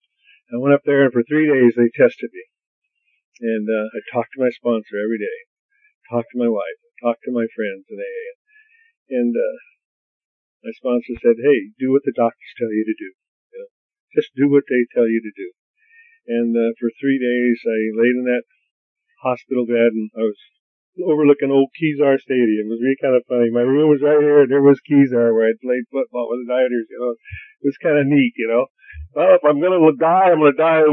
I 0.53 0.63
went 0.63 0.75
up 0.75 0.87
there 0.87 1.03
and 1.03 1.13
for 1.13 1.27
three 1.27 1.47
days 1.51 1.75
they 1.75 1.91
tested 1.91 2.31
me. 2.31 2.45
And 3.41 3.69
uh, 3.69 3.87
I 3.93 4.01
talked 4.13 4.33
to 4.35 4.43
my 4.43 4.51
sponsor 4.51 4.97
every 4.97 5.21
day, 5.21 5.39
talked 6.09 6.33
to 6.33 6.41
my 6.41 6.49
wife, 6.49 6.81
talked 7.03 7.27
to 7.29 7.35
my 7.35 7.45
friends 7.53 7.85
in 7.91 8.01
AA. 8.01 8.31
And 9.11 9.35
uh, 9.37 9.57
my 10.65 10.73
sponsor 10.73 11.15
said, 11.21 11.37
hey, 11.39 11.77
do 11.79 11.93
what 11.93 12.03
the 12.09 12.17
doctors 12.17 12.57
tell 12.57 12.73
you 12.73 12.87
to 12.87 12.97
do. 12.97 13.11
You 13.53 13.59
know, 13.61 13.71
just 14.17 14.35
do 14.35 14.49
what 14.49 14.65
they 14.67 14.89
tell 14.91 15.07
you 15.07 15.21
to 15.21 15.35
do. 15.37 15.49
And 16.27 16.57
uh, 16.57 16.75
for 16.81 16.91
three 16.91 17.23
days, 17.23 17.63
I 17.63 17.79
laid 17.95 18.19
in 18.19 18.27
that 18.27 18.49
hospital 19.23 19.63
bed, 19.63 19.95
and 19.95 20.11
I 20.19 20.27
was 20.27 20.39
overlooking 20.99 21.55
old 21.55 21.71
Kezar 21.79 22.19
Stadium. 22.19 22.67
It 22.67 22.75
was 22.75 22.83
really 22.83 22.99
kind 22.99 23.15
of 23.15 23.29
funny. 23.31 23.53
My 23.55 23.63
room 23.63 23.93
was 23.93 24.03
right 24.03 24.19
here, 24.19 24.43
and 24.43 24.51
there 24.51 24.65
was 24.65 24.83
Kezar 24.83 25.31
where 25.31 25.47
I 25.47 25.55
played 25.63 25.87
football 25.93 26.27
with 26.27 26.43
the 26.43 26.51
Niners. 26.51 26.91
You 26.91 26.99
know, 26.99 27.15
was 27.67 27.83
kind 27.83 27.99
of 27.99 28.07
neat. 28.07 28.33
You 28.39 28.49
know, 28.49 28.65
well, 29.19 29.35
if 29.35 29.43
I'm 29.43 29.59
gonna 29.59 29.83
die, 29.99 30.31
I'm 30.31 30.39
gonna 30.39 30.55
die 30.55 30.87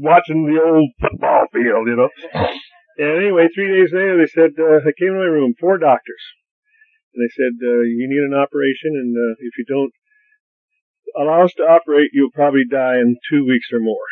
watching 0.00 0.48
the 0.48 0.56
old 0.56 0.88
football 0.96 1.44
field. 1.52 1.84
You 1.84 1.96
know. 2.00 2.10
And 2.96 3.12
anyway, 3.20 3.52
three 3.52 3.68
days 3.68 3.92
later, 3.92 4.16
they 4.16 4.32
said 4.32 4.56
uh, 4.56 4.80
I 4.80 4.96
came 4.96 5.12
to 5.12 5.20
my 5.20 5.28
room, 5.28 5.52
four 5.60 5.76
doctors, 5.76 6.24
and 7.12 7.20
they 7.20 7.28
said 7.28 7.60
uh, 7.60 7.84
you 7.84 8.08
need 8.08 8.24
an 8.24 8.32
operation, 8.32 8.96
and 8.96 9.12
uh, 9.12 9.36
if 9.44 9.52
you 9.60 9.68
don't 9.68 9.92
allow 11.16 11.44
us 11.44 11.52
to 11.60 11.68
operate, 11.68 12.12
you'll 12.12 12.32
probably 12.32 12.64
die 12.64 12.96
in 12.96 13.20
two 13.28 13.44
weeks 13.44 13.68
or 13.72 13.80
more. 13.80 14.08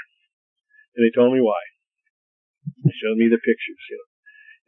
And 0.96 1.04
they 1.04 1.12
told 1.12 1.32
me 1.32 1.40
why. 1.40 1.58
They 2.84 2.92
showed 2.96 3.16
me 3.16 3.28
the 3.28 3.40
pictures, 3.40 3.82
you 3.88 3.96
know. 3.96 4.10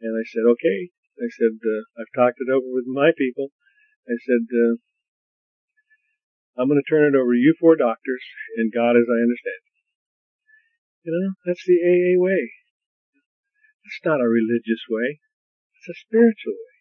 And 0.09 0.13
I 0.17 0.25
said, 0.29 0.45
okay. 0.45 0.93
I 1.17 1.29
said, 1.33 1.57
uh, 1.57 1.83
I've 1.97 2.13
talked 2.13 2.37
it 2.37 2.49
over 2.53 2.69
with 2.69 2.85
my 2.85 3.09
people. 3.17 3.49
I 4.05 4.17
said, 4.21 4.45
uh, 4.53 4.77
I'm 6.57 6.67
going 6.67 6.81
to 6.81 6.89
turn 6.89 7.05
it 7.05 7.17
over 7.17 7.37
to 7.37 7.39
you 7.39 7.53
four 7.61 7.77
doctors 7.77 8.25
and 8.57 8.73
God 8.73 8.97
as 8.97 9.05
I 9.05 9.21
understand. 9.21 9.61
it. 9.61 9.75
You 11.05 11.11
know, 11.13 11.29
that's 11.45 11.63
the 11.63 11.77
AA 11.77 12.17
way. 12.17 12.51
It's 13.85 14.01
not 14.03 14.19
a 14.19 14.27
religious 14.27 14.83
way. 14.89 15.21
It's 15.77 15.93
a 15.93 16.01
spiritual 16.01 16.57
way. 16.57 16.75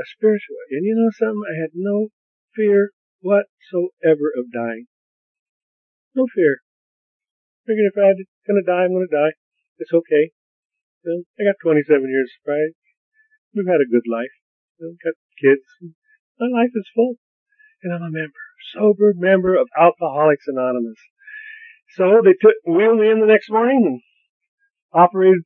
A 0.00 0.06
spiritual 0.16 0.56
way. 0.56 0.80
And 0.80 0.84
you 0.88 0.96
know 0.96 1.12
something? 1.12 1.44
I 1.44 1.60
had 1.60 1.76
no 1.76 2.08
fear 2.56 2.96
whatsoever 3.20 4.32
of 4.32 4.50
dying. 4.50 4.88
No 6.16 6.24
fear. 6.32 6.64
Figured 7.68 7.92
if 7.92 8.00
I'm 8.00 8.16
gonna 8.48 8.64
die, 8.64 8.88
I'm 8.88 8.96
gonna 8.96 9.12
die. 9.12 9.36
It's 9.78 9.92
okay. 9.92 10.32
You 11.04 11.06
know, 11.06 11.20
I 11.38 11.52
got 11.52 11.60
27 11.60 11.84
years, 12.08 12.32
of 12.32 12.48
right? 12.48 12.72
We've 13.52 13.68
had 13.68 13.84
a 13.84 13.92
good 13.92 14.08
life. 14.08 14.32
You 14.80 14.88
know, 14.88 14.92
got 15.04 15.14
kids. 15.36 15.66
My 16.40 16.48
life 16.48 16.72
is 16.74 16.88
full. 16.96 17.20
And 17.82 17.92
I'm 17.92 18.02
a 18.02 18.10
member, 18.10 18.45
sober 18.74 19.12
member 19.16 19.56
of 19.56 19.68
Alcoholics 19.78 20.44
Anonymous. 20.46 20.98
So 21.96 22.20
they 22.24 22.34
took, 22.40 22.54
wheeled 22.66 22.98
me 22.98 23.10
in 23.10 23.20
the 23.20 23.26
next 23.26 23.50
morning 23.50 23.82
and 23.86 24.00
operated 24.92 25.42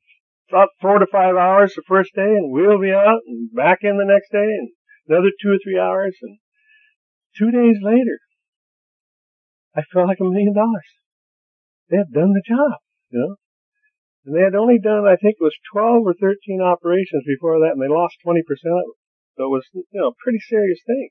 about 0.49 0.69
four 0.81 0.99
to 0.99 1.07
five 1.11 1.35
hours 1.35 1.73
the 1.75 1.83
first 1.87 2.11
day 2.15 2.27
and 2.27 2.51
wheeled 2.51 2.81
me 2.81 2.91
out 2.91 3.21
and 3.27 3.53
back 3.53 3.79
in 3.81 3.97
the 3.97 4.07
next 4.07 4.31
day 4.31 4.43
and 4.43 4.69
another 5.07 5.31
two 5.41 5.51
or 5.51 5.59
three 5.63 5.79
hours 5.79 6.15
and 6.21 6.39
two 7.37 7.51
days 7.51 7.77
later, 7.81 8.19
I 9.75 9.81
felt 9.93 10.07
like 10.07 10.19
a 10.19 10.27
million 10.27 10.53
dollars. 10.53 10.91
They 11.89 11.97
had 11.97 12.11
done 12.11 12.33
the 12.33 12.43
job, 12.43 12.79
you 13.09 13.19
know. 13.19 13.35
And 14.25 14.35
they 14.35 14.43
had 14.43 14.55
only 14.55 14.77
done, 14.77 15.07
I 15.07 15.15
think 15.15 15.39
it 15.39 15.43
was 15.43 15.55
12 15.73 16.05
or 16.05 16.13
13 16.13 16.61
operations 16.61 17.23
before 17.25 17.59
that, 17.59 17.73
and 17.73 17.81
they 17.81 17.89
lost 17.89 18.21
20% 18.25 18.39
of 18.43 18.45
it. 18.45 18.97
So 19.37 19.47
it 19.47 19.53
was, 19.55 19.65
you 19.73 19.99
know, 19.99 20.13
a 20.13 20.21
pretty 20.23 20.39
serious 20.39 20.79
thing. 20.85 21.09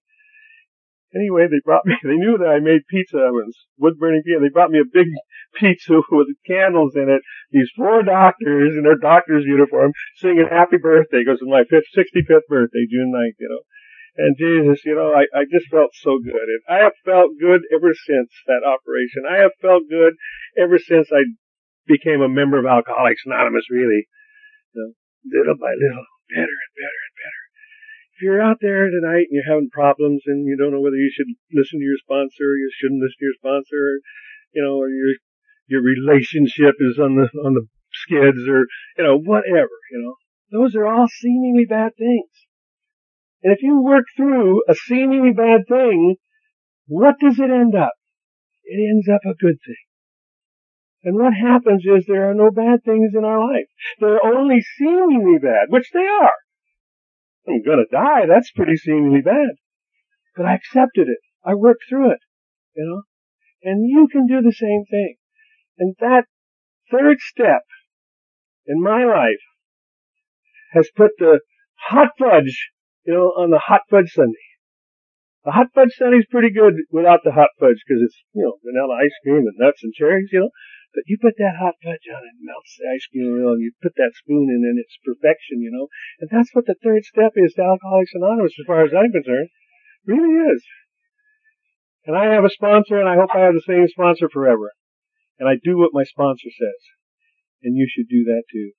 Anyway, 1.14 1.46
they 1.50 1.60
brought 1.64 1.86
me, 1.86 1.96
they 2.02 2.16
knew 2.16 2.38
that 2.38 2.48
I 2.48 2.60
made 2.60 2.86
pizza 2.88 3.18
ovens, 3.18 3.56
wood 3.78 3.98
burning 3.98 4.22
pizza. 4.22 4.40
They 4.40 4.52
brought 4.52 4.70
me 4.70 4.78
a 4.78 4.86
big 4.86 5.08
pizza 5.58 6.00
with 6.10 6.28
candles 6.46 6.94
in 6.94 7.10
it. 7.10 7.22
These 7.50 7.70
four 7.76 8.02
doctors 8.02 8.76
in 8.76 8.84
their 8.84 8.98
doctor's 8.98 9.44
uniform 9.44 9.92
singing 10.16 10.46
happy 10.48 10.78
birthday 10.78 11.22
because 11.24 11.42
was 11.42 11.50
my 11.50 11.66
65th 11.66 12.46
birthday, 12.48 12.86
June 12.90 13.10
9th, 13.14 13.38
you 13.38 13.48
know. 13.50 13.62
And 14.16 14.36
Jesus, 14.36 14.84
you 14.84 14.94
know, 14.94 15.14
I, 15.14 15.26
I 15.32 15.46
just 15.50 15.70
felt 15.70 15.94
so 15.94 16.18
good. 16.18 16.34
And 16.34 16.62
I 16.68 16.82
have 16.82 16.92
felt 17.04 17.38
good 17.40 17.62
ever 17.72 17.94
since 17.94 18.30
that 18.46 18.66
operation. 18.66 19.22
I 19.24 19.38
have 19.38 19.54
felt 19.62 19.88
good 19.88 20.14
ever 20.58 20.78
since 20.78 21.08
I 21.12 21.24
became 21.86 22.20
a 22.20 22.28
member 22.28 22.58
of 22.58 22.66
Alcoholics 22.66 23.22
Anonymous, 23.24 23.70
really. 23.70 24.06
You 24.74 24.78
know, 24.78 24.90
little 25.38 25.56
by 25.56 25.72
little, 25.72 26.06
better 26.28 26.54
and 26.54 26.72
better 26.74 27.00
and 27.06 27.14
better. 27.16 27.39
If 28.20 28.24
you're 28.28 28.42
out 28.42 28.58
there 28.60 28.84
tonight 28.90 29.32
and 29.32 29.40
you're 29.40 29.48
having 29.48 29.72
problems 29.72 30.20
and 30.26 30.44
you 30.44 30.54
don't 30.54 30.76
know 30.76 30.84
whether 30.84 31.00
you 31.00 31.08
should 31.08 31.32
listen 31.56 31.80
to 31.80 31.88
your 31.88 31.96
sponsor 32.04 32.52
or 32.52 32.60
you 32.60 32.68
shouldn't 32.68 33.00
listen 33.00 33.16
to 33.16 33.24
your 33.24 33.40
sponsor, 33.40 33.80
or, 33.80 33.96
you 34.52 34.60
know, 34.60 34.76
or 34.76 34.90
your, 34.92 35.16
your 35.72 35.80
relationship 35.80 36.76
is 36.84 36.98
on 37.00 37.16
the, 37.16 37.32
on 37.40 37.54
the 37.56 37.64
skids 37.94 38.44
or, 38.44 38.68
you 39.00 39.04
know, 39.08 39.16
whatever, 39.16 39.72
you 39.90 40.04
know, 40.04 40.20
those 40.52 40.76
are 40.76 40.84
all 40.84 41.08
seemingly 41.08 41.64
bad 41.64 41.96
things. 41.96 42.28
And 43.42 43.54
if 43.56 43.62
you 43.62 43.80
work 43.80 44.04
through 44.14 44.64
a 44.68 44.74
seemingly 44.74 45.32
bad 45.32 45.62
thing, 45.66 46.16
what 46.88 47.14
does 47.24 47.38
it 47.38 47.48
end 47.48 47.74
up? 47.74 47.96
It 48.64 48.84
ends 48.84 49.08
up 49.08 49.24
a 49.24 49.32
good 49.32 49.56
thing. 49.64 49.84
And 51.04 51.16
what 51.16 51.32
happens 51.32 51.84
is 51.86 52.04
there 52.04 52.28
are 52.28 52.34
no 52.34 52.50
bad 52.50 52.84
things 52.84 53.12
in 53.16 53.24
our 53.24 53.40
life. 53.40 53.72
They're 53.98 54.22
only 54.22 54.60
seemingly 54.76 55.38
bad, 55.40 55.68
which 55.70 55.88
they 55.94 56.04
are. 56.04 56.36
I'm 57.48 57.62
gonna 57.62 57.88
die, 57.90 58.26
that's 58.26 58.50
pretty 58.50 58.76
seemingly 58.76 59.22
bad. 59.22 59.56
But 60.36 60.46
I 60.46 60.54
accepted 60.54 61.08
it. 61.08 61.18
I 61.44 61.54
worked 61.54 61.84
through 61.88 62.12
it. 62.12 62.20
You 62.76 62.84
know? 62.84 63.02
And 63.62 63.88
you 63.88 64.08
can 64.10 64.26
do 64.26 64.40
the 64.40 64.52
same 64.52 64.84
thing. 64.90 65.16
And 65.78 65.94
that 66.00 66.24
third 66.90 67.18
step 67.20 67.62
in 68.66 68.82
my 68.82 69.04
life 69.04 69.40
has 70.72 70.88
put 70.94 71.12
the 71.18 71.40
hot 71.88 72.10
fudge, 72.18 72.70
you 73.04 73.14
know, 73.14 73.32
on 73.36 73.50
the 73.50 73.58
hot 73.58 73.82
fudge 73.90 74.12
sundae. 74.12 74.49
The 75.44 75.56
hot 75.56 75.72
fudge 75.72 75.96
sundae's 75.96 76.28
pretty 76.28 76.52
good 76.52 76.84
without 76.92 77.24
the 77.24 77.32
hot 77.32 77.56
fudge 77.56 77.80
because 77.80 78.04
it's, 78.04 78.18
you 78.36 78.44
know, 78.44 78.60
vanilla 78.60 79.00
ice 79.00 79.16
cream 79.24 79.48
and 79.48 79.56
nuts 79.56 79.80
and 79.82 79.92
cherries, 79.94 80.28
you 80.32 80.40
know. 80.40 80.52
But 80.92 81.06
you 81.06 81.16
put 81.16 81.38
that 81.38 81.56
hot 81.56 81.80
fudge 81.80 82.04
on 82.12 82.26
it, 82.26 82.36
melts 82.44 82.76
the 82.76 82.90
ice 82.92 83.06
cream 83.08 83.32
real, 83.32 83.56
and 83.56 83.62
you 83.62 83.72
put 83.80 83.94
that 83.96 84.12
spoon 84.18 84.50
in, 84.50 84.66
and 84.66 84.76
it's 84.76 84.98
perfection, 85.00 85.62
you 85.62 85.70
know. 85.70 85.88
And 86.20 86.28
that's 86.28 86.52
what 86.52 86.66
the 86.66 86.76
third 86.82 87.04
step 87.06 87.32
is 87.36 87.54
to 87.54 87.62
Alcoholics 87.62 88.12
Anonymous, 88.12 88.58
as 88.58 88.66
far 88.66 88.84
as 88.84 88.92
I'm 88.92 89.12
concerned. 89.12 89.48
It 89.48 90.12
really 90.12 90.34
is. 90.52 90.60
And 92.04 92.16
I 92.16 92.34
have 92.34 92.44
a 92.44 92.50
sponsor, 92.50 92.98
and 92.98 93.08
I 93.08 93.16
hope 93.16 93.30
I 93.32 93.46
have 93.46 93.54
the 93.54 93.64
same 93.64 93.86
sponsor 93.88 94.28
forever. 94.28 94.72
And 95.38 95.48
I 95.48 95.56
do 95.62 95.78
what 95.78 95.94
my 95.96 96.04
sponsor 96.04 96.50
says. 96.50 96.82
And 97.62 97.76
you 97.76 97.88
should 97.88 98.08
do 98.08 98.24
that 98.24 98.44
too. 98.50 98.72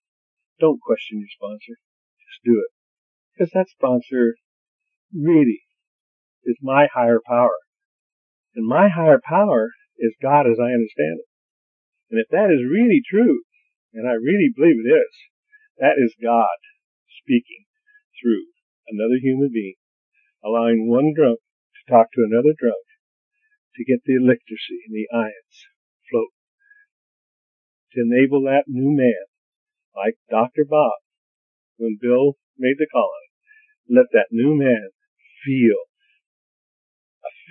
Don't 0.60 0.82
question 0.82 1.18
your 1.20 1.32
sponsor. 1.32 1.80
Just 2.22 2.44
do 2.44 2.60
it. 2.60 2.70
Because 3.34 3.52
that 3.54 3.70
sponsor 3.70 4.36
really 5.10 5.62
is 6.46 6.58
my 6.62 6.88
higher 6.94 7.20
power. 7.26 7.56
And 8.56 8.68
my 8.68 8.90
higher 8.90 9.22
power 9.24 9.72
is 9.98 10.14
God 10.22 10.48
as 10.48 10.60
I 10.60 10.76
understand 10.76 11.22
it. 11.22 11.30
And 12.12 12.20
if 12.20 12.28
that 12.30 12.52
is 12.52 12.68
really 12.68 13.02
true, 13.04 13.44
and 13.94 14.08
I 14.08 14.14
really 14.14 14.52
believe 14.56 14.80
it 14.84 14.90
is, 14.90 15.14
that 15.78 15.96
is 15.98 16.16
God 16.22 16.60
speaking 17.24 17.66
through 18.20 18.52
another 18.88 19.20
human 19.22 19.50
being, 19.54 19.80
allowing 20.44 20.90
one 20.90 21.14
drunk 21.16 21.40
to 21.40 21.82
talk 21.92 22.12
to 22.14 22.28
another 22.28 22.54
drunk 22.58 22.84
to 23.76 23.88
get 23.88 24.04
the 24.04 24.20
electricity 24.20 24.84
and 24.86 24.96
the 24.96 25.08
ions 25.16 25.56
float, 26.10 26.36
to 27.94 28.04
enable 28.04 28.44
that 28.44 28.68
new 28.68 28.92
man, 28.92 29.26
like 29.96 30.20
Dr. 30.30 30.66
Bob, 30.68 31.00
when 31.78 31.98
Bill 32.02 32.36
made 32.60 32.76
the 32.78 32.88
call 32.92 33.12
let 33.92 34.08
that 34.14 34.32
new 34.32 34.56
man 34.56 34.90
feel 35.44 35.91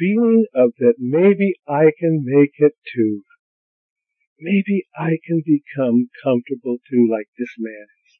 feeling 0.01 0.47
of 0.55 0.72
that 0.78 0.94
maybe 0.98 1.52
I 1.68 1.93
can 2.01 2.24
make 2.24 2.55
it 2.59 2.72
too 2.97 3.22
maybe 4.40 4.89
I 4.97 5.20
can 5.24 5.44
become 5.44 6.09
comfortable 6.24 6.81
too, 6.89 7.06
like 7.10 7.28
this 7.39 7.52
man 7.59 7.86
is. 7.86 8.12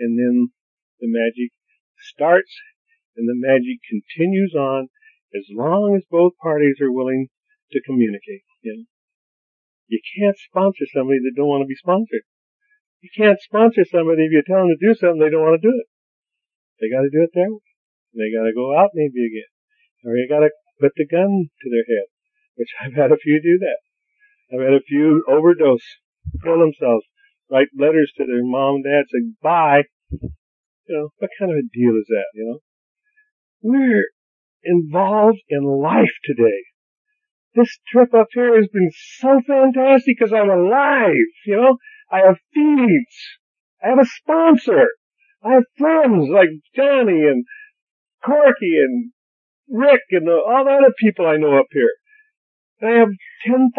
And 0.00 0.18
then 0.18 0.50
the 1.00 1.08
magic 1.08 1.52
starts 2.00 2.50
and 3.16 3.28
the 3.28 3.36
magic 3.36 3.78
continues 3.84 4.56
on 4.56 4.88
as 5.36 5.46
long 5.52 5.94
as 5.96 6.08
both 6.10 6.32
parties 6.42 6.80
are 6.80 6.92
willing 6.92 7.28
to 7.72 7.84
communicate. 7.84 8.44
You 8.62 8.72
know? 8.72 8.84
You 9.88 10.00
can't 10.16 10.38
sponsor 10.38 10.88
somebody 10.92 11.20
that 11.20 11.36
don't 11.36 11.52
want 11.52 11.62
to 11.62 11.70
be 11.70 11.76
sponsored. 11.76 12.24
You 13.04 13.10
can't 13.12 13.40
sponsor 13.40 13.84
somebody 13.84 14.24
if 14.24 14.32
you 14.32 14.42
tell 14.46 14.64
them 14.64 14.72
to 14.72 14.80
do 14.80 14.94
something 14.96 15.20
they 15.20 15.30
don't 15.30 15.44
want 15.44 15.60
to 15.60 15.68
do 15.68 15.74
it. 15.76 15.88
They 16.80 16.88
got 16.88 17.04
to 17.04 17.12
do 17.12 17.22
it 17.22 17.34
their 17.34 17.52
way. 17.52 17.68
They 18.16 18.32
got 18.32 18.48
to 18.48 18.56
go 18.56 18.76
out 18.76 18.96
maybe 18.96 19.24
again, 19.24 19.51
or 20.04 20.16
you 20.16 20.28
got 20.28 20.40
to 20.40 20.50
put 20.80 20.92
the 20.96 21.06
gun 21.06 21.48
to 21.62 21.70
their 21.70 21.86
head, 21.86 22.08
which 22.56 22.68
I've 22.82 22.94
had 22.94 23.12
a 23.12 23.16
few 23.16 23.40
do 23.40 23.58
that. 23.60 23.80
I've 24.52 24.64
had 24.64 24.74
a 24.74 24.86
few 24.86 25.24
overdose, 25.28 25.86
kill 26.42 26.58
themselves, 26.58 27.06
write 27.50 27.68
letters 27.78 28.12
to 28.16 28.24
their 28.26 28.44
mom 28.44 28.76
and 28.76 28.84
dad 28.84 29.04
saying 29.10 29.36
bye. 29.42 29.84
You 30.10 30.96
know, 30.96 31.08
what 31.18 31.30
kind 31.38 31.50
of 31.50 31.58
a 31.58 31.68
deal 31.72 31.96
is 31.96 32.06
that, 32.08 32.26
you 32.34 32.44
know? 32.44 32.58
We're 33.62 34.08
involved 34.64 35.40
in 35.48 35.64
life 35.64 36.12
today. 36.24 36.64
This 37.54 37.78
trip 37.90 38.12
up 38.14 38.28
here 38.32 38.56
has 38.56 38.68
been 38.72 38.90
so 38.92 39.40
fantastic 39.46 40.16
because 40.18 40.32
I'm 40.32 40.50
alive, 40.50 41.14
you 41.46 41.56
know? 41.56 41.78
I 42.10 42.26
have 42.26 42.38
feeds. 42.52 43.16
I 43.82 43.88
have 43.88 43.98
a 43.98 44.06
sponsor. 44.06 44.88
I 45.42 45.54
have 45.54 45.64
friends 45.78 46.28
like 46.28 46.48
Johnny 46.76 47.22
and 47.26 47.44
Corky 48.24 48.76
and 48.78 49.12
Rick 49.72 50.04
and 50.12 50.28
all 50.28 50.64
the 50.68 50.76
other 50.76 50.92
people 51.00 51.26
I 51.26 51.40
know 51.40 51.56
up 51.56 51.72
here. 51.72 51.96
I 52.84 52.98
have 53.00 53.08
10,000 53.46 53.72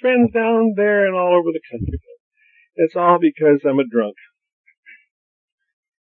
friends 0.00 0.32
down 0.32 0.72
there 0.76 1.06
and 1.06 1.14
all 1.14 1.36
over 1.36 1.52
the 1.52 1.60
country. 1.70 2.00
It's 2.76 2.96
all 2.96 3.18
because 3.20 3.60
I'm 3.68 3.78
a 3.78 3.86
drunk. 3.86 4.16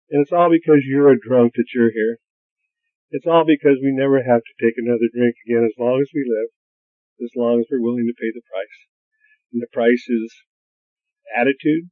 And 0.10 0.24
it's 0.24 0.32
all 0.32 0.50
because 0.50 0.82
you're 0.88 1.12
a 1.12 1.20
drunk 1.20 1.54
that 1.56 1.70
you're 1.76 1.92
here. 1.92 2.18
It's 3.12 3.28
all 3.28 3.44
because 3.46 3.78
we 3.84 3.92
never 3.92 4.24
have 4.24 4.42
to 4.42 4.60
take 4.60 4.76
another 4.76 5.08
drink 5.14 5.36
again 5.46 5.64
as 5.64 5.78
long 5.78 6.00
as 6.02 6.10
we 6.16 6.26
live, 6.28 6.50
as 7.24 7.32
long 7.36 7.60
as 7.60 7.68
we're 7.70 7.84
willing 7.84 8.08
to 8.08 8.20
pay 8.20 8.32
the 8.34 8.44
price. 8.50 8.78
And 9.54 9.62
the 9.62 9.72
price 9.72 10.08
is 10.10 10.34
attitude, 11.36 11.92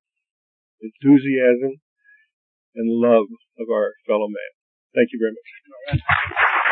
enthusiasm, 0.81 1.79
and 2.75 2.99
love 2.99 3.27
of 3.59 3.67
our 3.71 3.93
fellow 4.07 4.27
man. 4.27 4.51
Thank 4.95 5.11
you 5.11 5.19
very 5.19 5.35
much. 5.35 6.64